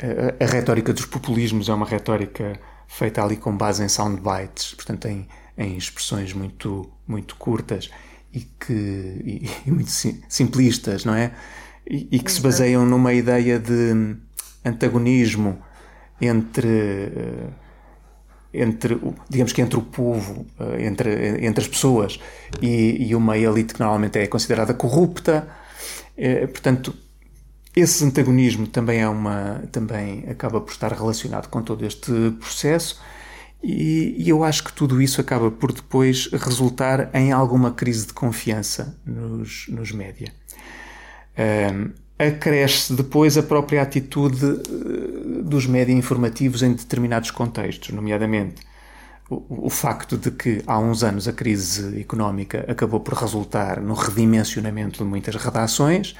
Uh, 0.01 0.43
a 0.43 0.47
retórica 0.47 0.91
dos 0.91 1.05
populismos 1.05 1.69
é 1.69 1.73
uma 1.73 1.85
retórica 1.85 2.59
feita 2.87 3.23
ali 3.23 3.37
com 3.37 3.55
base 3.55 3.83
em 3.83 3.87
soundbites, 3.87 4.73
portanto, 4.73 5.05
em, 5.05 5.27
em 5.55 5.77
expressões 5.77 6.33
muito, 6.33 6.89
muito 7.07 7.35
curtas 7.35 7.91
e 8.33 8.41
que 8.41 8.73
e, 8.73 9.49
e 9.67 9.71
muito 9.71 9.91
simplistas, 10.27 11.05
não 11.05 11.13
é? 11.13 11.31
E, 11.87 12.07
e 12.11 12.19
que 12.19 12.31
se 12.31 12.41
baseiam 12.41 12.85
numa 12.85 13.13
ideia 13.13 13.59
de 13.59 14.15
antagonismo 14.63 15.57
entre 16.21 16.67
eh, 16.67 17.49
entre 18.53 18.99
digamos 19.29 19.53
que 19.53 19.61
entre 19.61 19.77
o 19.77 19.81
povo 19.81 20.45
eh, 20.59 20.85
entre 20.85 21.45
entre 21.45 21.63
as 21.63 21.67
pessoas. 21.67 22.19
E, 22.61 23.07
e 23.09 23.15
uma 23.15 23.37
elite 23.37 23.73
que 23.73 23.79
normalmente 23.79 24.19
é 24.19 24.27
considerada 24.27 24.73
corrupta. 24.73 25.47
Eh, 26.17 26.47
portanto 26.47 26.95
esse 27.75 28.03
antagonismo 28.03 28.67
também 28.67 28.99
é 29.01 29.07
uma 29.07 29.63
também 29.71 30.25
acaba 30.29 30.59
por 30.61 30.71
estar 30.71 30.91
relacionado 30.91 31.47
com 31.49 31.61
todo 31.61 31.85
este 31.85 32.11
processo 32.39 32.99
E, 33.61 34.15
e, 34.17 34.29
eu 34.29 34.43
acho 34.43 34.63
que 34.63 34.71
tudo 34.71 35.01
isso 35.01 35.19
acaba 35.19 35.51
por 35.51 35.73
depois 35.73 36.29
resultar 36.31 37.09
em 37.13 37.33
alguma 37.33 37.71
crise 37.71 38.07
de 38.07 38.13
confiança 38.13 38.97
nos, 39.05 39.67
nos 39.67 39.91
média. 39.91 40.31
Um, 41.37 41.91
acresce 42.17 42.93
depois 42.93 43.37
a 43.37 43.43
própria 43.43 43.81
atitude 43.81 44.45
eh, 44.45 45.41
dos 45.41 45.65
média 45.65 45.93
informativos 45.93 46.61
em 46.63 46.73
determinados 46.73 47.31
contextos, 47.31 47.89
nomeadamente 47.91 48.61
o, 49.29 49.67
o, 49.67 49.69
facto 49.69 50.17
de 50.17 50.31
que 50.31 50.61
há 50.65 50.79
uns 50.79 51.03
anos 51.03 51.27
a 51.27 51.33
crise 51.33 51.99
económica 51.99 52.65
acabou 52.67 52.99
por 52.99 53.13
resultar 53.13 53.79
no 53.79 53.93
redimensionamento 53.93 55.03
de 55.03 55.09
muitas 55.09 55.35
redações, 55.35 56.15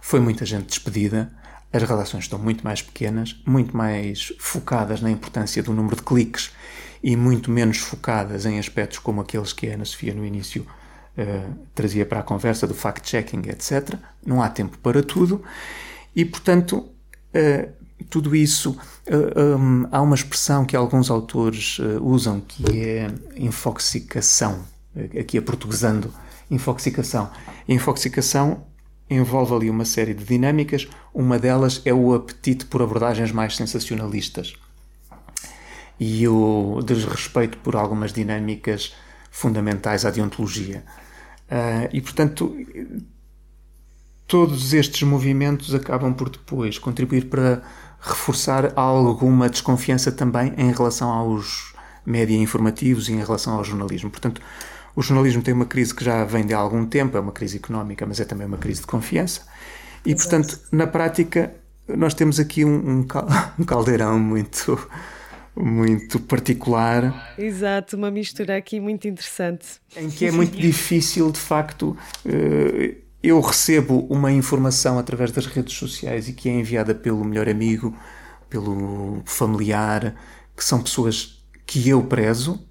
foi 0.00 0.20
muita 0.20 0.44
gente 0.44 0.66
despedida, 0.66 1.32
as 1.72 1.82
redações 1.82 2.24
estão 2.24 2.38
muito 2.38 2.62
mais 2.62 2.82
pequenas, 2.82 3.40
muito 3.46 3.76
mais 3.76 4.32
focadas 4.38 5.00
na 5.00 5.10
importância 5.10 5.62
do 5.62 5.72
número 5.72 5.96
de 5.96 6.02
cliques 6.02 6.52
e 7.02 7.16
muito 7.16 7.50
menos 7.50 7.78
focadas 7.78 8.44
em 8.44 8.58
aspectos 8.58 8.98
como 8.98 9.20
aqueles 9.20 9.52
que 9.52 9.68
a 9.68 9.74
Ana 9.74 9.84
Sofia 9.84 10.14
no 10.14 10.24
início 10.24 10.66
uh, 11.16 11.54
trazia 11.74 12.04
para 12.04 12.20
a 12.20 12.22
conversa 12.22 12.66
do 12.66 12.74
fact-checking, 12.74 13.48
etc. 13.48 13.94
Não 14.24 14.42
há 14.42 14.48
tempo 14.48 14.78
para 14.78 15.02
tudo 15.02 15.42
e, 16.14 16.24
portanto, 16.24 16.78
uh, 16.78 17.72
tudo 18.08 18.36
isso. 18.36 18.76
Uh, 19.06 19.56
um, 19.56 19.88
há 19.90 20.00
uma 20.00 20.14
expressão 20.14 20.64
que 20.64 20.76
alguns 20.76 21.10
autores 21.10 21.78
usam 22.00 22.40
que 22.40 22.80
é 22.80 23.10
infoxicação, 23.36 24.64
aqui 25.18 25.38
a 25.38 25.42
portuguesando, 25.42 26.12
infoxicação. 26.50 27.30
infoxicação 27.68 28.64
envolve 29.08 29.52
ali 29.52 29.70
uma 29.70 29.84
série 29.84 30.14
de 30.14 30.24
dinâmicas, 30.24 30.86
uma 31.12 31.36
delas 31.38 31.82
é 31.84 31.92
o 31.92 32.14
apetite 32.14 32.66
por 32.66 32.80
abordagens 32.80 33.32
mais 33.32 33.56
sensacionalistas 33.56 34.54
e 36.00 36.26
o 36.26 36.80
desrespeito 36.82 37.58
por 37.58 37.76
algumas 37.76 38.10
dinâmicas 38.10 38.94
fundamentais 39.30 40.06
à 40.06 40.10
deontologia. 40.10 40.82
Uh, 41.50 41.88
e, 41.92 42.00
portanto, 42.00 42.56
todos 44.26 44.72
estes 44.72 45.02
movimentos 45.02 45.74
acabam 45.74 46.14
por 46.14 46.30
depois 46.30 46.78
contribuir 46.78 47.26
para 47.26 47.62
reforçar 48.00 48.72
alguma 48.76 49.50
desconfiança 49.50 50.10
também 50.10 50.54
em 50.56 50.72
relação 50.72 51.10
aos 51.10 51.74
média 52.06 52.34
informativos 52.34 53.10
e 53.10 53.12
em 53.12 53.18
relação 53.22 53.54
ao 53.56 53.62
jornalismo. 53.62 54.08
Portanto, 54.08 54.40
o 54.96 55.02
jornalismo 55.02 55.42
tem 55.42 55.52
uma 55.52 55.66
crise 55.66 55.94
que 55.94 56.02
já 56.02 56.24
vem 56.24 56.46
de 56.46 56.54
algum 56.54 56.86
tempo, 56.86 57.16
é 57.16 57.20
uma 57.20 57.32
crise 57.32 57.58
económica, 57.58 58.06
mas 58.06 58.18
é 58.20 58.24
também 58.24 58.46
uma 58.46 58.56
crise 58.56 58.80
de 58.80 58.86
confiança. 58.86 59.42
E, 60.06 60.12
Exato. 60.12 60.30
portanto, 60.30 60.60
na 60.72 60.86
prática, 60.86 61.54
nós 61.86 62.14
temos 62.14 62.40
aqui 62.40 62.64
um, 62.64 63.00
um 63.00 63.04
caldeirão 63.66 64.18
muito, 64.18 64.78
muito 65.62 66.18
particular. 66.20 67.34
Exato, 67.38 67.96
uma 67.96 68.10
mistura 68.10 68.56
aqui 68.56 68.80
muito 68.80 69.06
interessante. 69.06 69.66
Em 69.96 70.08
que 70.08 70.26
é 70.26 70.32
muito 70.32 70.56
difícil, 70.56 71.30
de 71.30 71.38
facto. 71.38 71.96
Eh, 72.24 72.96
eu 73.22 73.38
recebo 73.40 74.06
uma 74.08 74.32
informação 74.32 74.98
através 74.98 75.30
das 75.30 75.44
redes 75.46 75.74
sociais 75.74 76.28
e 76.28 76.32
que 76.32 76.48
é 76.48 76.52
enviada 76.52 76.94
pelo 76.94 77.22
melhor 77.24 77.48
amigo, 77.48 77.94
pelo 78.48 79.22
familiar, 79.26 80.14
que 80.56 80.64
são 80.64 80.82
pessoas 80.82 81.44
que 81.66 81.88
eu 81.88 82.02
prezo, 82.02 82.66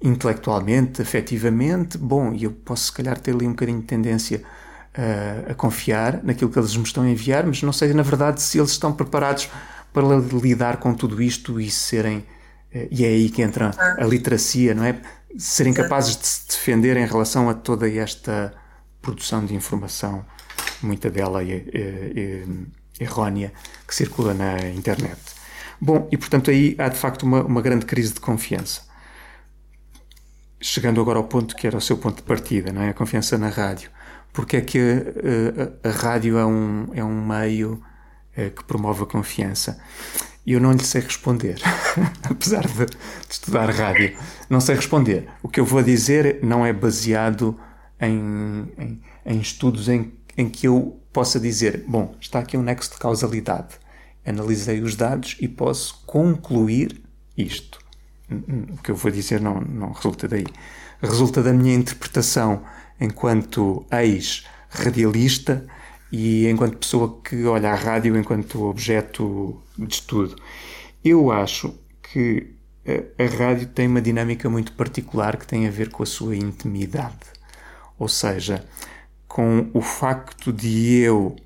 intelectualmente, 0.00 1.02
afetivamente, 1.02 1.98
bom, 1.98 2.32
e 2.32 2.44
eu 2.44 2.52
posso 2.52 2.84
se 2.84 2.92
calhar 2.92 3.18
ter 3.18 3.34
ali 3.34 3.46
um 3.46 3.50
bocadinho 3.50 3.80
de 3.80 3.86
tendência 3.86 4.42
uh, 4.96 5.50
a 5.50 5.54
confiar 5.54 6.22
naquilo 6.22 6.50
que 6.50 6.58
eles 6.58 6.76
me 6.76 6.84
estão 6.84 7.02
a 7.02 7.08
enviar, 7.10 7.44
mas 7.46 7.62
não 7.62 7.72
sei 7.72 7.92
na 7.92 8.02
verdade 8.02 8.40
se 8.40 8.58
eles 8.58 8.70
estão 8.70 8.92
preparados 8.92 9.48
para 9.96 10.38
lidar 10.42 10.76
com 10.76 10.92
tudo 10.92 11.22
isto 11.22 11.58
e 11.58 11.70
serem, 11.70 12.18
uh, 12.18 12.88
e 12.90 13.02
é 13.02 13.08
aí 13.08 13.30
que 13.30 13.40
entra 13.40 13.70
a 13.98 14.04
literacia, 14.04 14.74
não 14.74 14.84
é? 14.84 15.00
Serem 15.38 15.72
capazes 15.72 16.18
de 16.18 16.26
se 16.26 16.48
defender 16.48 16.98
em 16.98 17.06
relação 17.06 17.48
a 17.48 17.54
toda 17.54 17.90
esta 17.90 18.52
produção 19.00 19.42
de 19.46 19.54
informação, 19.54 20.22
muita 20.82 21.08
dela 21.08 21.42
é, 21.42 21.64
é, 21.72 22.12
é 22.14 22.44
errónea, 23.00 23.54
que 23.88 23.94
circula 23.94 24.34
na 24.34 24.58
internet. 24.68 25.18
Bom, 25.80 26.06
e 26.12 26.18
portanto 26.18 26.50
aí 26.50 26.76
há 26.78 26.90
de 26.90 26.98
facto 26.98 27.22
uma, 27.22 27.42
uma 27.42 27.62
grande 27.62 27.86
crise 27.86 28.12
de 28.12 28.20
confiança 28.20 28.82
chegando 30.60 31.00
agora 31.00 31.18
ao 31.18 31.24
ponto 31.24 31.54
que 31.54 31.66
era 31.66 31.76
o 31.76 31.80
seu 31.80 31.96
ponto 31.96 32.16
de 32.16 32.22
partida, 32.22 32.72
não 32.72 32.82
é? 32.82 32.90
A 32.90 32.94
confiança 32.94 33.38
na 33.38 33.48
rádio. 33.48 33.90
Porque 34.32 34.56
é 34.56 34.60
que 34.60 34.78
a, 34.78 35.86
a, 35.86 35.90
a 35.90 35.92
rádio 35.92 36.38
é 36.38 36.44
um, 36.44 36.88
é 36.92 37.04
um 37.04 37.26
meio 37.26 37.82
que 38.54 38.64
promove 38.64 39.02
a 39.02 39.06
confiança? 39.06 39.80
E 40.44 40.52
eu 40.52 40.60
não 40.60 40.72
lhe 40.72 40.84
sei 40.84 41.00
responder, 41.00 41.60
apesar 42.22 42.66
de, 42.66 42.86
de, 42.86 42.96
estudar 43.28 43.68
rádio. 43.70 44.16
Não 44.48 44.60
sei 44.60 44.76
responder. 44.76 45.28
O 45.42 45.48
que 45.48 45.58
eu 45.58 45.64
vou 45.64 45.82
dizer 45.82 46.38
não 46.42 46.64
é 46.64 46.72
baseado 46.72 47.58
em, 48.00 48.68
em, 48.78 49.02
em 49.24 49.40
estudos 49.40 49.88
em, 49.88 50.12
em 50.36 50.48
que 50.48 50.68
eu 50.68 51.00
possa 51.12 51.40
dizer: 51.40 51.84
bom, 51.88 52.14
está 52.20 52.38
aqui 52.38 52.56
um 52.56 52.62
nexo 52.62 52.92
de 52.92 52.98
causalidade. 52.98 53.74
Analisei 54.24 54.80
os 54.82 54.94
dados 54.94 55.36
e 55.40 55.48
posso 55.48 56.02
concluir 56.06 57.02
isto 57.36 57.86
o 58.30 58.82
que 58.82 58.90
eu 58.90 58.96
vou 58.96 59.10
dizer 59.10 59.40
não, 59.40 59.60
não 59.60 59.92
resulta 59.92 60.26
daí. 60.26 60.46
Resulta 61.00 61.42
da 61.42 61.52
minha 61.52 61.74
interpretação 61.74 62.62
enquanto 63.00 63.86
ex-radialista 63.92 65.66
e 66.10 66.48
enquanto 66.48 66.78
pessoa 66.78 67.20
que 67.22 67.44
olha 67.44 67.72
a 67.72 67.74
rádio 67.74 68.16
enquanto 68.16 68.64
objeto 68.64 69.60
de 69.78 69.94
estudo. 69.94 70.36
Eu 71.04 71.30
acho 71.30 71.74
que 72.02 72.54
a, 72.86 73.24
a 73.24 73.26
rádio 73.26 73.68
tem 73.68 73.88
uma 73.88 74.00
dinâmica 74.00 74.48
muito 74.48 74.72
particular 74.72 75.36
que 75.36 75.46
tem 75.46 75.66
a 75.66 75.70
ver 75.70 75.90
com 75.90 76.02
a 76.02 76.06
sua 76.06 76.36
intimidade. 76.36 77.18
Ou 77.98 78.08
seja, 78.08 78.64
com 79.26 79.70
o 79.72 79.80
facto 79.80 80.52
de 80.52 80.96
eu 80.98 81.36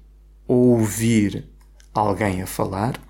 ouvir 0.46 1.48
alguém 1.94 2.42
a 2.42 2.46
falar 2.46 3.00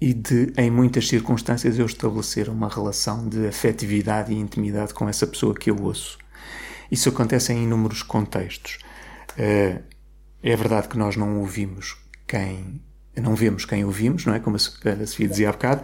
e 0.00 0.14
de, 0.14 0.52
em 0.56 0.70
muitas 0.70 1.08
circunstâncias, 1.08 1.78
eu 1.78 1.84
estabelecer 1.84 2.48
uma 2.48 2.68
relação 2.68 3.28
de 3.28 3.46
afetividade 3.46 4.32
e 4.32 4.38
intimidade 4.38 4.94
com 4.94 5.08
essa 5.08 5.26
pessoa 5.26 5.54
que 5.54 5.70
eu 5.70 5.76
ouço. 5.82 6.16
Isso 6.90 7.10
acontece 7.10 7.52
em 7.52 7.64
inúmeros 7.64 8.02
contextos. 8.02 8.78
Eh, 9.36 9.80
é 10.42 10.56
verdade 10.56 10.88
que 10.88 10.98
nós 10.98 11.16
não 11.16 11.38
ouvimos 11.40 11.96
quem. 12.26 12.80
Não 13.16 13.34
vemos 13.34 13.64
quem 13.64 13.84
ouvimos, 13.84 14.24
não 14.24 14.34
é? 14.34 14.38
Como 14.38 14.56
a 14.56 14.58
Sofia 14.58 15.28
dizia 15.28 15.48
há 15.48 15.52
bocado, 15.52 15.82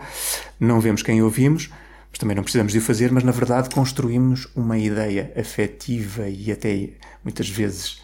não 0.58 0.80
vemos 0.80 1.02
quem 1.02 1.20
ouvimos, 1.20 1.68
mas 2.08 2.18
também 2.18 2.34
não 2.34 2.42
precisamos 2.42 2.72
de 2.72 2.78
o 2.78 2.82
fazer, 2.82 3.12
mas 3.12 3.24
na 3.24 3.32
verdade 3.32 3.68
construímos 3.68 4.48
uma 4.54 4.78
ideia 4.78 5.32
afetiva 5.36 6.28
e 6.28 6.50
até 6.50 6.90
muitas 7.22 7.48
vezes 7.48 8.00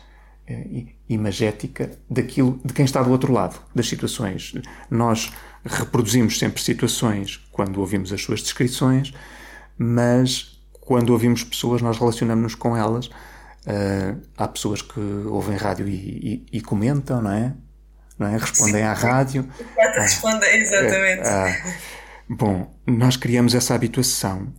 eh, 0.47 0.87
imagética 1.09 1.93
daquilo 2.11 2.61
de 2.65 2.75
quem 2.75 2.85
está 2.85 3.03
do 3.03 3.11
outro 3.11 3.33
lado 3.33 3.59
das 3.75 3.89
situações. 3.89 4.53
Nós 4.91 5.33
reproduzimos 5.65 6.39
sempre 6.39 6.61
situações 6.61 7.41
quando 7.53 7.79
ouvimos 7.81 8.13
as 8.13 8.21
suas 8.21 8.43
descrições, 8.43 9.15
mas 9.79 10.61
quando 10.81 11.11
ouvimos 11.11 11.45
pessoas, 11.45 11.81
nós 11.81 11.97
relacionamos-nos 11.97 12.55
com 12.55 12.77
elas. 12.77 13.09
Uh, 13.67 14.21
há 14.37 14.49
pessoas 14.49 14.83
que 14.83 15.01
ouvem 15.01 15.57
rádio 15.57 15.87
e, 15.89 16.45
e, 16.53 16.59
e 16.59 16.61
comentam, 16.61 17.23
não 17.23 17.31
é? 17.31 17.55
Não 18.19 18.27
é? 18.27 18.37
Respondem 18.37 18.75
Sim. 18.75 18.83
à 18.83 18.93
rádio. 18.93 19.49
Respondem, 19.95 20.61
exatamente. 20.61 21.23
Uh, 21.23 21.73
bom, 22.29 22.75
nós 22.87 23.17
criamos 23.17 23.55
essa 23.55 23.75
habituação 23.75 24.53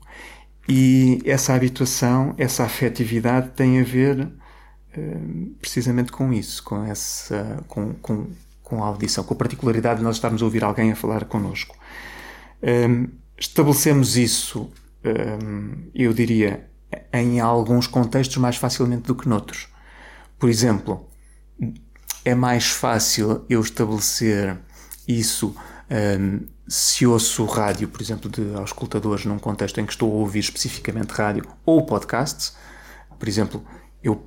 e 0.68 1.22
essa 1.26 1.54
habituação, 1.54 2.34
essa 2.38 2.64
afetividade 2.64 3.50
tem 3.50 3.80
a 3.80 3.84
ver 3.84 4.20
uh, 4.22 5.56
precisamente 5.60 6.12
com 6.12 6.32
isso, 6.32 6.64
com 6.64 6.86
essa, 6.86 7.64
com, 7.68 7.94
com, 7.96 8.28
com 8.64 8.84
a 8.84 8.88
audição, 8.88 9.24
com 9.24 9.34
a 9.34 9.38
particularidade 9.38 9.98
de 9.98 10.04
nós 10.04 10.16
estarmos 10.16 10.42
a 10.42 10.46
ouvir 10.46 10.64
alguém 10.64 10.92
a 10.92 10.96
falar 10.96 11.26
connosco. 11.26 11.76
Um, 12.64 13.10
estabelecemos 13.38 14.16
isso, 14.16 14.72
um, 15.04 15.90
eu 15.94 16.14
diria, 16.14 16.70
em 17.12 17.40
alguns 17.40 17.88
contextos 17.88 18.38
mais 18.38 18.56
facilmente 18.56 19.04
do 19.04 19.16
que 19.16 19.28
noutros. 19.28 19.68
Por 20.38 20.50
exemplo, 20.50 21.08
é 22.26 22.36
mais 22.36 22.68
fácil 22.68 23.46
eu 23.50 23.62
estabelecer 23.62 24.58
isso 25.08 25.56
um, 26.20 26.48
se 26.68 27.06
ouço 27.06 27.46
rádio, 27.46 27.88
por 27.88 28.02
exemplo, 28.02 28.30
de 28.30 28.56
auscultadores 28.56 29.26
num 29.26 29.38
contexto 29.38 29.80
em 29.80 29.86
que 29.86 29.92
estou 29.92 30.12
a 30.12 30.16
ouvir 30.16 30.40
especificamente 30.40 31.12
rádio 31.12 31.46
ou 31.66 31.86
podcasts. 31.86 32.56
Por 33.20 33.28
exemplo, 33.28 33.64
eu 34.02 34.26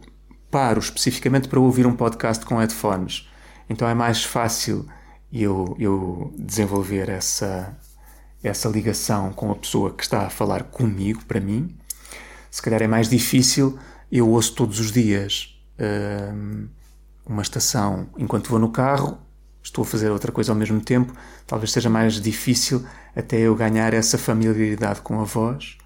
paro 0.51 0.79
especificamente 0.79 1.49
para 1.49 1.59
ouvir 1.59 1.87
um 1.87 1.97
podcast 1.97 2.45
com 2.45 2.57
headphones 2.57 3.27
então 3.69 3.89
é 3.89 3.95
mais 3.95 4.25
fácil 4.25 4.87
eu, 5.33 5.77
eu 5.79 6.33
desenvolver 6.39 7.09
essa, 7.09 7.77
essa 8.43 8.69
ligação 8.69 9.33
com 9.33 9.51
a 9.51 9.57
pessoa 9.57 9.93
que 9.93 10.03
está 10.03 10.27
a 10.27 10.31
falar 10.31 10.65
comigo, 10.65 11.25
para 11.25 11.41
mim. 11.41 11.77
Se 12.51 12.63
calhar 12.63 12.83
é 12.83 12.87
mais 12.87 13.09
difícil, 13.09 13.79
eu 14.11 14.29
ouço 14.29 14.55
todos 14.55 14.81
os 14.81 14.93
dias 14.93 15.59
hum, 15.79 16.69
uma 17.27 17.43
estação 17.43 18.09
enquanto 18.17 18.49
vou 18.49 18.59
no 18.59 18.71
carro, 18.71 19.19
estou 19.63 19.83
a 19.83 19.87
fazer 19.87 20.11
outra 20.11 20.31
coisa 20.31 20.53
ao 20.53 20.57
mesmo 20.57 20.81
tempo, 20.81 21.13
talvez 21.47 21.73
seja 21.73 21.91
mais 21.91 22.21
difícil 22.21 22.85
até 23.15 23.39
eu 23.39 23.55
ganhar 23.55 23.93
essa 23.93 24.17
familiaridade 24.17 25.01
com 25.01 25.21
a 25.21 25.25
voz 25.25 25.77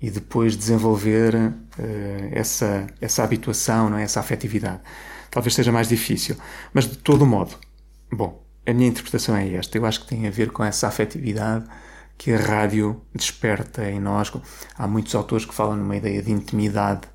e 0.00 0.10
depois 0.10 0.56
desenvolver 0.56 1.34
uh, 1.34 1.52
essa, 2.32 2.86
essa 3.00 3.22
habituação, 3.22 3.88
não 3.88 3.96
é? 3.96 4.02
essa 4.02 4.20
afetividade. 4.20 4.80
Talvez 5.30 5.54
seja 5.54 5.72
mais 5.72 5.88
difícil. 5.88 6.36
Mas 6.74 6.84
de 6.86 6.98
todo 6.98 7.24
modo, 7.24 7.54
bom, 8.12 8.44
a 8.66 8.72
minha 8.72 8.88
interpretação 8.88 9.36
é 9.36 9.48
esta. 9.54 9.78
Eu 9.78 9.86
acho 9.86 10.00
que 10.00 10.08
tem 10.08 10.26
a 10.26 10.30
ver 10.30 10.50
com 10.50 10.64
essa 10.64 10.88
afetividade 10.88 11.64
que 12.22 12.32
a 12.32 12.38
rádio 12.38 13.02
desperta 13.12 13.90
em 13.90 13.98
nós. 13.98 14.32
Há 14.78 14.86
muitos 14.86 15.12
autores 15.12 15.44
que 15.44 15.52
falam 15.52 15.76
numa 15.76 15.96
ideia 15.96 16.22
de 16.22 16.30
intimidade 16.30 17.08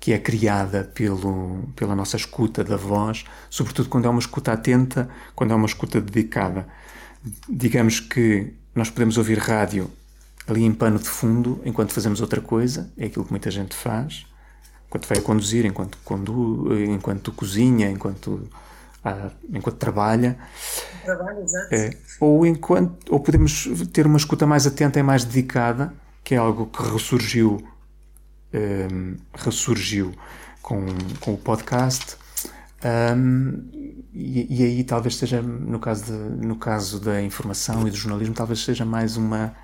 que 0.00 0.12
é 0.12 0.18
criada 0.18 0.82
pelo, 0.92 1.68
pela 1.76 1.94
nossa 1.94 2.16
escuta 2.16 2.64
da 2.64 2.76
voz, 2.76 3.24
sobretudo 3.48 3.88
quando 3.88 4.06
é 4.06 4.08
uma 4.08 4.18
escuta 4.18 4.52
atenta, 4.52 5.08
quando 5.36 5.52
é 5.52 5.54
uma 5.54 5.66
escuta 5.66 6.00
dedicada. 6.00 6.66
Digamos 7.48 8.00
que 8.00 8.52
nós 8.74 8.90
podemos 8.90 9.18
ouvir 9.18 9.38
rádio 9.38 9.88
ali 10.48 10.64
em 10.64 10.74
pano 10.74 10.98
de 10.98 11.08
fundo 11.08 11.60
enquanto 11.64 11.92
fazemos 11.92 12.20
outra 12.20 12.40
coisa, 12.40 12.92
é 12.98 13.06
aquilo 13.06 13.24
que 13.24 13.30
muita 13.30 13.52
gente 13.52 13.76
faz, 13.76 14.26
enquanto 14.88 15.06
vai 15.06 15.18
a 15.18 15.22
conduzir, 15.22 15.64
enquanto, 15.64 15.96
condu, 16.04 16.74
enquanto 16.88 17.30
cozinha, 17.30 17.88
enquanto, 17.88 18.50
ah, 19.04 19.30
enquanto 19.52 19.76
trabalha. 19.76 20.38
Trabalho. 21.04 21.44
É, 21.70 21.96
ou, 22.20 22.46
enquanto, 22.46 23.12
ou 23.12 23.20
podemos 23.20 23.68
ter 23.92 24.06
uma 24.06 24.16
escuta 24.16 24.46
mais 24.46 24.66
atenta 24.66 24.98
e 24.98 25.02
mais 25.02 25.24
dedicada, 25.24 25.92
que 26.22 26.34
é 26.34 26.38
algo 26.38 26.66
que 26.66 26.82
ressurgiu, 26.82 27.66
um, 28.52 29.16
ressurgiu 29.34 30.12
com, 30.62 30.84
com 31.20 31.34
o 31.34 31.38
podcast. 31.38 32.16
Um, 32.82 33.68
e, 34.12 34.62
e, 34.62 34.64
aí 34.64 34.84
talvez 34.84 35.16
seja, 35.16 35.42
no 35.42 35.78
caso, 35.78 36.04
de, 36.04 36.46
no 36.46 36.56
caso 36.56 37.00
da 37.00 37.22
informação 37.22 37.86
e 37.86 37.90
do 37.90 37.96
jornalismo, 37.96 38.34
talvez 38.34 38.64
seja 38.64 38.84
mais 38.84 39.16
uma 39.16 39.54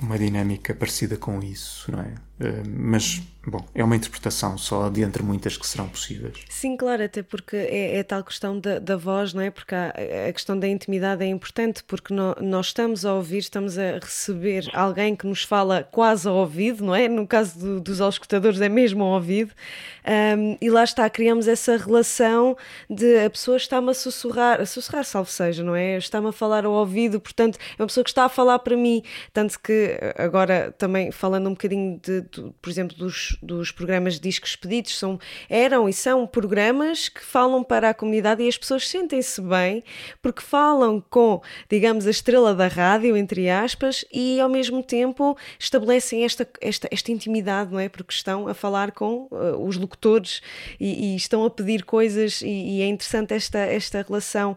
uma 0.00 0.18
dinâmica 0.18 0.74
parecida 0.74 1.16
com 1.16 1.42
isso, 1.42 1.90
não 1.90 2.00
é? 2.00 2.14
Uh, 2.40 2.62
mas, 2.68 3.20
bom, 3.44 3.66
é 3.74 3.82
uma 3.82 3.96
interpretação 3.96 4.56
só 4.56 4.88
de 4.88 5.02
entre 5.02 5.24
muitas 5.24 5.56
que 5.56 5.66
serão 5.66 5.88
possíveis. 5.88 6.44
Sim, 6.48 6.76
claro, 6.76 7.02
até 7.02 7.20
porque 7.20 7.56
é, 7.56 7.96
é 7.96 8.02
tal 8.04 8.22
questão 8.22 8.60
da, 8.60 8.78
da, 8.78 8.96
voz, 8.96 9.34
não 9.34 9.42
é? 9.42 9.50
Porque 9.50 9.74
a, 9.74 9.92
a 10.28 10.32
questão 10.32 10.56
da 10.56 10.68
intimidade 10.68 11.24
é 11.24 11.26
importante, 11.26 11.82
porque 11.82 12.14
no, 12.14 12.36
nós 12.40 12.66
estamos 12.66 13.04
a 13.04 13.14
ouvir, 13.14 13.38
estamos 13.38 13.76
a 13.76 13.98
receber 13.98 14.70
alguém 14.72 15.16
que 15.16 15.26
nos 15.26 15.42
fala 15.42 15.82
quase 15.82 16.28
ao 16.28 16.36
ouvido, 16.36 16.84
não 16.84 16.94
é? 16.94 17.08
No 17.08 17.26
caso 17.26 17.58
do, 17.58 17.80
dos 17.80 18.00
auscultadores 18.00 18.60
é 18.60 18.68
mesmo 18.68 19.02
ao 19.02 19.14
ouvido, 19.14 19.52
um, 20.38 20.56
e 20.60 20.70
lá 20.70 20.84
está, 20.84 21.10
criamos 21.10 21.48
essa 21.48 21.76
relação 21.76 22.56
de 22.88 23.18
a 23.24 23.30
pessoa 23.30 23.56
está-me 23.56 23.90
a 23.90 23.94
sussurrar, 23.94 24.60
a 24.60 24.66
sussurrar, 24.66 25.04
salvo 25.04 25.30
seja, 25.30 25.64
não 25.64 25.74
é? 25.74 25.98
Está-me 25.98 26.28
a 26.28 26.32
falar 26.32 26.64
ao 26.64 26.72
ouvido, 26.72 27.20
portanto, 27.20 27.58
é 27.76 27.82
uma 27.82 27.86
pessoa 27.88 28.04
que 28.04 28.10
está 28.10 28.24
a 28.24 28.28
falar 28.28 28.60
para 28.60 28.76
mim, 28.76 29.02
tanto 29.32 29.58
que 29.58 29.98
agora 30.16 30.72
também 30.78 31.10
falando 31.10 31.48
um 31.48 31.52
bocadinho 31.52 32.00
de 32.00 32.27
por 32.60 32.70
exemplo, 32.70 32.96
dos, 32.96 33.36
dos 33.42 33.70
programas 33.70 34.14
de 34.14 34.20
discos 34.20 34.50
expedidos, 34.50 34.98
são, 34.98 35.18
eram 35.48 35.88
e 35.88 35.92
são 35.92 36.26
programas 36.26 37.08
que 37.08 37.22
falam 37.22 37.62
para 37.62 37.90
a 37.90 37.94
comunidade 37.94 38.42
e 38.42 38.48
as 38.48 38.58
pessoas 38.58 38.88
sentem-se 38.88 39.40
bem 39.40 39.82
porque 40.22 40.42
falam 40.42 41.02
com, 41.10 41.40
digamos, 41.70 42.06
a 42.06 42.10
estrela 42.10 42.54
da 42.54 42.66
rádio, 42.66 43.16
entre 43.16 43.48
aspas, 43.48 44.04
e 44.12 44.40
ao 44.40 44.48
mesmo 44.48 44.82
tempo 44.82 45.36
estabelecem 45.58 46.24
esta, 46.24 46.48
esta, 46.60 46.88
esta 46.90 47.12
intimidade, 47.12 47.72
não 47.72 47.78
é? 47.78 47.88
Porque 47.88 48.12
estão 48.12 48.48
a 48.48 48.54
falar 48.54 48.92
com 48.92 49.28
uh, 49.30 49.66
os 49.66 49.76
locutores 49.76 50.40
e, 50.78 51.12
e, 51.12 51.16
estão 51.16 51.44
a 51.44 51.50
pedir 51.50 51.84
coisas, 51.84 52.42
e, 52.42 52.48
e, 52.48 52.82
é 52.82 52.86
interessante 52.86 53.34
esta, 53.34 53.58
esta 53.58 54.02
relação 54.02 54.56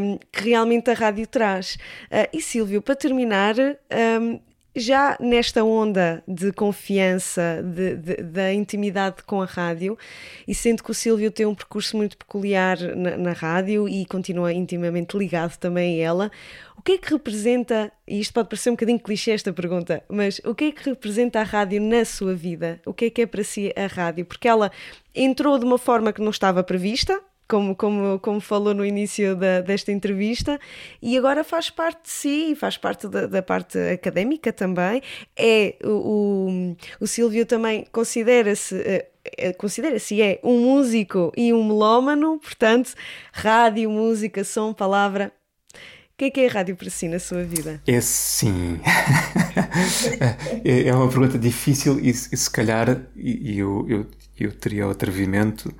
um, 0.00 0.18
que 0.32 0.44
realmente 0.44 0.90
a 0.90 0.94
rádio 0.94 1.26
traz. 1.26 1.74
Uh, 2.10 2.28
e 2.32 2.40
Silvio, 2.40 2.82
para 2.82 2.94
terminar, 2.94 3.54
um, 3.58 4.40
já 4.74 5.16
nesta 5.20 5.64
onda 5.64 6.22
de 6.26 6.52
confiança, 6.52 7.62
de, 7.62 7.96
de, 7.96 8.22
da 8.22 8.52
intimidade 8.52 9.22
com 9.24 9.42
a 9.42 9.44
rádio, 9.44 9.98
e 10.46 10.54
sendo 10.54 10.82
que 10.82 10.90
o 10.90 10.94
Silvio 10.94 11.30
tem 11.30 11.46
um 11.46 11.54
percurso 11.54 11.96
muito 11.96 12.16
peculiar 12.16 12.78
na, 12.78 13.16
na, 13.16 13.32
rádio 13.32 13.88
e 13.88 14.06
continua 14.06 14.52
intimamente 14.52 15.16
ligado 15.16 15.56
também 15.56 16.00
a 16.00 16.06
ela, 16.06 16.30
o 16.76 16.82
que 16.82 16.92
é 16.92 16.98
que 16.98 17.10
representa, 17.10 17.92
e 18.06 18.20
isto 18.20 18.32
pode 18.32 18.48
parecer 18.48 18.70
um 18.70 18.74
bocadinho 18.74 18.98
clichê 18.98 19.32
esta 19.32 19.52
pergunta, 19.52 20.02
mas 20.08 20.40
o 20.44 20.54
que 20.54 20.64
é 20.64 20.72
que 20.72 20.88
representa 20.88 21.40
a 21.40 21.42
rádio 21.42 21.80
na 21.80 22.04
sua 22.04 22.34
vida? 22.34 22.80
O 22.86 22.94
que 22.94 23.06
é 23.06 23.10
que 23.10 23.22
é 23.22 23.26
para 23.26 23.44
si 23.44 23.72
a 23.76 23.86
rádio? 23.86 24.24
Porque 24.24 24.48
ela 24.48 24.70
entrou 25.14 25.58
de 25.58 25.64
uma 25.64 25.78
forma 25.78 26.12
que 26.12 26.22
não 26.22 26.30
estava 26.30 26.62
prevista, 26.62 27.20
como, 27.50 27.74
como, 27.74 28.20
como 28.20 28.40
falou 28.40 28.72
no 28.72 28.86
início 28.86 29.34
da, 29.34 29.60
desta 29.60 29.90
entrevista, 29.90 30.60
e 31.02 31.18
agora 31.18 31.42
faz 31.42 31.68
parte 31.68 32.04
de 32.04 32.10
si, 32.10 32.54
faz 32.54 32.76
parte 32.76 33.08
da, 33.08 33.26
da 33.26 33.42
parte 33.42 33.76
académica 33.76 34.52
também. 34.52 35.02
É 35.36 35.74
o, 35.82 35.88
o, 35.88 36.76
o 37.00 37.06
Silvio 37.08 37.44
também 37.44 37.84
considera-se 37.90 38.76
eh, 38.76 39.08
eh, 39.36 39.52
considera-se 39.52 40.22
é 40.22 40.40
um 40.44 40.60
músico 40.60 41.32
e 41.36 41.52
um 41.52 41.64
melómano, 41.66 42.38
portanto, 42.38 42.94
rádio, 43.32 43.90
música, 43.90 44.44
som, 44.44 44.72
palavra. 44.72 45.32
O 45.74 46.20
que 46.20 46.26
é 46.26 46.30
que 46.30 46.40
é 46.42 46.46
rádio 46.46 46.76
para 46.76 46.90
si 46.90 47.08
na 47.08 47.18
sua 47.18 47.42
vida? 47.42 47.82
É 47.86 48.00
sim. 48.00 48.78
é, 50.64 50.88
é 50.88 50.94
uma 50.94 51.08
pergunta 51.08 51.38
difícil 51.38 51.98
e, 51.98 52.10
e 52.10 52.14
se 52.14 52.50
calhar 52.50 53.06
eu, 53.16 53.86
eu, 53.88 54.06
eu 54.38 54.52
teria 54.52 54.86
o 54.86 54.90
atrevimento 54.90 55.74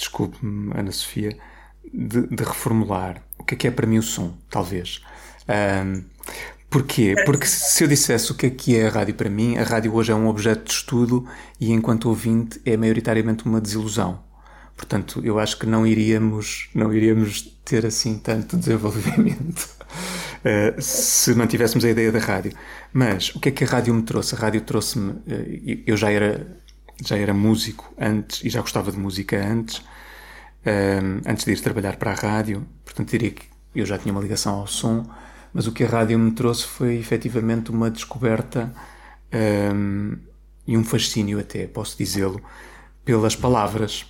desculpe-me, 0.00 0.72
Ana 0.74 0.90
Sofia, 0.90 1.36
de, 1.92 2.26
de, 2.26 2.42
reformular 2.42 3.22
o 3.38 3.44
que 3.44 3.54
é 3.54 3.56
que 3.56 3.68
é 3.68 3.70
para 3.70 3.86
mim 3.86 3.98
o 3.98 4.02
som, 4.02 4.36
talvez. 4.48 5.02
Um, 5.48 6.04
porquê? 6.68 7.14
Porque 7.24 7.46
se 7.46 7.84
eu 7.84 7.88
dissesse 7.88 8.32
o 8.32 8.34
que 8.34 8.46
é 8.46 8.50
que 8.50 8.76
é 8.76 8.86
a 8.86 8.90
rádio 8.90 9.14
para 9.14 9.28
mim, 9.28 9.56
a 9.58 9.62
rádio 9.62 9.94
hoje 9.94 10.10
é 10.10 10.14
um 10.14 10.26
objeto 10.26 10.64
de 10.64 10.72
estudo 10.72 11.26
e 11.60 11.72
enquanto 11.72 12.08
ouvinte 12.08 12.60
é 12.64 12.76
maioritariamente 12.76 13.44
uma 13.44 13.60
desilusão. 13.60 14.22
Portanto, 14.76 15.20
eu 15.22 15.38
acho 15.38 15.58
que 15.58 15.66
não 15.66 15.86
iríamos, 15.86 16.70
não 16.74 16.92
iríamos 16.92 17.42
ter 17.64 17.84
assim 17.84 18.18
tanto 18.18 18.56
desenvolvimento 18.58 19.68
uh, 20.38 20.80
se 20.80 21.34
não 21.34 21.46
tivéssemos 21.46 21.84
a 21.84 21.90
ideia 21.90 22.10
da 22.10 22.18
rádio. 22.18 22.52
Mas 22.92 23.34
o 23.34 23.40
que 23.40 23.50
é 23.50 23.52
que 23.52 23.64
a 23.64 23.66
rádio 23.66 23.92
me 23.92 24.02
trouxe? 24.02 24.34
A 24.34 24.38
rádio 24.38 24.62
trouxe-me. 24.62 25.10
Uh, 25.10 25.82
eu 25.86 25.96
já 25.96 26.10
era 26.10 26.58
já 27.04 27.16
era 27.16 27.32
músico 27.32 27.92
antes 27.98 28.44
e 28.44 28.50
já 28.50 28.60
gostava 28.60 28.92
de 28.92 28.98
música 28.98 29.36
antes, 29.42 29.82
um, 30.66 31.30
antes 31.30 31.44
de 31.44 31.52
ir 31.52 31.60
trabalhar 31.60 31.96
para 31.96 32.12
a 32.12 32.14
rádio, 32.14 32.66
portanto 32.84 33.10
diria 33.10 33.30
que 33.30 33.44
eu 33.74 33.86
já 33.86 33.96
tinha 33.98 34.12
uma 34.12 34.20
ligação 34.20 34.56
ao 34.56 34.66
som, 34.66 35.08
mas 35.52 35.66
o 35.66 35.72
que 35.72 35.84
a 35.84 35.88
rádio 35.88 36.18
me 36.18 36.32
trouxe 36.32 36.64
foi 36.66 36.96
efetivamente 36.96 37.70
uma 37.70 37.90
descoberta 37.90 38.72
um, 39.74 40.16
e 40.66 40.76
um 40.76 40.84
fascínio 40.84 41.40
até, 41.40 41.66
posso 41.66 41.96
dizê-lo, 41.96 42.40
pelas 43.04 43.34
palavras. 43.34 44.06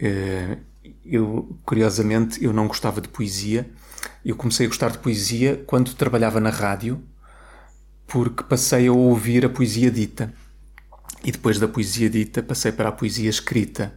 Uh, 0.00 0.58
eu, 1.04 1.56
curiosamente, 1.64 2.42
eu 2.44 2.52
não 2.52 2.66
gostava 2.66 3.00
de 3.00 3.08
poesia. 3.08 3.70
Eu 4.24 4.36
comecei 4.36 4.66
a 4.66 4.68
gostar 4.68 4.90
de 4.90 4.98
poesia 4.98 5.62
quando 5.66 5.94
trabalhava 5.94 6.40
na 6.40 6.50
rádio, 6.50 7.02
porque 8.06 8.42
passei 8.42 8.88
a 8.88 8.92
ouvir 8.92 9.44
a 9.44 9.48
poesia 9.48 9.90
dita. 9.90 10.32
E 11.24 11.30
depois 11.30 11.58
da 11.58 11.68
poesia 11.68 12.10
dita 12.10 12.42
passei 12.42 12.72
para 12.72 12.88
a 12.88 12.92
poesia 12.92 13.30
escrita. 13.30 13.96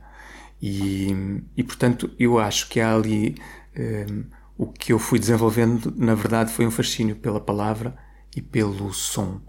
E, 0.61 1.41
e 1.55 1.63
portanto, 1.63 2.09
eu 2.17 2.39
acho 2.39 2.69
que 2.69 2.79
há 2.79 2.93
ali 2.93 3.35
um, 3.77 4.23
o 4.57 4.67
que 4.67 4.93
eu 4.93 4.99
fui 4.99 5.19
desenvolvendo, 5.19 5.93
na 5.95 6.15
verdade, 6.15 6.51
foi 6.51 6.65
um 6.65 6.71
fascínio 6.71 7.15
pela 7.15 7.39
palavra 7.39 7.95
e 8.35 8.41
pelo 8.41 8.93
som. 8.93 9.41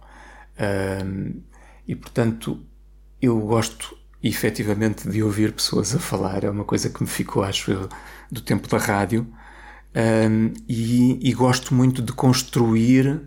Um, 1.04 1.42
e 1.86 1.94
portanto, 1.94 2.64
eu 3.20 3.38
gosto 3.40 3.96
efetivamente 4.22 5.08
de 5.08 5.22
ouvir 5.22 5.52
pessoas 5.52 5.94
a 5.94 5.98
falar, 5.98 6.42
é 6.42 6.50
uma 6.50 6.64
coisa 6.64 6.90
que 6.90 7.02
me 7.02 7.08
ficou, 7.08 7.42
acho 7.42 7.70
eu, 7.70 7.88
do 8.30 8.40
tempo 8.40 8.68
da 8.68 8.78
rádio. 8.78 9.26
Um, 9.94 10.52
e, 10.68 11.30
e 11.30 11.32
gosto 11.32 11.74
muito 11.74 12.02
de 12.02 12.12
construir 12.12 13.22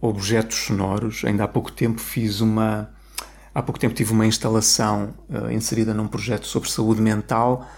objetos 0.00 0.56
sonoros. 0.58 1.24
Ainda 1.24 1.44
há 1.44 1.48
pouco 1.48 1.72
tempo 1.72 2.00
fiz 2.00 2.40
uma 2.40 2.94
Há 3.54 3.62
pouco 3.62 3.78
tempo 3.78 3.94
tive 3.94 4.12
uma 4.12 4.26
instalação 4.26 5.14
uh, 5.28 5.50
inserida 5.50 5.94
num 5.94 6.08
projeto 6.08 6.46
sobre 6.46 6.68
saúde 6.68 7.00
mental. 7.00 7.68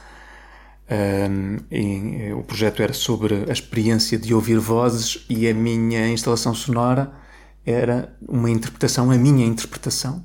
Um, 0.89 1.57
e, 1.71 2.33
uh, 2.33 2.39
o 2.39 2.45
projeto 2.45 2.83
era 2.83 2.93
sobre 2.93 3.45
a 3.49 3.53
experiência 3.53 4.17
de 4.17 4.33
ouvir 4.33 4.59
vozes 4.59 5.27
e 5.29 5.49
a 5.49 5.53
minha 5.53 6.09
instalação 6.09 6.55
sonora 6.55 7.13
era 7.67 8.17
uma 8.27 8.49
interpretação, 8.49 9.11
a 9.11 9.17
minha 9.19 9.45
interpretação, 9.45 10.25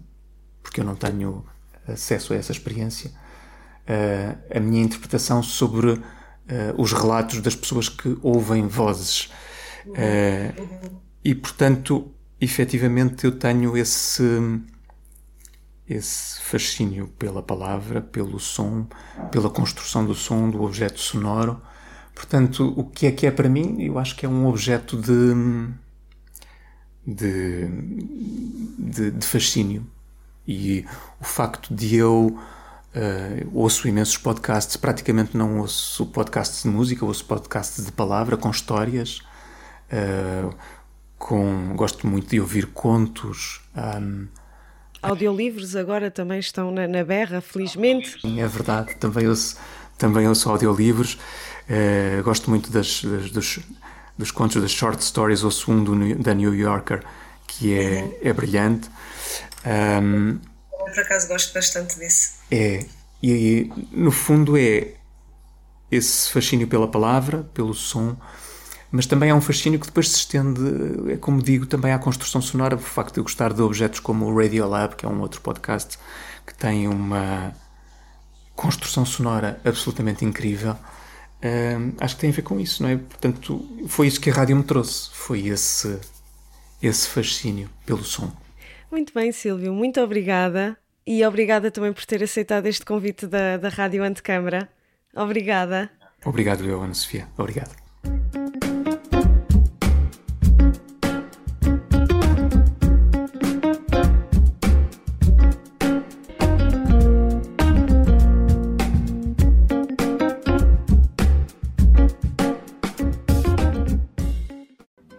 porque 0.61 0.79
eu 0.79 0.85
não 0.85 0.95
tenho 0.95 1.43
acesso 1.87 2.33
a 2.33 2.35
essa 2.35 2.51
experiência, 2.51 3.11
uh, 3.11 4.57
a 4.57 4.59
minha 4.59 4.83
interpretação 4.83 5.41
sobre 5.41 5.91
uh, 5.91 6.01
os 6.77 6.93
relatos 6.93 7.41
das 7.41 7.55
pessoas 7.55 7.89
que 7.89 8.17
ouvem 8.21 8.67
vozes. 8.67 9.29
Uh, 9.87 11.01
e, 11.23 11.33
portanto, 11.33 12.11
efetivamente 12.39 13.25
eu 13.25 13.31
tenho 13.31 13.75
esse 13.75 14.23
esse 15.91 16.41
fascínio 16.41 17.07
pela 17.19 17.41
palavra, 17.41 18.01
pelo 18.01 18.39
som, 18.39 18.87
pela 19.31 19.49
construção 19.49 20.05
do 20.05 20.15
som, 20.15 20.49
do 20.49 20.63
objeto 20.63 20.99
sonoro, 20.99 21.61
Portanto, 22.21 22.73
o 22.77 22.83
que 22.83 23.07
é 23.07 23.11
que 23.11 23.25
é 23.25 23.31
para 23.31 23.49
mim? 23.49 23.81
Eu 23.81 23.97
acho 23.97 24.15
que 24.15 24.25
é 24.25 24.29
um 24.29 24.45
objeto 24.47 24.95
de, 24.95 25.33
de, 27.05 27.67
de, 28.77 29.11
de 29.11 29.25
fascínio. 29.25 29.87
E 30.47 30.85
o 31.19 31.23
facto 31.23 31.73
de 31.73 31.95
eu 31.95 32.37
uh, 32.37 33.49
ouço 33.53 33.87
imensos 33.87 34.17
podcasts, 34.17 34.75
praticamente 34.75 35.35
não 35.35 35.59
ouço 35.59 36.05
podcasts 36.07 36.63
de 36.63 36.69
música, 36.69 37.05
ouço 37.05 37.25
podcasts 37.25 37.85
de 37.85 37.91
palavra, 37.91 38.37
com 38.37 38.51
histórias. 38.51 39.21
Uh, 39.91 40.53
com, 41.17 41.75
gosto 41.75 42.05
muito 42.05 42.29
de 42.29 42.39
ouvir 42.39 42.67
contos. 42.67 43.61
Um, 43.75 44.27
Audiolivros 45.01 45.75
agora 45.75 46.11
também 46.11 46.39
estão 46.39 46.71
na, 46.71 46.87
na 46.87 47.03
berra, 47.03 47.41
felizmente. 47.41 48.17
É 48.37 48.47
verdade, 48.47 48.95
também 48.95 49.27
ouço, 49.27 49.57
também 49.97 50.27
ouço 50.27 50.49
audiolivros. 50.49 51.17
Uh, 51.69 52.21
gosto 52.23 52.49
muito 52.49 52.69
das, 52.69 53.03
das, 53.03 53.31
dos, 53.31 53.59
dos 54.17 54.31
contos, 54.31 54.61
das 54.61 54.71
short 54.71 55.03
stories. 55.03 55.43
Ouço 55.43 55.71
um 55.71 55.83
do, 55.83 56.15
da 56.15 56.33
New 56.33 56.53
Yorker 56.53 57.03
que 57.47 57.77
é, 57.77 58.17
é 58.21 58.33
brilhante. 58.33 58.89
Um, 59.65 60.39
por 60.67 60.99
acaso 60.99 61.27
gosto 61.27 61.53
bastante 61.53 61.99
disso. 61.99 62.35
É, 62.49 62.85
e 63.21 63.71
no 63.91 64.11
fundo 64.11 64.57
é 64.57 64.95
esse 65.91 66.29
fascínio 66.31 66.67
pela 66.67 66.87
palavra, 66.87 67.43
pelo 67.53 67.73
som, 67.73 68.15
mas 68.91 69.05
também 69.05 69.31
há 69.31 69.35
um 69.35 69.41
fascínio 69.41 69.79
que 69.79 69.85
depois 69.85 70.09
se 70.09 70.17
estende, 70.17 70.61
é 71.11 71.17
como 71.17 71.41
digo, 71.41 71.65
também 71.65 71.93
à 71.93 71.99
construção 71.99 72.41
sonora, 72.41 72.75
por 72.75 72.83
facto 72.83 73.13
de 73.13 73.19
eu 73.21 73.23
gostar 73.23 73.53
de 73.53 73.61
objetos 73.61 73.99
como 73.99 74.25
o 74.25 74.37
Radiolab, 74.37 74.95
que 74.95 75.05
é 75.05 75.09
um 75.09 75.21
outro 75.21 75.39
podcast 75.41 75.97
que 76.45 76.53
tem 76.53 76.87
uma 76.87 77.53
construção 78.55 79.05
sonora 79.05 79.59
absolutamente 79.63 80.25
incrível. 80.25 80.75
Acho 81.99 82.15
que 82.15 82.21
tem 82.21 82.29
a 82.29 82.33
ver 82.33 82.41
com 82.41 82.59
isso, 82.59 82.83
não 82.83 82.89
é? 82.89 82.97
Portanto, 82.97 83.65
foi 83.87 84.07
isso 84.07 84.19
que 84.19 84.29
a 84.29 84.33
rádio 84.33 84.55
me 84.55 84.63
trouxe, 84.63 85.09
foi 85.13 85.47
esse, 85.47 85.99
esse 86.81 87.07
fascínio 87.07 87.69
pelo 87.85 88.03
som. 88.03 88.31
Muito 88.91 89.13
bem, 89.13 89.31
Silvio, 89.31 89.73
muito 89.73 90.01
obrigada 90.01 90.77
e 91.07 91.25
obrigada 91.25 91.71
também 91.71 91.93
por 91.93 92.05
ter 92.05 92.21
aceitado 92.21 92.67
este 92.67 92.85
convite 92.85 93.25
da, 93.25 93.55
da 93.57 93.69
Rádio 93.69 94.03
Antecâmara. 94.03 94.69
Obrigada. 95.15 95.89
Obrigado, 96.25 96.65
eu, 96.65 96.81
Ana 96.81 96.93
Sofia. 96.93 97.27
Obrigado. 97.37 97.80